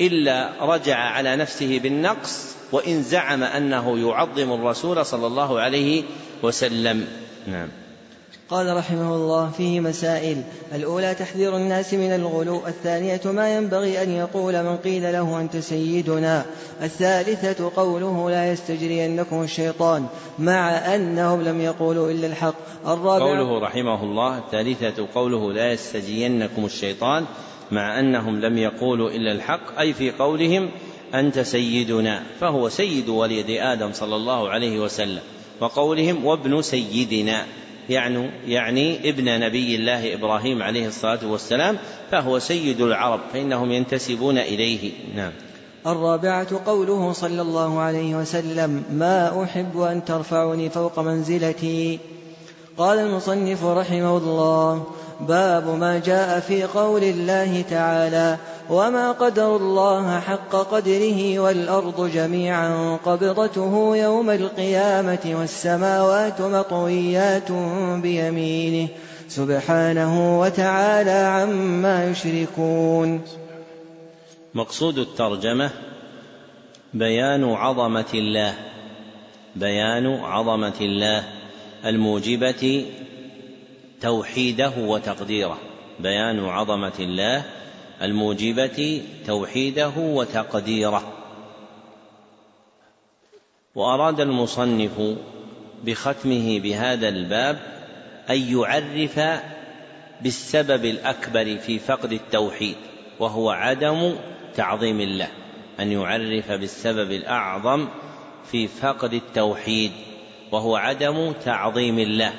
إلا 0.00 0.50
رجع 0.60 0.96
على 0.96 1.36
نفسه 1.36 1.78
بالنقص 1.78 2.56
وإن 2.72 3.02
زعم 3.02 3.42
أنه 3.42 4.08
يعظم 4.08 4.52
الرسول 4.52 5.06
صلى 5.06 5.26
الله 5.26 5.60
عليه 5.60 6.02
وسلم. 6.42 7.06
نعم. 7.46 7.83
قال 8.54 8.76
رحمه 8.76 9.14
الله 9.14 9.50
فيه 9.50 9.80
مسائل. 9.80 10.42
الأولى 10.74 11.14
تحذير 11.14 11.56
الناس 11.56 11.94
من 11.94 12.14
الغلو 12.14 12.66
الثانية 12.66 13.20
ما 13.24 13.56
ينبغي 13.56 14.02
أن 14.02 14.10
يقول 14.10 14.62
من 14.62 14.76
قيل 14.76 15.02
له 15.02 15.40
أنت 15.40 15.56
سيدنا. 15.56 16.44
الثالثة 16.82 17.70
قوله 17.76 18.30
لا 18.30 18.52
يستجرينكم 18.52 19.42
الشيطان 19.42 20.06
مع 20.38 20.94
أنهم 20.94 21.42
لم 21.42 21.60
يقولوا 21.60 22.10
إلا 22.10 22.26
الحق. 22.26 22.54
الرابع 22.86 23.24
قوله 23.24 23.58
رحمه 23.58 24.02
الله 24.02 24.38
الثالثة 24.38 25.06
قوله 25.14 25.52
لا 25.52 25.72
يستجرينكم 25.72 26.64
الشيطان 26.64 27.24
مع 27.70 28.00
أنهم 28.00 28.40
لم 28.40 28.58
يقولوا 28.58 29.10
إلا 29.10 29.32
الحق 29.32 29.78
أي 29.78 29.92
في 29.92 30.10
قولهم 30.10 30.70
أنت 31.14 31.40
سيدنا 31.40 32.22
فهو 32.40 32.68
سيد 32.68 33.08
وليد 33.08 33.50
آدم 33.50 33.92
صلى 33.92 34.16
الله 34.16 34.48
عليه 34.48 34.80
وسلم 34.80 35.22
وقولهم 35.60 36.24
وابن 36.24 36.62
سيدنا. 36.62 37.46
يعني 37.88 38.30
يعني 38.46 39.08
ابن 39.08 39.40
نبي 39.40 39.76
الله 39.76 40.14
إبراهيم 40.14 40.62
عليه 40.62 40.86
الصلاة 40.86 41.18
والسلام 41.26 41.78
فهو 42.10 42.38
سيد 42.38 42.80
العرب 42.80 43.20
فإنهم 43.32 43.72
ينتسبون 43.72 44.38
إليه. 44.38 44.92
نعم. 45.14 45.32
الرابعة 45.86 46.64
قوله 46.66 47.12
صلى 47.12 47.42
الله 47.42 47.80
عليه 47.80 48.14
وسلم 48.14 48.84
ما 48.90 49.42
أحب 49.44 49.80
أن 49.80 50.04
ترفعني 50.04 50.70
فوق 50.70 50.98
منزلتي. 50.98 51.98
قال 52.76 52.98
المصنف 52.98 53.64
رحمه 53.64 54.16
الله 54.16 54.86
باب 55.20 55.68
ما 55.68 55.98
جاء 55.98 56.40
في 56.40 56.64
قول 56.64 57.04
الله 57.04 57.62
تعالى 57.70 58.36
وما 58.70 59.12
قدر 59.12 59.56
الله 59.56 60.20
حق 60.20 60.50
قدره 60.50 61.38
والأرض 61.38 62.10
جميعا 62.10 62.96
قبضته 63.04 63.96
يوم 63.96 64.30
القيامة 64.30 65.34
والسماوات 65.38 66.40
مطويات 66.40 67.52
بيمينه 68.02 68.88
سبحانه 69.28 70.40
وتعالى 70.40 71.10
عما 71.10 72.10
يشركون 72.10 73.20
مقصود 74.54 74.98
الترجمة 74.98 75.70
بيان 76.94 77.44
عظمة 77.44 78.12
الله 78.14 78.54
بيان 79.56 80.06
عظمة 80.06 80.80
الله 80.80 81.24
الموجبة 81.84 82.84
توحيده 84.04 84.72
وتقديره. 84.78 85.58
بيان 86.00 86.44
عظمة 86.44 86.92
الله 86.98 87.42
الموجبة 88.02 89.02
توحيده 89.26 89.92
وتقديره. 89.96 91.12
وأراد 93.74 94.20
المصنف 94.20 95.16
بختمه 95.84 96.60
بهذا 96.60 97.08
الباب 97.08 97.58
أن 98.30 98.36
يعرف 98.36 99.20
بالسبب 100.20 100.84
الأكبر 100.84 101.56
في 101.56 101.78
فقد 101.78 102.12
التوحيد 102.12 102.76
وهو 103.20 103.50
عدم 103.50 104.16
تعظيم 104.56 105.00
الله. 105.00 105.28
أن 105.80 105.92
يعرف 105.92 106.52
بالسبب 106.52 107.12
الأعظم 107.12 107.88
في 108.50 108.68
فقد 108.68 109.14
التوحيد 109.14 109.92
وهو 110.52 110.76
عدم 110.76 111.32
تعظيم 111.32 111.98
الله. 111.98 112.32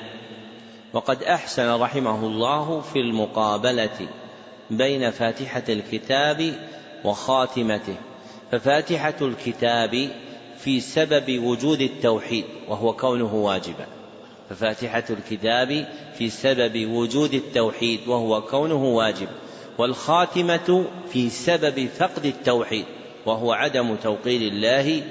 وقد 0.96 1.22
أحسن 1.22 1.80
رحمه 1.80 2.26
الله 2.26 2.80
في 2.80 3.00
المقابلة 3.00 4.08
بين 4.70 5.10
فاتحة 5.10 5.62
الكتاب 5.68 6.54
وخاتمته. 7.04 7.94
ففاتحة 8.52 9.14
الكتاب 9.20 10.08
في 10.58 10.80
سبب 10.80 11.44
وجود 11.44 11.80
التوحيد 11.80 12.44
وهو 12.68 12.92
كونه 12.92 13.34
واجبا. 13.34 13.86
ففاتحة 14.50 15.04
الكتاب 15.10 15.88
في 16.18 16.30
سبب 16.30 16.90
وجود 16.90 17.34
التوحيد 17.34 18.00
وهو 18.08 18.42
كونه 18.42 18.84
واجب. 18.84 19.28
والخاتمة 19.78 20.84
في 21.12 21.30
سبب 21.30 21.88
فقد 21.98 22.26
التوحيد 22.26 22.84
وهو 23.26 23.52
عدم 23.52 23.96
توقير 23.96 24.52
الله 24.52 25.02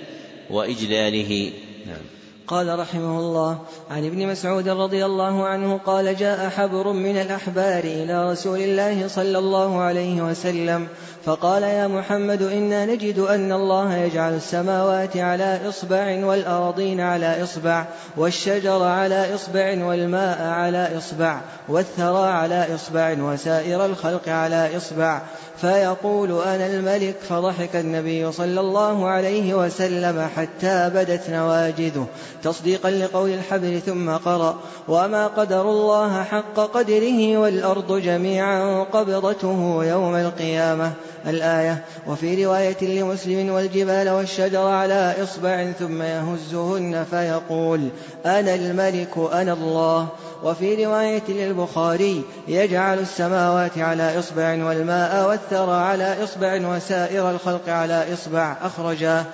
وإجلاله. 0.49 1.51
نعم. 1.87 2.14
قال 2.47 2.79
رحمه 2.79 3.19
الله 3.19 3.57
عن 3.91 4.05
ابن 4.05 4.27
مسعود 4.27 4.69
رضي 4.69 5.05
الله 5.05 5.45
عنه 5.45 5.79
قال 5.85 6.15
جاء 6.15 6.49
حبر 6.49 6.91
من 6.91 7.17
الأحبار 7.17 7.83
إلى 7.83 8.31
رسول 8.31 8.59
الله 8.59 9.07
صلى 9.07 9.37
الله 9.37 9.81
عليه 9.81 10.21
وسلم 10.21 10.87
فقال 11.25 11.63
يا 11.63 11.87
محمد 11.87 12.41
إنا 12.41 12.85
نجد 12.85 13.19
أن 13.19 13.51
الله 13.51 13.95
يجعل 13.95 14.33
السماوات 14.33 15.17
على 15.17 15.69
إصبع 15.69 16.25
والأراضين 16.25 17.01
على 17.01 17.43
إصبع 17.43 17.85
والشجر 18.17 18.83
على 18.83 19.35
إصبع 19.35 19.85
والماء 19.85 20.41
على 20.41 20.97
إصبع 20.97 21.41
والثرى 21.67 22.29
على 22.29 22.75
إصبع 22.75 23.15
وسائر 23.19 23.85
الخلق 23.85 24.29
على 24.29 24.77
إصبع. 24.77 25.21
فيقول 25.61 26.41
أنا 26.41 26.67
الملك 26.67 27.15
فضحك 27.29 27.75
النبي 27.75 28.31
صلى 28.31 28.59
الله 28.59 29.07
عليه 29.07 29.53
وسلم 29.53 30.29
حتى 30.35 30.89
بدت 30.89 31.29
نواجذه. 31.29 32.07
تصديقا 32.43 32.91
لقول 32.91 33.29
الحبر 33.29 33.79
ثم 33.85 34.09
قرأ 34.09 34.57
وما 34.87 35.27
قدر 35.27 35.61
الله 35.61 36.23
حق 36.23 36.55
قدره 36.55 37.37
والأرض 37.37 38.01
جميعا 38.01 38.83
قبضته 38.83 39.85
يوم 39.85 40.15
القيامة. 40.15 40.91
الآية 41.27 41.83
وفي 42.07 42.45
رواية 42.45 42.77
لمسلم 42.81 43.49
والجبال 43.49 44.09
والشجر 44.09 44.67
على 44.67 45.15
إصبع 45.23 45.71
ثم 45.71 46.01
يهزهن 46.01 47.05
فيقول 47.11 47.89
أنا 48.25 48.55
الملك 48.55 49.17
أنا 49.33 49.53
الله. 49.53 50.07
وفي 50.43 50.85
رواية 50.85 51.23
للبخاري 51.27 52.23
يجعل 52.47 52.99
السماوات 52.99 53.77
على 53.77 54.19
إصبع 54.19 54.65
والماء 54.65 55.29
والثرى 55.29 55.75
على 55.75 56.23
إصبع 56.23 56.75
وسائر 56.75 57.31
الخلق 57.31 57.69
على 57.69 58.13
إصبع 58.13 58.55
أخرجاه 58.61 59.25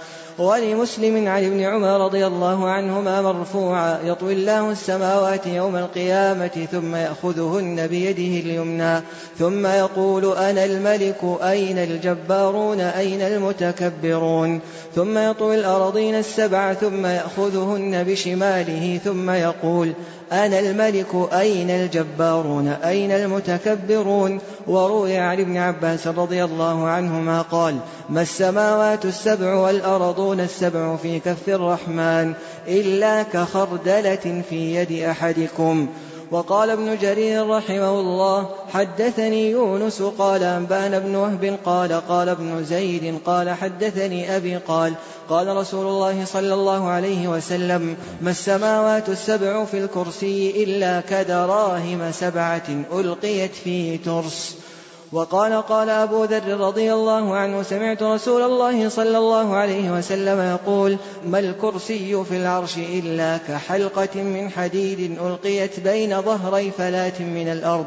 ولمسلم 0.41 1.27
عن 1.27 1.45
ابن 1.45 1.61
عمر 1.61 2.05
رضي 2.05 2.27
الله 2.27 2.69
عنهما 2.69 3.21
مرفوعا 3.21 3.99
يطوي 4.03 4.33
الله 4.33 4.71
السماوات 4.71 5.47
يوم 5.47 5.75
القيامة 5.75 6.67
ثم 6.71 6.95
يأخذهن 6.95 7.87
بيده 7.87 8.49
اليمنى 8.49 9.01
ثم 9.39 9.65
يقول 9.65 10.37
أنا 10.37 10.65
الملك 10.65 11.17
أين 11.43 11.77
الجبارون 11.77 12.79
أين 12.79 13.21
المتكبرون 13.21 14.59
ثم 14.95 15.17
يطوي 15.17 15.55
الأرضين 15.55 16.15
السبع 16.15 16.73
ثم 16.73 17.05
يأخذهن 17.05 18.03
بشماله 18.03 18.99
ثم 19.03 19.29
يقول 19.29 19.93
أنا 20.31 20.59
الملك 20.59 21.33
أين 21.33 21.69
الجبارون 21.69 22.67
أين 22.67 23.11
المتكبرون 23.11 24.39
وروي 24.67 25.17
عن 25.17 25.39
ابن 25.39 25.57
عباس 25.57 26.07
رضي 26.07 26.43
الله 26.43 26.87
عنهما 26.87 27.41
قال 27.41 27.77
ما 28.09 28.21
السماوات 28.21 29.05
السبع 29.05 29.53
والأرضون 29.53 30.39
السبع 30.39 30.95
في 30.95 31.19
كف 31.19 31.49
الرحمن 31.49 32.33
إلا 32.67 33.23
كخردلة 33.23 34.43
في 34.49 34.75
يد 34.75 34.91
أحدكم 34.91 35.87
وقال 36.31 36.69
ابن 36.69 36.97
جرير 36.97 37.49
رحمه 37.49 37.99
الله 37.99 38.49
حدثني 38.73 39.51
يونس 39.51 40.01
قال 40.01 40.43
أنبأنا 40.43 40.97
ابن 40.97 41.15
وهب 41.15 41.59
قال 41.65 41.93
قال 42.07 42.29
ابن 42.29 42.63
زيد 42.63 43.19
قال 43.25 43.49
حدثني 43.49 44.35
أبي 44.35 44.55
قال 44.57 44.93
قال 45.29 45.57
رسول 45.57 45.85
الله 45.85 46.25
صلى 46.25 46.53
الله 46.53 46.87
عليه 46.87 47.27
وسلم 47.27 47.97
ما 48.21 48.31
السماوات 48.31 49.09
السبع 49.09 49.65
في 49.65 49.77
الكرسي 49.77 50.63
إلا 50.63 51.01
كدراهم 51.01 52.11
سبعة 52.11 52.67
ألقيت 52.93 53.55
في 53.55 53.97
ترس. 53.97 54.55
وقال 55.11 55.61
قال 55.61 55.89
أبو 55.89 56.23
ذر 56.23 56.57
رضي 56.59 56.93
الله 56.93 57.35
عنه 57.35 57.63
سمعت 57.63 58.03
رسول 58.03 58.41
الله 58.41 58.89
صلى 58.89 59.17
الله 59.17 59.55
عليه 59.55 59.91
وسلم 59.91 60.39
يقول 60.39 60.97
ما 61.25 61.39
الكرسي 61.39 62.23
في 62.23 62.37
العرش 62.37 62.77
إلا 62.77 63.37
كحلقة 63.37 64.21
من 64.21 64.49
حديد 64.49 65.19
ألقيت 65.21 65.79
بين 65.79 66.21
ظهري 66.21 66.71
فلاة 66.71 67.19
من 67.19 67.51
الأرض. 67.51 67.85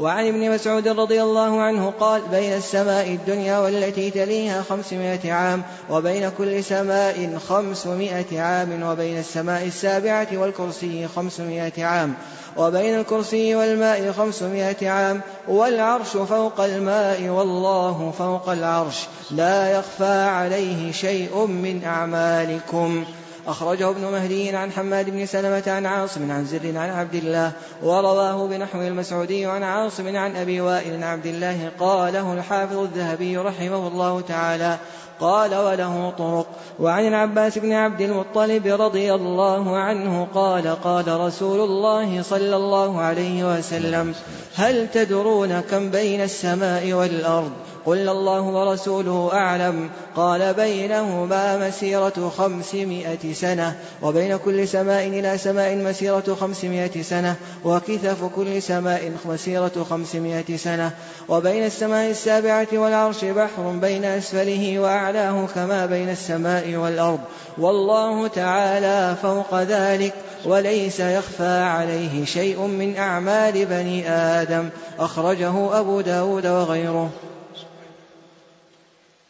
وعن 0.00 0.26
ابن 0.26 0.50
مسعود 0.50 0.88
رضي 0.88 1.22
الله 1.22 1.60
عنه 1.60 1.92
قال 2.00 2.22
بين 2.30 2.52
السماء 2.52 3.08
الدنيا 3.08 3.58
والتي 3.58 4.10
تليها 4.10 4.62
خمسمائة 4.62 5.32
عام 5.32 5.62
وبين 5.90 6.28
كل 6.38 6.64
سماء 6.64 7.38
خمسمائة 7.48 8.40
عام 8.40 8.82
وبين 8.82 9.18
السماء 9.18 9.66
السابعة 9.66 10.28
والكرسي 10.32 11.08
خمسمائة 11.08 11.84
عام. 11.84 12.14
وبين 12.56 13.00
الكرسي 13.00 13.54
والماء 13.54 14.12
خمسمائة 14.12 14.88
عام 14.88 15.20
والعرش 15.48 16.08
فوق 16.08 16.60
الماء 16.60 17.28
والله 17.28 18.12
فوق 18.18 18.48
العرش. 18.48 19.06
لا 19.30 19.78
يخفى 19.78 20.22
عليه 20.22 20.92
شيء 20.92 21.46
من 21.46 21.84
أعمالكم. 21.84 23.04
أخرجه 23.46 23.90
ابن 23.90 24.00
مهدي 24.00 24.56
عن 24.56 24.72
حماد 24.72 25.10
بن 25.10 25.26
سلمة 25.26 25.62
عن 25.66 25.86
عاصم 25.86 26.30
عن 26.30 26.44
زر 26.44 26.78
عن 26.78 26.90
عبد 26.90 27.14
الله 27.14 27.52
ورواه 27.82 28.46
بنحو 28.46 28.80
المسعودي 28.80 29.46
عن 29.46 29.62
عاصم 29.62 30.16
عن 30.16 30.36
أبي 30.36 30.60
وائل 30.60 30.94
عن 30.94 31.02
عبد 31.02 31.26
الله 31.26 31.70
قاله 31.80 32.32
الحافظ 32.32 32.78
الذهبي 32.78 33.36
رحمه 33.36 33.88
الله 33.88 34.20
تعالى. 34.20 34.78
قال 35.20 35.54
وله 35.54 36.12
طرق. 36.18 36.46
وعن 36.80 37.08
العباس 37.08 37.58
بن 37.58 37.72
عبد 37.72 38.00
المطلب 38.00 38.66
رضي 38.66 39.14
الله 39.14 39.76
عنه 39.76 40.26
قال 40.34 40.82
قال 40.84 41.20
رسول 41.20 41.60
الله 41.60 42.22
صلى 42.22 42.56
الله 42.56 43.00
عليه 43.00 43.58
وسلم 43.58 44.14
هل 44.54 44.88
تدرون 44.90 45.60
كم 45.60 45.90
بين 45.90 46.20
السماء 46.20 46.92
والأرض؟ 46.92 47.52
قل 47.86 48.08
الله 48.08 48.40
ورسوله 48.40 49.30
أعلم. 49.32 49.90
قال 50.16 50.54
بينهما 50.54 51.68
مسيرة 51.68 52.32
خمسمائة 52.38 53.32
سنة 53.32 53.76
وبين 54.02 54.36
كل 54.36 54.68
سماء 54.68 55.06
إلى 55.06 55.38
سماء 55.38 55.76
مسيرة 55.76 56.36
خمسمائة 56.40 57.02
سنة 57.02 57.36
وكثف 57.64 58.24
كل 58.36 58.62
سماء 58.62 59.12
مسيرة 59.26 59.86
خمسمائة 59.90 60.56
سنة. 60.56 60.90
وبين 61.28 61.64
السماء 61.64 62.10
السابعة 62.10 62.68
والعرش 62.72 63.24
بحر 63.24 63.78
بين 63.82 64.04
أسفله 64.04 64.78
وأعلاه 64.78 65.46
كما 65.54 65.86
بين 65.86 66.08
السماء 66.08 66.74
والأرض. 66.74 67.20
والله 67.58 68.26
تعالى 68.26 69.16
فوق 69.22 69.62
ذلك 69.62 70.14
وليس 70.44 71.00
يخفى 71.00 71.62
عليه 71.62 72.24
شيء 72.24 72.60
من 72.60 72.96
أعمال 72.96 73.66
بني 73.66 74.10
آدم. 74.10 74.68
أخرجه 74.98 75.80
أبو 75.80 76.00
داود 76.00 76.46
وغيره. 76.46 77.10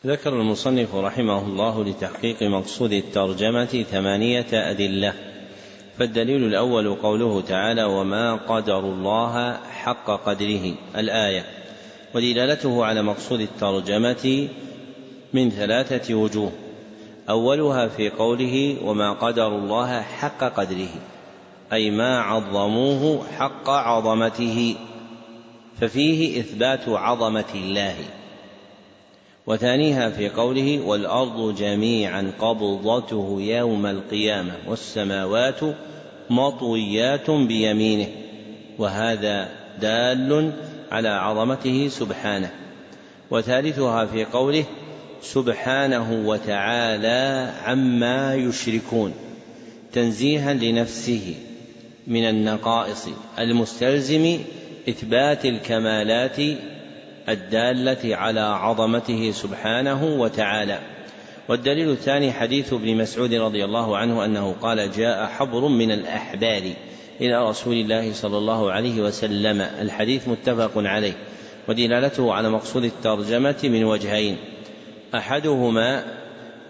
ذكر 0.07 0.41
المصنف 0.41 0.95
رحمه 0.95 1.39
الله 1.39 1.85
لتحقيق 1.85 2.43
مقصود 2.43 2.93
الترجمة 2.93 3.85
ثمانية 3.91 4.47
أدلة. 4.53 5.13
فالدليل 5.99 6.45
الأول 6.45 6.95
قوله 6.95 7.41
تعالى 7.41 7.85
وما 7.85 8.35
قدر 8.35 8.79
الله 8.79 9.57
حق 9.71 10.27
قدره 10.27 10.75
الآية. 10.97 11.45
ودلالته 12.15 12.85
على 12.85 13.03
مقصود 13.03 13.41
الترجمة 13.41 14.49
من 15.35 15.51
ثلاثة 15.51 16.15
وجوه. 16.15 16.53
أولها 17.31 17.89
في 17.89 18.11
قوله 18.11 18.77
وما 18.85 19.13
قدر 19.13 19.49
الله 19.49 20.01
حق 20.01 20.45
قدره 20.45 20.95
أي 21.73 21.91
ما 21.91 22.21
عظموه 22.21 23.27
حق 23.39 23.71
عظمته. 23.71 24.77
ففيه 25.81 26.41
إثبات 26.41 26.89
عظمة 26.89 27.55
الله. 27.55 27.97
وثانيها 29.47 30.11
في 30.11 30.29
قوله 30.29 30.81
والأرض 30.81 31.55
جميعا 31.55 32.33
قبضته 32.41 33.37
يوم 33.41 33.87
القيامة 33.87 34.53
والسماوات 34.67 35.61
مطويات 36.31 37.31
بيمينه 37.31 38.09
وهذا 38.79 39.49
دال 39.81 40.53
على 40.93 41.09
عظمته 41.09 41.89
سبحانه. 41.89 42.51
وثالثها 43.31 44.07
في 44.07 44.25
قوله 44.25 44.65
سبحانه 45.23 46.29
وتعالى 46.29 47.51
عما 47.65 48.35
يشركون 48.35 49.15
تنزيها 49.93 50.55
لنفسه 50.55 51.35
من 52.07 52.25
النقائص 52.25 53.09
المستلزم 53.39 54.39
إثبات 54.89 55.45
الكمالات 55.45 56.37
الدالة 57.29 58.17
على 58.17 58.41
عظمته 58.41 59.31
سبحانه 59.31 60.05
وتعالى. 60.05 60.79
والدليل 61.49 61.91
الثاني 61.91 62.33
حديث 62.33 62.73
ابن 62.73 62.97
مسعود 62.97 63.35
رضي 63.35 63.65
الله 63.65 63.97
عنه 63.97 64.25
أنه 64.25 64.57
قال 64.63 64.91
جاء 64.93 65.27
حبر 65.27 65.69
من 65.69 65.93
الأحبار 65.93 66.63
إلى 67.21 67.49
رسول 67.49 67.75
الله 67.75 68.13
صلى 68.13 68.39
الله 68.39 68.73
عليه 68.73 69.01
وسلم. 69.03 69.61
الحديث 69.61 70.29
متفق 70.29 70.73
عليه 70.77 71.13
ودلالته 71.69 72.33
على 72.33 72.51
مقصود 72.51 72.85
الترجمة 72.85 73.57
من 73.65 73.85
وجهين. 73.85 74.37
أحدهما 75.15 76.05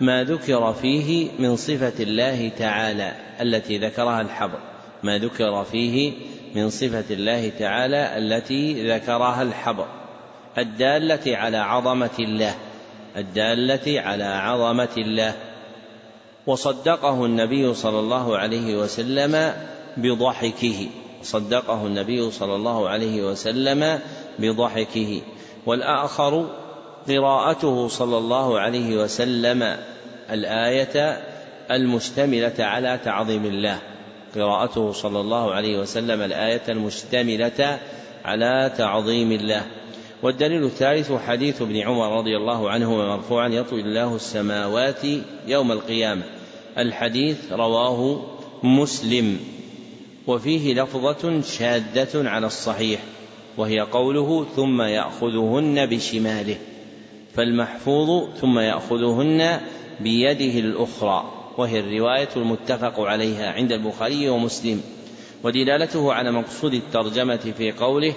ما 0.00 0.24
ذكر 0.24 0.72
فيه 0.72 1.28
من 1.38 1.56
صفة 1.56 2.02
الله 2.02 2.50
تعالى 2.58 3.12
التي 3.40 3.78
ذكرها 3.78 4.20
الحبر. 4.20 4.58
ما 5.02 5.18
ذكر 5.18 5.64
فيه 5.64 6.12
من 6.54 6.70
صفة 6.70 7.04
الله 7.10 7.52
تعالى 7.58 8.18
التي 8.18 8.90
ذكرها 8.90 9.42
الحبر. 9.42 9.86
الدالة 10.58 11.36
على 11.36 11.56
عظمة 11.56 12.10
الله 12.18 12.54
الدالة 13.16 14.00
على 14.00 14.24
عظمة 14.24 14.88
الله. 14.98 15.32
وصدقه 16.46 17.24
النبي 17.24 17.74
صلى 17.74 17.98
الله 18.00 18.38
عليه 18.38 18.76
وسلم 18.76 19.52
بضحكه 19.96 20.86
صدقه 21.22 21.86
النبي 21.86 22.30
صلى 22.30 22.54
الله 22.56 22.88
عليه 22.88 23.22
وسلم 23.22 24.00
بضحكه. 24.38 25.20
والآخر 25.66 26.46
قراءته 27.08 27.88
صلى 27.88 28.18
الله 28.18 28.60
عليه 28.60 28.96
وسلم 28.96 29.76
الآية 30.30 31.20
المشتملة 31.70 32.54
على 32.58 32.98
تعظيم 33.04 33.44
الله. 33.44 33.78
قراءته 34.34 34.92
صلى 34.92 35.20
الله 35.20 35.54
عليه 35.54 35.78
وسلم 35.78 36.22
الآية 36.22 36.62
المشتملة 36.68 37.78
على 38.24 38.72
تعظيم 38.78 39.32
الله. 39.32 39.62
والدليل 40.22 40.64
الثالث 40.64 41.12
حديث 41.12 41.62
ابن 41.62 41.76
عمر 41.76 42.18
رضي 42.18 42.36
الله 42.36 42.70
عنهما 42.70 43.16
مرفوعا 43.16 43.48
يطوي 43.48 43.80
الله 43.80 44.16
السماوات 44.16 45.04
يوم 45.46 45.72
القيامة. 45.72 46.22
الحديث 46.78 47.52
رواه 47.52 48.20
مسلم. 48.62 49.38
وفيه 50.26 50.74
لفظة 50.74 51.40
شاذة 51.40 52.28
على 52.28 52.46
الصحيح 52.46 53.00
وهي 53.56 53.80
قوله 53.80 54.46
ثم 54.56 54.82
يأخذهن 54.82 55.86
بشماله 55.86 56.56
فالمحفوظ 57.34 58.28
ثم 58.40 58.58
يأخذهن 58.58 59.60
بيده 60.00 60.58
الأخرى 60.58 61.32
وهي 61.58 61.80
الرواية 61.80 62.28
المتفق 62.36 63.00
عليها 63.00 63.52
عند 63.52 63.72
البخاري 63.72 64.28
ومسلم. 64.28 64.80
ودلالته 65.44 66.12
على 66.12 66.32
مقصود 66.32 66.74
الترجمة 66.74 67.52
في 67.58 67.72
قوله 67.72 68.12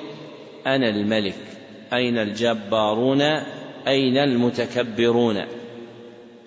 أنا 0.68 0.90
الملك. 0.90 1.59
أين 1.94 2.18
الجبارون؟ 2.18 3.22
أين 3.88 4.18
المتكبرون؟ 4.18 5.46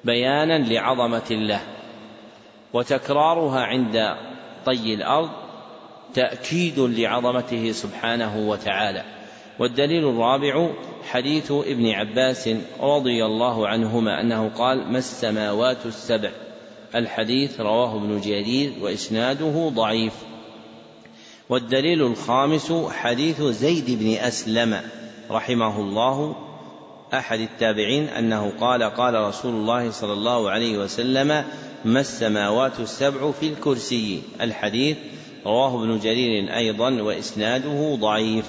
بيانا 0.05 0.59
لعظمة 0.59 1.23
الله. 1.31 1.60
وتكرارها 2.73 3.60
عند 3.60 4.14
طي 4.66 4.94
الأرض 4.94 5.31
تأكيد 6.14 6.78
لعظمته 6.78 7.73
سبحانه 7.73 8.48
وتعالى. 8.48 9.05
والدليل 9.59 10.09
الرابع 10.09 10.69
حديث 11.10 11.52
ابن 11.52 11.90
عباس 11.90 12.51
رضي 12.81 13.24
الله 13.24 13.69
عنهما 13.69 14.20
أنه 14.20 14.48
قال 14.48 14.93
ما 14.93 14.98
السماوات 14.98 15.86
السبع؟ 15.86 16.31
الحديث 16.94 17.60
رواه 17.60 17.97
ابن 17.97 18.20
جرير 18.20 18.73
وإسناده 18.81 19.69
ضعيف. 19.69 20.14
والدليل 21.48 22.02
الخامس 22.02 22.73
حديث 22.90 23.43
زيد 23.43 23.98
بن 23.98 24.14
أسلم 24.14 24.81
رحمه 25.32 25.80
الله 25.80 26.34
أحد 27.14 27.40
التابعين 27.40 28.09
أنه 28.09 28.52
قال 28.60 28.82
قال 28.82 29.14
رسول 29.14 29.54
الله 29.54 29.90
صلى 29.90 30.12
الله 30.12 30.50
عليه 30.50 30.78
وسلم 30.78 31.44
ما 31.84 32.00
السماوات 32.00 32.80
السبع 32.80 33.30
في 33.30 33.48
الكرسي؟ 33.48 34.22
الحديث 34.40 34.96
رواه 35.46 35.82
ابن 35.82 35.98
جرير 35.98 36.56
أيضا 36.56 37.02
وإسناده 37.02 37.94
ضعيف. 37.94 38.44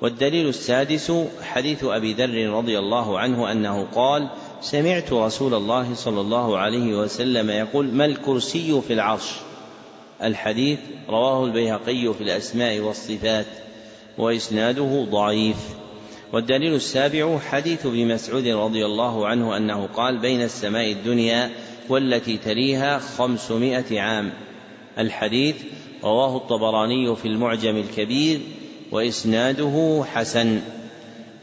والدليل 0.00 0.48
السادس 0.48 1.12
حديث 1.42 1.84
أبي 1.84 2.12
ذر 2.12 2.50
رضي 2.50 2.78
الله 2.78 3.18
عنه 3.18 3.52
أنه 3.52 3.86
قال 3.94 4.28
سمعت 4.60 5.12
رسول 5.12 5.54
الله 5.54 5.94
صلى 5.94 6.20
الله 6.20 6.58
عليه 6.58 6.98
وسلم 6.98 7.50
يقول 7.50 7.86
ما 7.86 8.04
الكرسي 8.04 8.80
في 8.80 8.92
العرش 8.92 9.32
الحديث 10.22 10.78
رواه 11.08 11.44
البيهقي 11.44 12.14
في 12.14 12.20
الأسماء 12.20 12.78
والصفات 12.78 13.46
وإسناده 14.18 15.06
ضعيف. 15.10 15.75
والدليل 16.32 16.74
السابع 16.74 17.38
حديث 17.38 17.86
ابن 17.86 18.14
مسعود 18.14 18.46
رضي 18.46 18.86
الله 18.86 19.26
عنه 19.26 19.56
أنه 19.56 19.88
قال 19.96 20.18
بين 20.18 20.42
السماء 20.42 20.92
الدنيا 20.92 21.50
والتي 21.88 22.36
تليها 22.36 22.98
خمسمائة 22.98 24.00
عام. 24.00 24.32
الحديث 24.98 25.56
رواه 26.04 26.36
الطبراني 26.36 27.16
في 27.16 27.28
المعجم 27.28 27.76
الكبير 27.76 28.40
وإسناده 28.92 30.04
حسن. 30.14 30.60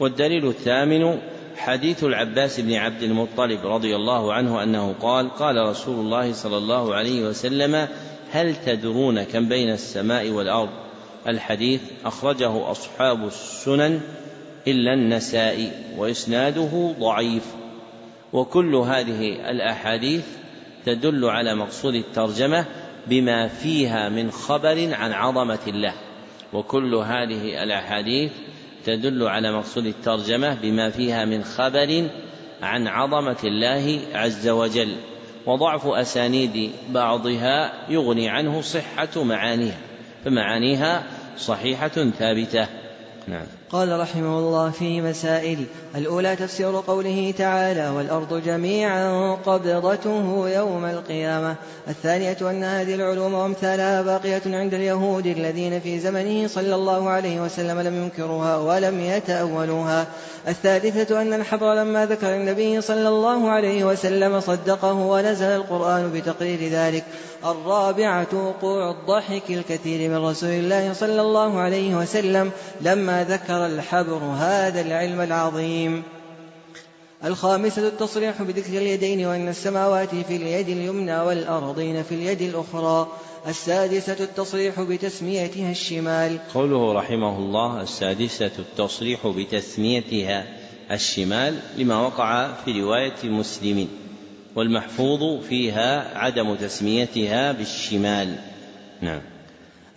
والدليل 0.00 0.46
الثامن 0.48 1.18
حديث 1.56 2.04
العباس 2.04 2.60
بن 2.60 2.74
عبد 2.74 3.02
المطلب 3.02 3.66
رضي 3.66 3.96
الله 3.96 4.32
عنه 4.32 4.62
أنه 4.62 4.94
قال 5.02 5.30
قال 5.30 5.56
رسول 5.56 5.94
الله 5.94 6.32
صلى 6.32 6.56
الله 6.56 6.94
عليه 6.94 7.22
وسلم 7.22 7.88
هل 8.32 8.56
تدرون 8.66 9.22
كم 9.22 9.48
بين 9.48 9.70
السماء 9.70 10.30
والأرض؟ 10.30 10.70
الحديث 11.26 11.80
أخرجه 12.04 12.70
أصحاب 12.70 13.26
السنن 13.26 14.00
إلا 14.68 14.94
النسائي 14.94 15.70
وإسناده 15.96 16.94
ضعيف. 17.00 17.44
وكل 18.32 18.74
هذه 18.74 19.50
الأحاديث 19.50 20.24
تدل 20.86 21.24
على 21.24 21.54
مقصود 21.54 21.94
الترجمة 21.94 22.66
بما 23.06 23.48
فيها 23.48 24.08
من 24.08 24.30
خبر 24.30 24.94
عن 24.94 25.12
عظمة 25.12 25.58
الله. 25.66 25.94
وكل 26.52 26.94
هذه 26.94 27.62
الأحاديث 27.62 28.32
تدل 28.84 29.22
على 29.22 29.52
مقصود 29.52 29.86
الترجمة 29.86 30.54
بما 30.54 30.90
فيها 30.90 31.24
من 31.24 31.44
خبر 31.44 32.08
عن 32.62 32.88
عظمة 32.88 33.36
الله 33.44 34.00
عز 34.14 34.48
وجل. 34.48 34.96
وضعف 35.46 35.86
أسانيد 35.86 36.70
بعضها 36.88 37.72
يغني 37.88 38.28
عنه 38.28 38.60
صحة 38.60 39.24
معانيها 39.24 39.78
فمعانيها 40.24 41.02
صحيحة 41.38 41.88
ثابتة. 41.88 42.66
نعم. 43.28 43.46
قال 43.70 44.00
رحمه 44.00 44.38
الله 44.38 44.70
في 44.70 45.00
مسائل 45.00 45.66
الأولى 45.96 46.36
تفسير 46.36 46.80
قوله 46.86 47.34
تعالى 47.38 47.88
والأرض 47.88 48.42
جميعا 48.42 49.34
قبضته 49.46 50.48
يوم 50.48 50.84
القيامة. 50.84 51.56
الثانية 51.88 52.36
أن 52.42 52.64
هذه 52.64 52.94
العلوم 52.94 53.34
وأمثالها 53.34 54.02
باقية 54.02 54.42
عند 54.46 54.74
اليهود 54.74 55.26
الذين 55.26 55.80
في 55.80 56.00
زمنه 56.00 56.48
صلى 56.48 56.74
الله 56.74 57.08
عليه 57.10 57.40
وسلم 57.40 57.80
لم 57.80 58.02
ينكروها 58.02 58.56
ولم 58.56 59.00
يتأولوها. 59.00 60.06
الثالثة 60.48 61.22
أن 61.22 61.32
الحبر 61.32 61.74
لما 61.74 62.06
ذكر 62.06 62.34
النبي 62.34 62.80
صلى 62.80 63.08
الله 63.08 63.50
عليه 63.50 63.84
وسلم 63.84 64.40
صدقه 64.40 64.92
ونزل 64.92 65.46
القرآن 65.46 66.12
بتقرير 66.14 66.70
ذلك. 66.70 67.04
الرابعة 67.44 68.26
وقوع 68.32 68.90
الضحك 68.90 69.50
الكثير 69.50 70.10
من 70.10 70.16
رسول 70.26 70.50
الله 70.50 70.92
صلى 70.92 71.20
الله 71.20 71.60
عليه 71.60 71.94
وسلم 71.94 72.50
لما 72.80 73.24
ذكر 73.24 73.66
الحبر. 73.66 74.20
هذا 74.38 74.80
العلم 74.80 75.20
العظيم. 75.20 75.83
الخامسة 77.24 77.88
التصريح 77.88 78.42
بذكر 78.42 78.78
اليدين 78.78 79.26
وأن 79.26 79.48
السماوات 79.48 80.14
في 80.14 80.36
اليد 80.36 80.68
اليمنى 80.68 81.20
والأرضين 81.20 82.02
في 82.02 82.14
اليد 82.14 82.42
الأخرى. 82.42 83.08
السادسة 83.48 84.16
التصريح 84.24 84.80
بتسميتها 84.80 85.70
الشمال. 85.70 86.38
قوله 86.54 86.92
رحمه 86.92 87.38
الله 87.38 87.82
السادسة 87.82 88.50
التصريح 88.58 89.26
بتسميتها 89.26 90.46
الشمال 90.90 91.58
لما 91.76 92.00
وقع 92.00 92.52
في 92.64 92.80
رواية 92.80 93.24
مسلم. 93.24 93.88
والمحفوظ 94.56 95.44
فيها 95.44 96.18
عدم 96.18 96.54
تسميتها 96.54 97.52
بالشمال. 97.52 98.36
نعم. 99.02 99.33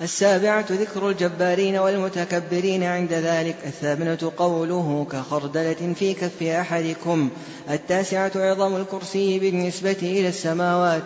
السابعة 0.02 0.66
ذكر 0.72 1.10
الجبارين 1.10 1.78
والمتكبرين 1.78 2.84
عند 2.84 3.14
ذلك 3.14 3.56
الثامنة 3.66 4.32
قوله 4.38 5.08
كخردلة 5.12 5.94
في 6.00 6.14
كف 6.14 6.44
أحدكم 6.44 7.30
التاسعة 7.70 8.32
عظم 8.36 8.76
الكرسي 8.76 9.40
بالنسبة 9.40 9.98
إلى 10.02 10.28
السماوات 10.28 11.04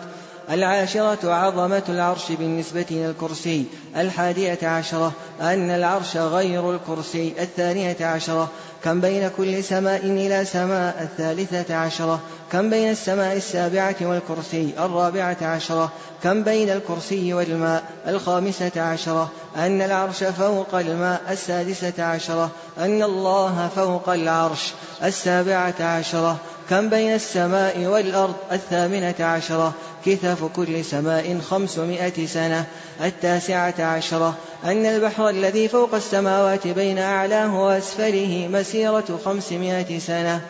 العاشرة 0.52 1.34
عظمة 1.34 1.82
العرش 1.88 2.32
بالنسبة 2.32 2.86
إلى 2.90 3.10
الكرسي 3.10 3.64
الحادية 3.96 4.58
عشرة 4.62 5.12
أن 5.40 5.70
العرش 5.70 6.16
غير 6.16 6.74
الكرسي 6.74 7.34
الثانية 7.38 7.96
عشرة 8.00 8.48
كم 8.84 9.00
بين 9.00 9.30
كل 9.36 9.64
سماء 9.64 10.00
إلى 10.04 10.44
سماء 10.44 11.02
الثالثة 11.02 11.74
عشرة 11.74 12.20
كم 12.52 12.70
بين 12.70 12.90
السماء 12.90 13.36
السابعة 13.36 13.96
والكرسي 14.00 14.72
الرابعة 14.78 15.36
عشرة 15.42 15.92
كم 16.22 16.42
بين 16.42 16.70
الكرسي 16.70 17.34
والماء 17.34 17.82
الخامسة 18.06 18.72
عشرة 18.76 19.30
أن 19.56 19.82
العرش 19.82 20.24
فوق 20.24 20.74
الماء 20.74 21.20
السادسة 21.30 22.04
عشرة 22.04 22.50
أن 22.78 23.02
الله 23.02 23.68
فوق 23.76 24.08
العرش 24.08 24.72
السابعة 25.04 25.74
عشرة 25.80 26.36
كم 26.72 26.88
بين 26.88 27.14
السماء 27.14 27.86
والأرض؟ 27.86 28.34
الثامنة 28.52 29.14
عشرة. 29.20 29.74
كثف 30.06 30.44
كل 30.44 30.84
سماء 30.84 31.38
خمسمائة 31.38 32.26
سنة. 32.26 32.66
التاسعة 33.04 33.74
عشرة. 33.78 34.36
أن 34.64 34.86
البحر 34.86 35.28
الذي 35.28 35.68
فوق 35.68 35.94
السماوات 35.94 36.68
بين 36.68 36.98
أعلاه 36.98 37.60
وأسفله 37.60 38.48
مسيرة 38.52 39.18
خمسمائة 39.24 39.98
سنة. 39.98 40.40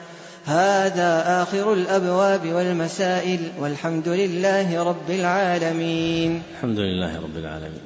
هذا 0.47 1.43
آخر 1.43 1.73
الأبواب 1.73 2.53
والمسائل. 2.53 3.41
والحمد 3.61 4.09
لله 4.09 4.83
رب 4.83 5.11
العالمين. 5.11 6.43
الحمد 6.57 6.79
لله 6.79 7.17
رب 7.17 7.37
العالمين. 7.37 7.83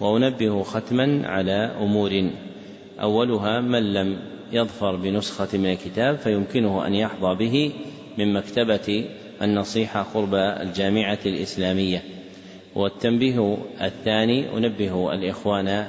وأنبه 0.00 0.62
ختما 0.62 1.28
على 1.28 1.70
أمور. 1.80 2.30
أولها 3.00 3.60
من 3.60 3.92
لم 3.92 4.35
يظفر 4.52 4.96
بنسخة 4.96 5.58
من 5.58 5.70
الكتاب 5.70 6.16
فيمكنه 6.16 6.86
أن 6.86 6.94
يحظى 6.94 7.34
به 7.34 7.72
من 8.18 8.32
مكتبة 8.32 9.04
النصيحة 9.42 10.02
قرب 10.02 10.34
الجامعة 10.34 11.18
الإسلامية. 11.26 12.02
والتنبيه 12.74 13.56
الثاني 13.82 14.56
أنبه 14.56 15.14
الإخوان 15.14 15.86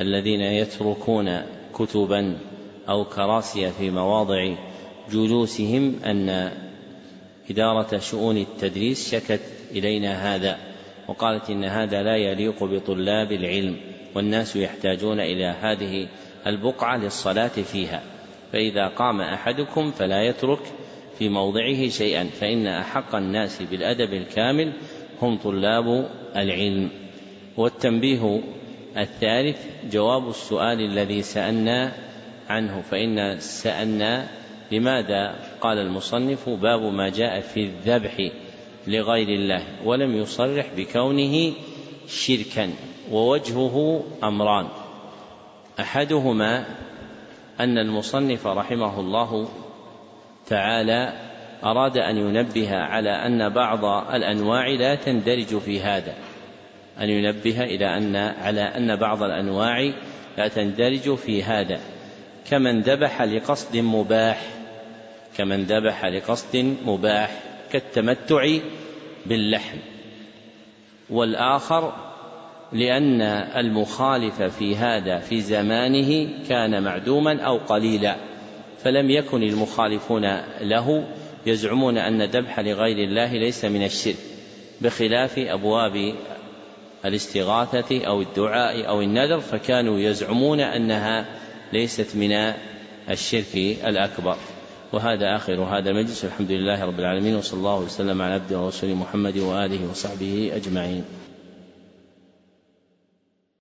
الذين 0.00 0.40
يتركون 0.40 1.42
كتبا 1.74 2.38
أو 2.88 3.04
كراسي 3.04 3.70
في 3.70 3.90
مواضع 3.90 4.54
جلوسهم 5.12 5.94
أن 6.04 6.50
إدارة 7.50 7.98
شؤون 7.98 8.36
التدريس 8.36 9.10
شكت 9.14 9.40
إلينا 9.70 10.34
هذا 10.34 10.58
وقالت 11.08 11.50
إن 11.50 11.64
هذا 11.64 12.02
لا 12.02 12.16
يليق 12.16 12.64
بطلاب 12.64 13.32
العلم 13.32 13.76
والناس 14.14 14.56
يحتاجون 14.56 15.20
إلى 15.20 15.44
هذه 15.44 16.08
البقعة 16.46 16.96
للصلاة 16.96 17.48
فيها 17.48 18.02
فإذا 18.52 18.86
قام 18.86 19.20
أحدكم 19.20 19.90
فلا 19.90 20.22
يترك 20.22 20.60
في 21.18 21.28
موضعه 21.28 21.88
شيئا 21.88 22.24
فإن 22.24 22.66
أحق 22.66 23.14
الناس 23.14 23.62
بالأدب 23.62 24.12
الكامل 24.12 24.72
هم 25.22 25.36
طلاب 25.36 26.10
العلم. 26.36 26.90
والتنبيه 27.56 28.40
الثالث 28.96 29.66
جواب 29.90 30.28
السؤال 30.28 30.80
الذي 30.80 31.22
سألنا 31.22 31.92
عنه 32.48 32.82
فإن 32.90 33.38
سألنا 33.38 34.28
لماذا؟ 34.72 35.36
قال 35.60 35.78
المصنف 35.78 36.48
باب 36.48 36.82
ما 36.82 37.08
جاء 37.08 37.40
في 37.40 37.60
الذبح 37.60 38.30
لغير 38.86 39.28
الله 39.28 39.64
ولم 39.84 40.16
يصرح 40.16 40.66
بكونه 40.76 41.52
شركا 42.08 42.70
ووجهه 43.10 44.04
أمران. 44.24 44.68
أحدهما 45.80 46.64
أن 47.60 47.78
المصنف 47.78 48.46
رحمه 48.46 49.00
الله 49.00 49.48
تعالى 50.46 51.12
أراد 51.64 51.98
أن 51.98 52.16
ينبه 52.16 52.76
على 52.76 53.10
أن 53.10 53.48
بعض 53.48 53.84
الأنواع 54.14 54.68
لا 54.68 54.94
تندرج 54.94 55.58
في 55.58 55.80
هذا 55.80 56.14
أن 57.00 57.10
ينبه 57.10 57.64
إلى 57.64 57.96
أن 57.96 58.16
على 58.16 58.60
أن 58.60 58.96
بعض 58.96 59.22
الأنواع 59.22 59.92
لا 60.38 60.48
تندرج 60.48 61.14
في 61.14 61.42
هذا. 61.42 61.80
كمن 62.50 62.80
ذبح 62.80 63.22
لقصد 63.22 63.76
مباح 63.76 64.42
كمن 65.36 65.64
ذبح 65.64 66.04
لقصد 66.04 66.76
مباح 66.86 67.30
كالتمتع 67.72 68.58
باللحم 69.26 69.78
والآخر 71.10 72.11
لأن 72.72 73.22
المخالف 73.56 74.42
في 74.42 74.76
هذا 74.76 75.18
في 75.18 75.40
زمانه 75.40 76.28
كان 76.48 76.82
معدوما 76.82 77.40
أو 77.40 77.58
قليلا 77.58 78.16
فلم 78.84 79.10
يكن 79.10 79.42
المخالفون 79.42 80.40
له 80.60 81.06
يزعمون 81.46 81.98
أن 81.98 82.22
الذبح 82.22 82.60
لغير 82.60 83.08
الله 83.08 83.32
ليس 83.32 83.64
من 83.64 83.84
الشرك 83.84 84.16
بخلاف 84.80 85.38
أبواب 85.38 86.14
الاستغاثة 87.04 88.06
أو 88.06 88.20
الدعاء 88.22 88.88
أو 88.88 89.02
النذر 89.02 89.40
فكانوا 89.40 90.00
يزعمون 90.00 90.60
أنها 90.60 91.26
ليست 91.72 92.16
من 92.16 92.52
الشرك 93.10 93.56
الأكبر. 93.86 94.36
وهذا 94.92 95.36
آخر 95.36 95.54
هذا 95.54 95.90
المجلس 95.90 96.24
الحمد 96.24 96.50
لله 96.50 96.84
رب 96.84 97.00
العالمين 97.00 97.36
وصلى 97.36 97.58
الله 97.58 97.78
وسلم 97.78 98.22
على 98.22 98.34
عبده 98.34 98.60
ورسوله 98.60 98.94
محمد 98.94 99.38
وآله 99.38 99.90
وصحبه 99.90 100.52
أجمعين. 100.54 101.04